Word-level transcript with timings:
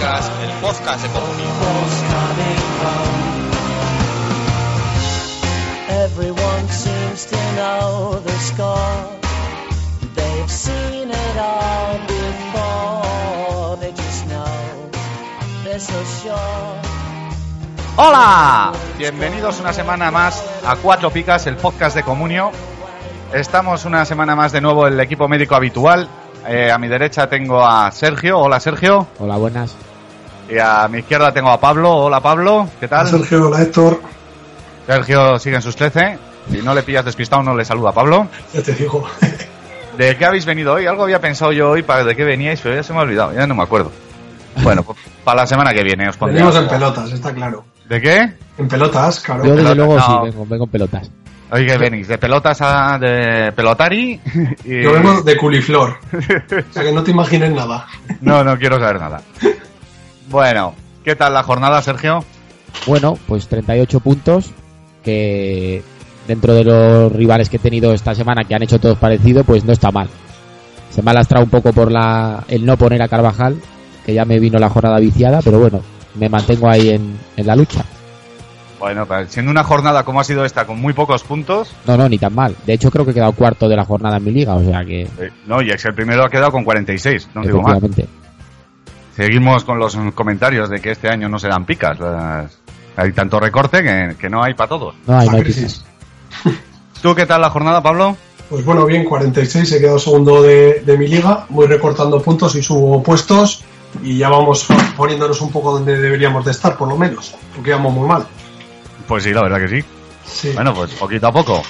El 0.00 0.50
podcast 0.62 1.02
de 1.02 1.08
comunión. 1.10 1.50
Everyone 5.90 6.68
seems 6.70 7.26
to 7.26 7.36
know 7.54 8.18
the 8.24 8.32
score. 8.38 9.18
They've 10.14 10.50
seen 10.50 11.10
it 11.10 11.36
all 11.36 11.98
before. 12.06 13.76
They 13.78 13.92
just 13.92 14.26
know 14.28 14.90
they're 15.64 15.78
so 15.78 16.02
sure. 16.22 16.80
¡Hola! 17.96 18.72
Bienvenidos 18.96 19.60
una 19.60 19.74
semana 19.74 20.10
más 20.10 20.42
a 20.66 20.76
Cuatro 20.76 21.10
Picas, 21.10 21.46
el 21.46 21.56
podcast 21.56 21.94
de 21.94 22.04
Comunio. 22.04 22.52
Estamos 23.34 23.84
una 23.84 24.06
semana 24.06 24.34
más 24.34 24.50
de 24.52 24.62
nuevo 24.62 24.86
el 24.86 24.98
equipo 24.98 25.28
médico 25.28 25.56
habitual. 25.56 26.08
Eh, 26.48 26.72
a 26.72 26.78
mi 26.78 26.88
derecha 26.88 27.28
tengo 27.28 27.62
a 27.62 27.92
Sergio. 27.92 28.38
Hola 28.38 28.60
Sergio. 28.60 29.06
Hola, 29.18 29.36
buenas. 29.36 29.76
Y 30.50 30.58
a 30.58 30.88
mi 30.88 30.98
izquierda 30.98 31.32
tengo 31.32 31.50
a 31.50 31.60
Pablo. 31.60 31.90
Hola 31.96 32.20
Pablo. 32.20 32.68
¿Qué 32.80 32.88
tal? 32.88 33.06
Sergio, 33.08 33.46
hola 33.48 33.62
Héctor, 33.62 34.00
Sergio 34.86 35.38
sigue 35.38 35.56
en 35.56 35.62
sus 35.62 35.76
13. 35.76 36.18
Si 36.50 36.62
no 36.62 36.74
le 36.74 36.82
pillas 36.82 37.04
despistado, 37.04 37.42
no 37.42 37.54
le 37.54 37.64
saluda 37.64 37.90
a 37.90 37.92
Pablo. 37.94 38.26
ya 38.52 38.62
te 38.62 38.74
digo. 38.74 39.06
¿De 39.98 40.16
qué 40.16 40.24
habéis 40.24 40.46
venido 40.46 40.74
hoy? 40.74 40.86
Algo 40.86 41.04
había 41.04 41.20
pensado 41.20 41.52
yo 41.52 41.70
hoy 41.70 41.82
para 41.82 42.04
de 42.04 42.16
qué 42.16 42.24
veníais, 42.24 42.60
pero 42.60 42.74
ya 42.74 42.82
se 42.82 42.92
me 42.92 42.98
ha 42.98 43.02
olvidado. 43.02 43.32
Ya 43.34 43.46
no 43.46 43.54
me 43.54 43.62
acuerdo. 43.62 43.92
Bueno, 44.62 44.82
pues 44.82 44.98
para 45.22 45.42
la 45.42 45.46
semana 45.46 45.72
que 45.72 45.84
viene 45.84 46.08
os 46.08 46.16
pondré. 46.16 46.36
Venimos 46.42 46.56
en 46.56 46.68
pelotas, 46.68 47.12
está 47.12 47.32
claro. 47.32 47.64
¿De 47.88 48.00
qué? 48.00 48.32
En 48.58 48.66
pelotas, 48.68 49.20
claro. 49.20 49.44
Yo 49.44 49.54
desde 49.54 49.74
luego 49.74 49.96
no. 49.96 50.02
sí, 50.06 50.12
vengo, 50.30 50.46
vengo 50.46 50.64
en 50.64 50.70
pelotas. 50.70 51.10
Hoy 51.52 51.66
que 51.66 51.76
venís 51.78 52.06
de 52.08 52.16
pelotas 52.18 52.58
a 52.62 52.96
de 52.98 53.52
pelotari. 53.52 54.20
y- 54.64 54.82
Yo 54.82 54.92
vengo 54.92 55.20
de 55.22 55.36
culiflor. 55.36 55.98
O 56.12 56.72
sea 56.72 56.82
que 56.82 56.92
no 56.92 57.02
te 57.04 57.10
imagines 57.12 57.52
nada. 57.52 57.86
No, 58.20 58.42
no 58.44 58.56
quiero 58.58 58.78
saber 58.78 59.00
nada. 59.00 59.20
Bueno, 60.30 60.74
¿qué 61.04 61.16
tal 61.16 61.34
la 61.34 61.42
jornada, 61.42 61.82
Sergio? 61.82 62.24
Bueno, 62.86 63.18
pues 63.26 63.48
38 63.48 63.98
puntos 64.00 64.52
que 65.02 65.82
dentro 66.28 66.54
de 66.54 66.62
los 66.62 67.12
rivales 67.12 67.50
que 67.50 67.56
he 67.56 67.60
tenido 67.60 67.92
esta 67.92 68.14
semana 68.14 68.44
que 68.44 68.54
han 68.54 68.62
hecho 68.62 68.78
todos 68.78 68.96
parecido, 68.96 69.42
pues 69.42 69.64
no 69.64 69.72
está 69.72 69.90
mal. 69.90 70.08
Se 70.90 71.02
me 71.02 71.10
ha 71.10 71.14
lastrado 71.14 71.44
un 71.44 71.50
poco 71.50 71.72
por 71.72 71.90
la, 71.90 72.44
el 72.48 72.64
no 72.64 72.76
poner 72.76 73.02
a 73.02 73.08
Carvajal, 73.08 73.60
que 74.06 74.14
ya 74.14 74.24
me 74.24 74.38
vino 74.38 74.58
la 74.60 74.70
jornada 74.70 75.00
viciada, 75.00 75.40
pero 75.42 75.58
bueno, 75.58 75.80
me 76.14 76.28
mantengo 76.28 76.68
ahí 76.70 76.90
en, 76.90 77.18
en 77.36 77.46
la 77.46 77.56
lucha. 77.56 77.84
Bueno, 78.78 79.06
pues, 79.06 79.30
siendo 79.30 79.50
una 79.50 79.64
jornada 79.64 80.04
como 80.04 80.20
ha 80.20 80.24
sido 80.24 80.44
esta, 80.44 80.64
con 80.64 80.80
muy 80.80 80.92
pocos 80.92 81.22
puntos, 81.24 81.74
No, 81.86 81.96
no, 81.96 82.08
ni 82.08 82.18
tan 82.18 82.34
mal. 82.34 82.54
De 82.66 82.72
hecho, 82.74 82.90
creo 82.90 83.04
que 83.04 83.10
he 83.10 83.14
quedado 83.14 83.32
cuarto 83.32 83.68
de 83.68 83.76
la 83.76 83.84
jornada 83.84 84.16
en 84.18 84.24
mi 84.24 84.30
liga, 84.30 84.54
o 84.54 84.62
sea 84.62 84.84
que, 84.84 85.02
eh, 85.02 85.30
no, 85.46 85.60
y 85.60 85.70
es 85.70 85.84
el 85.84 85.94
primero 85.94 86.24
ha 86.24 86.30
quedado 86.30 86.52
con 86.52 86.64
46, 86.64 87.30
no 87.34 87.42
digo 87.42 87.60
más. 87.62 87.80
Seguimos 89.20 89.64
con 89.64 89.78
los 89.78 89.94
comentarios 90.14 90.70
de 90.70 90.80
que 90.80 90.92
este 90.92 91.10
año 91.10 91.28
no 91.28 91.38
se 91.38 91.48
dan 91.48 91.66
picas. 91.66 91.98
las- 92.00 92.58
Hay 92.96 93.12
tanto 93.12 93.38
recorte 93.38 93.82
que, 93.82 94.16
que 94.18 94.30
no 94.30 94.42
hay 94.42 94.54
para 94.54 94.68
todos. 94.70 94.94
No 95.06 95.18
hay, 95.18 95.28
no 95.28 95.36
hay 95.36 95.42
crisis. 95.42 95.84
quizás. 96.42 96.54
¿Tú 97.02 97.14
qué 97.14 97.26
tal 97.26 97.42
la 97.42 97.50
jornada, 97.50 97.82
Pablo? 97.82 98.16
Pues 98.48 98.64
bueno, 98.64 98.86
bien, 98.86 99.04
46, 99.04 99.72
he 99.72 99.78
quedado 99.78 99.98
segundo 99.98 100.40
de, 100.42 100.80
de 100.86 100.96
mi 100.96 101.06
liga. 101.06 101.44
Voy 101.50 101.66
recortando 101.66 102.22
puntos 102.22 102.54
y 102.56 102.62
subo 102.62 103.02
puestos. 103.02 103.62
Y 104.02 104.16
ya 104.16 104.30
vamos 104.30 104.66
poniéndonos 104.96 105.38
un 105.42 105.52
poco 105.52 105.72
donde 105.72 105.98
deberíamos 105.98 106.42
de 106.46 106.52
estar, 106.52 106.78
por 106.78 106.88
lo 106.88 106.96
menos. 106.96 107.34
Porque 107.54 107.70
íbamos 107.70 107.92
muy 107.92 108.08
mal. 108.08 108.26
Pues 109.06 109.24
sí, 109.24 109.34
la 109.34 109.42
verdad 109.42 109.58
que 109.60 109.68
sí. 109.68 109.84
Sí. 110.24 110.52
Bueno, 110.54 110.72
pues 110.72 110.92
poquito 110.92 111.26
a 111.26 111.32
poco. 111.32 111.62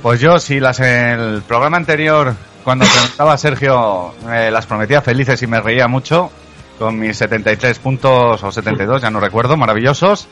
Pues 0.00 0.20
yo, 0.20 0.38
si 0.38 0.60
las 0.60 0.78
el 0.78 1.42
programa 1.42 1.76
anterior, 1.76 2.34
cuando 2.62 2.84
preguntaba 2.86 3.32
a 3.32 3.38
Sergio, 3.38 4.14
eh, 4.32 4.50
las 4.52 4.66
prometía 4.66 5.02
felices 5.02 5.42
y 5.42 5.46
me 5.48 5.60
reía 5.60 5.88
mucho, 5.88 6.30
con 6.78 6.98
mis 6.98 7.16
73 7.16 7.78
puntos 7.78 8.42
o 8.42 8.52
72, 8.52 9.02
ya 9.02 9.10
no 9.10 9.20
recuerdo, 9.20 9.56
maravillosos. 9.56 10.28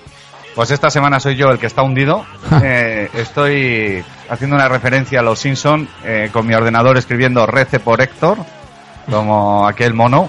Pues 0.54 0.70
esta 0.70 0.90
semana 0.90 1.18
soy 1.18 1.36
yo 1.36 1.48
el 1.50 1.58
que 1.58 1.66
está 1.66 1.82
hundido. 1.82 2.24
Eh, 2.62 3.08
estoy 3.14 4.04
haciendo 4.28 4.56
una 4.56 4.68
referencia 4.68 5.20
a 5.20 5.22
los 5.22 5.38
Simpson 5.38 5.88
eh, 6.04 6.28
con 6.32 6.46
mi 6.46 6.54
ordenador 6.54 6.98
escribiendo 6.98 7.46
Rece 7.46 7.80
por 7.80 8.00
Héctor, 8.00 8.38
como 9.10 9.66
aquel 9.66 9.94
mono. 9.94 10.28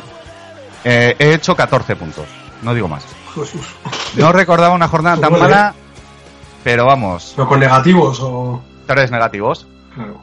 Eh, 0.85 1.16
he 1.19 1.34
hecho 1.34 1.56
14 1.56 1.96
puntos, 1.96 2.25
no 2.62 2.74
digo 2.74 2.88
más. 2.88 3.06
Jesús. 3.35 3.68
No 4.16 4.31
recordaba 4.31 4.74
una 4.74 4.88
jornada 4.88 5.18
tan 5.18 5.38
mala, 5.38 5.74
pero 6.63 6.85
vamos, 6.85 7.34
¿Pero 7.35 7.47
con 7.47 7.59
negativos 7.59 8.19
o...? 8.22 8.62
tres 8.88 9.12
negativos. 9.12 9.68
Claro. 9.94 10.22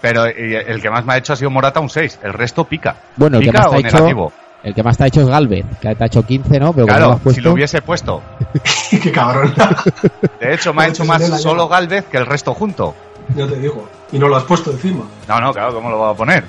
Pero 0.00 0.26
y 0.28 0.54
el 0.54 0.82
que 0.82 0.90
más 0.90 1.04
me 1.04 1.14
ha 1.14 1.16
hecho 1.16 1.32
ha 1.32 1.36
sido 1.36 1.50
Morata 1.50 1.80
un 1.80 1.88
6. 1.88 2.20
El 2.22 2.32
resto 2.32 2.64
pica. 2.64 2.96
Bueno, 3.16 3.38
el 3.38 3.44
que 3.44 3.50
¿Pica 3.50 3.58
más 3.58 3.66
o 3.68 3.70
te 3.70 3.76
ha 3.76 3.80
hecho, 3.80 3.96
negativo? 3.98 4.32
El 4.62 4.74
que 4.74 4.82
más 4.82 4.96
te 4.96 5.04
ha 5.04 5.06
hecho 5.08 5.22
es 5.22 5.28
Galvez, 5.28 5.64
que 5.80 5.94
te 5.94 6.04
ha 6.04 6.06
hecho 6.06 6.24
15, 6.24 6.60
¿no? 6.60 6.72
Pero 6.72 6.86
lo 6.86 6.92
Claro, 6.94 7.10
puesto, 7.18 7.30
si 7.32 7.40
lo 7.40 7.52
hubiese 7.52 7.82
puesto. 7.82 8.22
Qué 9.02 9.10
cabrón. 9.12 9.54
De 10.40 10.54
hecho, 10.54 10.72
me 10.72 10.82
ha 10.82 10.84
Joder, 10.84 10.90
hecho 10.94 11.04
más 11.04 11.40
solo. 11.42 11.68
Galvez 11.68 12.04
que 12.06 12.16
el 12.18 12.26
resto 12.26 12.54
junto. 12.54 12.94
ya 13.34 13.46
te 13.46 13.56
digo. 13.56 13.88
Y 14.12 14.18
no 14.18 14.28
lo 14.28 14.36
has 14.36 14.44
puesto 14.44 14.70
encima. 14.70 15.04
No, 15.28 15.40
no, 15.40 15.52
claro, 15.52 15.74
¿cómo 15.74 15.90
lo 15.90 15.98
voy 15.98 16.10
a 16.12 16.14
poner? 16.16 16.44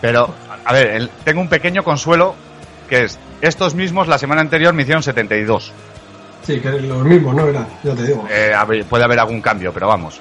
Pero, 0.00 0.28
a 0.64 0.72
ver, 0.72 0.88
el- 0.88 1.10
tengo 1.24 1.40
un 1.40 1.48
pequeño 1.48 1.82
consuelo 1.82 2.34
que 2.88 3.04
es, 3.04 3.18
estos 3.40 3.74
mismos 3.74 4.06
la 4.08 4.18
semana 4.18 4.40
anterior 4.42 4.72
me 4.74 4.82
hicieron 4.82 5.02
72. 5.02 5.72
Sí, 6.42 6.60
que 6.60 6.70
los 6.70 7.04
mismos, 7.04 7.34
¿no? 7.34 7.46
Eran, 7.48 7.66
ya 7.82 7.94
te 7.94 8.04
digo. 8.04 8.24
Eh, 8.30 8.52
a 8.54 8.64
ver, 8.64 8.84
puede 8.84 9.02
haber 9.04 9.18
algún 9.18 9.40
cambio, 9.40 9.72
pero 9.72 9.88
vamos. 9.88 10.20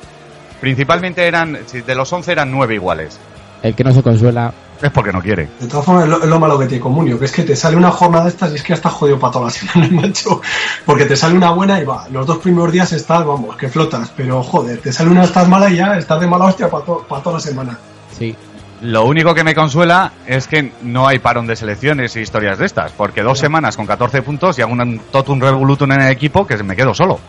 Principalmente 0.60 1.28
eran, 1.28 1.54
de 1.86 1.96
los 1.96 2.12
11 2.12 2.32
eran 2.32 2.52
9 2.52 2.74
iguales. 2.76 3.20
el 3.62 3.76
que 3.76 3.84
no 3.84 3.92
se 3.92 4.02
consuela, 4.02 4.52
Es 4.82 4.92
porque 4.92 5.12
no 5.12 5.22
quiere. 5.22 5.50
De 5.60 5.68
todas 5.68 5.86
formas, 5.86 6.04
es 6.04 6.10
lo, 6.10 6.24
es 6.24 6.30
lo 6.30 6.40
malo 6.40 6.60
que 6.60 6.68
tiene 6.68 6.82
Comunio, 6.82 7.18
que 7.18 7.26
es 7.26 7.32
que 7.32 7.44
te 7.44 7.56
sale 7.56 7.76
una 7.76 7.92
jornada 7.92 8.26
de 8.26 8.30
estas 8.32 8.52
y 8.52 8.56
es 8.56 8.62
que 8.62 8.70
ya 8.70 8.76
estás 8.76 8.94
jodido 8.94 9.20
para 9.20 9.34
toda 9.34 9.46
la 9.46 9.52
semana, 9.52 9.88
macho. 10.02 10.42
Porque 10.86 11.06
te 11.06 11.16
sale 11.16 11.36
una 11.36 11.52
buena 11.52 11.80
y 11.80 11.86
va, 11.86 12.08
los 12.12 12.26
dos 12.26 12.40
primeros 12.40 12.72
días 12.72 12.92
estás, 12.94 13.26
vamos, 13.26 13.56
que 13.56 13.70
flotas, 13.70 14.12
pero 14.16 14.44
joder, 14.44 14.80
te 14.80 14.92
sale 14.92 15.10
una 15.10 15.22
de 15.22 15.28
estas 15.28 15.48
mala 15.48 15.70
y 15.70 15.78
ya 15.78 15.98
estás 15.98 16.20
de 16.20 16.28
mala 16.28 16.46
hostia 16.46 16.70
para 16.70 16.84
toda 16.84 17.34
la 17.34 17.40
semana. 17.40 17.78
sí. 18.18 18.36
Lo 18.82 19.06
único 19.06 19.34
que 19.34 19.44
me 19.44 19.56
consuela 19.56 20.12
es 20.28 20.48
que 20.48 20.72
no 20.82 21.08
hay 21.08 21.20
parón 21.20 21.48
de 21.48 21.56
selecciones 21.56 22.16
y 22.16 22.20
historias 22.20 22.60
de 22.60 22.66
estas, 22.66 22.92
porque 22.92 23.24
dos 23.24 23.40
semanas 23.40 23.78
con 23.78 23.88
14 23.88 24.22
puntos 24.22 24.60
y 24.60 24.62
hago 24.62 24.74
un 24.74 25.00
totum 25.12 25.40
revolutum 25.40 25.94
en 25.94 26.02
el 26.02 26.12
equipo 26.12 26.46
que 26.46 26.62
me 26.62 26.76
quedo 26.76 26.94
solo. 26.94 27.20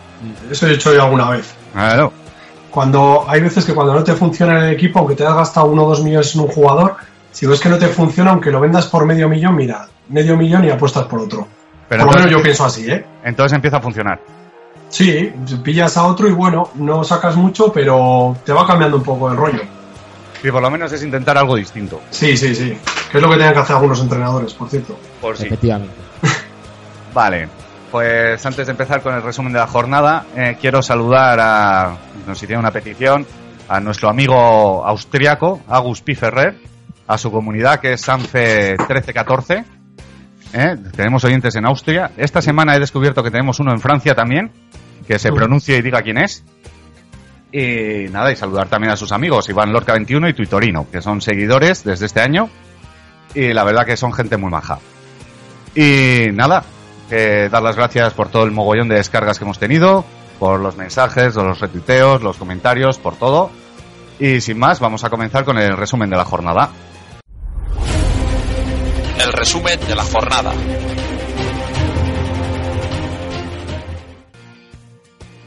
Eso 0.51 0.67
he 0.67 0.73
hecho 0.73 0.93
yo 0.93 1.03
alguna 1.03 1.29
vez. 1.29 1.55
Claro. 1.71 2.11
Cuando 2.69 3.25
hay 3.27 3.41
veces 3.41 3.63
que 3.63 3.73
cuando 3.73 3.93
no 3.93 4.03
te 4.03 4.13
funciona 4.13 4.59
en 4.59 4.65
el 4.65 4.73
equipo, 4.73 4.99
aunque 4.99 5.15
te 5.15 5.25
has 5.25 5.33
gastado 5.33 5.67
uno 5.67 5.85
o 5.85 5.89
dos 5.89 6.03
millones 6.03 6.35
en 6.35 6.41
un 6.41 6.47
jugador, 6.47 6.97
si 7.37 7.45
ves 7.45 7.59
que 7.59 7.69
no 7.69 7.77
te 7.77 7.85
funciona, 7.89 8.31
aunque 8.31 8.49
lo 8.49 8.59
vendas 8.59 8.87
por 8.87 9.05
medio 9.05 9.29
millón, 9.29 9.55
mira, 9.55 9.87
medio 10.09 10.35
millón 10.35 10.65
y 10.65 10.71
apuestas 10.71 11.05
por 11.05 11.19
otro. 11.19 11.47
Pero 11.87 12.05
por 12.05 12.15
lo 12.15 12.19
menos 12.19 12.31
yo 12.35 12.41
pienso 12.41 12.65
así, 12.65 12.89
¿eh? 12.89 13.05
entonces 13.23 13.53
empieza 13.53 13.77
a 13.77 13.79
funcionar. 13.79 14.19
Sí, 14.89 15.31
pillas 15.63 15.97
a 15.97 16.07
otro 16.07 16.27
y 16.27 16.31
bueno, 16.31 16.71
no 16.73 17.03
sacas 17.03 17.35
mucho, 17.35 17.71
pero 17.71 18.35
te 18.43 18.51
va 18.51 18.65
cambiando 18.65 18.97
un 18.97 19.03
poco 19.03 19.29
el 19.29 19.37
rollo. 19.37 19.61
Y 20.43 20.49
por 20.49 20.63
lo 20.63 20.71
menos 20.71 20.91
es 20.93 21.03
intentar 21.03 21.37
algo 21.37 21.55
distinto. 21.55 22.01
Sí, 22.09 22.35
sí, 22.35 22.55
sí. 22.55 22.75
Que 23.11 23.19
es 23.19 23.23
lo 23.23 23.29
que 23.29 23.35
tienen 23.35 23.53
que 23.53 23.59
hacer 23.59 23.75
algunos 23.75 24.01
entrenadores, 24.01 24.55
por 24.55 24.67
cierto. 24.67 24.97
Por 25.21 25.37
sí. 25.37 25.45
efectivamente. 25.45 25.93
Vale. 27.13 27.49
Pues 27.91 28.43
antes 28.47 28.65
de 28.65 28.71
empezar 28.71 29.03
con 29.03 29.13
el 29.13 29.21
resumen 29.21 29.53
de 29.53 29.59
la 29.59 29.67
jornada, 29.67 30.25
eh, 30.35 30.57
quiero 30.59 30.81
saludar 30.81 31.39
a, 31.39 31.97
nos 32.25 32.41
hicieron 32.41 32.61
una 32.61 32.71
petición, 32.71 33.27
a 33.69 33.79
nuestro 33.79 34.09
amigo 34.09 34.83
austriaco, 34.83 35.61
Agus 35.67 36.01
P. 36.01 36.15
A 37.07 37.17
su 37.17 37.31
comunidad 37.31 37.79
que 37.79 37.93
es 37.93 38.01
Sanfe 38.01 38.75
1314. 38.77 39.65
¿eh? 40.53 40.75
Tenemos 40.95 41.23
oyentes 41.23 41.55
en 41.55 41.65
Austria. 41.65 42.11
Esta 42.17 42.41
semana 42.41 42.75
he 42.75 42.79
descubierto 42.79 43.23
que 43.23 43.31
tenemos 43.31 43.59
uno 43.59 43.71
en 43.71 43.79
Francia 43.79 44.13
también, 44.13 44.51
que 45.07 45.17
se 45.17 45.31
pronuncie 45.31 45.77
y 45.77 45.81
diga 45.81 46.01
quién 46.01 46.17
es. 46.17 46.43
Y 47.51 48.09
nada, 48.11 48.31
y 48.31 48.35
saludar 48.35 48.67
también 48.67 48.91
a 48.91 48.97
sus 48.97 49.11
amigos, 49.11 49.47
Iván 49.49 49.71
Lorca 49.71 49.93
21 49.93 50.29
y 50.29 50.33
Tuitorino, 50.33 50.87
que 50.91 51.01
son 51.01 51.21
seguidores 51.21 51.83
desde 51.83 52.05
este 52.07 52.19
año. 52.19 52.49
Y 53.33 53.53
la 53.53 53.63
verdad 53.63 53.85
que 53.85 53.95
son 53.95 54.11
gente 54.13 54.37
muy 54.37 54.51
maja. 54.51 54.79
Y 55.75 56.27
nada, 56.33 56.63
que 57.09 57.49
dar 57.49 57.61
las 57.61 57.75
gracias 57.75 58.13
por 58.13 58.29
todo 58.29 58.43
el 58.43 58.51
mogollón 58.51 58.89
de 58.89 58.95
descargas 58.95 59.37
que 59.37 59.45
hemos 59.45 59.59
tenido, 59.59 60.03
por 60.39 60.59
los 60.59 60.75
mensajes, 60.75 61.35
los 61.35 61.59
retuiteos, 61.59 62.21
los 62.21 62.37
comentarios, 62.37 62.97
por 62.97 63.15
todo. 63.15 63.49
Y 64.19 64.41
sin 64.41 64.59
más, 64.59 64.79
vamos 64.79 65.03
a 65.03 65.09
comenzar 65.09 65.45
con 65.45 65.57
el 65.57 65.77
resumen 65.77 66.09
de 66.09 66.17
la 66.17 66.25
jornada. 66.25 66.71
El 69.19 69.33
resumen 69.33 69.79
de 69.87 69.95
la 69.95 70.03
jornada. 70.03 70.53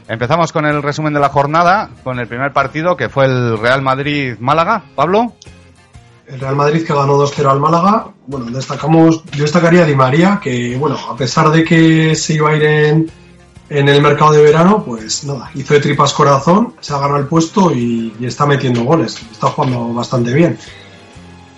Empezamos 0.07 0.51
con 0.51 0.65
el 0.65 0.83
resumen 0.83 1.13
de 1.13 1.21
la 1.21 1.29
jornada, 1.29 1.89
con 2.03 2.19
el 2.19 2.27
primer 2.27 2.51
partido 2.51 2.97
que 2.97 3.07
fue 3.07 3.25
el 3.25 3.57
Real 3.57 3.81
Madrid-Málaga. 3.81 4.83
Pablo. 4.93 5.33
El 6.27 6.39
Real 6.39 6.55
Madrid 6.57 6.85
que 6.85 6.93
ganó 6.93 7.17
2-0 7.17 7.49
al 7.49 7.61
Málaga. 7.61 8.07
Bueno, 8.27 8.51
destacamos, 8.51 9.23
yo 9.31 9.43
destacaría 9.43 9.83
a 9.83 9.85
Di 9.85 9.95
María, 9.95 10.41
que 10.43 10.75
bueno, 10.77 10.97
a 11.09 11.15
pesar 11.15 11.49
de 11.49 11.63
que 11.63 12.13
se 12.15 12.33
iba 12.33 12.49
a 12.49 12.55
ir 12.57 12.63
en, 12.63 13.11
en 13.69 13.87
el 13.87 14.01
mercado 14.01 14.33
de 14.33 14.43
verano, 14.43 14.83
pues 14.85 15.23
nada, 15.23 15.49
hizo 15.55 15.73
de 15.73 15.79
tripas 15.79 16.13
corazón, 16.13 16.73
se 16.81 16.93
ha 16.93 16.97
ganado 16.97 17.19
el 17.19 17.27
puesto 17.27 17.71
y, 17.71 18.13
y 18.19 18.25
está 18.25 18.45
metiendo 18.45 18.83
goles. 18.83 19.17
Está 19.31 19.47
jugando 19.47 19.93
bastante 19.93 20.33
bien. 20.33 20.57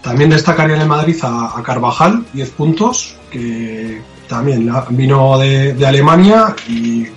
También 0.03 0.29
destacaría 0.29 0.75
en 0.75 0.81
el 0.81 0.87
Madrid 0.87 1.17
a, 1.23 1.57
a 1.57 1.63
Carvajal, 1.63 2.25
10 2.33 2.49
puntos, 2.51 3.15
que 3.31 4.01
también 4.27 4.71
vino 4.89 5.37
de, 5.39 5.73
de 5.73 5.87
Alemania 5.87 6.55
y, 6.67 7.07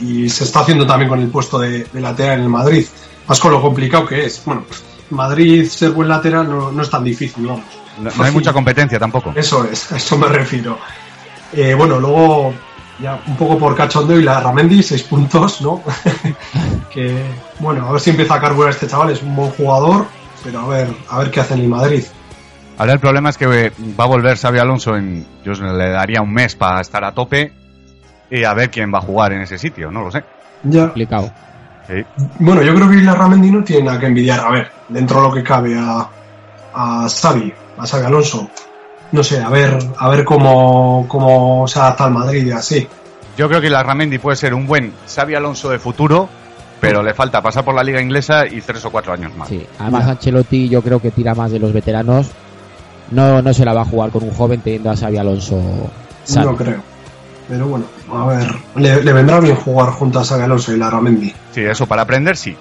y 0.00 0.28
se 0.28 0.44
está 0.44 0.60
haciendo 0.60 0.86
también 0.86 1.08
con 1.08 1.20
el 1.20 1.28
puesto 1.28 1.58
de, 1.58 1.84
de 1.84 2.00
lateral 2.00 2.38
en 2.38 2.44
el 2.44 2.48
Madrid. 2.48 2.86
Más 3.26 3.40
con 3.40 3.52
lo 3.52 3.60
complicado 3.60 4.06
que 4.06 4.24
es. 4.24 4.42
Bueno, 4.44 4.64
Madrid 5.10 5.68
ser 5.68 5.90
buen 5.90 6.08
lateral 6.08 6.48
no, 6.48 6.72
no 6.72 6.82
es 6.82 6.90
tan 6.90 7.04
difícil, 7.04 7.46
vamos. 7.46 7.64
No, 7.98 8.10
no 8.10 8.24
hay 8.24 8.32
mucha 8.32 8.52
competencia 8.52 8.98
tampoco. 8.98 9.32
Eso 9.34 9.64
es, 9.64 9.92
a 9.92 9.96
eso 9.96 10.16
me 10.16 10.28
refiero. 10.28 10.78
Eh, 11.52 11.74
bueno, 11.74 11.98
luego, 11.98 12.54
ya 13.00 13.20
un 13.26 13.36
poco 13.36 13.58
por 13.58 13.76
cachondeo 13.76 14.20
y 14.20 14.22
la 14.22 14.40
Ramendi, 14.40 14.82
seis 14.82 15.02
puntos, 15.02 15.60
¿no? 15.60 15.82
que, 16.92 17.24
bueno, 17.58 17.88
a 17.88 17.92
ver 17.92 18.00
si 18.00 18.10
empieza 18.10 18.34
a 18.34 18.40
carburar 18.40 18.70
este 18.70 18.86
chaval, 18.86 19.10
es 19.10 19.22
un 19.22 19.34
buen 19.34 19.50
jugador, 19.50 20.06
pero 20.44 20.60
a 20.60 20.68
ver, 20.68 20.94
a 21.08 21.18
ver 21.18 21.30
qué 21.30 21.40
hace 21.40 21.54
en 21.54 21.60
el 21.60 21.68
Madrid. 21.68 22.04
Ahora 22.80 22.94
el 22.94 22.98
problema 22.98 23.28
es 23.28 23.36
que 23.36 23.44
eh, 23.44 23.72
va 24.00 24.04
a 24.04 24.06
volver 24.06 24.38
Xavi 24.38 24.58
Alonso 24.58 24.96
en. 24.96 25.26
Yo 25.44 25.52
le 25.52 25.90
daría 25.90 26.22
un 26.22 26.32
mes 26.32 26.56
para 26.56 26.80
estar 26.80 27.04
a 27.04 27.12
tope 27.12 27.52
y 28.30 28.42
a 28.42 28.54
ver 28.54 28.70
quién 28.70 28.90
va 28.90 29.00
a 29.00 29.02
jugar 29.02 29.34
en 29.34 29.42
ese 29.42 29.58
sitio, 29.58 29.90
no 29.90 30.00
lo 30.00 30.10
sé. 30.10 30.24
Ya. 30.62 30.84
Complicado. 30.84 31.30
Sí. 31.86 32.02
Bueno, 32.38 32.62
yo 32.62 32.74
creo 32.74 32.88
que 32.88 32.96
la 32.96 33.14
Ramendi 33.14 33.50
no 33.50 33.62
tiene 33.62 33.82
nada 33.82 34.00
que 34.00 34.06
envidiar, 34.06 34.40
a 34.40 34.50
ver, 34.50 34.70
dentro 34.88 35.20
de 35.20 35.28
lo 35.28 35.34
que 35.34 35.42
cabe 35.42 35.78
a, 35.78 36.08
a 36.72 37.06
Xavi, 37.06 37.52
a 37.76 37.86
Xavi 37.86 38.06
Alonso. 38.06 38.48
No 39.12 39.22
sé, 39.22 39.42
a 39.42 39.50
ver, 39.50 39.76
a 39.98 40.08
ver 40.08 40.24
cómo, 40.24 41.04
cómo 41.06 41.68
se 41.68 41.80
adapta 41.80 42.04
al 42.06 42.12
Madrid 42.12 42.46
y 42.46 42.52
así. 42.52 42.88
Yo 43.36 43.46
creo 43.46 43.60
que 43.60 43.68
la 43.68 43.82
Ramendi 43.82 44.16
puede 44.16 44.36
ser 44.36 44.54
un 44.54 44.66
buen 44.66 44.94
Xavi 45.06 45.34
Alonso 45.34 45.68
de 45.68 45.78
futuro, 45.78 46.30
pero 46.80 47.02
le 47.02 47.12
falta 47.12 47.42
pasar 47.42 47.62
por 47.62 47.74
la 47.74 47.82
liga 47.82 48.00
inglesa 48.00 48.46
y 48.46 48.62
tres 48.62 48.82
o 48.86 48.90
cuatro 48.90 49.12
años 49.12 49.36
más. 49.36 49.48
Sí. 49.48 49.66
Además, 49.78 50.06
Ancelotti 50.06 50.70
yo 50.70 50.80
creo 50.80 50.98
que 50.98 51.10
tira 51.10 51.34
más 51.34 51.50
de 51.50 51.58
los 51.58 51.74
veteranos. 51.74 52.30
No, 53.10 53.42
no 53.42 53.52
se 53.54 53.64
la 53.64 53.72
va 53.72 53.82
a 53.82 53.84
jugar 53.84 54.10
con 54.10 54.22
un 54.24 54.30
joven 54.32 54.60
teniendo 54.60 54.90
a 54.90 54.96
Xavi 54.96 55.16
Alonso 55.18 55.60
sano. 56.24 56.52
No 56.52 56.56
creo. 56.56 56.80
Pero 57.48 57.66
bueno, 57.66 57.84
a 58.12 58.26
ver, 58.26 58.46
le, 58.76 59.02
le 59.02 59.12
vendrá 59.12 59.40
bien 59.40 59.56
jugar 59.56 59.90
junto 59.90 60.20
a 60.20 60.24
Xavi 60.24 60.42
Alonso 60.44 60.72
y 60.72 60.76
la 60.78 60.88
Ramendi. 60.90 61.32
Sí, 61.52 61.62
eso 61.62 61.86
para 61.86 62.02
aprender, 62.02 62.36
sí. 62.36 62.56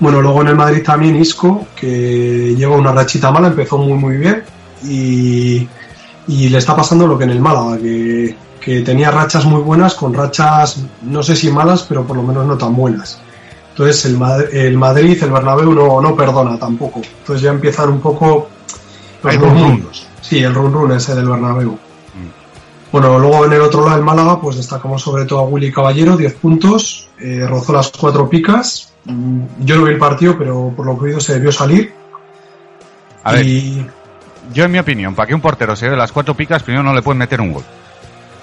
Bueno, 0.00 0.20
luego 0.22 0.42
en 0.42 0.48
el 0.48 0.54
Madrid 0.56 0.82
también 0.84 1.16
Isco, 1.16 1.66
que 1.74 2.54
lleva 2.56 2.76
una 2.76 2.92
rachita 2.92 3.30
mala, 3.32 3.48
empezó 3.48 3.78
muy 3.78 3.94
muy 3.94 4.16
bien 4.18 4.42
y, 4.84 5.66
y 6.28 6.48
le 6.50 6.58
está 6.58 6.76
pasando 6.76 7.06
lo 7.06 7.18
que 7.18 7.24
en 7.24 7.30
el 7.30 7.40
Málaga, 7.40 7.78
que, 7.78 8.36
que 8.60 8.80
tenía 8.82 9.10
rachas 9.10 9.44
muy 9.44 9.60
buenas 9.62 9.94
con 9.94 10.14
rachas, 10.14 10.76
no 11.02 11.22
sé 11.22 11.34
si 11.34 11.50
malas, 11.50 11.82
pero 11.88 12.04
por 12.06 12.16
lo 12.16 12.22
menos 12.22 12.46
no 12.46 12.56
tan 12.56 12.76
buenas. 12.76 13.18
Entonces 13.70 14.04
el, 14.04 14.18
Mad- 14.18 14.52
el 14.54 14.76
Madrid, 14.76 15.18
el 15.20 15.30
Bernabéu 15.30 15.72
no, 15.72 16.00
no 16.00 16.14
perdona 16.14 16.56
tampoco. 16.58 17.00
Entonces 17.20 17.42
ya 17.42 17.50
empiezan 17.50 17.88
un 17.90 18.00
poco 18.00 18.48
los 19.22 19.32
Hay 19.32 19.38
run 19.38 19.58
run. 19.58 19.88
Sí, 20.20 20.38
el 20.42 20.54
run 20.54 20.72
run 20.72 20.92
ese 20.92 21.14
del 21.14 21.28
Bernabéu. 21.28 21.78
Bueno, 22.90 23.18
luego 23.18 23.44
en 23.44 23.52
el 23.52 23.60
otro 23.60 23.82
lado 23.84 23.96
del 23.96 24.04
Málaga, 24.04 24.40
pues 24.40 24.56
destacamos 24.56 25.02
sobre 25.02 25.26
todo 25.26 25.40
a 25.40 25.42
Willy 25.42 25.70
Caballero, 25.70 26.16
10 26.16 26.34
puntos, 26.36 27.10
eh, 27.18 27.44
rozó 27.46 27.74
las 27.74 27.90
cuatro 27.90 28.30
picas. 28.30 28.94
Mm, 29.04 29.42
Yo 29.60 29.76
no 29.76 29.84
vi 29.84 29.92
el 29.92 29.98
partido, 29.98 30.38
pero 30.38 30.72
por 30.74 30.86
lo 30.86 30.94
que 30.98 31.04
he 31.04 31.08
oído 31.08 31.20
se 31.20 31.34
debió 31.34 31.52
salir. 31.52 31.92
A 33.24 33.32
ver, 33.32 33.44
y 33.44 33.86
yo 34.54 34.64
en 34.64 34.70
mi 34.72 34.78
opinión, 34.78 35.14
para 35.14 35.26
que 35.26 35.34
un 35.34 35.40
portero 35.42 35.76
se 35.76 35.84
lleve 35.84 35.98
las 35.98 36.12
cuatro 36.12 36.34
picas, 36.34 36.62
primero 36.62 36.82
no 36.82 36.94
le 36.94 37.02
pueden 37.02 37.18
meter 37.18 37.40
un 37.42 37.52
gol. 37.52 37.64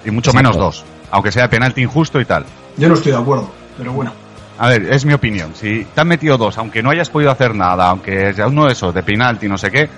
Y 0.06 0.12
mucho 0.12 0.30
Exacto. 0.30 0.38
menos 0.38 0.58
dos. 0.58 0.86
Aunque 1.10 1.32
sea 1.32 1.50
penalti 1.50 1.82
injusto 1.82 2.20
y 2.22 2.26
tal. 2.26 2.46
yo 2.78 2.88
no 2.88 2.94
estoy 2.94 3.14
de 3.14 3.18
acuerdo, 3.18 3.50
pero 3.78 3.94
bueno. 3.94 4.12
A 4.60 4.70
ver, 4.70 4.94
es 4.94 5.06
mi 5.06 5.14
opinión. 5.14 5.54
Si 5.56 5.86
te 5.96 6.02
han 6.02 6.08
metido 6.08 6.38
dos, 6.38 6.58
aunque 6.60 6.84
no 6.84 6.92
hayas 6.92 7.10
podido 7.10 7.32
hacer 7.32 7.56
nada, 7.56 7.90
aunque 7.90 8.32
sea 8.36 8.48
uno 8.48 8.66
de 8.68 8.74
esos, 8.74 8.94
de 8.94 9.02
penalti, 9.02 9.48
no 9.50 9.58
sé 9.58 9.72
qué, 9.72 9.90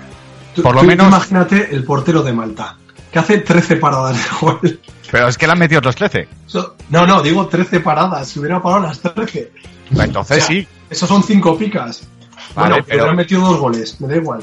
Tú- 0.58 0.62
Por 0.64 0.74
lo 0.74 0.80
tú 0.80 0.86
menos- 0.88 1.06
Imagínate 1.06 1.68
el 1.72 1.84
portero 1.84 2.22
de 2.24 2.32
Malta, 2.32 2.76
que 3.12 3.18
hace 3.20 3.38
13 3.38 3.76
paradas 3.76 4.16
de 4.16 4.22
gol. 4.40 4.80
pero 5.10 5.28
es 5.28 5.38
que 5.38 5.46
le 5.46 5.52
han 5.52 5.58
metido 5.60 5.78
otros 5.78 5.94
13. 5.94 6.28
Eso- 6.48 6.74
No, 6.90 7.06
no, 7.06 7.22
digo 7.22 7.46
13 7.46 7.78
paradas, 7.80 8.28
si 8.28 8.40
hubiera 8.40 8.60
parado 8.60 8.82
las 8.82 8.98
13. 9.00 9.52
Entonces 9.90 10.16
O 10.16 10.24
sea, 10.40 10.40
sí. 10.40 10.66
Esos 10.90 11.08
son 11.08 11.22
5 11.22 11.56
picas. 11.56 12.08
Vale, 12.56 12.70
bueno, 12.70 12.84
pero- 12.88 12.98
pero 12.98 13.10
han 13.10 13.16
metido 13.16 13.40
dos 13.42 13.58
goles, 13.60 14.00
me 14.00 14.08
da 14.08 14.16
igual. 14.16 14.40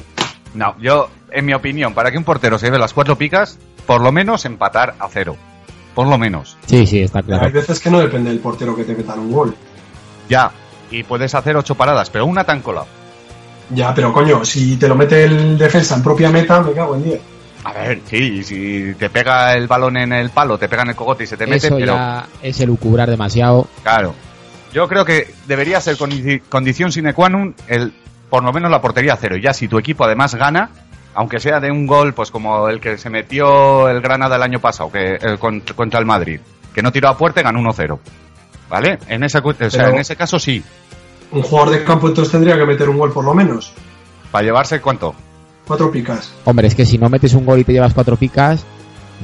No, 0.54 0.74
yo, 0.80 1.10
en 1.32 1.46
mi 1.46 1.54
opinión, 1.54 1.94
para 1.94 2.12
que 2.12 2.18
un 2.18 2.24
portero 2.24 2.58
se 2.58 2.68
lleve 2.68 2.80
las 2.80 2.94
cuatro 2.94 3.18
picas, 3.18 3.58
por 3.86 4.00
lo 4.00 4.12
menos 4.14 4.46
empatar 4.46 4.96
a 5.00 5.10
cero. 5.10 5.36
Por 5.94 6.08
lo 6.08 6.18
menos. 6.18 6.56
Sí, 6.66 6.88
sí, 6.88 7.02
está 7.02 7.22
claro. 7.24 7.46
Hay 7.46 7.52
veces 7.52 7.80
que 7.82 7.90
no 7.92 8.00
depende 8.00 8.30
del 8.30 8.40
portero 8.40 8.74
que 8.76 8.84
te 8.86 8.96
metan 8.96 9.20
un 9.20 9.32
gol. 9.34 9.56
Ya. 10.30 10.52
Y 10.92 11.04
puedes 11.04 11.34
hacer 11.36 11.58
ocho 11.58 11.76
paradas, 11.76 12.10
pero 12.10 12.26
una 12.26 12.44
tan 12.46 12.62
colado. 12.62 12.88
Ya, 13.72 13.94
pero 13.94 14.14
coño, 14.14 14.46
si 14.46 14.78
te 14.78 14.88
lo 14.88 14.96
mete 14.96 15.24
el 15.24 15.58
defensa 15.58 15.96
en 15.96 16.04
propia 16.04 16.30
meta, 16.30 16.62
me 16.62 16.72
cago 16.74 16.96
en 16.96 17.04
10. 17.04 17.22
A 17.64 17.74
ver, 17.74 18.00
sí, 18.08 18.18
y 18.18 18.44
si 18.44 18.94
te 18.94 19.10
pega 19.10 19.54
el 19.56 19.68
balón 19.68 19.98
en 19.98 20.14
el 20.14 20.30
palo, 20.30 20.58
te 20.58 20.70
pega 20.70 20.84
en 20.84 20.90
el 20.90 20.96
cogote 20.96 21.24
y 21.24 21.28
se 21.28 21.36
te 21.36 21.48
mete, 21.48 21.68
Eso 21.68 21.76
pero 21.78 21.96
ya 21.96 22.28
es 22.44 22.60
el 22.60 22.68
lucubrar 22.68 23.10
demasiado. 23.10 23.68
claro. 23.84 24.14
Yo 24.72 24.88
creo 24.90 25.06
que 25.06 25.34
debería 25.48 25.80
ser 25.80 25.96
condi- 25.98 26.42
condición 26.50 26.92
sine 26.92 27.14
qua 27.14 27.30
non 27.30 27.56
el 27.68 27.94
por 28.30 28.44
lo 28.44 28.52
menos 28.52 28.70
la 28.70 28.82
portería 28.82 29.14
a 29.14 29.18
cero. 29.18 29.38
Ya 29.38 29.54
si 29.54 29.70
tu 29.70 29.80
equipo 29.80 30.04
además 30.04 30.36
gana, 30.36 30.70
aunque 31.16 31.40
sea 31.40 31.62
de 31.62 31.72
un 31.72 31.88
gol, 31.88 32.14
pues 32.14 32.30
como 32.30 32.68
el 32.68 32.82
que 32.82 32.98
se 32.98 33.10
metió 33.10 33.88
el 33.88 34.02
Granada 34.02 34.36
el 34.36 34.44
año 34.44 34.60
pasado, 34.60 34.92
que 34.92 35.16
eh, 35.16 35.38
con- 35.40 35.62
contra 35.62 35.98
el 36.00 36.06
Madrid, 36.06 36.42
que 36.74 36.82
no 36.84 36.92
tiró 36.92 37.08
a 37.08 37.18
puerta 37.18 37.40
y 37.40 37.44
ganó 37.44 37.62
1-0. 37.62 37.98
¿Vale? 38.70 39.00
En 39.08 39.24
ese, 39.24 39.42
cu- 39.42 39.52
o 39.52 39.70
sea, 39.70 39.84
Pero- 39.86 39.90
en 39.96 40.00
ese 40.00 40.16
caso 40.18 40.38
sí. 40.40 40.62
Un 41.32 41.42
jugador 41.42 41.72
de 41.74 41.84
campo 41.84 42.08
entonces 42.08 42.32
tendría 42.32 42.58
que 42.58 42.66
meter 42.66 42.90
un 42.90 42.98
gol 42.98 43.12
por 43.12 43.26
lo 43.26 43.34
menos. 43.34 43.74
Para 44.32 44.46
llevarse 44.46 44.82
cuánto? 44.82 45.14
Cuatro 45.68 45.92
picas. 45.92 46.32
Hombre, 46.46 46.68
es 46.68 46.76
que 46.76 46.86
si 46.86 46.98
no 46.98 47.10
metes 47.10 47.34
un 47.34 47.46
gol 47.46 47.60
y 47.60 47.64
te 47.64 47.74
llevas 47.74 47.94
cuatro 47.94 48.16
picas, 48.16 48.64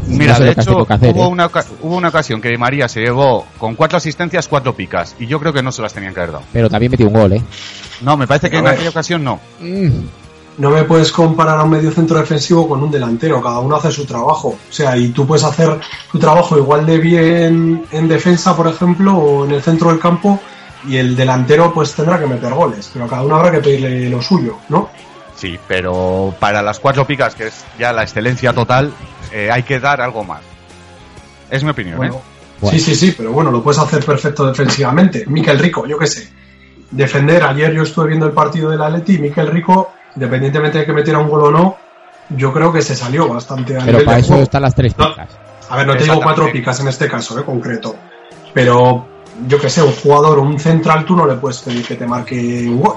Mira, 0.08 0.31
no 0.31 0.38
sé 0.38 0.43
de 0.46 0.51
hecho, 0.51 0.86
hacer, 0.89 1.13
hubo, 1.13 1.25
¿eh? 1.25 1.27
una, 1.27 1.50
hubo 1.81 1.96
una 1.98 2.08
ocasión 2.10 2.41
que 2.41 2.50
Di 2.50 2.58
María 2.58 2.88
se 2.88 3.01
llevó 3.01 3.46
con 3.58 3.75
cuatro 3.75 3.98
asistencias, 3.98 4.48
cuatro 4.48 4.74
picas. 4.74 5.15
Y 5.20 5.27
yo 5.27 5.39
creo 5.39 5.53
que 5.53 5.62
no 5.62 5.72
se 5.72 5.81
las 5.81 5.93
tenían 5.93 6.13
que 6.13 6.22
haber 6.22 6.31
dado. 6.34 6.46
pero 6.51 6.70
también 6.70 6.91
metió 6.91 7.08
un 7.08 7.13
gol, 7.13 7.34
¿eh? 7.34 7.41
No, 8.01 8.17
me 8.17 8.25
parece 8.25 8.50
que 8.50 8.58
en 8.58 8.67
aquella 8.67 8.89
ocasión 8.89 9.24
no. 9.24 9.39
Mm, 9.60 9.89
No 10.58 10.70
me 10.70 10.84
puedes 10.86 11.12
comparar 11.12 11.60
a 11.60 11.63
un 11.63 11.70
medio 11.72 11.91
centro 11.91 12.17
defensivo 12.17 12.67
con 12.67 12.81
un 12.81 12.89
delantero, 12.89 13.41
cada 13.41 13.60
uno 13.60 13.75
hace 13.75 13.91
su 13.91 14.05
trabajo. 14.05 14.50
O 14.50 14.74
sea, 14.74 14.96
y 14.98 15.10
tú 15.10 15.27
puedes 15.27 15.43
hacer 15.43 15.79
tu 16.12 16.17
trabajo 16.20 16.58
igual 16.58 16.86
de 16.86 16.98
bien 16.98 17.84
en 17.91 18.08
defensa, 18.08 18.55
por 18.55 18.67
ejemplo, 18.67 19.15
o 19.17 19.46
en 19.46 19.51
el 19.51 19.62
centro 19.62 19.89
del 19.89 20.00
campo, 20.00 20.39
y 20.88 20.98
el 20.98 21.16
delantero 21.16 21.74
pues 21.74 21.94
tendrá 21.94 22.20
que 22.20 22.28
meter 22.28 22.54
goles, 22.54 22.90
pero 22.94 23.06
a 23.06 23.08
cada 23.08 23.24
uno 23.24 23.36
habrá 23.36 23.52
que 23.52 23.60
pedirle 23.60 24.10
lo 24.10 24.22
suyo, 24.22 24.58
¿no? 24.70 24.90
Sí, 25.36 25.58
pero 25.68 26.34
para 26.40 26.62
las 26.62 26.80
cuatro 26.80 27.06
picas, 27.08 27.34
que 27.36 27.48
es 27.48 27.66
ya 27.80 27.92
la 27.94 28.04
excelencia 28.04 28.54
total, 28.54 28.92
eh, 29.32 29.50
hay 29.52 29.64
que 29.64 29.80
dar 29.80 30.02
algo 30.02 30.24
más. 30.24 30.42
Es 31.50 31.64
mi 31.64 31.72
opinión, 31.72 31.98
Bueno, 31.98 32.16
¿eh? 32.16 32.20
Bueno. 32.62 32.78
Sí, 32.78 32.84
sí, 32.84 32.96
sí, 32.96 33.14
pero 33.18 33.32
bueno, 33.32 33.50
lo 33.50 33.64
puedes 33.64 33.80
hacer 33.80 34.06
perfecto 34.06 34.46
defensivamente. 34.46 35.26
Miquel 35.28 35.58
Rico, 35.58 35.88
yo 35.88 35.98
qué 35.98 36.06
sé. 36.06 36.30
Defender, 36.92 37.44
ayer 37.44 37.74
yo 37.74 37.84
estuve 37.84 38.10
viendo 38.10 38.28
el 38.28 38.34
partido 38.34 38.70
del 38.70 38.82
Atleti 38.82 39.16
y 39.16 39.20
Miquel 39.20 39.48
Rico, 39.48 39.94
independientemente 40.16 40.78
de 40.80 40.86
que 40.86 40.94
metiera 40.94 41.18
un 41.20 41.28
gol 41.30 41.46
o 41.46 41.52
no, 41.52 41.78
yo 42.30 42.54
creo 42.54 42.72
que 42.72 42.82
se 42.84 42.96
salió 42.96 43.28
bastante 43.28 43.78
a 43.78 43.84
Pero 43.84 44.04
para 44.06 44.20
eso 44.20 44.36
están 44.42 44.62
las 44.62 44.76
tres 44.76 44.96
No. 44.98 45.10
picas. 45.10 45.30
A 45.70 45.78
ver, 45.78 45.88
no 45.88 45.94
te 45.94 46.04
digo 46.04 46.14
Exactamente. 46.16 46.24
cuatro 46.24 46.52
picas 46.54 46.80
en 46.82 46.88
este 46.90 47.08
caso, 47.08 47.40
eh, 47.40 47.44
concreto. 47.44 47.96
Pero 48.54 49.08
yo 49.48 49.60
que 49.60 49.70
sé, 49.70 49.82
un 49.82 49.94
jugador 49.94 50.40
o 50.40 50.42
un 50.42 50.60
central 50.60 51.06
tú 51.06 51.16
no 51.16 51.26
le 51.26 51.36
puedes 51.36 51.60
pedir 51.60 51.86
que 51.86 51.96
te 51.96 52.06
marque 52.06 52.36
un 52.68 52.82
gol. 52.82 52.96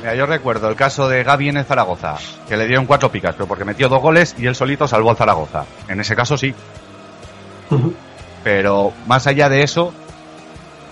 Mira, 0.00 0.14
yo 0.14 0.26
recuerdo 0.26 0.68
el 0.68 0.76
caso 0.76 1.08
de 1.08 1.24
Gaby 1.24 1.48
en 1.48 1.56
el 1.58 1.64
Zaragoza, 1.64 2.16
que 2.48 2.56
le 2.56 2.66
dieron 2.66 2.86
cuatro 2.86 3.10
picas, 3.10 3.34
pero 3.34 3.46
porque 3.48 3.64
metió 3.64 3.88
dos 3.88 4.00
goles 4.00 4.34
y 4.38 4.46
él 4.46 4.54
solito 4.54 4.86
salvó 4.86 5.10
al 5.10 5.16
Zaragoza. 5.16 5.64
En 5.88 6.00
ese 6.00 6.14
caso 6.14 6.36
sí, 6.36 6.54
pero 8.44 8.92
más 9.06 9.26
allá 9.26 9.48
de 9.48 9.62
eso, 9.62 9.92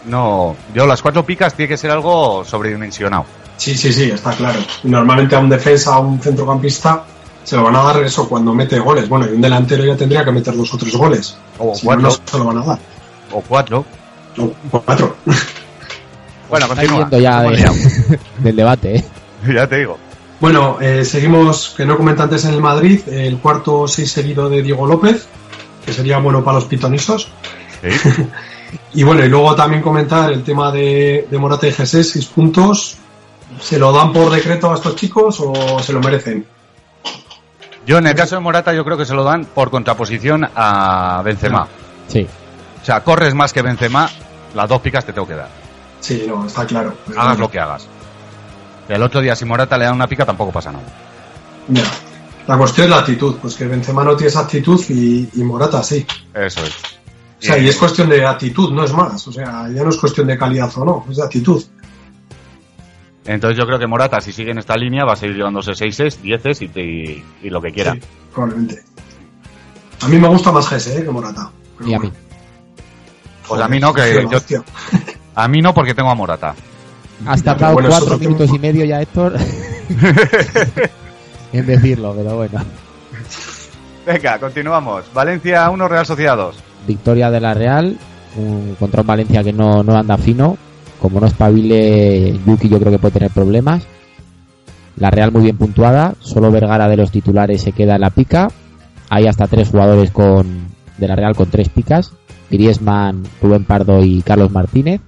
no. 0.06 0.56
Yo 0.74 0.86
las 0.86 1.02
cuatro 1.02 1.24
picas 1.24 1.54
tiene 1.54 1.68
que 1.68 1.76
ser 1.76 1.90
algo 1.90 2.44
sobredimensionado. 2.44 3.24
Sí, 3.56 3.74
sí, 3.76 3.92
sí, 3.92 4.10
está 4.10 4.32
claro. 4.32 4.58
Normalmente 4.84 5.34
a 5.36 5.38
un 5.38 5.48
defensa, 5.48 5.94
a 5.94 5.98
un 6.00 6.20
centrocampista, 6.20 7.04
se 7.44 7.56
lo 7.56 7.62
van 7.62 7.76
a 7.76 7.82
dar 7.82 8.02
eso 8.02 8.28
cuando 8.28 8.52
mete 8.52 8.78
goles. 8.78 9.08
Bueno, 9.08 9.26
y 9.26 9.30
un 9.34 9.40
delantero 9.40 9.84
ya 9.84 9.96
tendría 9.96 10.24
que 10.24 10.32
meter 10.32 10.54
dos 10.56 10.74
o 10.74 10.76
tres 10.76 10.94
goles. 10.94 11.38
O 11.58 11.74
Si 11.74 11.86
no, 11.86 11.92
cuatro. 11.94 12.02
no 12.02 12.10
se 12.10 12.38
lo 12.38 12.44
van 12.44 12.58
a 12.58 12.64
dar. 12.64 12.78
O 13.32 13.40
cuatro. 13.40 13.84
No, 14.36 14.52
cuatro. 14.70 15.16
Bueno, 16.48 16.66
viendo 16.74 17.18
ya 17.18 17.42
del 18.38 18.56
debate, 18.56 18.96
¿eh? 18.96 19.04
ya 19.52 19.66
te 19.66 19.78
digo. 19.78 19.98
Bueno, 20.40 20.78
eh, 20.80 21.04
seguimos, 21.04 21.74
que 21.76 21.86
no 21.86 21.96
comenté 21.96 22.22
antes 22.22 22.44
en 22.44 22.54
el 22.54 22.60
Madrid, 22.60 23.00
el 23.08 23.38
cuarto 23.38 23.88
seis 23.88 24.12
seguido 24.12 24.48
de 24.48 24.62
Diego 24.62 24.86
López, 24.86 25.26
que 25.84 25.92
sería 25.92 26.18
bueno 26.18 26.44
para 26.44 26.56
los 26.56 26.66
pitonisos. 26.66 27.28
Sí. 27.82 28.10
Y 28.94 29.04
bueno, 29.04 29.24
y 29.24 29.28
luego 29.28 29.54
también 29.54 29.80
comentar 29.80 30.30
el 30.32 30.42
tema 30.42 30.72
de, 30.72 31.28
de 31.30 31.38
Morata 31.38 31.68
y 31.68 31.72
Jesús, 31.72 32.10
seis 32.10 32.26
puntos. 32.26 32.96
¿Se 33.60 33.78
lo 33.78 33.92
dan 33.92 34.12
por 34.12 34.30
decreto 34.30 34.72
a 34.72 34.74
estos 34.74 34.96
chicos 34.96 35.40
o 35.40 35.78
se 35.80 35.92
lo 35.92 36.00
merecen? 36.00 36.44
Yo 37.86 37.98
en 37.98 38.08
el 38.08 38.14
caso 38.14 38.34
de 38.34 38.40
Morata 38.40 38.74
yo 38.74 38.84
creo 38.84 38.96
que 38.96 39.06
se 39.06 39.14
lo 39.14 39.22
dan 39.22 39.44
por 39.44 39.70
contraposición 39.70 40.48
a 40.54 41.22
Benzema. 41.24 41.68
Sí. 42.08 42.26
O 42.86 42.92
sea, 42.92 43.02
corres 43.02 43.34
más 43.34 43.52
que 43.52 43.62
Benzema, 43.62 44.08
las 44.54 44.68
dos 44.68 44.80
picas 44.80 45.04
te 45.04 45.12
tengo 45.12 45.26
que 45.26 45.34
dar. 45.34 45.48
Sí, 45.98 46.24
no, 46.28 46.46
está 46.46 46.64
claro. 46.64 46.96
Hagas 47.16 47.36
lo 47.36 47.50
que 47.50 47.58
hagas. 47.58 47.88
El 48.88 49.02
otro 49.02 49.20
día 49.20 49.34
si 49.34 49.44
Morata 49.44 49.76
le 49.76 49.86
da 49.86 49.92
una 49.92 50.06
pica 50.06 50.24
tampoco 50.24 50.52
pasa 50.52 50.70
nada. 50.70 50.84
Ya. 51.66 51.82
La 52.46 52.56
cuestión 52.56 52.84
es 52.84 52.90
la 52.92 52.98
actitud, 52.98 53.38
pues 53.42 53.56
que 53.56 53.66
Benzema 53.66 54.04
no 54.04 54.14
tiene 54.14 54.28
esa 54.28 54.42
actitud 54.42 54.80
y, 54.88 55.28
y 55.34 55.42
Morata 55.42 55.82
sí. 55.82 56.06
Eso 56.32 56.62
es. 56.62 56.76
O 56.76 57.40
sea, 57.40 57.58
y 57.58 57.68
es 57.68 57.76
cuestión 57.76 58.08
de 58.08 58.24
actitud, 58.24 58.72
no 58.72 58.84
es 58.84 58.92
más. 58.92 59.26
O 59.26 59.32
sea, 59.32 59.68
ya 59.68 59.82
no 59.82 59.90
es 59.90 59.96
cuestión 59.96 60.28
de 60.28 60.38
calidad 60.38 60.70
o 60.76 60.84
no, 60.84 61.04
es 61.10 61.16
de 61.16 61.24
actitud. 61.24 61.64
Entonces 63.24 63.58
yo 63.58 63.66
creo 63.66 63.80
que 63.80 63.88
Morata, 63.88 64.20
si 64.20 64.30
sigue 64.30 64.52
en 64.52 64.58
esta 64.58 64.76
línea, 64.76 65.04
va 65.04 65.14
a 65.14 65.16
seguir 65.16 65.34
llevándose 65.34 65.74
6 65.74 66.22
10 66.22 66.62
y, 66.62 66.64
y, 66.66 67.24
y 67.42 67.50
lo 67.50 67.60
que 67.60 67.72
quiera. 67.72 67.94
Sí, 67.94 68.00
probablemente. 68.32 68.84
A 70.02 70.06
mí 70.06 70.18
me 70.18 70.28
gusta 70.28 70.52
más 70.52 70.68
Gese, 70.68 71.00
¿eh? 71.00 71.02
que 71.02 71.10
Morata. 71.10 71.50
Y 71.84 71.92
a 71.92 71.98
bueno. 71.98 72.25
Pues 73.48 73.60
a 73.60 73.68
mí 73.68 73.78
no, 73.78 73.92
que 73.92 74.26
yo-. 74.30 74.64
A 75.34 75.48
mí 75.48 75.60
no, 75.60 75.74
porque 75.74 75.94
tengo 75.94 76.10
a 76.10 76.14
Morata. 76.14 76.54
Has 77.26 77.42
tardado 77.42 77.74
bueno, 77.74 77.88
cuatro 77.88 78.18
minutos 78.18 78.50
y 78.52 78.58
medio 78.58 78.84
ya, 78.84 79.00
Héctor, 79.00 79.36
en 81.52 81.66
decirlo, 81.66 82.14
pero 82.14 82.36
bueno. 82.36 82.60
Venga, 84.06 84.38
continuamos. 84.38 85.04
Valencia 85.14 85.68
1, 85.70 85.88
Real 85.88 86.06
Sociedad 86.06 86.36
2. 86.36 86.56
Victoria 86.86 87.30
de 87.30 87.40
la 87.40 87.54
Real 87.54 87.98
un, 88.36 88.76
contra 88.78 89.00
un 89.00 89.06
Valencia 89.06 89.42
que 89.42 89.52
no, 89.52 89.82
no 89.82 89.96
anda 89.96 90.16
fino. 90.16 90.56
Como 91.00 91.20
no 91.20 91.26
espabile, 91.26 92.38
Yuki 92.46 92.68
yo 92.68 92.78
creo 92.78 92.92
que 92.92 92.98
puede 92.98 93.14
tener 93.14 93.30
problemas. 93.30 93.86
La 94.96 95.10
Real 95.10 95.32
muy 95.32 95.42
bien 95.42 95.56
puntuada. 95.56 96.14
Solo 96.20 96.50
Vergara 96.50 96.88
de 96.88 96.96
los 96.96 97.10
titulares 97.10 97.62
se 97.62 97.72
queda 97.72 97.96
en 97.96 98.02
la 98.02 98.10
pica. 98.10 98.48
Hay 99.08 99.26
hasta 99.26 99.46
tres 99.46 99.68
jugadores 99.68 100.10
con 100.10 100.68
de 100.98 101.08
la 101.08 101.16
Real 101.16 101.34
con 101.34 101.50
tres 101.50 101.68
picas. 101.68 102.12
Griezmann, 102.50 103.24
Rubén 103.42 103.64
Pardo 103.64 104.04
y 104.04 104.22
Carlos 104.22 104.50
Martínez. 104.50 105.00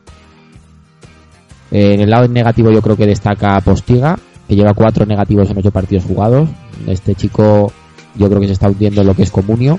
Eh, 1.70 1.94
en 1.94 2.00
el 2.00 2.10
lado 2.10 2.26
negativo 2.28 2.70
yo 2.70 2.80
creo 2.82 2.96
que 2.96 3.06
destaca 3.06 3.60
Postiga, 3.60 4.18
que 4.46 4.56
lleva 4.56 4.74
cuatro 4.74 5.04
negativos 5.06 5.50
en 5.50 5.58
ocho 5.58 5.70
partidos 5.70 6.04
jugados. 6.04 6.48
Este 6.86 7.14
chico 7.14 7.72
yo 8.14 8.28
creo 8.28 8.40
que 8.40 8.46
se 8.46 8.54
está 8.54 8.68
hundiendo 8.68 9.00
en 9.02 9.06
lo 9.06 9.14
que 9.14 9.22
es 9.22 9.30
comunio. 9.30 9.78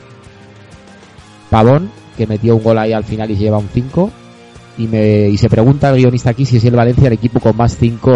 Pavón, 1.49 1.89
que 2.17 2.27
metió 2.27 2.55
un 2.55 2.63
gol 2.63 2.77
ahí 2.77 2.93
al 2.93 3.03
final 3.03 3.31
y 3.31 3.35
se 3.35 3.43
lleva 3.43 3.57
un 3.57 3.69
5. 3.73 4.11
Y, 4.77 4.87
me, 4.87 5.27
y 5.27 5.37
se 5.37 5.49
pregunta 5.49 5.89
el 5.89 5.97
guionista 5.97 6.29
aquí 6.29 6.45
si 6.45 6.57
es 6.57 6.65
el 6.65 6.75
Valencia 6.75 7.07
el 7.07 7.13
equipo 7.13 7.39
con 7.39 7.57
más 7.57 7.75
5 7.75 8.11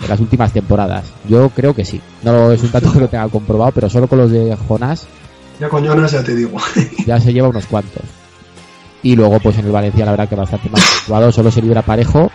de 0.00 0.08
las 0.08 0.20
últimas 0.20 0.52
temporadas. 0.52 1.04
Yo 1.28 1.48
creo 1.50 1.74
que 1.74 1.84
sí. 1.84 2.00
No 2.22 2.52
es 2.52 2.62
un 2.62 2.72
dato 2.72 2.92
que 2.92 3.00
lo 3.00 3.08
tenga 3.08 3.28
comprobado, 3.28 3.72
pero 3.72 3.88
solo 3.88 4.08
con 4.08 4.18
los 4.18 4.30
de 4.30 4.56
Jonás 4.68 5.06
Ya 5.58 5.68
con 5.68 5.84
Jonas 5.84 6.12
ya 6.12 6.22
te 6.22 6.34
digo. 6.34 6.58
ya 7.06 7.18
se 7.20 7.32
lleva 7.32 7.48
unos 7.48 7.66
cuantos. 7.66 8.02
Y 9.02 9.14
luego, 9.14 9.38
pues 9.40 9.58
en 9.58 9.66
el 9.66 9.72
Valencia, 9.72 10.04
la 10.04 10.12
verdad 10.12 10.28
que 10.28 10.34
bastante 10.34 10.68
más 10.70 10.84
puntuado. 10.84 11.30
Solo 11.30 11.50
se 11.50 11.62
libra 11.62 11.82
Parejo 11.82 12.30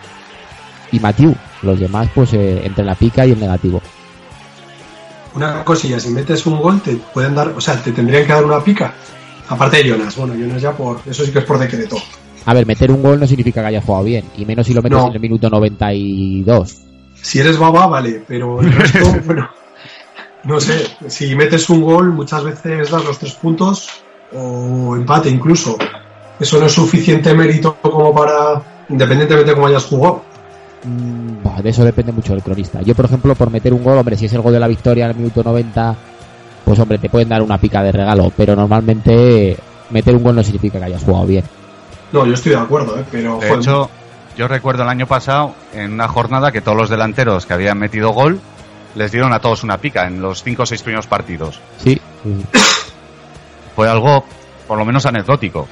y 0.92 0.98
Matiu. 1.00 1.34
Los 1.62 1.78
demás, 1.78 2.08
pues 2.14 2.32
eh, 2.34 2.62
entre 2.64 2.84
la 2.84 2.94
pica 2.94 3.26
y 3.26 3.32
el 3.32 3.40
negativo. 3.40 3.82
Una 5.34 5.64
cosilla, 5.64 5.98
si 5.98 6.10
metes 6.10 6.46
un 6.46 6.60
gol 6.60 6.80
te 6.80 6.94
pueden 6.96 7.34
dar, 7.34 7.48
o 7.48 7.60
sea, 7.60 7.76
te 7.82 7.92
tendrían 7.92 8.24
que 8.24 8.32
dar 8.32 8.44
una 8.44 8.62
pica. 8.62 8.94
Aparte 9.48 9.78
de 9.78 9.88
Jonas, 9.90 10.16
bueno, 10.16 10.34
Jonas 10.34 10.62
ya 10.62 10.72
por, 10.72 11.00
eso 11.06 11.24
sí 11.24 11.32
que 11.32 11.40
es 11.40 11.44
por 11.44 11.58
decreto. 11.58 11.96
A 12.46 12.54
ver, 12.54 12.66
meter 12.66 12.90
un 12.90 13.02
gol 13.02 13.18
no 13.18 13.26
significa 13.26 13.60
que 13.60 13.68
hayas 13.68 13.84
jugado 13.84 14.04
bien. 14.04 14.24
Y 14.36 14.44
menos 14.44 14.66
si 14.66 14.74
lo 14.74 14.82
metes 14.82 14.98
No. 14.98 15.08
en 15.08 15.14
el 15.14 15.20
minuto 15.20 15.50
92. 15.50 16.76
Si 17.14 17.40
eres 17.40 17.58
baba, 17.58 17.86
vale, 17.86 18.22
pero 18.26 18.60
el 18.60 18.72
resto, 18.72 19.00
bueno, 19.24 19.48
no 20.44 20.60
sé, 20.60 20.86
si 21.08 21.34
metes 21.34 21.68
un 21.70 21.82
gol 21.82 22.12
muchas 22.12 22.44
veces 22.44 22.90
das 22.90 23.04
los 23.04 23.18
tres 23.18 23.34
puntos 23.34 23.88
o 24.32 24.94
empate 24.94 25.30
incluso. 25.30 25.76
Eso 26.38 26.58
no 26.58 26.66
es 26.66 26.72
suficiente 26.72 27.32
mérito 27.34 27.76
como 27.80 28.14
para, 28.14 28.60
independientemente 28.88 29.50
de 29.50 29.54
cómo 29.54 29.66
hayas 29.68 29.84
jugado. 29.84 30.22
Mm, 30.84 31.62
de 31.62 31.70
eso 31.70 31.84
depende 31.84 32.12
mucho 32.12 32.32
del 32.34 32.42
cronista. 32.42 32.82
Yo, 32.82 32.94
por 32.94 33.06
ejemplo, 33.06 33.34
por 33.34 33.50
meter 33.50 33.72
un 33.72 33.82
gol, 33.82 33.98
hombre, 33.98 34.16
si 34.16 34.26
es 34.26 34.32
el 34.32 34.42
gol 34.42 34.52
de 34.52 34.60
la 34.60 34.68
victoria 34.68 35.04
en 35.06 35.12
el 35.12 35.16
minuto 35.16 35.42
90, 35.42 35.96
pues 36.64 36.78
hombre, 36.78 36.98
te 36.98 37.08
pueden 37.08 37.28
dar 37.28 37.42
una 37.42 37.58
pica 37.58 37.82
de 37.82 37.92
regalo. 37.92 38.32
Pero 38.36 38.54
normalmente 38.54 39.56
meter 39.90 40.14
un 40.14 40.22
gol 40.22 40.36
no 40.36 40.42
significa 40.42 40.78
que 40.78 40.84
hayas 40.84 41.02
jugado 41.02 41.26
bien. 41.26 41.44
No, 42.12 42.26
yo 42.26 42.34
estoy 42.34 42.52
de 42.52 42.58
acuerdo, 42.58 42.98
¿eh? 42.98 43.04
pero 43.10 43.38
De 43.38 43.48
joder, 43.48 43.58
hecho, 43.60 43.90
yo 44.36 44.48
recuerdo 44.48 44.82
el 44.82 44.88
año 44.88 45.06
pasado, 45.06 45.54
en 45.72 45.92
una 45.92 46.08
jornada, 46.08 46.52
que 46.52 46.60
todos 46.60 46.76
los 46.76 46.90
delanteros 46.90 47.46
que 47.46 47.54
habían 47.54 47.78
metido 47.78 48.10
gol, 48.10 48.40
les 48.94 49.10
dieron 49.10 49.32
a 49.32 49.40
todos 49.40 49.64
una 49.64 49.78
pica 49.78 50.06
en 50.06 50.20
los 50.20 50.42
5 50.42 50.62
o 50.62 50.66
6 50.66 50.82
primeros 50.82 51.06
partidos. 51.06 51.60
Sí, 51.78 52.00
Fue 53.74 53.88
algo, 53.88 54.24
por 54.68 54.78
lo 54.78 54.84
menos, 54.84 55.06
anecdótico. 55.06 55.66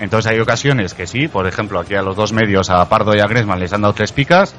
Entonces 0.00 0.32
hay 0.32 0.40
ocasiones 0.40 0.94
que 0.94 1.06
sí, 1.06 1.28
por 1.28 1.46
ejemplo, 1.46 1.78
aquí 1.78 1.94
a 1.94 2.02
los 2.02 2.16
dos 2.16 2.32
medios, 2.32 2.70
a 2.70 2.88
Pardo 2.88 3.14
y 3.14 3.20
a 3.20 3.26
Griezmann 3.26 3.60
les 3.60 3.72
han 3.72 3.82
dado 3.82 3.94
tres 3.94 4.12
picas, 4.12 4.54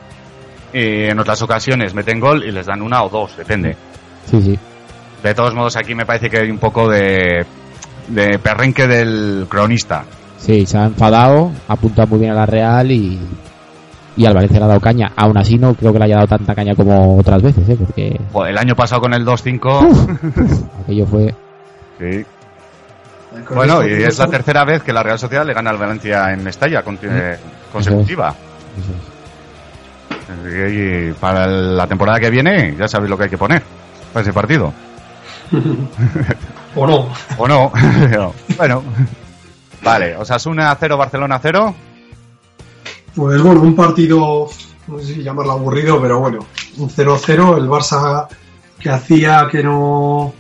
y 0.74 1.04
en 1.06 1.20
otras 1.20 1.42
ocasiones 1.42 1.94
meten 1.94 2.20
gol 2.20 2.44
y 2.44 2.52
les 2.52 2.66
dan 2.66 2.82
una 2.82 3.04
o 3.04 3.10
dos, 3.10 3.36
depende. 3.38 3.76
sí, 4.26 4.42
sí. 4.42 4.60
De 5.24 5.34
todos 5.34 5.56
modos, 5.56 5.76
aquí 5.76 5.96
me 5.96 6.06
parece 6.06 6.30
que 6.30 6.38
hay 6.40 6.52
un 6.52 6.60
poco 6.60 6.88
de, 6.88 7.46
de 8.08 8.38
perrenque 8.38 8.88
del 8.88 9.48
cronista. 9.50 10.04
Sí, 10.38 10.66
se 10.68 10.78
ha 10.78 10.86
enfadado, 10.86 11.52
ha 11.68 11.74
apuntado 11.74 12.08
muy 12.10 12.20
bien 12.20 12.32
a 12.32 12.36
la 12.36 12.46
Real 12.46 12.92
y, 12.92 13.20
y 14.16 14.26
al 14.26 14.36
Valencia 14.36 14.60
le 14.60 14.66
ha 14.66 14.68
dado 14.68 14.80
caña. 14.80 15.12
Aún 15.16 15.38
así 15.38 15.58
no 15.58 15.74
creo 15.74 15.92
que 15.92 16.00
le 16.00 16.06
haya 16.06 16.16
dado 16.18 16.28
tanta 16.28 16.54
caña 16.54 16.76
como 16.76 17.18
otras 17.18 17.42
veces, 17.42 17.68
¿eh? 17.68 17.76
porque 17.80 18.20
Joder, 18.32 18.52
el 18.52 18.58
año 18.60 18.76
pasado 18.76 19.02
con 19.02 19.14
el 19.16 19.26
2-5... 19.26 20.60
aquello 20.84 21.08
fue... 21.08 21.34
sí. 22.00 22.26
Bueno, 23.54 23.86
y 23.86 24.04
es 24.04 24.18
la 24.18 24.28
tercera 24.28 24.64
vez 24.64 24.84
que 24.84 24.94
la 24.94 25.04
Real 25.04 25.20
Sociedad 25.20 25.46
le 25.46 25.54
gana 25.54 25.70
al 25.70 25.78
Valencia 25.78 26.32
en 26.32 26.48
eh, 26.48 27.38
consecutiva. 27.72 28.30
es. 28.30 28.36
Y 30.72 31.12
para 31.14 31.48
la 31.48 31.88
temporada 31.88 32.20
que 32.20 32.30
viene 32.30 32.76
ya 32.78 32.88
sabéis 32.88 33.10
lo 33.10 33.18
que 33.18 33.26
hay 33.26 33.30
que 33.30 33.38
poner 33.38 33.62
para 34.14 34.24
ese 34.24 34.34
partido. 34.34 34.74
O 36.76 36.86
no. 36.86 37.08
¿O 37.38 37.48
no? 37.48 37.72
Bueno. 38.58 38.84
Vale, 39.82 40.18
Osasuna 40.18 40.76
0, 40.78 40.98
Barcelona 40.98 41.40
0. 41.42 41.76
Pues 43.16 43.42
bueno, 43.42 43.62
un 43.62 43.76
partido, 43.76 44.50
no 44.88 45.00
sé 45.00 45.14
si 45.14 45.24
llamarlo 45.24 45.54
aburrido, 45.54 46.02
pero 46.02 46.20
bueno, 46.20 46.40
un 46.78 46.90
0-0, 46.90 47.58
el 47.58 47.70
Barça 47.70 48.28
que 48.80 48.90
hacía 48.90 49.48
que 49.50 49.64
no 49.64 50.34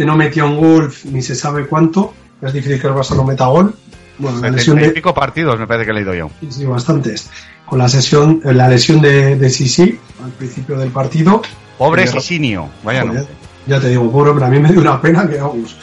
que 0.00 0.06
no 0.06 0.16
metía 0.16 0.46
un 0.46 0.56
gol 0.56 0.90
ni 1.12 1.20
se 1.20 1.34
sabe 1.34 1.66
cuánto, 1.66 2.14
es 2.40 2.54
difícil 2.54 2.80
que 2.80 2.86
el 2.86 2.94
Barça 2.94 3.14
no 3.14 3.22
meta 3.22 3.48
gol. 3.48 3.74
Bueno, 4.16 4.40
la 4.40 4.48
lesión 4.48 4.76
70 4.76 4.80
y 4.80 4.88
de, 4.88 4.94
pico 4.94 5.12
partidos 5.12 5.58
me 5.58 5.66
parece 5.66 5.84
que 5.84 5.90
he 5.90 5.94
leído 5.94 6.14
yo. 6.14 6.30
sí, 6.48 6.64
bastantes. 6.64 7.28
Con 7.66 7.80
la 7.80 7.86
sesión, 7.86 8.40
la 8.42 8.66
lesión 8.66 9.02
de, 9.02 9.36
de 9.36 9.50
Sisi 9.50 9.98
al 10.24 10.30
principio 10.30 10.78
del 10.78 10.90
partido. 10.90 11.42
Pobre 11.76 12.06
Sisinio. 12.06 12.70
Vaya 12.82 13.04
nombre. 13.04 13.26
ya 13.66 13.78
te 13.78 13.90
digo, 13.90 14.10
pobre 14.10 14.30
hombre, 14.30 14.46
a 14.46 14.48
mí 14.48 14.58
me 14.58 14.70
dio 14.70 14.80
una 14.80 14.98
pena 15.02 15.28
que 15.28 15.36
vamos. 15.36 15.76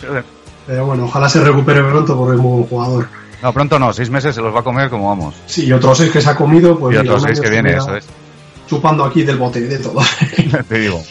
Pero 0.65 0.87
bueno, 0.87 1.05
ojalá 1.05 1.29
se 1.29 1.43
recupere 1.43 1.83
pronto 1.83 2.17
porque 2.17 2.37
es 2.37 2.41
muy 2.41 2.53
buen 2.53 2.63
jugador. 2.69 3.07
No, 3.43 3.53
pronto 3.53 3.77
no, 3.77 3.93
seis 3.93 4.09
meses 4.09 4.33
se 4.33 4.41
los 4.41 4.51
va 4.53 4.61
a 4.61 4.63
comer 4.63 4.89
como 4.89 5.09
vamos. 5.09 5.35
Sí, 5.45 5.65
y 5.65 5.71
otros 5.73 5.95
seis 5.99 6.09
que 6.09 6.21
se 6.21 6.29
ha 6.31 6.35
comido, 6.35 6.79
pues 6.79 6.95
y 6.95 6.97
otros 6.97 7.21
seis 7.21 7.39
que 7.39 7.51
viene, 7.51 7.75
eso 7.75 7.95
es. 7.95 8.07
Chupando 8.67 9.05
aquí 9.05 9.21
del 9.21 9.37
bote 9.37 9.61
de 9.61 9.77
todo. 9.77 10.01
Te 10.69 10.79
digo. 10.79 11.03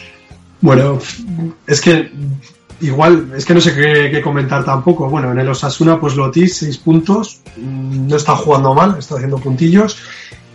Bueno, 0.59 0.99
es 1.67 1.79
que 1.79 2.11
igual, 2.81 3.31
es 3.35 3.45
que 3.45 3.53
no 3.53 3.61
sé 3.61 3.73
qué, 3.73 4.09
qué 4.11 4.21
comentar 4.21 4.63
tampoco. 4.63 5.09
Bueno, 5.09 5.31
en 5.31 5.39
el 5.39 5.49
Osasuna, 5.49 5.99
pues 5.99 6.15
Lotis, 6.15 6.57
seis 6.57 6.77
puntos, 6.77 7.41
mm, 7.57 8.07
no 8.07 8.15
está 8.15 8.35
jugando 8.35 8.73
mal, 8.73 8.95
está 8.99 9.15
haciendo 9.15 9.37
puntillos. 9.37 9.97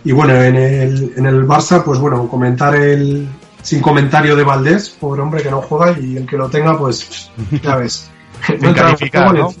Y 0.05 0.11
bueno, 0.11 0.33
en 0.33 0.55
el, 0.55 1.13
en 1.15 1.25
el 1.25 1.45
Barça, 1.47 1.83
pues 1.83 1.99
bueno, 1.99 2.27
comentar 2.27 2.75
el 2.75 3.27
sin 3.61 3.79
comentario 3.81 4.35
de 4.35 4.43
Valdés, 4.43 4.89
pobre 4.89 5.21
hombre 5.21 5.41
que 5.41 5.49
no 5.49 5.61
juega, 5.61 5.97
y 5.97 6.17
el 6.17 6.25
que 6.25 6.35
lo 6.37 6.49
tenga, 6.49 6.77
pues 6.77 7.29
ya 7.61 7.75
ves. 7.77 8.09
Sin 8.45 8.73
calificar, 8.73 9.33
¿no? 9.33 9.53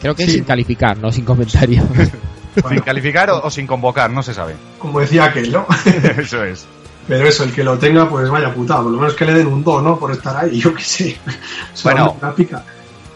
Creo 0.00 0.14
que 0.14 0.22
es 0.22 0.30
Sí. 0.30 0.36
sin 0.36 0.44
calificar, 0.44 0.96
no 0.98 1.10
sin 1.10 1.24
comentario. 1.24 1.82
Sin 2.68 2.80
calificar 2.80 3.30
o, 3.30 3.44
o 3.44 3.50
sin 3.50 3.68
convocar, 3.68 4.10
no 4.10 4.20
se 4.20 4.34
sabe. 4.34 4.56
Como 4.80 4.98
decía 4.98 5.26
aquel, 5.26 5.52
¿no? 5.52 5.64
Eso 6.18 6.42
es. 6.42 6.66
Pero 7.08 7.26
eso, 7.26 7.42
el 7.44 7.52
que 7.54 7.64
lo 7.64 7.78
tenga, 7.78 8.08
pues 8.08 8.28
vaya 8.28 8.52
putada. 8.54 8.82
Por 8.82 8.92
lo 8.92 8.98
menos 8.98 9.14
que 9.14 9.24
le 9.24 9.32
den 9.34 9.46
un 9.46 9.64
2, 9.64 9.82
¿no? 9.82 9.98
Por 9.98 10.12
estar 10.12 10.36
ahí, 10.36 10.58
yo 10.60 10.74
qué 10.74 10.84
sé. 10.84 11.18
Bueno. 11.82 12.16
una 12.20 12.32
pica. 12.34 12.62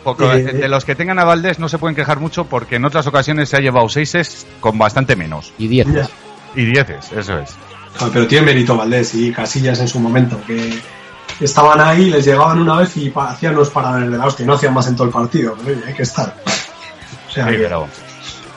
Poco- 0.02 0.32
Eh, 0.32 0.42
de 0.42 0.68
los 0.68 0.84
que 0.84 0.94
tengan 0.96 1.18
a 1.20 1.24
Valdés 1.24 1.58
no 1.60 1.68
se 1.68 1.78
pueden 1.78 1.94
quejar 1.94 2.18
mucho 2.18 2.44
porque 2.46 2.76
en 2.76 2.84
otras 2.84 3.06
ocasiones 3.06 3.48
se 3.50 3.56
ha 3.58 3.60
llevado 3.60 3.88
seises 3.88 4.46
con 4.60 4.76
bastante 4.78 5.14
menos. 5.14 5.52
Y 5.58 5.68
10. 5.68 5.86
Ya. 5.92 6.08
Y 6.56 6.64
dieces, 6.64 7.12
eso 7.16 7.38
es. 7.38 7.50
Joder, 7.98 8.12
pero 8.12 8.26
tiene 8.26 8.46
mérito 8.46 8.76
Valdés 8.76 9.14
y 9.14 9.30
Casillas 9.32 9.78
en 9.80 9.86
su 9.88 10.00
momento, 10.00 10.40
que 10.46 10.78
estaban 11.40 11.80
ahí, 11.80 12.10
les 12.10 12.24
llegaban 12.24 12.58
una 12.60 12.78
vez 12.78 12.96
y 12.96 13.12
hacían 13.14 13.54
los 13.54 13.68
paradas 13.70 14.10
de 14.10 14.16
la 14.16 14.24
hostia 14.26 14.44
no 14.46 14.54
hacían 14.54 14.72
más 14.74 14.86
en 14.88 14.96
todo 14.96 15.06
el 15.06 15.12
partido. 15.12 15.54
Pero 15.62 15.76
oye, 15.78 15.86
hay 15.86 15.94
que 15.94 16.02
estar. 16.02 16.34
O 17.28 17.30
sea, 17.30 17.46
Sí, 17.46 17.52
que- 17.52 17.58
pero 17.58 17.86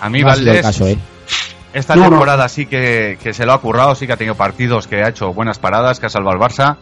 a 0.01 0.09
mí 0.09 0.21
No 0.21 0.29
ha 0.29 0.35
sido 0.35 0.41
el 0.41 0.47
Valdés, 0.47 0.61
caso, 0.65 0.87
¿eh? 0.87 0.97
Esta 1.75 1.95
No, 1.95 2.03
no. 2.05 2.09
temporada 2.09 2.47
sí 2.49 2.65
que, 2.65 3.17
que 3.21 3.33
se 3.33 3.45
lo 3.45 3.53
ha 3.53 3.61
currado, 3.61 3.93
sí 3.95 4.07
que 4.07 4.13
ha 4.13 4.17
tenido 4.17 4.35
partidos 4.35 4.87
que 4.87 5.03
ha 5.03 5.09
hecho 5.09 5.33
buenas 5.33 5.59
paradas, 5.59 5.99
que 5.99 6.07
ha 6.07 6.09
salvado 6.09 6.37
al 6.37 6.41
Barça, 6.49 6.77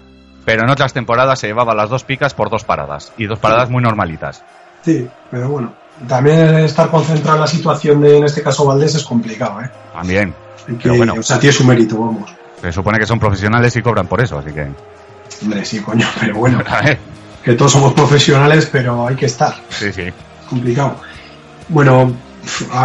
pero 0.45 0.63
en 0.63 0.69
otras 0.69 0.93
temporadas 0.93 1.39
se 1.39 1.47
llevaba 1.47 1.73
las 1.75 1.89
dos 1.89 2.03
picas 2.03 2.33
por 2.33 2.49
dos 2.49 2.63
paradas, 2.63 3.11
y 3.17 3.25
dos 3.25 3.39
paradas 3.39 3.69
muy 3.69 3.81
normalitas. 3.83 4.43
Sí, 4.83 5.07
pero 5.31 5.49
bueno. 5.49 5.73
También 6.07 6.55
estar 6.57 6.89
concentrado 6.89 7.35
en 7.37 7.41
la 7.41 7.47
situación 7.47 8.01
de, 8.01 8.17
en 8.17 8.23
este 8.23 8.41
caso, 8.41 8.65
Valdés 8.65 8.95
es 8.95 9.03
complicado, 9.03 9.61
¿eh? 9.61 9.69
También. 9.93 10.33
Que- 10.65 10.73
Pero 10.81 10.95
bueno. 10.97 11.13
O 11.19 11.23
sea, 11.23 11.39
tiene 11.39 11.53
su 11.53 11.63
mérito, 11.63 11.97
vamos. 11.97 12.33
Se 12.61 12.71
supone 12.71 12.97
que 12.97 13.05
son 13.05 13.19
profesionales 13.19 13.75
y 13.75 13.81
cobran 13.81 14.07
por 14.07 14.19
eso, 14.21 14.39
así 14.39 14.51
que... 14.51 14.67
Hombre, 15.43 15.63
sí, 15.65 15.79
coño, 15.81 16.05
pero 16.19 16.35
bueno. 16.35 16.61
Que 17.43 17.53
todos 17.53 17.71
somos 17.73 17.93
profesionales, 17.93 18.67
pero 18.71 19.07
hay 19.07 19.15
que 19.15 19.27
estar. 19.27 19.53
sí, 19.69 19.93
sí. 19.93 20.05
complicado. 20.49 20.95
Bueno, 21.69 22.11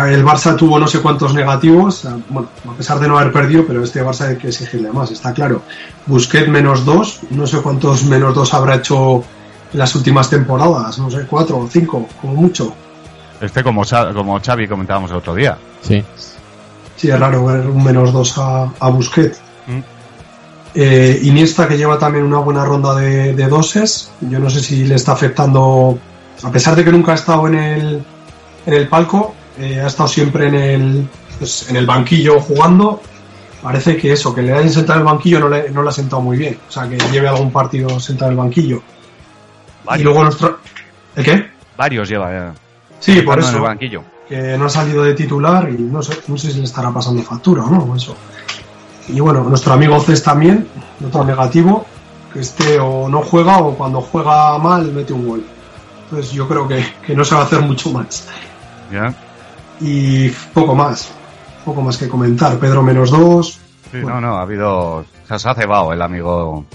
el 0.08 0.24
Barça 0.24 0.56
tuvo 0.56 0.78
no 0.78 0.86
sé 0.86 1.00
cuántos 1.00 1.34
negativos, 1.34 2.04
a- 2.04 2.16
bueno, 2.28 2.48
a 2.68 2.72
pesar 2.74 2.98
de 3.00 3.08
no 3.08 3.18
haber 3.18 3.32
perdido, 3.32 3.64
pero 3.66 3.82
este 3.82 4.02
Barça 4.04 4.28
hay 4.28 4.36
que 4.36 4.48
exigirle 4.48 4.90
más, 4.92 5.10
está 5.10 5.32
claro. 5.32 5.62
Busquets 6.06 6.48
menos 6.48 6.84
dos, 6.84 7.20
no 7.30 7.46
sé 7.46 7.58
cuántos 7.60 8.04
menos 8.04 8.34
dos 8.34 8.54
habrá 8.54 8.76
hecho 8.76 9.24
en 9.72 9.78
las 9.78 9.94
últimas 9.94 10.30
temporadas, 10.30 10.98
no 10.98 11.10
sé, 11.10 11.26
cuatro 11.28 11.58
o 11.58 11.68
cinco, 11.68 12.06
como 12.20 12.34
mucho. 12.34 12.72
Este 13.40 13.62
como, 13.62 13.82
como 14.14 14.40
Xavi 14.40 14.66
comentábamos 14.68 15.10
el 15.10 15.16
otro 15.18 15.34
día. 15.34 15.58
Sí. 15.82 16.02
Sí, 16.96 17.10
es 17.10 17.18
raro 17.20 17.44
ver 17.44 17.66
un 17.68 17.84
menos 17.84 18.12
dos 18.12 18.36
a, 18.38 18.64
a 18.80 18.88
Busquets. 18.90 19.38
Mm. 19.66 19.80
Eh, 20.74 21.20
Iniesta 21.22 21.66
que 21.66 21.76
lleva 21.76 21.98
también 21.98 22.24
una 22.24 22.38
buena 22.38 22.64
ronda 22.64 22.94
de, 22.94 23.34
de 23.34 23.46
doses, 23.48 24.10
yo 24.20 24.38
no 24.38 24.50
sé 24.50 24.60
si 24.60 24.84
le 24.84 24.94
está 24.96 25.12
afectando, 25.12 25.98
a 26.42 26.50
pesar 26.50 26.76
de 26.76 26.84
que 26.84 26.92
nunca 26.92 27.12
ha 27.12 27.14
estado 27.16 27.46
en 27.48 27.54
el, 27.54 28.04
en 28.66 28.74
el 28.74 28.86
palco, 28.88 29.34
eh, 29.58 29.80
ha 29.80 29.86
estado 29.86 30.08
siempre 30.08 30.48
en 30.48 30.54
el, 30.54 31.08
pues, 31.38 31.68
en 31.70 31.76
el 31.76 31.86
banquillo 31.86 32.40
jugando. 32.40 33.00
Parece 33.62 33.96
que 33.96 34.12
eso, 34.12 34.34
que 34.34 34.42
le 34.42 34.52
hayan 34.52 34.70
sentado 34.70 35.00
en 35.00 35.06
el 35.06 35.12
banquillo 35.12 35.40
no 35.40 35.48
le, 35.48 35.70
no 35.70 35.82
le 35.82 35.88
ha 35.88 35.92
sentado 35.92 36.22
muy 36.22 36.36
bien. 36.36 36.58
O 36.68 36.70
sea, 36.70 36.88
que 36.88 36.96
lleve 37.10 37.28
algún 37.28 37.50
partido 37.50 37.98
sentado 37.98 38.30
en 38.30 38.38
el 38.38 38.44
banquillo. 38.44 38.82
Varios, 39.84 40.00
Y 40.00 40.04
luego 40.04 40.22
nuestro. 40.24 40.58
¿El 41.16 41.24
qué? 41.24 41.50
varios 41.76 42.08
lleva 42.08 42.32
eh, 42.36 42.52
Sí, 43.00 43.22
por 43.22 43.38
en 43.38 43.44
eso. 43.44 43.56
el 43.56 43.62
banquillo. 43.62 44.02
que 44.28 44.58
no 44.58 44.66
ha 44.66 44.68
salido 44.68 45.02
de 45.04 45.14
titular 45.14 45.68
y 45.70 45.80
no 45.82 46.02
sé, 46.02 46.18
no 46.28 46.36
sé 46.36 46.50
si 46.50 46.58
le 46.58 46.64
estará 46.64 46.90
pasando 46.90 47.22
factura 47.22 47.62
o 47.64 47.70
no, 47.70 47.96
eso. 47.96 48.16
Y 49.08 49.20
bueno, 49.20 49.42
nuestro 49.44 49.72
amigo 49.72 49.98
Cés 50.00 50.22
también, 50.22 50.68
otro 51.06 51.24
negativo, 51.24 51.86
que 52.32 52.40
este 52.40 52.78
o 52.78 53.08
no 53.08 53.22
juega 53.22 53.58
o 53.58 53.74
cuando 53.74 54.00
juega 54.02 54.58
mal 54.58 54.92
mete 54.92 55.12
un 55.12 55.26
gol. 55.28 55.44
Entonces 56.04 56.32
yo 56.32 56.46
creo 56.46 56.66
que, 56.68 56.84
que 57.06 57.14
no 57.14 57.24
se 57.24 57.34
va 57.34 57.42
a 57.42 57.44
hacer 57.44 57.60
mucho 57.60 57.90
más. 57.90 58.28
¿ya? 58.92 59.14
Y 59.80 60.28
poco 60.52 60.74
más, 60.74 61.10
poco 61.64 61.80
más 61.82 61.96
que 61.96 62.08
comentar. 62.08 62.58
Pedro 62.58 62.82
menos 62.82 63.10
dos, 63.10 63.60
Sí, 63.90 64.00
Bueno. 64.02 64.20
no, 64.20 64.28
no, 64.28 64.36
ha 64.36 64.42
habido. 64.42 65.04
Se 65.26 65.48
ha 65.48 65.54
cebado 65.54 65.92
el 65.94 66.02
amigo. 66.02 66.66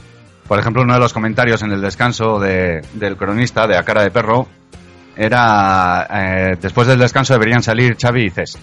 Por 0.48 0.58
ejemplo, 0.60 0.82
uno 0.82 0.96
de 0.96 1.00
los 1.00 1.14
comentarios 1.14 1.62
en 1.62 1.72
el 1.72 1.80
descanso 1.82 2.40
de- 2.40 2.82
del 2.94 3.18
cronista 3.18 3.68
de 3.68 3.78
A 3.78 3.84
Cara 3.84 4.02
de 4.02 4.10
Perro 4.10 4.48
era: 5.16 6.08
eh, 6.12 6.58
después 6.60 6.88
del 6.88 6.98
descanso 6.98 7.34
deberían 7.34 7.62
salir 7.62 7.96
Xavi 8.02 8.26
y 8.26 8.30
Cés. 8.32 8.58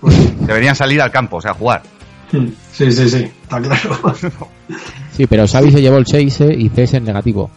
pues, 0.00 0.46
Deberían 0.46 0.76
salir 0.76 1.00
al 1.02 1.10
campo, 1.10 1.38
o 1.38 1.40
sea, 1.40 1.50
a 1.50 1.54
jugar. 1.54 1.82
sí, 2.30 2.92
sí, 2.92 3.08
sí, 3.08 3.32
está 3.42 3.60
claro. 3.60 4.14
Sí, 5.12 5.26
pero 5.26 5.46
Xavi 5.48 5.72
se 5.72 5.80
llevó 5.82 5.96
el 5.98 6.06
6 6.06 6.40
¿eh? 6.42 6.54
y 6.56 6.68
Cés 6.68 6.94
en 6.94 7.04
negativo. 7.04 7.50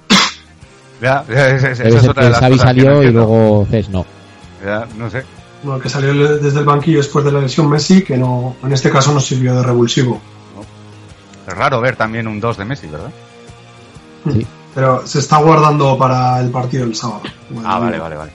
Ya, 1.02 1.24
es- 1.30 1.64
esa 1.64 1.84
es 1.88 2.08
otra 2.08 2.24
de 2.24 2.30
que 2.30 2.32
las 2.32 2.40
Xavi 2.40 2.58
cosas 2.58 2.74
que 2.74 2.82
no 2.82 2.86
salió 2.88 3.04
y 3.04 3.12
luego 3.12 3.68
Cés 3.70 3.90
no. 3.90 4.06
Ya, 4.66 4.88
no 4.98 5.10
sé. 5.12 5.24
Bueno, 5.68 5.82
que 5.82 5.90
salió 5.90 6.38
desde 6.38 6.60
el 6.60 6.66
banquillo 6.66 7.00
después 7.00 7.26
de 7.26 7.32
la 7.34 7.42
lesión 7.42 7.70
Messi, 7.70 8.02
que 8.02 8.16
no, 8.18 8.56
en 8.64 8.72
este 8.72 8.90
caso 8.90 9.14
no 9.14 9.20
sirvió 9.20 9.54
de 9.54 9.64
revulsivo. 9.64 10.22
Es 11.46 11.54
raro 11.54 11.82
ver 11.82 11.98
también 11.98 12.26
un 12.26 12.40
2 12.40 12.58
de 12.58 12.64
Messi, 12.64 12.88
¿verdad? 12.88 13.12
Sí. 14.32 14.48
Pero 14.74 15.06
se 15.06 15.20
está 15.20 15.40
guardando 15.40 15.98
para 15.98 16.40
el 16.40 16.52
partido 16.52 16.86
del 16.86 16.96
sábado. 16.96 17.24
Bueno, 17.50 17.68
Ah, 17.70 17.80
vale, 17.80 18.00
vale, 18.00 18.16
vale. 18.16 18.32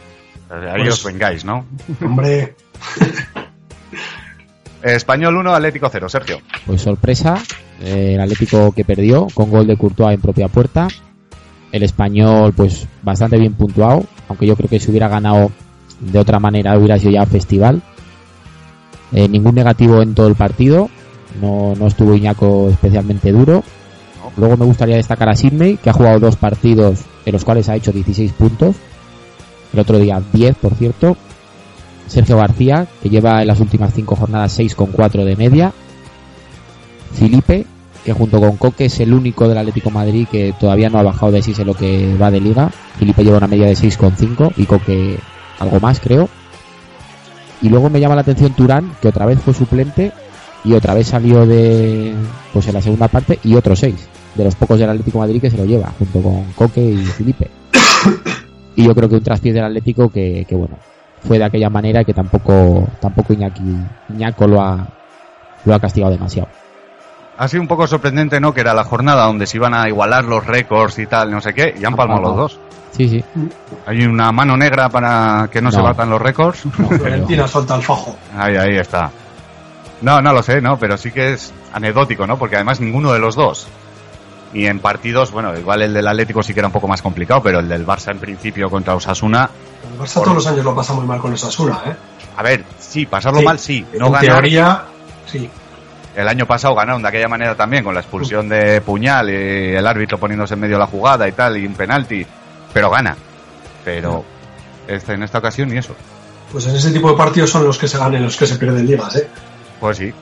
Ahí 0.51 0.83
Pues- 0.83 0.92
os 0.92 1.05
vengáis, 1.05 1.42
¿no? 1.47 1.64
Hombre, 2.05 2.55
Español 4.83 5.35
1, 5.37 5.55
Atlético 5.55 5.88
0, 5.90 6.09
Sergio. 6.11 6.38
Pues 6.66 6.83
sorpresa, 6.83 7.38
eh, 7.81 8.12
el 8.16 8.21
Atlético 8.21 8.73
que 8.73 8.85
perdió 8.85 9.27
con 9.33 9.49
gol 9.51 9.66
de 9.66 9.79
Courtois 9.79 10.16
en 10.16 10.21
propia 10.21 10.49
puerta. 10.49 10.87
El 11.71 11.83
español, 11.83 12.53
pues 12.55 12.87
bastante 13.03 13.38
bien 13.38 13.55
puntuado, 13.55 14.05
aunque 14.29 14.47
yo 14.47 14.55
creo 14.55 14.68
que 14.68 14.79
si 14.79 14.90
hubiera 14.90 15.09
ganado 15.09 15.51
de 16.03 16.19
otra 16.19 16.38
manera 16.38 16.77
hubiera 16.77 16.99
sido 16.99 17.12
ya 17.12 17.27
festival. 17.27 17.83
Eh, 19.12 19.29
ningún 19.29 19.55
negativo 19.55 20.03
en 20.03 20.15
todo 20.15 20.27
el 20.27 20.35
partido, 20.35 20.88
no, 21.41 21.75
no 21.79 21.87
estuvo 21.87 22.15
Iñaco 22.15 22.69
especialmente 22.71 23.31
duro. 23.31 23.62
Luego 24.37 24.57
me 24.57 24.65
gustaría 24.65 24.97
destacar 24.97 25.29
a 25.29 25.37
Sidney, 25.37 25.77
que 25.77 25.91
ha 25.91 25.93
jugado 25.93 26.21
dos 26.21 26.37
partidos 26.37 27.01
en 27.27 27.33
los 27.33 27.45
cuales 27.45 27.69
ha 27.69 27.77
hecho 27.77 27.93
16 27.93 28.33
puntos. 28.33 28.77
El 29.73 29.81
otro 29.81 29.99
día 29.99 30.23
10, 30.33 30.57
por 30.57 30.75
cierto. 30.75 31.17
Sergio 32.07 32.37
García, 32.37 32.87
que 33.03 33.09
lleva 33.09 33.43
en 33.43 33.49
las 33.49 33.61
últimas 33.61 33.93
cinco 33.95 34.17
jornadas 34.17 34.59
6,4 34.59 35.25
de 35.25 35.37
media. 35.37 35.73
Felipe, 37.12 37.67
que 38.05 38.12
junto 38.12 38.41
con 38.41 38.57
Coque 38.57 38.87
es 38.87 39.01
el 39.01 39.15
único 39.15 39.49
del 39.49 39.59
Atlético 39.59 39.91
Madrid 39.91 40.27
que 40.31 40.55
todavía 40.59 40.91
no 40.91 40.99
ha 40.99 41.03
bajado 41.03 41.33
de 41.33 41.43
6 41.43 41.61
en 41.61 41.67
lo 41.67 41.75
que 41.75 42.17
va 42.17 42.31
de 42.31 42.41
liga. 42.41 42.71
Felipe 42.99 43.23
lleva 43.25 43.38
una 43.38 43.47
media 43.47 43.67
de 43.67 43.75
6,5 43.75 44.53
y 44.57 44.67
Coque 44.67 45.19
algo 45.62 45.81
más, 45.81 46.01
creo. 46.01 46.29
Y 47.61 47.68
luego 47.68 47.88
me 47.88 48.01
llama 48.01 48.14
la 48.14 48.22
atención 48.22 48.55
Turán, 48.55 48.92
que 49.01 49.09
otra 49.09 49.27
vez 49.27 49.40
fue 49.40 49.55
suplente 49.55 50.12
y 50.64 50.75
otra 50.75 50.94
vez 50.94 51.09
salió 51.09 51.46
de 51.46 52.14
pues 52.53 52.66
en 52.68 52.75
la 52.75 52.83
segunda 52.83 53.09
parte 53.09 53.38
y 53.42 53.55
otro 53.55 53.75
6 53.75 54.09
de 54.35 54.44
los 54.44 54.55
pocos 54.55 54.79
del 54.79 54.90
Atlético 54.90 55.18
de 55.18 55.27
Madrid 55.27 55.40
que 55.40 55.51
se 55.51 55.57
lo 55.57 55.64
lleva 55.64 55.92
junto 55.98 56.20
con 56.22 56.44
Coque 56.53 56.83
y 56.83 57.05
Felipe. 57.05 57.51
Y 58.75 58.87
yo 58.87 58.94
creo 58.94 59.07
que 59.07 59.16
un 59.16 59.22
traspiés 59.22 59.55
del 59.55 59.64
Atlético 59.64 60.09
que, 60.09 60.46
que 60.48 60.55
bueno, 60.55 60.79
fue 61.20 61.37
de 61.38 61.44
aquella 61.44 61.68
manera 61.68 62.05
que 62.05 62.14
tampoco 62.14 62.88
tampoco 63.01 63.35
Iñaki, 63.35 63.77
Iñaco 64.09 64.46
lo 64.46 64.62
ha 64.62 64.88
lo 65.66 65.75
ha 65.75 65.79
castigado 65.79 66.11
demasiado. 66.11 66.48
Ha 67.37 67.48
sido 67.48 67.62
un 67.62 67.68
poco 67.68 67.87
sorprendente, 67.87 68.40
¿no? 68.40 68.55
Que 68.55 68.62
era 68.62 68.72
la 68.72 68.85
jornada 68.85 69.27
donde 69.27 69.46
se 69.46 69.59
iban 69.59 69.75
a 69.75 69.88
igualar 69.88 70.25
los 70.25 70.46
récords 70.46 70.98
y 70.98 71.07
tal, 71.07 71.31
no 71.31 71.42
sé 71.42 71.53
qué, 71.53 71.75
y 71.79 71.85
han 71.85 71.94
palmado 71.94 72.22
los 72.22 72.37
dos. 72.37 72.61
Sí, 72.97 73.09
sí. 73.09 73.25
Hay 73.87 74.05
una 74.05 74.31
mano 74.33 74.57
negra 74.57 74.89
para 74.89 75.49
que 75.51 75.63
no, 75.63 75.73
se 75.73 75.81
batan 75.81 76.11
los 76.11 76.21
récords. 76.21 76.65
No, 76.79 76.89
Valentina 76.89 77.49
suelta 77.49 77.75
el 77.77 77.83
fajo. 77.83 78.17
Ahí, 78.37 78.57
ahí 78.57 78.77
está. 78.77 79.11
No, 80.03 80.21
no 80.21 80.33
lo 80.33 80.43
sé, 80.43 80.61
¿no? 80.61 80.77
Pero 80.79 80.97
sí 80.97 81.11
que 81.11 81.33
es 81.33 81.53
anecdótico, 81.73 82.27
¿no? 82.27 82.37
Porque 82.39 82.57
además 82.57 82.81
ninguno 82.81 83.13
de 83.13 83.19
los 83.19 83.35
dos. 83.35 83.67
Y 84.53 84.67
en 84.67 84.81
partidos, 84.81 85.31
bueno, 85.31 85.57
igual 85.59 85.81
el 85.81 85.95
del 85.95 86.07
Atlético 86.07 86.43
sí 86.43 86.53
que 86.53 86.61
era 86.61 86.67
un 86.67 86.73
poco 86.73 86.87
más 86.87 87.01
complicado, 87.01 87.43
pero 87.43 87.61
el 87.61 87.69
del 87.69 87.87
Barça 87.87 88.11
en 88.11 88.19
principio 88.19 88.69
contra 88.69 88.95
Osasuna, 88.95 89.49
El 89.91 89.99
Barça 89.99 90.15
todos 90.23 90.35
los 90.35 90.47
años 90.47 90.65
lo 90.65 90.75
pasa 90.75 90.93
muy 90.93 91.07
mal 91.07 91.19
con 91.21 91.33
esa 91.33 91.51
Sura, 91.51 91.81
¿eh? 91.87 91.95
a 92.37 92.43
ver, 92.43 92.63
sí, 92.79 93.07
pasarlo 93.07 93.39
Sí, 93.39 93.45
mal 93.47 93.59
sí, 93.59 93.87
no 93.99 94.09
en 94.09 94.13
ganar. 94.13 94.21
teoría, 94.35 94.83
sí. 95.25 95.49
El 96.15 96.29
año 96.29 96.45
pasado 96.45 96.75
ganaron 96.75 97.01
de 97.01 97.09
aquella 97.09 97.29
manera 97.29 97.55
también, 97.55 97.83
con 97.83 97.95
la 97.95 98.01
expulsión 98.01 98.47
de 98.47 98.83
Puñal 98.83 99.31
y 99.31 99.75
el 99.75 99.87
árbitro 99.87 100.19
poniéndose 100.19 100.53
en 100.53 100.61
medio 100.61 100.75
de 100.75 100.81
la 100.81 100.87
jugada 100.87 101.27
y 101.27 101.33
tal, 101.33 101.57
y 101.57 101.65
un 101.67 101.73
penalti, 101.73 102.27
pero 102.73 102.91
gana. 102.91 103.17
Pero 103.85 104.25
este, 104.87 105.15
en 105.15 105.23
esta 105.23 105.39
ocasión 105.39 105.69
ni 105.69 105.79
eso. 105.79 105.95
Pues 106.51 106.67
en 106.67 106.77
ese 106.77 106.91
tipo 106.91 107.11
de 107.11 107.17
partidos 107.17 107.51
son 107.51 107.65
los 107.65 107.79
que 107.79 107.89
se 107.89 107.99
ganan, 107.99 108.23
los 108.23 108.37
que 108.37 108.47
se 108.47 108.57
pierden 108.57 108.87
ligas, 108.87 109.17
¿eh? 109.17 109.29
Pues 109.81 109.99
sí. 109.99 110.13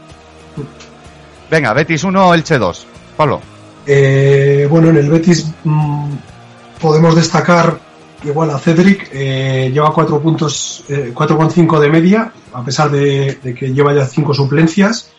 Venga, 1.50 1.72
Betis 1.72 2.04
1, 2.04 2.34
Elche 2.34 2.58
2. 2.58 2.86
Pablo. 3.16 3.40
Eh, 3.86 4.66
bueno, 4.70 4.90
en 4.90 4.96
el 4.96 5.10
Betis 5.10 5.50
mm, 5.64 6.12
podemos 6.80 7.16
destacar 7.16 7.78
igual 8.22 8.50
a 8.50 8.58
Cedric, 8.58 9.08
eh, 9.12 9.70
lleva 9.72 9.92
4 9.92 10.20
puntos, 10.20 10.84
eh, 10.88 11.12
4,5 11.14 11.80
de 11.80 11.90
media, 11.90 12.32
a 12.52 12.62
pesar 12.62 12.90
de, 12.90 13.38
de 13.42 13.54
que 13.54 13.72
lleva 13.72 13.94
ya 13.94 14.06
5 14.06 14.34
suplencias, 14.34 15.10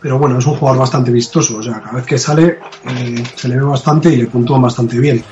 pero 0.00 0.18
bueno, 0.18 0.38
es 0.38 0.46
un 0.46 0.56
jugador 0.56 0.80
bastante 0.80 1.10
vistoso, 1.10 1.58
o 1.58 1.62
sea, 1.62 1.80
cada 1.80 1.96
vez 1.96 2.06
que 2.06 2.18
sale 2.18 2.58
eh, 2.88 3.22
se 3.34 3.48
le 3.48 3.56
ve 3.56 3.62
bastante 3.62 4.10
y 4.10 4.16
le 4.16 4.26
puntúan 4.26 4.62
bastante 4.62 4.98
bien. 4.98 5.22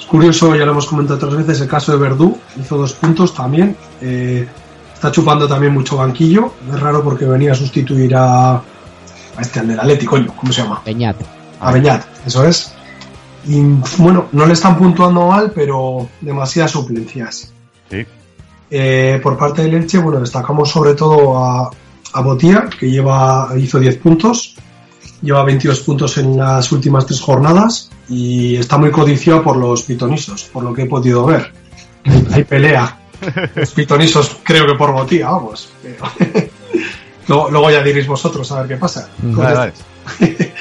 Es 0.00 0.06
curioso, 0.06 0.56
ya 0.56 0.64
lo 0.64 0.72
hemos 0.72 0.86
comentado 0.86 1.16
otras 1.16 1.36
veces, 1.36 1.60
el 1.60 1.68
caso 1.68 1.92
de 1.92 1.98
Verdú, 1.98 2.36
hizo 2.58 2.78
dos 2.78 2.94
puntos 2.94 3.34
también, 3.34 3.76
eh, 4.00 4.48
está 4.94 5.12
chupando 5.12 5.46
también 5.46 5.74
mucho 5.74 5.98
banquillo, 5.98 6.54
es 6.72 6.80
raro 6.80 7.04
porque 7.04 7.26
venía 7.26 7.52
a 7.52 7.54
sustituir 7.54 8.16
a, 8.16 8.54
a 8.54 8.62
este, 9.38 9.60
al 9.60 9.68
del 9.68 9.78
Atleti, 9.78 10.06
coño, 10.06 10.32
¿cómo 10.34 10.52
se 10.52 10.62
llama? 10.62 10.82
Peñat. 10.82 11.16
A 11.60 11.70
Beñat, 11.70 12.04
eso 12.26 12.44
es. 12.46 12.72
Y 13.46 13.60
bueno, 13.98 14.26
no 14.32 14.46
le 14.46 14.54
están 14.54 14.78
puntuando 14.78 15.26
mal, 15.26 15.52
pero 15.54 16.08
demasiadas 16.22 16.70
suplencias. 16.70 17.52
Sí. 17.90 18.06
Eh, 18.70 19.20
por 19.22 19.36
parte 19.36 19.62
del 19.62 19.74
Elche, 19.74 19.98
bueno, 19.98 20.20
destacamos 20.20 20.70
sobre 20.70 20.94
todo 20.94 21.44
a, 21.44 21.70
a 22.14 22.20
Botía, 22.22 22.70
que 22.78 22.90
lleva, 22.90 23.50
hizo 23.58 23.78
10 23.78 23.98
puntos, 23.98 24.56
lleva 25.20 25.44
22 25.44 25.80
puntos 25.80 26.16
en 26.16 26.38
las 26.38 26.72
últimas 26.72 27.04
tres 27.04 27.20
jornadas 27.20 27.90
y 28.10 28.56
está 28.56 28.76
muy 28.76 28.90
codiciado 28.90 29.42
por 29.42 29.56
los 29.56 29.84
pitonisos, 29.84 30.44
por 30.44 30.64
lo 30.64 30.74
que 30.74 30.82
he 30.82 30.86
podido 30.86 31.24
ver. 31.24 31.52
Hay 32.32 32.44
pelea. 32.44 32.98
Los 33.54 33.70
pitonisos 33.70 34.38
creo 34.42 34.66
que 34.66 34.74
por 34.74 34.92
Botía, 34.92 35.30
vamos. 35.30 35.70
luego, 37.28 37.50
luego 37.50 37.70
ya 37.70 37.82
diréis 37.82 38.08
vosotros 38.08 38.50
a 38.50 38.60
ver 38.60 38.68
qué 38.68 38.76
pasa. 38.76 39.08
Mm. 39.22 39.32
Con 39.32 39.44
Vale, 39.44 39.56
vale. 39.56 39.72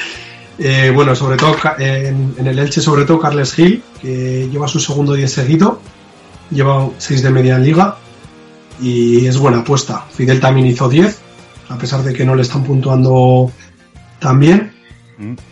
eh, 0.59 0.91
bueno, 0.93 1.15
sobre 1.15 1.38
todo 1.38 1.55
en, 1.79 2.35
en 2.38 2.47
el 2.47 2.59
Elche, 2.59 2.81
sobre 2.81 3.05
todo 3.05 3.19
Carles 3.19 3.53
Gil, 3.53 3.83
que 3.99 4.47
lleva 4.51 4.67
su 4.67 4.79
segundo 4.79 5.13
día 5.13 5.27
seguido, 5.27 5.81
lleva 6.51 6.88
6 6.99 7.23
de 7.23 7.31
media 7.31 7.55
en 7.55 7.63
liga 7.63 7.97
y 8.79 9.25
es 9.25 9.38
buena 9.39 9.59
apuesta. 9.59 10.05
Fidel 10.12 10.39
también 10.39 10.67
hizo 10.67 10.88
10, 10.88 11.19
a 11.69 11.77
pesar 11.77 12.03
de 12.03 12.13
que 12.13 12.25
no 12.25 12.35
le 12.35 12.43
están 12.43 12.63
puntuando 12.63 13.51
tan 14.19 14.39
bien. 14.39 14.68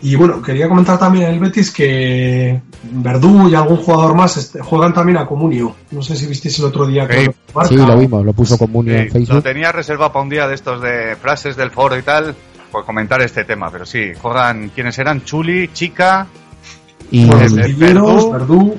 Y 0.00 0.16
bueno, 0.16 0.40
quería 0.40 0.66
comentar 0.68 0.98
también 0.98 1.26
en 1.26 1.34
el 1.34 1.40
Betis 1.40 1.70
que 1.70 2.58
Verdú 2.90 3.48
y 3.50 3.54
algún 3.54 3.76
jugador 3.76 4.14
más 4.14 4.52
juegan 4.62 4.94
también 4.94 5.18
a 5.18 5.26
Comunio. 5.26 5.74
No 5.90 6.00
sé 6.00 6.16
si 6.16 6.26
visteis 6.26 6.58
el 6.60 6.64
otro 6.66 6.86
día 6.86 7.06
que 7.06 7.20
Sí. 7.24 7.30
lo. 7.54 7.64
Sí, 7.66 7.76
lo 7.76 7.98
vimos, 7.98 8.24
lo 8.24 8.32
puso 8.32 8.56
Comunio 8.56 8.94
en 8.96 9.10
lo 9.28 9.42
tenía 9.42 9.70
reservado 9.70 10.10
para 10.12 10.22
un 10.22 10.30
día 10.30 10.48
de 10.48 10.54
estos 10.54 10.80
de 10.80 11.16
frases 11.16 11.54
del 11.56 11.70
foro 11.70 11.98
y 11.98 12.02
tal, 12.02 12.34
por 12.72 12.86
comentar 12.86 13.20
este 13.20 13.44
tema, 13.44 13.70
pero 13.70 13.84
sí, 13.84 14.12
juegan, 14.20 14.70
¿quiénes 14.74 14.98
eran? 14.98 15.22
Chuli, 15.24 15.68
Chica 15.74 16.26
Y 17.10 17.26
de 17.28 17.48
Villeros, 17.68 18.30
Verdú. 18.32 18.58
Verdú, 18.70 18.78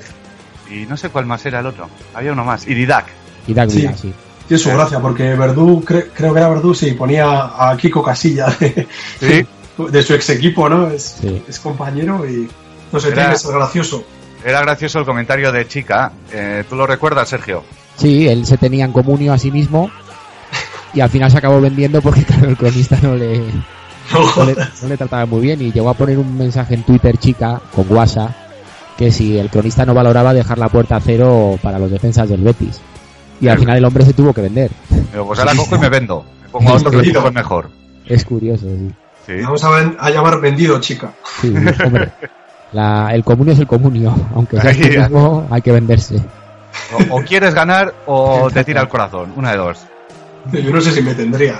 y 0.71 0.85
no 0.87 0.97
sé 0.97 1.09
cuál 1.09 1.25
más 1.27 1.45
era 1.45 1.59
el 1.59 1.67
otro. 1.67 1.87
Había 2.15 2.31
uno 2.33 2.43
más, 2.45 2.67
y 2.67 2.73
Didac. 2.73 3.05
Dag 3.47 3.69
Sí. 3.69 3.87
Sí. 3.95 4.13
tiene 4.47 4.63
su 4.63 4.69
gracia, 4.69 4.99
porque 4.99 5.35
Verdú, 5.35 5.83
cre- 5.85 6.07
creo 6.15 6.33
que 6.33 6.39
era 6.39 6.49
Verdú, 6.49 6.73
sí, 6.73 6.91
ponía 6.93 7.25
a 7.55 7.75
Kiko 7.77 8.01
Casilla 8.03 8.47
de, 8.59 8.87
Sí, 9.19 9.45
de 9.87 10.01
su 10.03 10.13
ex 10.13 10.29
equipo, 10.31 10.67
¿no? 10.69 10.87
Es, 10.89 11.17
Sí. 11.21 11.41
es 11.47 11.59
compañero 11.59 12.27
y 12.29 12.47
no 12.91 12.99
sé, 12.99 13.07
Era- 13.09 13.15
tiene 13.15 13.31
que 13.33 13.39
ser 13.39 13.53
gracioso. 13.53 14.03
era 14.43 14.61
gracioso 14.61 14.99
el 14.99 15.05
comentario 15.05 15.51
de 15.51 15.67
Chica. 15.67 16.11
Eh, 16.31 16.63
¿Tú 16.69 16.75
lo 16.75 16.85
recuerdas, 16.87 17.29
Sergio? 17.29 17.63
Sí, 17.97 18.27
él 18.27 18.45
se 18.45 18.57
tenía 18.57 18.85
en 18.85 18.91
comunio 18.93 19.33
a 19.33 19.37
sí 19.37 19.51
mismo 19.51 19.89
y 20.93 21.01
al 21.01 21.09
final 21.09 21.29
se 21.31 21.37
acabó 21.37 21.59
vendiendo 21.61 22.01
porque 22.01 22.23
claro, 22.25 22.49
el 22.49 22.57
cronista 22.57 22.97
no 23.01 23.15
le, 23.15 23.39
No 24.11 24.19
no 24.19 24.45
le, 24.45 24.53
jodas. 24.55 24.81
no 24.83 24.89
le 24.89 24.97
trataba 24.97 25.25
muy 25.25 25.41
bien 25.41 25.61
y 25.61 25.71
llegó 25.71 25.89
a 25.89 25.93
poner 25.93 26.17
un 26.17 26.37
mensaje 26.37 26.73
en 26.75 26.83
Twitter 26.83 27.17
chica 27.17 27.61
con 27.75 27.85
WhatsApp 27.91 28.31
que 28.97 29.11
si 29.11 29.37
el 29.37 29.49
cronista 29.49 29.85
no 29.85 29.93
valoraba 29.93 30.33
dejar 30.33 30.57
la 30.57 30.67
puerta 30.67 30.97
a 30.97 30.99
cero 30.99 31.57
para 31.61 31.79
los 31.79 31.89
defensas 31.91 32.27
del 32.27 32.41
Betis. 32.41 32.81
Y 33.39 33.47
al 33.47 33.57
final 33.57 33.77
el 33.77 33.85
hombre 33.85 34.03
se 34.03 34.11
tuvo 34.13 34.33
que 34.33 34.41
vender. 34.41 34.71
Pues 35.25 35.39
ahora 35.39 35.55
cojo 35.55 35.77
y 35.77 35.79
me 35.79 35.87
vendo. 35.87 36.25
Me 36.43 36.49
pongo 36.49 36.69
a 36.71 36.73
otro 36.75 36.91
que 36.91 37.31
mejor. 37.31 37.69
Es 38.05 38.25
curioso, 38.25 38.65
sí. 38.65 38.91
Sí. 39.25 39.41
Vamos 39.41 39.63
a, 39.63 39.69
ven- 39.71 39.97
a 39.99 40.09
llamar 40.09 40.39
vendido, 40.41 40.79
chica. 40.79 41.11
Sí, 41.41 41.53
hombre. 41.85 42.11
La- 42.71 43.13
el 43.13 43.23
comunio 43.23 43.53
es 43.53 43.59
el 43.59 43.67
comunio, 43.67 44.15
aunque 44.35 44.59
sea 44.61 44.73
mismo, 44.73 45.47
hay 45.49 45.61
que 45.61 45.71
venderse. 45.71 46.21
O, 47.11 47.17
o 47.17 47.23
quieres 47.23 47.53
ganar 47.53 47.93
o 48.05 48.49
te 48.53 48.63
tira 48.63 48.81
el 48.81 48.87
corazón. 48.87 49.33
Una 49.35 49.51
de 49.51 49.57
dos. 49.57 49.79
Yo 50.51 50.71
no 50.71 50.79
sé 50.81 50.91
si 50.91 51.01
me 51.01 51.13
tendría. 51.15 51.59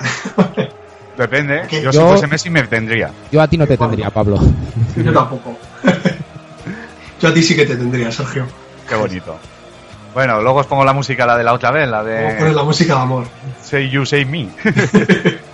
Depende. 1.17 1.63
Que 1.67 1.82
Yo, 1.82 1.91
si 1.91 1.98
fuese 2.00 2.28
Messi 2.28 2.50
me 2.50 2.63
tendría. 2.63 3.12
Yo 3.32 3.41
a 3.41 3.48
ti 3.48 3.58
no 3.58 3.67
te 3.67 3.76
tendría, 3.78 4.10
Pablo. 4.10 4.39
Yo 4.95 5.12
tampoco. 5.13 5.58
Yo 7.19 7.28
a 7.30 7.34
ti 7.34 7.43
sí 7.43 7.56
que 7.56 7.65
te 7.65 7.76
tendría, 7.76 8.12
Sergio. 8.12 8.45
Qué 8.88 8.95
bonito. 8.95 9.38
Bueno, 10.13 10.41
luego 10.41 10.60
os 10.60 10.65
pongo 10.65 10.86
la 10.86 10.93
música, 10.93 11.26
la 11.26 11.38
de 11.38 11.43
la 11.43 11.54
otra 11.54 11.72
vez, 11.72 11.88
la 11.89 12.02
Vamos 12.02 12.34
a 12.34 12.38
poner 12.38 12.50
de 12.50 12.56
la 12.56 12.63
música 12.63 12.95
de 12.95 13.02
amor. 13.02 13.26
Say 13.62 13.89
You, 13.89 14.06
Say 14.06 14.26
Me. 14.26 14.48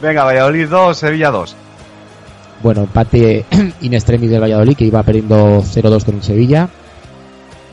Venga, 0.00 0.24
Valladolid 0.24 0.68
2, 0.68 0.96
Sevilla 0.96 1.30
2. 1.30 1.56
Bueno, 2.62 2.82
empate 2.82 3.44
in 3.80 3.94
extremis 3.94 4.30
del 4.30 4.40
Valladolid 4.42 4.76
que 4.76 4.84
iba 4.84 5.02
perdiendo 5.02 5.62
0-2 5.62 6.04
con 6.04 6.14
el 6.16 6.22
Sevilla. 6.22 6.68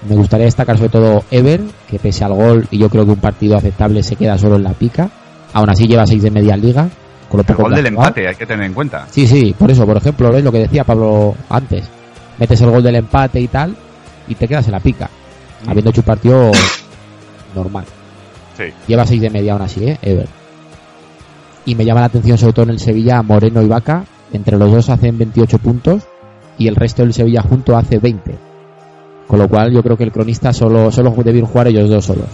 Me 0.07 0.15
gustaría 0.15 0.45
destacar 0.45 0.77
sobre 0.77 0.89
todo 0.89 1.23
Ever, 1.31 1.61
que 1.87 1.97
pese 1.97 2.23
al 2.23 2.33
gol 2.33 2.67
y 2.69 2.77
yo 2.77 2.89
creo 2.89 3.05
que 3.05 3.11
un 3.11 3.19
partido 3.19 3.57
aceptable 3.57 4.03
se 4.03 4.15
queda 4.15 4.37
solo 4.37 4.55
en 4.55 4.63
la 4.63 4.73
pica. 4.73 5.09
Aún 5.53 5.69
así 5.69 5.87
lleva 5.87 6.05
6 6.05 6.21
de 6.21 6.31
media 6.31 6.53
en 6.53 6.61
liga. 6.61 6.87
Con 7.29 7.37
lo 7.39 7.41
El 7.41 7.47
poco 7.47 7.63
gol 7.63 7.75
del 7.75 7.89
jugado. 7.89 8.09
empate, 8.09 8.27
hay 8.27 8.35
que 8.35 8.45
tener 8.45 8.65
en 8.67 8.73
cuenta. 8.73 9.07
Sí, 9.09 9.27
sí, 9.27 9.55
por 9.57 9.71
eso, 9.71 9.85
por 9.85 9.97
ejemplo, 9.97 10.35
es 10.35 10.43
lo 10.43 10.51
que 10.51 10.59
decía 10.59 10.83
Pablo 10.83 11.35
antes. 11.49 11.85
Metes 12.37 12.61
el 12.61 12.69
gol 12.69 12.83
del 12.83 12.95
empate 12.95 13.39
y 13.39 13.47
tal, 13.47 13.75
y 14.27 14.35
te 14.35 14.47
quedas 14.47 14.65
en 14.67 14.73
la 14.73 14.79
pica, 14.79 15.09
habiendo 15.65 15.89
hecho 15.89 16.01
un 16.01 16.05
partido 16.05 16.51
normal. 17.55 17.85
Sí. 18.57 18.65
Lleva 18.87 19.07
6 19.07 19.21
de 19.21 19.29
media 19.31 19.53
aún 19.53 19.61
así, 19.63 19.85
¿eh? 19.85 19.97
Ever. 20.03 20.27
Y 21.65 21.75
me 21.75 21.85
llama 21.85 22.01
la 22.01 22.07
atención 22.07 22.37
sobre 22.37 22.53
todo 22.53 22.63
en 22.63 22.71
el 22.71 22.79
Sevilla 22.79 23.21
Moreno 23.21 23.61
y 23.61 23.67
Vaca. 23.67 24.05
Entre 24.31 24.57
los 24.57 24.71
dos 24.71 24.89
hacen 24.89 25.17
28 25.17 25.59
puntos 25.59 26.03
y 26.57 26.67
el 26.67 26.75
resto 26.75 27.03
del 27.03 27.13
Sevilla 27.13 27.41
junto 27.41 27.75
hace 27.75 27.99
20. 27.99 28.35
Con 29.27 29.39
lo 29.39 29.47
cual 29.47 29.71
yo 29.71 29.81
creo 29.81 29.97
que 29.97 30.03
el 30.03 30.11
cronista 30.11 30.53
solo, 30.53 30.91
solo 30.91 31.11
debieron 31.23 31.49
jugar 31.49 31.67
ellos 31.67 31.89
dos 31.89 32.05
solos. 32.05 32.27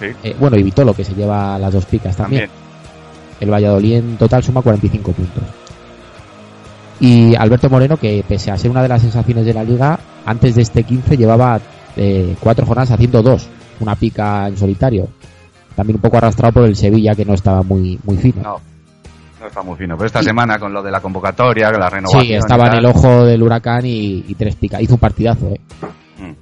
Sí. 0.00 0.06
Eh, 0.24 0.36
bueno, 0.38 0.56
y 0.56 0.62
Vitolo 0.62 0.94
que 0.94 1.04
se 1.04 1.14
lleva 1.14 1.58
las 1.58 1.72
dos 1.72 1.84
picas 1.84 2.16
también. 2.16 2.48
También. 2.48 2.70
El 3.40 3.50
Valladolid 3.50 3.94
en 3.94 4.16
total 4.16 4.42
suma 4.42 4.62
45 4.62 5.12
puntos. 5.12 5.42
Y 7.00 7.34
Alberto 7.34 7.70
Moreno, 7.70 7.96
que 7.96 8.22
pese 8.28 8.50
a 8.50 8.58
ser 8.58 8.70
una 8.70 8.82
de 8.82 8.88
las 8.88 9.00
sensaciones 9.00 9.46
de 9.46 9.54
la 9.54 9.64
liga, 9.64 9.98
antes 10.26 10.54
de 10.54 10.62
este 10.62 10.82
15 10.82 11.16
llevaba 11.16 11.58
eh, 11.96 12.36
cuatro 12.38 12.66
jornadas 12.66 12.90
haciendo 12.90 13.22
dos, 13.22 13.48
una 13.80 13.96
pica 13.96 14.48
en 14.48 14.58
solitario. 14.58 15.08
También 15.74 15.96
un 15.96 16.02
poco 16.02 16.16
arrastrado 16.18 16.52
por 16.54 16.64
el 16.64 16.76
Sevilla, 16.76 17.14
que 17.14 17.24
no 17.24 17.34
estaba 17.34 17.62
muy, 17.62 17.98
muy 18.04 18.16
fino. 18.16 18.42
No, 18.42 18.60
no 19.40 19.46
está 19.46 19.62
muy 19.62 19.76
fino. 19.76 19.96
Pero 19.96 20.06
esta 20.06 20.22
semana 20.22 20.58
con 20.58 20.72
lo 20.72 20.82
de 20.82 20.90
la 20.90 21.00
convocatoria, 21.00 21.70
la 21.70 21.88
renovación. 21.88 22.22
sí, 22.24 22.34
estaba 22.34 22.66
en 22.68 22.74
el 22.74 22.86
ojo 22.86 23.24
del 23.24 23.42
huracán 23.42 23.86
y, 23.86 24.24
y 24.28 24.34
tres 24.34 24.56
picas. 24.56 24.80
Hizo 24.82 24.94
un 24.94 25.00
partidazo, 25.00 25.46
¿eh? 25.48 25.60
Mm. 26.18 26.32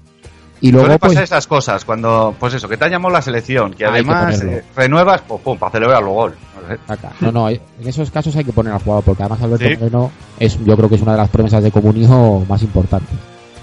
Y 0.60 0.72
luego, 0.72 0.86
Suele 0.86 0.98
pues, 0.98 1.10
pasar 1.12 1.22
estas 1.24 1.46
cosas 1.46 1.84
cuando, 1.84 2.34
pues 2.38 2.54
eso, 2.54 2.68
que 2.68 2.76
te 2.76 2.84
ha 2.86 2.88
llamado 2.88 3.12
la 3.14 3.22
selección, 3.22 3.70
que 3.70 3.76
que 3.78 3.86
además 3.86 4.38
ponerlo. 4.40 4.58
eh, 4.58 4.64
renuevas, 4.74 5.22
pues 5.28 5.40
pum, 5.42 5.56
para 5.56 5.70
celebrar 5.70 6.02
el 6.02 6.08
gol. 6.08 6.34
No. 6.60 6.96
No, 7.20 7.32
no, 7.32 7.48
en 7.48 7.60
esos 7.86 8.10
casos 8.10 8.34
hay 8.36 8.44
que 8.44 8.52
poner 8.52 8.72
al 8.72 8.80
jugador, 8.82 9.04
porque 9.04 9.22
además 9.22 9.40
Alberto 9.42 9.64
Sí. 9.66 9.76
Moreno 9.78 10.10
es, 10.38 10.58
yo 10.64 10.76
creo 10.76 10.88
que 10.88 10.96
es 10.96 11.02
una 11.02 11.12
de 11.12 11.18
las 11.18 11.30
promesas 11.30 11.62
de 11.62 11.70
comunismo 11.70 12.44
más 12.48 12.60
importantes. 12.62 13.16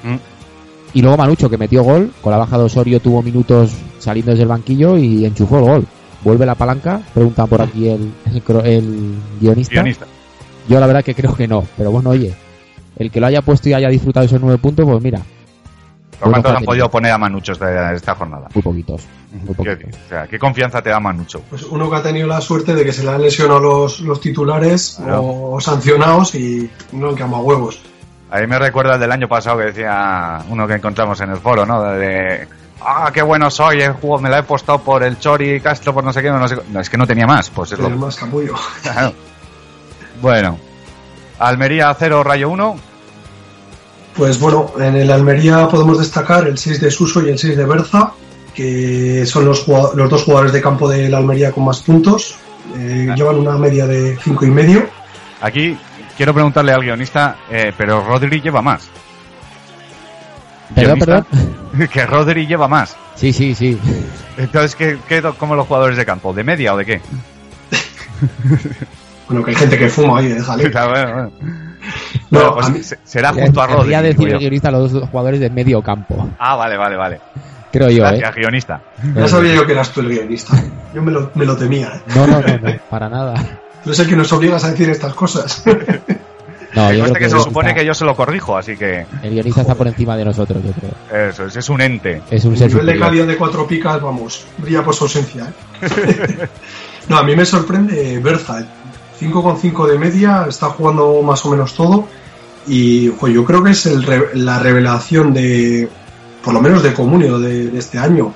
Mm. 0.03 0.15
Y 0.95 1.01
luego 1.01 1.17
Manucho, 1.17 1.49
que 1.49 1.57
metió 1.57 1.83
gol, 1.83 2.11
con 2.21 2.31
la 2.31 2.37
baja 2.37 2.57
de 2.57 2.63
Osorio 2.63 3.01
tuvo 3.01 3.21
minutos 3.21 3.73
saliendo 3.99 4.31
desde 4.31 4.43
el 4.43 4.49
banquillo 4.49 4.97
y 4.97 5.25
enchufó 5.25 5.57
el 5.59 5.63
gol. 5.65 5.85
Vuelve 6.23 6.45
la 6.45 6.55
palanca, 6.55 7.01
preguntan 7.13 7.47
por 7.47 7.61
aquí 7.61 7.89
el, 7.89 8.11
el, 8.63 9.15
guionista. 9.39 9.73
Guionista. 9.73 10.05
Yo 10.67 10.79
la 10.79 10.87
verdad 10.87 11.03
que 11.03 11.13
creo 11.13 11.35
que 11.35 11.47
no, 11.47 11.65
pero 11.77 11.91
bueno, 11.91 12.11
oye, 12.11 12.33
el 12.97 13.11
que 13.11 13.19
lo 13.19 13.27
haya 13.27 13.41
puesto 13.41 13.69
y 13.69 13.73
haya 13.73 13.89
disfrutado 13.89 14.25
esos 14.25 14.41
nueve 14.41 14.57
puntos, 14.57 14.85
pues 14.85 15.03
mira, 15.03 15.19
¿Pero 16.17 16.31
¿Cuántos 16.31 16.43
Bueno, 16.43 16.59
han 16.59 16.65
podido 16.65 16.89
poner 16.89 17.11
a 17.11 17.17
Manuchos 17.17 17.59
de 17.59 17.93
esta 17.93 18.15
jornada? 18.15 18.47
muy 18.53 18.63
poquitos. 18.63 19.01
Muy 19.33 19.53
poquitos. 19.53 19.77
decir, 19.79 19.95
O 20.05 20.09
sea, 20.09 20.27
¿qué 20.27 20.39
confianza 20.39 20.81
te 20.81 20.89
da 20.89 20.99
Manucho? 21.01 21.41
Pues 21.49 21.63
uno 21.63 21.89
que 21.89 21.95
ha 21.97 22.01
tenido 22.03 22.25
la 22.27 22.39
suerte 22.39 22.73
de 22.73 22.85
que 22.85 22.93
se 22.93 23.03
le 23.03 23.11
han 23.11 23.21
lesionado 23.21 23.59
los, 23.59 23.99
los 23.99 24.21
titulares 24.21 24.97
Claro. 25.03 25.23
o, 25.25 25.59
sancionados 25.59 26.35
y 26.35 26.69
no 26.93 27.09
han 27.09 27.15
quemado 27.15 27.43
huevos. 27.43 27.81
A 28.35 28.41
mí 28.41 28.47
me 28.47 28.59
recuerda 28.59 28.95
el 28.95 28.99
del 28.99 29.13
año 29.13 29.29
pasado 29.29 29.59
que 29.59 29.65
decía 29.67 30.43
uno 30.49 30.67
que 30.67 30.73
encontramos 30.73 31.21
en 31.21 31.29
el 31.29 31.37
foro, 31.37 31.65
¿no? 31.65 31.81
De, 31.83 32.45
ah, 32.81 33.09
qué 33.13 33.21
bueno 33.21 33.49
soy, 33.49 33.81
el 33.81 33.93
juego 33.93 34.19
me 34.19 34.29
la 34.29 34.39
he 34.39 34.43
postado 34.43 34.79
por 34.79 35.03
el 35.03 35.17
Chori 35.17 35.61
Castro, 35.61 35.93
por 35.93 36.03
no 36.03 36.11
sé 36.11 36.21
qué, 36.21 36.29
no 36.29 36.45
sé. 36.45 36.57
No, 36.69 36.81
es 36.81 36.89
que 36.89 36.97
no 36.97 37.07
tenía 37.07 37.25
más, 37.25 37.49
pues 37.49 37.71
es 37.71 37.79
lo 37.79 37.89
más 37.91 38.17
capullo. 38.17 38.53
Bueno, 40.21 40.57
Almería 41.39 41.93
0, 41.97 42.23
Rayo 42.23 42.49
1. 42.49 42.75
Pues 44.15 44.39
bueno, 44.39 44.71
en 44.79 44.95
el 44.95 45.11
Almería 45.11 45.67
podemos 45.67 45.99
destacar 45.99 46.47
el 46.47 46.57
6 46.57 46.79
de 46.79 46.89
Suso 46.89 47.21
y 47.21 47.29
el 47.29 47.37
6 47.37 47.57
de 47.57 47.65
Berza, 47.65 48.13
que 48.53 49.25
son 49.25 49.43
los, 49.43 49.67
los 49.67 50.09
dos 50.09 50.23
jugadores 50.23 50.53
de 50.53 50.61
campo 50.61 50.87
del 50.89 51.13
Almería 51.13 51.51
con 51.51 51.65
más 51.65 51.81
puntos. 51.81 52.37
Eh, 52.77 53.13
llevan 53.13 53.35
una 53.35 53.57
media 53.57 53.85
de 53.85 54.17
cinco 54.23 54.45
y 54.45 54.51
medio. 54.51 54.87
Aquí 55.41 55.77
quiero 56.17 56.33
preguntarle 56.33 56.71
al 56.73 56.81
guionista, 56.81 57.35
eh, 57.49 57.71
pero 57.77 58.01
Rodri 58.03 58.41
lleva 58.41 58.61
más. 58.61 58.89
Perdón, 60.73 60.99
perdón. 60.99 61.25
Que 61.91 62.05
Rodri 62.05 62.47
lleva 62.47 62.67
más. 62.67 62.95
Sí, 63.15 63.33
sí, 63.33 63.53
sí. 63.53 63.77
Entonces, 64.37 64.75
¿qué, 64.75 64.97
qué, 65.07 65.21
¿cómo 65.37 65.55
los 65.55 65.67
jugadores 65.67 65.97
de 65.97 66.05
campo? 66.05 66.33
¿De 66.33 66.43
media 66.43 66.73
o 66.73 66.77
de 66.77 66.85
qué? 66.85 67.01
Bueno, 69.27 69.43
que 69.43 69.51
hay 69.51 69.57
gente 69.57 69.77
que 69.79 69.89
fuma 69.89 70.19
ahí, 70.19 70.27
déjale. 70.27 70.69
Claro, 70.71 70.91
bueno, 70.91 71.13
bueno. 71.13 71.31
No, 72.29 72.39
Bueno, 72.39 72.53
pues 72.53 72.65
a 72.65 72.69
mí- 72.69 72.83
se- 72.83 72.99
será 73.03 73.33
junto 73.33 73.59
a 73.61 73.65
Rodri. 73.67 73.81
Quería 73.85 74.01
decir 74.03 74.29
el 74.29 74.37
guionista 74.39 74.69
los 74.71 74.91
dos 74.91 75.09
jugadores 75.09 75.39
de 75.39 75.49
medio 75.49 75.81
campo. 75.81 76.29
Ah, 76.37 76.55
vale, 76.55 76.77
vale, 76.77 76.95
vale. 76.95 77.21
Creo 77.71 77.89
yo, 77.89 78.05
¿eh? 78.05 78.17
Gracias, 78.19 78.35
guionista. 78.35 78.81
Ya 79.15 79.27
sabía 79.27 79.55
yo 79.55 79.65
que 79.65 79.71
eras 79.73 79.91
tú 79.91 80.01
el 80.01 80.09
guionista. 80.09 80.55
Yo 80.93 81.01
me 81.01 81.11
lo, 81.11 81.31
me 81.35 81.43
lo 81.45 81.57
temía. 81.57 81.87
¿eh? 81.87 82.01
No, 82.15 82.27
no, 82.27 82.39
no, 82.39 82.57
no, 82.57 82.73
para 82.89 83.09
nada. 83.09 83.33
Tú 83.85 83.91
eres 83.91 83.99
el 83.99 84.07
que 84.09 84.15
nos 84.17 84.33
obligas 84.33 84.63
a 84.65 84.71
decir 84.71 84.89
estas 84.89 85.13
cosas. 85.13 85.63
No, 86.73 86.91
yo 86.91 87.03
creo 87.03 87.13
que 87.13 87.19
que 87.21 87.29
se 87.29 87.37
el 87.37 87.41
supone 87.41 87.69
guionista- 87.69 87.75
que 87.79 87.85
yo 87.85 87.93
se 87.93 88.03
lo 88.03 88.15
corrijo, 88.17 88.57
así 88.57 88.75
que 88.75 89.05
El 89.23 89.29
guionista 89.31 89.61
está 89.61 89.75
por 89.75 89.87
encima 89.87 90.17
de 90.17 90.25
nosotros, 90.25 90.61
yo 90.61 90.73
creo. 90.73 91.29
eso 91.29 91.45
es, 91.45 91.55
es 91.55 91.69
un 91.69 91.79
ente. 91.79 92.21
Es 92.29 92.43
un 92.43 92.51
El 92.51 92.57
ser 92.57 92.67
nivel 92.67 92.85
de 92.87 92.99
calidad 92.99 93.27
de 93.27 93.37
cuatro 93.37 93.65
picas, 93.65 94.01
vamos, 94.01 94.45
brilla 94.57 94.83
por 94.83 94.93
su 94.93 95.05
ausencia. 95.05 95.53
¿eh? 95.81 96.47
no, 97.07 97.17
a 97.17 97.23
mí 97.23 97.33
me 97.33 97.45
sorprende 97.45 98.19
Berza. 98.19 98.65
5,5 99.21 99.87
de 99.87 99.97
media, 99.97 100.47
está 100.49 100.67
jugando 100.67 101.21
más 101.21 101.45
o 101.45 101.51
menos 101.51 101.73
todo. 101.75 102.09
Y 102.67 103.09
jo, 103.21 103.29
yo 103.29 103.45
creo 103.45 103.63
que 103.63 103.71
es 103.71 103.85
el 103.85 104.03
re- 104.03 104.31
la 104.33 104.59
revelación 104.59 105.33
de, 105.33 105.87
por 106.43 106.53
lo 106.53 106.59
menos 106.61 106.83
de 106.83 106.91
Comunio 106.93 107.39
de, 107.39 107.67
de 107.67 107.79
este 107.79 107.99
año. 107.99 108.33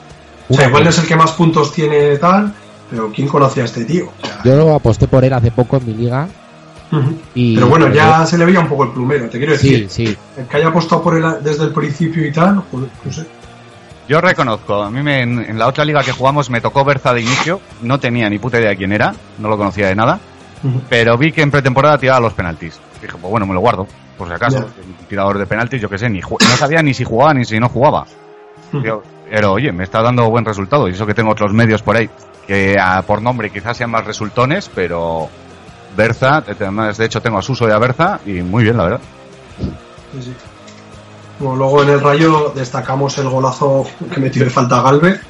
O 0.47 0.53
sea, 0.53 0.69
igual 0.69 0.87
es 0.87 0.97
el 0.97 1.05
que 1.07 1.17
más 1.17 1.33
puntos 1.33 1.73
tiene 1.73 2.15
tal, 2.19 2.53
pero 2.89 3.11
¿quién 3.13 3.27
conocía 3.27 3.63
a 3.63 3.65
este 3.65 3.85
tío? 3.85 4.09
O 4.21 4.25
sea, 4.25 4.41
Yo 4.43 4.73
aposté 4.75 5.07
por 5.07 5.23
él 5.23 5.33
hace 5.33 5.51
poco 5.51 5.77
en 5.77 5.85
mi 5.85 5.93
liga. 5.93 6.27
Y 7.35 7.55
pero 7.55 7.67
bueno, 7.67 7.89
ya 7.93 8.25
se 8.25 8.35
le 8.37 8.45
veía 8.45 8.59
un 8.59 8.67
poco 8.67 8.85
el 8.85 8.91
plumero, 8.91 9.29
te 9.29 9.37
quiero 9.37 9.55
Sí, 9.55 9.81
decir. 9.83 9.89
sí. 10.07 10.17
El 10.37 10.45
que 10.47 10.57
haya 10.57 10.69
apostado 10.69 11.03
por 11.03 11.15
él 11.15 11.23
desde 11.43 11.65
el 11.65 11.71
principio 11.71 12.25
y 12.25 12.31
tal, 12.31 12.63
joder, 12.71 12.89
no 13.05 13.11
sé. 13.13 13.25
Yo 14.07 14.19
reconozco, 14.21 14.81
a 14.81 14.89
mí 14.89 15.03
me- 15.03 15.21
en, 15.21 15.37
en 15.39 15.59
la 15.59 15.67
otra 15.67 15.85
liga 15.85 16.01
que 16.01 16.11
jugamos 16.11 16.49
me 16.49 16.61
tocó 16.61 16.83
Berza 16.83 17.13
de 17.13 17.21
inicio, 17.21 17.61
no 17.83 17.99
tenía 17.99 18.27
ni 18.27 18.39
puta 18.39 18.57
idea 18.59 18.69
de 18.69 18.77
quién 18.77 18.91
era, 18.91 19.13
no 19.37 19.49
lo 19.49 19.57
conocía 19.57 19.87
de 19.87 19.95
nada, 19.95 20.19
pero 20.89 21.15
vi 21.15 21.31
que 21.31 21.43
en 21.43 21.51
pretemporada 21.51 21.99
tiraba 21.99 22.19
los 22.19 22.33
penaltis. 22.33 22.79
Dije, 22.99 23.13
pues 23.21 23.29
bueno, 23.29 23.45
me 23.45 23.53
lo 23.53 23.59
guardo, 23.59 23.85
por 24.17 24.27
si 24.27 24.33
acaso. 24.33 24.57
Un 24.57 25.05
tirador 25.07 25.37
de 25.37 25.45
penaltis, 25.45 25.79
yo 25.79 25.89
qué 25.89 25.99
sé, 25.99 26.09
ni 26.09 26.21
no 26.21 26.57
sabía 26.57 26.81
ni 26.81 26.95
si 26.95 27.03
jugaba 27.03 27.35
ni 27.35 27.45
si 27.45 27.59
no 27.59 27.69
jugaba. 27.69 28.07
Yo- 28.83 29.03
pero 29.29 29.53
oye, 29.53 29.71
me 29.71 29.83
está 29.83 30.01
dando 30.01 30.27
buen 30.27 30.43
resultado, 30.43 30.87
y 30.87 30.93
eso 30.93 31.05
que 31.05 31.13
tengo 31.13 31.29
otros 31.31 31.53
medios 31.53 31.83
por 31.83 31.95
ahí, 31.95 32.09
que 32.49 32.75
por 33.05 33.21
nombre 33.21 33.51
quizás 33.51 33.77
sean 33.77 33.91
más 33.91 34.03
resultones, 34.05 34.71
pero 34.73 35.29
Berza, 35.95 36.37
además, 36.37 36.97
de 36.97 37.05
hecho 37.05 37.21
tengo 37.21 37.37
a 37.37 37.43
Suso 37.43 37.69
y 37.69 37.71
a 37.71 37.77
Berza, 37.77 38.19
y 38.25 38.41
muy 38.41 38.63
bien, 38.63 38.75
la 38.75 38.83
verdad. 38.85 38.99
Sí, 40.13 40.21
sí. 40.23 40.33
Bueno, 41.37 41.57
luego 41.57 41.83
en 41.83 41.89
el 41.89 42.01
Rayo 42.01 42.51
destacamos 42.55 43.15
el 43.19 43.29
golazo 43.29 43.85
que 44.11 44.19
metió 44.19 44.43
de 44.43 44.49
falta 44.49 44.81
Galvez, 44.81 45.21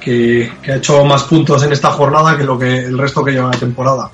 que, 0.00 0.50
que 0.62 0.72
ha 0.72 0.76
hecho 0.76 1.04
más 1.04 1.24
puntos 1.24 1.62
en 1.62 1.72
esta 1.72 1.90
jornada 1.92 2.38
que 2.38 2.44
lo 2.44 2.58
que 2.58 2.78
el 2.86 2.96
resto 2.96 3.22
que 3.22 3.32
lleva 3.32 3.50
la 3.50 3.58
temporada. 3.58 4.10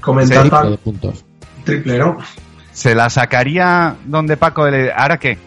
Comentar 0.00 0.40
Triple 0.42 0.58
tal- 0.58 0.70
de 0.72 0.78
puntos. 0.78 1.24
triple, 1.64 1.98
¿no? 1.98 2.16
¿Se 2.72 2.96
la 2.96 3.08
sacaría 3.10 3.94
donde 4.06 4.36
Paco? 4.36 4.68
le- 4.68 4.92
¿Ahora 4.92 5.18
qué? 5.18 5.38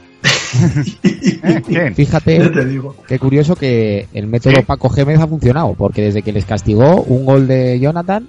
¿Quién? 1.66 1.90
Ya 1.90 1.96
Fíjate 1.96 2.50
te 2.50 2.66
digo. 2.66 2.96
qué 3.08 3.20
curioso 3.20 3.56
que 3.56 4.08
el 4.14 4.28
método. 4.28 4.62
Paco 4.64 4.90
Gémez 4.90 5.20
ha 5.20 5.28
funcionado, 5.28 5.74
porque 5.78 6.02
desde 6.04 6.22
que 6.22 6.32
les 6.32 6.46
castigó 6.46 7.02
un 7.04 7.26
gol 7.26 7.48
de 7.48 7.80
Jonathan 7.80 8.28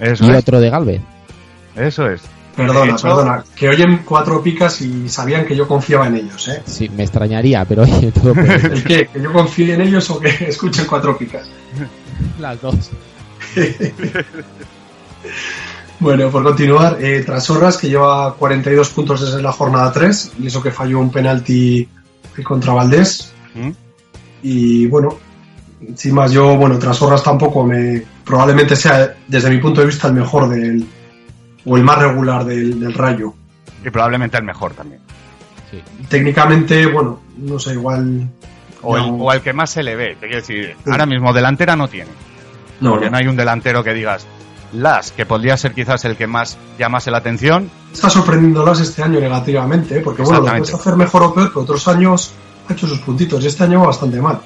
Eso 0.00 0.24
y 0.26 0.30
es. 0.30 0.36
otro 0.36 0.60
de 0.60 0.70
Galvez. 0.70 1.00
Eso 1.76 2.08
es. 2.10 2.22
Perdona, 2.56 2.92
hecho- 2.92 3.02
perdona. 3.08 3.44
Que 3.56 3.68
oyen 3.68 4.02
cuatro 4.04 4.40
picas 4.42 4.80
y 4.80 5.08
sabían 5.08 5.44
que 5.44 5.56
yo 5.56 5.66
confiaba 5.66 6.06
en 6.06 6.14
ellos, 6.16 6.46
¿eh? 6.48 6.62
Sí, 6.66 6.88
me 6.88 7.02
extrañaría, 7.02 7.64
pero 7.64 7.82
oye, 7.82 8.12
todo 8.22 8.32
puede 8.34 8.60
ser. 8.60 8.72
¿El 8.72 8.84
qué? 8.84 9.06
¿Que 9.12 9.20
yo 9.20 9.32
confíe 9.32 9.74
en 9.74 9.80
ellos 9.80 10.08
o 10.10 10.20
que 10.20 10.28
escuchen 10.48 10.86
cuatro 10.86 11.16
picas? 11.18 11.48
las 12.38 12.60
dos. 12.62 12.90
Bueno, 16.04 16.30
por 16.30 16.42
continuar, 16.42 16.98
eh, 17.00 17.22
Trasorras, 17.24 17.78
que 17.78 17.88
lleva 17.88 18.34
42 18.34 18.90
puntos 18.90 19.22
desde 19.22 19.40
la 19.42 19.52
jornada 19.52 19.90
3, 19.90 20.32
y 20.38 20.46
eso 20.48 20.62
que 20.62 20.70
falló 20.70 20.98
un 21.00 21.10
penalti 21.10 21.88
contra 22.42 22.74
Valdés. 22.74 23.32
¿Mm? 23.54 23.70
Y 24.42 24.86
bueno, 24.88 25.16
sin 25.94 26.14
más, 26.14 26.30
yo, 26.30 26.56
bueno, 26.58 26.78
Trasorras 26.78 27.22
tampoco 27.22 27.64
me. 27.64 28.02
Probablemente 28.22 28.76
sea, 28.76 29.14
desde 29.26 29.48
mi 29.48 29.56
punto 29.58 29.80
de 29.80 29.86
vista, 29.86 30.08
el 30.08 30.14
mejor 30.14 30.48
del. 30.50 30.86
o 31.64 31.76
el 31.78 31.84
más 31.84 31.98
regular 31.98 32.44
del, 32.44 32.78
del 32.78 32.92
Rayo. 32.92 33.32
Y 33.82 33.88
probablemente 33.88 34.36
el 34.36 34.44
mejor 34.44 34.74
también. 34.74 35.00
Sí. 35.70 35.80
Técnicamente, 36.10 36.84
bueno, 36.86 37.20
no 37.38 37.58
sé, 37.58 37.72
igual. 37.72 38.28
O, 38.82 38.96
el, 38.98 39.02
No. 39.06 39.14
o 39.24 39.32
el 39.32 39.40
que 39.40 39.54
más 39.54 39.70
se 39.70 39.82
le 39.82 39.96
ve. 39.96 40.16
Te 40.20 40.26
quiero 40.26 40.36
decir, 40.42 40.76
ahora 40.86 41.06
mismo 41.06 41.32
delantera 41.32 41.74
no 41.76 41.88
tiene. 41.88 42.10
No, 42.82 42.90
Porque 42.90 43.06
no. 43.06 43.12
no 43.12 43.16
hay 43.16 43.26
un 43.26 43.36
delantero 43.36 43.82
que 43.82 43.94
digas, 43.94 44.26
Las, 44.74 45.12
que 45.12 45.24
podría 45.24 45.56
ser 45.56 45.72
quizás 45.72 46.04
el 46.04 46.16
que 46.16 46.26
más 46.26 46.58
llamase 46.78 47.10
la 47.10 47.18
atención. 47.18 47.70
Está 47.92 48.10
sorprendiéndolas 48.10 48.80
este 48.80 49.02
año 49.02 49.20
negativamente, 49.20 50.00
porque 50.00 50.22
bueno, 50.22 50.40
lo 50.40 50.46
puedes 50.46 50.74
hacer 50.74 50.96
mejor 50.96 51.22
o 51.22 51.34
peor, 51.34 51.48
pero 51.48 51.60
otros 51.62 51.86
años 51.88 52.32
ha 52.68 52.72
hecho 52.72 52.86
sus 52.86 52.98
puntitos 53.00 53.42
y 53.44 53.46
este 53.46 53.64
año 53.64 53.80
va 53.80 53.86
bastante 53.86 54.20
mal. 54.20 54.40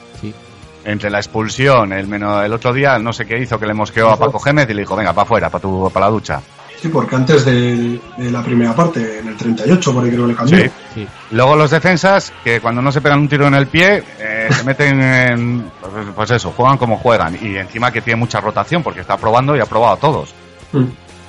Entre 0.84 1.10
la 1.10 1.18
expulsión, 1.18 1.92
el, 1.92 2.06
menos, 2.06 2.44
el 2.44 2.52
otro 2.52 2.72
día, 2.72 2.98
no 2.98 3.12
sé 3.12 3.26
qué 3.26 3.38
hizo, 3.38 3.58
que 3.58 3.66
le 3.66 3.74
mosqueó 3.74 4.10
a 4.10 4.16
Paco 4.16 4.38
Gémez 4.38 4.70
y 4.70 4.74
le 4.74 4.82
dijo, 4.82 4.96
venga, 4.96 5.12
para 5.12 5.24
afuera, 5.24 5.50
para 5.50 5.60
tu, 5.60 5.90
para 5.92 6.06
la 6.06 6.12
ducha. 6.12 6.40
Sí, 6.80 6.88
porque 6.88 7.16
antes 7.16 7.44
de, 7.44 8.00
de 8.16 8.30
la 8.30 8.42
primera 8.42 8.74
parte, 8.74 9.18
en 9.18 9.26
el 9.28 9.36
38, 9.36 9.92
por 9.92 10.04
ahí 10.04 10.10
creo 10.10 10.22
que 10.26 10.32
le 10.32 10.36
cambió. 10.36 10.58
Sí. 10.58 10.70
Sí. 10.94 11.08
Luego 11.32 11.56
los 11.56 11.70
defensas, 11.72 12.32
que 12.44 12.60
cuando 12.60 12.80
no 12.80 12.92
se 12.92 13.00
pegan 13.00 13.18
un 13.18 13.28
tiro 13.28 13.48
en 13.48 13.54
el 13.54 13.66
pie, 13.66 14.04
eh, 14.20 14.46
se 14.50 14.62
meten 14.64 15.00
en... 15.02 15.70
pues- 15.80 16.06
Pues 16.14 16.30
eso, 16.30 16.52
juegan 16.56 16.78
como 16.78 16.96
juegan. 16.98 17.36
Y 17.40 17.56
encima 17.56 17.90
que 17.90 18.00
tiene 18.00 18.20
mucha 18.20 18.40
rotación, 18.40 18.82
porque 18.84 19.00
está 19.00 19.16
probando 19.16 19.56
y 19.56 19.60
ha 19.60 19.66
probado 19.66 19.94
a 19.94 19.96
todos. 19.98 20.32
Mm, 20.72 20.84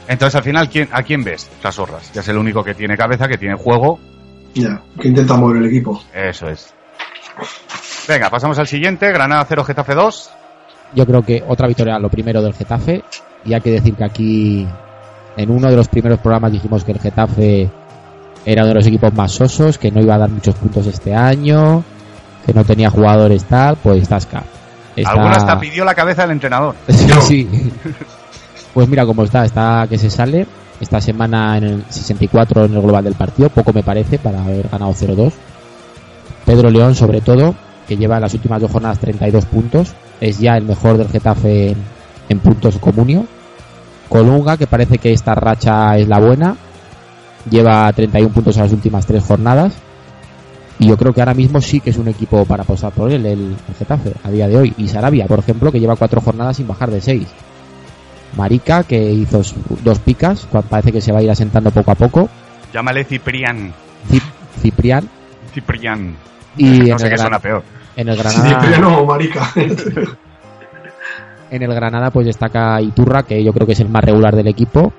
Entonces, 0.08 0.36
al 0.36 0.44
final, 0.44 0.70
¿quién, 0.70 0.88
¿a 0.92 1.02
quién 1.02 1.24
ves? 1.24 1.50
Las 1.64 1.76
zorras. 1.76 2.12
Ya 2.14 2.22
es 2.22 2.28
el 2.28 2.38
único 2.38 2.64
que 2.64 2.76
tiene 2.76 2.96
cabeza, 2.96 3.28
que 3.28 3.38
tiene 3.40 3.56
juego. 3.56 4.00
Ya, 4.54 4.82
que 5.00 5.08
intenta 5.08 5.36
mover 5.36 5.58
el 5.58 5.66
equipo. 5.68 6.00
Eso 6.14 6.48
es. 6.48 6.74
Venga, 8.08 8.30
pasamos 8.30 8.58
al 8.60 8.68
siguiente. 8.68 9.12
Granada 9.12 9.46
0, 9.48 9.64
Getafe 9.64 9.94
2. 9.96 10.30
Yo 10.96 11.06
creo 11.06 11.22
que 11.22 11.44
otra 11.48 11.68
victoria, 11.68 12.00
lo 12.00 12.10
primero 12.10 12.42
del 12.42 12.54
Getafe. 12.54 13.04
Y 13.46 13.54
hay 13.54 13.62
que 13.62 13.72
decir 13.72 13.96
que 13.96 14.04
aquí, 14.04 14.68
en 15.40 15.50
uno 15.52 15.70
de 15.70 15.76
los 15.78 15.88
primeros 15.88 16.20
programas, 16.20 16.52
dijimos 16.52 16.84
que 16.84 16.92
el 16.92 17.00
Getafe 17.00 17.70
era 18.46 18.64
uno 18.64 18.70
de 18.70 18.76
los 18.76 18.88
equipos 18.88 19.14
más 19.14 19.32
sosos, 19.32 19.78
que 19.78 19.90
no 19.90 20.02
iba 20.02 20.16
a 20.16 20.18
dar 20.18 20.30
muchos 20.30 20.54
puntos 20.56 20.86
este 20.86 21.16
año, 21.16 21.82
que 22.46 22.54
no 22.54 22.66
tenía 22.66 22.90
jugadores 22.90 23.46
tal. 23.46 23.78
Pues 23.78 24.10
Tasca. 24.10 24.44
Está... 24.98 25.12
Alguno 25.12 25.32
hasta 25.32 25.58
pidió 25.58 25.86
la 25.86 25.96
cabeza 25.96 26.24
del 26.24 26.32
entrenador. 26.32 26.76
Sí, 26.90 27.08
Yo. 27.08 27.22
sí. 27.22 27.72
Pues 28.74 28.90
mira 28.90 29.06
cómo 29.06 29.24
está, 29.24 29.46
está 29.46 29.88
que 29.90 29.98
se 29.98 30.10
sale 30.10 30.46
esta 30.82 31.00
semana 31.00 31.58
en 31.58 31.64
el 31.64 31.84
64 31.88 32.66
en 32.66 32.74
el 32.74 32.82
global 32.82 33.06
del 33.06 33.16
partido, 33.16 33.50
poco 33.50 33.72
me 33.72 33.82
parece 33.82 34.20
para 34.20 34.44
haber 34.44 34.68
ganado 34.68 34.92
0-2. 34.92 35.32
Pedro 36.46 36.70
León 36.70 36.96
sobre 36.96 37.22
todo, 37.22 37.56
que 37.88 37.96
lleva 37.96 38.16
en 38.16 38.22
las 38.24 38.34
últimas 38.34 38.62
dos 38.62 38.72
jornadas 38.72 39.00
32 39.00 39.46
puntos, 39.46 39.94
es 40.20 40.40
ya 40.40 40.58
el 40.58 40.66
mejor 40.66 40.98
del 40.98 41.08
Getafe 41.08 41.72
en, 41.72 41.78
en 42.28 42.40
puntos 42.40 42.78
comunio. 42.78 43.26
Colunga, 44.10 44.58
que 44.58 44.68
parece 44.68 44.98
que 44.98 45.14
esta 45.14 45.36
racha 45.36 45.96
es 45.98 46.08
la 46.08 46.20
buena, 46.20 46.56
lleva 47.50 47.92
31 47.94 48.34
puntos 48.34 48.58
en 48.58 48.64
las 48.64 48.72
últimas 48.74 49.06
tres 49.06 49.24
jornadas. 49.24 49.74
Y 50.80 50.88
yo 50.88 50.98
creo 50.98 51.14
que 51.14 51.22
ahora 51.22 51.34
mismo 51.34 51.60
sí 51.62 51.80
que 51.82 51.90
es 51.90 51.98
un 51.98 52.08
equipo 52.08 52.46
para 52.46 52.64
apostar 52.64 52.92
por 52.92 53.12
él, 53.12 53.26
el, 53.26 53.40
el 53.40 53.56
Getafe, 53.78 54.14
a 54.24 54.30
día 54.32 54.48
de 54.48 54.58
hoy. 54.58 54.74
Y 54.78 54.88
Sarabia, 54.88 55.26
por 55.28 55.40
ejemplo, 55.40 55.72
que 55.72 55.80
lleva 55.80 55.96
cuatro 55.98 56.22
jornadas 56.22 56.56
sin 56.58 56.68
bajar 56.68 56.90
de 56.90 57.02
seis. 57.02 57.28
Marica, 58.38 58.84
que 58.84 59.12
hizo 59.12 59.42
dos 59.84 60.00
picas, 60.00 60.48
parece 60.70 60.92
que 60.92 61.02
se 61.02 61.12
va 61.12 61.20
a 61.20 61.22
ir 61.22 61.30
asentando 61.32 61.72
poco 61.72 61.92
a 61.92 61.96
poco. 61.96 62.30
Llámale 62.74 63.04
Ciprián. 63.04 63.74
Cip- 64.10 64.22
Ciprián. 64.62 65.10
Ciprián. 65.54 66.16
Y 66.56 66.64
no 66.66 66.86
en, 66.94 67.00
sé 67.00 67.06
el 67.06 67.10
qué 67.10 67.10
Gran- 67.10 67.20
suena 67.20 67.40
peor. 67.40 67.64
en 67.96 68.08
el 68.10 68.18
Granada, 68.18 68.60
pero 68.62 68.78
no, 68.80 69.06
marica. 69.06 69.52
en 71.52 71.64
el 71.64 71.74
Granada 71.74 72.12
pues 72.12 72.26
destaca 72.26 72.82
Iturra, 72.82 73.24
que 73.24 73.44
yo 73.44 73.54
creo 73.54 73.66
que 73.66 73.74
es 73.74 73.80
el 73.80 73.90
más 73.90 74.04
regular 74.04 74.36
del 74.36 74.48
equipo. 74.48 74.94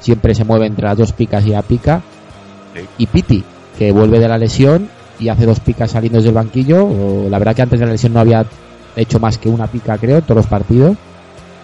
Siempre 0.00 0.34
se 0.34 0.44
mueve 0.44 0.66
entre 0.66 0.86
las 0.86 0.96
dos 0.98 1.12
picas 1.12 1.44
y 1.46 1.50
la 1.50 1.62
pica. 1.62 2.00
Sí. 2.74 2.80
Y 2.98 3.06
Piti, 3.06 3.44
que 3.78 3.92
vuelve 3.92 4.18
de 4.18 4.28
la 4.28 4.38
lesión 4.38 4.88
y 5.18 5.28
hace 5.28 5.44
dos 5.44 5.60
picas 5.60 5.90
saliendo 5.90 6.18
desde 6.18 6.30
el 6.30 6.34
banquillo. 6.34 7.28
La 7.28 7.38
verdad 7.38 7.54
que 7.54 7.62
antes 7.62 7.78
de 7.80 7.86
la 7.86 7.92
lesión 7.92 8.12
no 8.14 8.20
había 8.20 8.44
hecho 8.96 9.18
más 9.20 9.38
que 9.38 9.48
una 9.48 9.66
pica, 9.66 9.98
creo, 9.98 10.18
en 10.18 10.22
todos 10.22 10.36
los 10.36 10.46
partidos. 10.46 10.96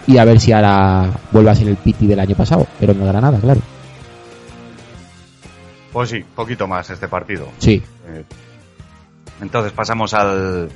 Y 0.06 0.18
a 0.18 0.24
ver 0.24 0.38
si 0.38 0.52
ahora 0.52 1.10
vuelve 1.32 1.50
a 1.50 1.54
ser 1.54 1.68
el 1.68 1.76
Piti 1.76 2.06
del 2.06 2.20
año 2.20 2.36
pasado, 2.36 2.66
pero 2.78 2.92
en 2.92 3.00
el 3.00 3.08
Granada, 3.08 3.38
claro. 3.38 3.60
Pues 5.92 6.10
sí, 6.10 6.24
poquito 6.34 6.66
más 6.68 6.88
este 6.90 7.08
partido. 7.08 7.48
Sí, 7.58 7.82
Eh, 8.08 8.22
Entonces 9.40 9.72
pasamos 9.72 10.14
al... 10.14 10.68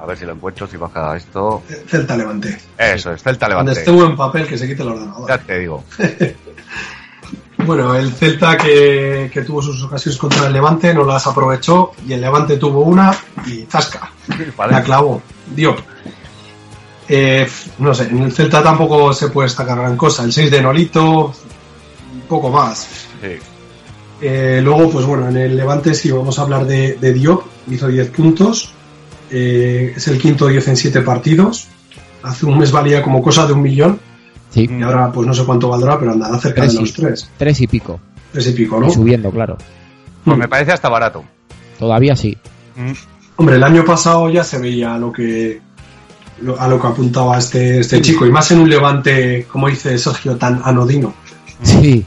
A 0.00 0.06
ver 0.06 0.16
si 0.16 0.24
lo 0.24 0.32
encuentro, 0.32 0.66
si 0.66 0.76
baja 0.78 1.16
esto. 1.16 1.62
Celta 1.86 2.16
Levante. 2.16 2.58
Eso 2.78 3.12
es, 3.12 3.22
Celta 3.22 3.46
Cuando 3.46 3.72
Levante. 3.72 3.80
esté 3.80 3.90
buen 3.90 4.16
papel, 4.16 4.46
que 4.46 4.56
se 4.56 4.66
quite 4.66 4.82
el 4.82 4.88
ordenador. 4.88 5.28
Ya 5.28 5.38
te 5.38 5.58
digo. 5.58 5.84
Bueno, 7.66 7.94
el 7.94 8.10
Celta 8.12 8.56
que, 8.56 9.30
que 9.32 9.42
tuvo 9.42 9.60
sus 9.60 9.82
ocasiones 9.82 10.18
contra 10.18 10.46
el 10.46 10.52
Levante 10.54 10.94
no 10.94 11.04
las 11.04 11.26
aprovechó 11.26 11.92
y 12.08 12.14
el 12.14 12.20
Levante 12.22 12.56
tuvo 12.56 12.80
una 12.80 13.14
y 13.46 13.66
zasca. 13.68 14.10
Vale. 14.56 14.72
La 14.72 14.82
clavó. 14.82 15.20
Diop. 15.54 15.78
Eh, 17.06 17.46
no 17.78 17.92
sé, 17.92 18.04
en 18.04 18.22
el 18.22 18.32
Celta 18.32 18.62
tampoco 18.62 19.12
se 19.12 19.28
puede 19.28 19.48
destacar 19.48 19.76
gran 19.76 19.96
cosa. 19.98 20.24
El 20.24 20.32
6 20.32 20.50
de 20.50 20.62
Nolito, 20.62 21.26
un 22.14 22.20
poco 22.26 22.48
más. 22.48 22.88
Sí. 23.20 23.38
Eh, 24.22 24.60
luego, 24.64 24.90
pues 24.90 25.04
bueno, 25.04 25.28
en 25.28 25.36
el 25.36 25.54
Levante 25.54 25.94
sí 25.94 26.10
vamos 26.10 26.38
a 26.38 26.42
hablar 26.42 26.64
de, 26.64 26.94
de 26.94 27.12
Diop, 27.12 27.42
hizo 27.70 27.88
10 27.88 28.08
puntos. 28.10 28.72
Eh, 29.30 29.92
es 29.96 30.08
el 30.08 30.18
quinto 30.18 30.46
10 30.48 30.68
en 30.68 30.76
7 30.76 31.02
partidos. 31.02 31.68
Hace 32.22 32.46
un 32.46 32.58
mes 32.58 32.70
valía 32.72 33.02
como 33.02 33.22
cosa 33.22 33.46
de 33.46 33.52
un 33.54 33.62
millón 33.62 33.98
sí. 34.50 34.68
y 34.70 34.82
ahora 34.82 35.10
pues 35.12 35.26
no 35.26 35.32
sé 35.34 35.44
cuánto 35.44 35.68
valdrá, 35.68 35.98
pero 35.98 36.12
andará 36.12 36.38
cerca 36.38 36.62
Tres 36.62 36.74
de 36.74 36.80
los 36.80 36.90
sí. 36.90 37.00
3. 37.02 37.30
Tres 37.38 37.60
y 37.60 37.66
pico. 37.66 38.00
Tres 38.32 38.46
y 38.48 38.52
pico, 38.52 38.78
¿no? 38.80 38.88
Y 38.88 38.90
subiendo, 38.90 39.30
claro. 39.30 39.56
Pues 40.24 40.36
me 40.36 40.48
parece 40.48 40.72
hasta 40.72 40.88
barato. 40.88 41.24
Todavía 41.78 42.14
sí. 42.14 42.36
Mm. 42.76 42.92
Hombre, 43.36 43.56
el 43.56 43.64
año 43.64 43.84
pasado 43.84 44.28
ya 44.28 44.44
se 44.44 44.58
veía 44.58 44.98
lo 44.98 45.10
que 45.12 45.60
a 46.58 46.68
lo 46.68 46.80
que 46.80 46.86
apuntaba 46.86 47.38
este, 47.38 47.80
este 47.80 48.00
chico, 48.00 48.24
y 48.26 48.30
más 48.30 48.50
en 48.50 48.60
un 48.60 48.70
levante, 48.70 49.46
como 49.50 49.68
dice 49.68 49.96
Sergio, 49.98 50.36
tan 50.36 50.60
anodino. 50.64 51.12
Sí, 51.62 52.04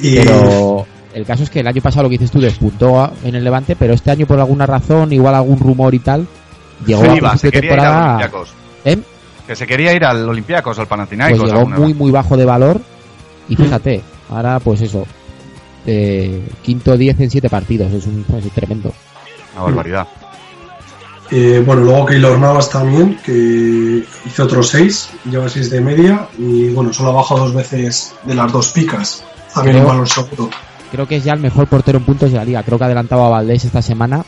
Y 0.00 0.16
pero 0.16 0.86
el 1.14 1.24
caso 1.24 1.42
es 1.42 1.50
que 1.50 1.60
el 1.60 1.66
año 1.66 1.82
pasado 1.82 2.04
lo 2.04 2.08
que 2.08 2.14
dices 2.18 2.30
tú 2.30 2.40
despuntó 2.40 3.00
a- 3.00 3.12
en 3.24 3.34
el 3.34 3.42
Levante, 3.44 3.74
pero 3.76 3.92
este 3.94 4.10
año 4.12 4.26
por 4.26 4.38
alguna 4.38 4.66
razón, 4.66 5.12
igual 5.12 5.34
algún 5.34 5.58
rumor 5.58 5.94
y 5.94 5.98
tal, 5.98 6.26
llegó 6.86 7.02
Sí, 7.02 7.08
a 7.08 7.16
iba, 7.16 7.36
se 7.36 7.50
quería 7.50 7.72
ir 7.74 7.80
al 7.80 7.84
temporada 7.86 8.06
Olympiacos. 8.16 8.54
¿eh? 8.84 8.98
Que 9.46 9.56
se 9.56 9.66
quería 9.66 9.92
ir 9.92 10.04
al 10.04 10.28
Olympiacos, 10.28 10.78
al 10.78 10.86
Panathinaikos. 10.86 11.40
pues 11.40 11.52
llegó 11.52 11.66
muy 11.68 11.88
vez. 11.88 11.96
muy 11.96 12.10
bajo 12.10 12.36
de 12.36 12.44
valor 12.44 12.80
y 13.48 13.56
fíjate, 13.56 14.02
ahora 14.30 14.60
pues 14.60 14.80
eso, 14.82 15.04
eh, 15.86 16.48
quinto 16.62 16.96
10 16.96 17.20
en 17.20 17.30
7 17.30 17.48
partidos, 17.50 17.92
es 17.92 18.06
un 18.06 18.24
es 18.38 18.50
tremendo. 18.52 18.92
Una 19.54 19.64
barbaridad. 19.64 20.06
eh, 21.30 21.62
bueno, 21.64 21.82
luego 21.82 22.06
Keylor 22.06 22.38
Navas 22.38 22.70
también, 22.70 23.18
que 23.24 24.04
hizo 24.26 24.44
otros 24.44 24.68
seis, 24.68 25.10
lleva 25.30 25.48
seis 25.48 25.70
de 25.70 25.80
media, 25.80 26.28
y 26.38 26.68
bueno, 26.70 26.92
solo 26.92 27.10
ha 27.10 27.14
bajado 27.14 27.40
dos 27.46 27.54
veces 27.54 28.14
de 28.24 28.34
las 28.34 28.52
dos 28.52 28.68
picas. 28.72 29.24
También 29.54 29.76
Creo- 29.76 29.86
en 29.88 29.92
valor 29.92 30.08
seguro. 30.08 30.50
Creo 30.90 31.08
que 31.08 31.16
es 31.16 31.24
ya 31.24 31.32
el 31.32 31.40
mejor 31.40 31.66
portero 31.68 31.98
en 31.98 32.04
puntos 32.04 32.30
de 32.30 32.36
la 32.36 32.44
liga, 32.44 32.62
creo 32.62 32.76
que 32.76 32.84
ha 32.84 32.86
adelantado 32.86 33.24
a 33.24 33.28
Valdés 33.30 33.64
esta 33.64 33.80
semana. 33.82 34.24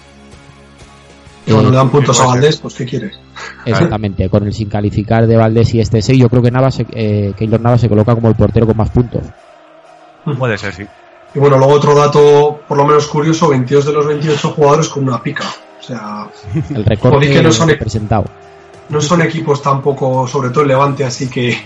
Y 1.47 1.51
cuando 1.53 1.69
Eh, 1.69 1.73
le 1.73 1.77
dan 1.77 1.91
puntos 1.91 2.19
a 2.21 2.27
Valdés, 2.27 2.57
pues 2.57 2.75
¿qué 2.75 2.85
quieres? 2.87 3.19
Exactamente, 3.67 4.29
con 4.31 4.47
el 4.47 4.53
sin 4.55 4.69
calificar 4.69 5.27
de 5.27 5.37
Valdés 5.37 5.75
y 5.75 5.81
este 5.81 6.01
6, 6.01 6.19
yo 6.19 6.29
creo 6.31 6.43
que 6.43 6.51
Navas, 6.51 6.75
se- 6.77 6.87
eh, 6.93 7.35
Keylor 7.37 7.61
Navas 7.61 7.81
se 7.83 7.89
coloca 7.89 8.15
como 8.15 8.29
el 8.29 8.35
portero 8.35 8.67
con 8.67 8.77
más 8.77 8.91
puntos. 8.91 9.23
Puede 10.39 10.57
ser, 10.57 10.73
sí. 10.75 10.85
Y 11.35 11.39
bueno, 11.39 11.59
luego 11.59 11.75
otro 11.75 11.95
dato 11.95 12.61
por 12.67 12.79
lo 12.79 12.87
menos 12.87 13.07
curioso, 13.09 13.49
22 13.49 13.85
de 13.87 13.93
los 13.93 14.07
28 14.07 14.51
jugadores 14.53 14.89
con 14.89 15.07
una 15.07 15.23
pica. 15.23 15.45
O 15.81 15.83
sea, 15.83 16.29
El 16.71 16.85
récord 16.85 17.21
que 17.21 17.43
no 17.43 17.53
son- 17.53 17.69
presentado. 17.79 18.25
no 18.89 19.01
son 19.03 19.21
equipos 19.21 19.61
tampoco, 19.61 20.27
sobre 20.27 20.49
todo 20.51 20.63
el 20.63 20.69
Levante, 20.69 21.05
así 21.05 21.29
que, 21.29 21.59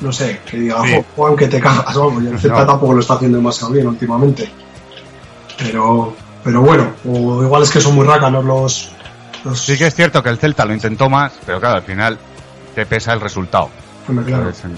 no 0.00 0.10
sé, 0.10 0.40
que 0.50 0.56
diga, 0.56 0.82
Sí. 0.84 0.94
"Jo, 0.96 1.04
Juan, 1.14 1.36
que 1.36 1.46
te 1.46 1.60
cagas, 1.60 1.94
vamos, 1.94 2.24
y 2.24 2.26
el 2.26 2.32
No. 2.32 2.66
tampoco 2.66 2.94
lo 2.94 3.00
está 3.00 3.14
haciendo 3.14 3.38
demasiado 3.38 3.72
bien 3.72 3.86
últimamente. 3.86 4.48
Pero, 5.58 6.12
pero 6.42 6.60
bueno, 6.62 6.88
o 7.08 7.42
igual 7.44 7.62
es 7.62 7.70
que 7.70 7.80
son 7.80 7.94
muy 7.94 8.04
rácanos 8.06 8.44
los... 8.44 8.90
los 9.44 9.60
Sí 9.60 9.76
que 9.76 9.86
es 9.86 9.94
cierto 9.94 10.22
que 10.22 10.28
el 10.28 10.38
Celta 10.38 10.64
lo 10.64 10.74
intentó 10.74 11.08
más, 11.08 11.32
pero 11.44 11.60
claro, 11.60 11.76
al 11.76 11.82
final 11.82 12.18
te 12.74 12.86
pesa 12.86 13.12
el 13.12 13.20
resultado. 13.20 13.70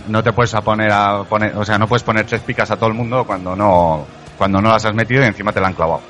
No 0.08 0.22
te 0.22 0.32
puedes 0.32 0.54
a 0.54 0.60
poner 0.60 0.92
a 0.92 1.24
poner, 1.24 1.56
o 1.56 1.64
sea, 1.64 1.78
no 1.78 1.88
puedes 1.88 2.02
poner 2.02 2.26
tres 2.26 2.42
picas 2.42 2.70
a 2.70 2.76
todo 2.76 2.88
el 2.88 2.94
mundo 2.94 3.24
cuando 3.24 3.56
no 3.56 4.06
cuando 4.36 4.60
no 4.60 4.68
las 4.70 4.84
has 4.84 4.94
metido 4.94 5.22
y 5.22 5.26
encima 5.26 5.52
te 5.52 5.60
la 5.60 5.68
han 5.68 5.74
clavado. 5.74 6.02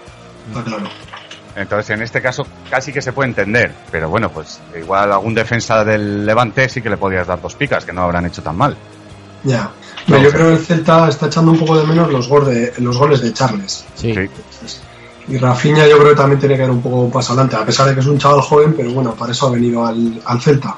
Claro. 0.65 0.89
Entonces, 1.57 1.91
en 1.91 2.03
este 2.03 2.21
caso 2.21 2.45
casi 2.69 2.93
que 2.93 3.01
se 3.01 3.13
puede 3.13 3.29
entender, 3.29 3.73
pero 3.91 4.09
bueno, 4.09 4.31
pues 4.31 4.61
igual 4.77 5.13
algún 5.13 5.35
defensa 5.35 5.85
del 5.85 6.27
Levante 6.27 6.69
sí 6.69 6.83
que 6.83 6.91
le 6.91 6.97
podías 6.97 7.27
dar 7.27 7.41
dos 7.41 7.55
picas, 7.55 7.85
que 7.85 7.93
no 7.93 8.03
habrán 8.03 8.27
hecho 8.27 8.43
tan 8.43 8.57
mal. 8.57 8.77
Ya. 9.45 9.63
No, 9.63 9.71
Pero 10.17 10.23
yo 10.23 10.31
creo 10.31 10.47
que 10.49 10.55
el 10.55 10.67
Celta 10.67 11.09
está 11.09 11.27
echando 11.27 11.53
un 11.53 11.59
poco 11.59 11.79
de 11.79 11.87
menos 11.87 12.11
los, 12.11 12.29
gol 12.29 12.47
de, 12.47 12.73
los 12.79 12.97
goles 12.99 13.23
de 13.23 13.33
Charles. 13.33 13.85
Sí. 13.95 14.15
Sí. 14.15 14.81
Y 15.29 15.39
Rafinha 15.39 15.87
yo 15.89 15.97
creo 15.99 16.11
que 16.11 16.17
también 16.17 16.39
tiene 16.39 16.55
que 16.57 16.63
dar 16.63 16.71
un 16.71 16.83
poco 16.83 16.97
un 17.03 17.11
paso 17.11 17.33
adelante, 17.33 17.57
a 17.57 17.65
pesar 17.65 17.89
de 17.89 17.95
que 17.95 18.01
es 18.01 18.07
un 18.07 18.19
chaval 18.19 18.41
joven, 18.43 18.75
pero 18.77 18.91
bueno, 18.93 19.15
para 19.15 19.33
eso 19.33 19.47
ha 19.47 19.51
venido 19.51 19.87
al, 19.87 20.21
al 20.27 20.41
Celta. 20.41 20.77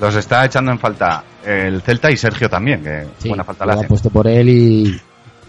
Los 0.00 0.14
está 0.16 0.44
echando 0.44 0.72
en 0.72 0.78
falta 0.80 1.22
el 1.44 1.80
Celta 1.82 2.10
y 2.10 2.16
Sergio 2.16 2.48
también, 2.50 2.82
que 2.82 3.06
Sí, 3.18 3.28
buena 3.28 3.44
falta 3.44 3.64
yo 3.64 3.68
le 3.70 3.74
hace. 3.76 3.84
apuesto 3.84 4.10
por 4.10 4.26
él 4.26 4.48
y, 4.48 5.00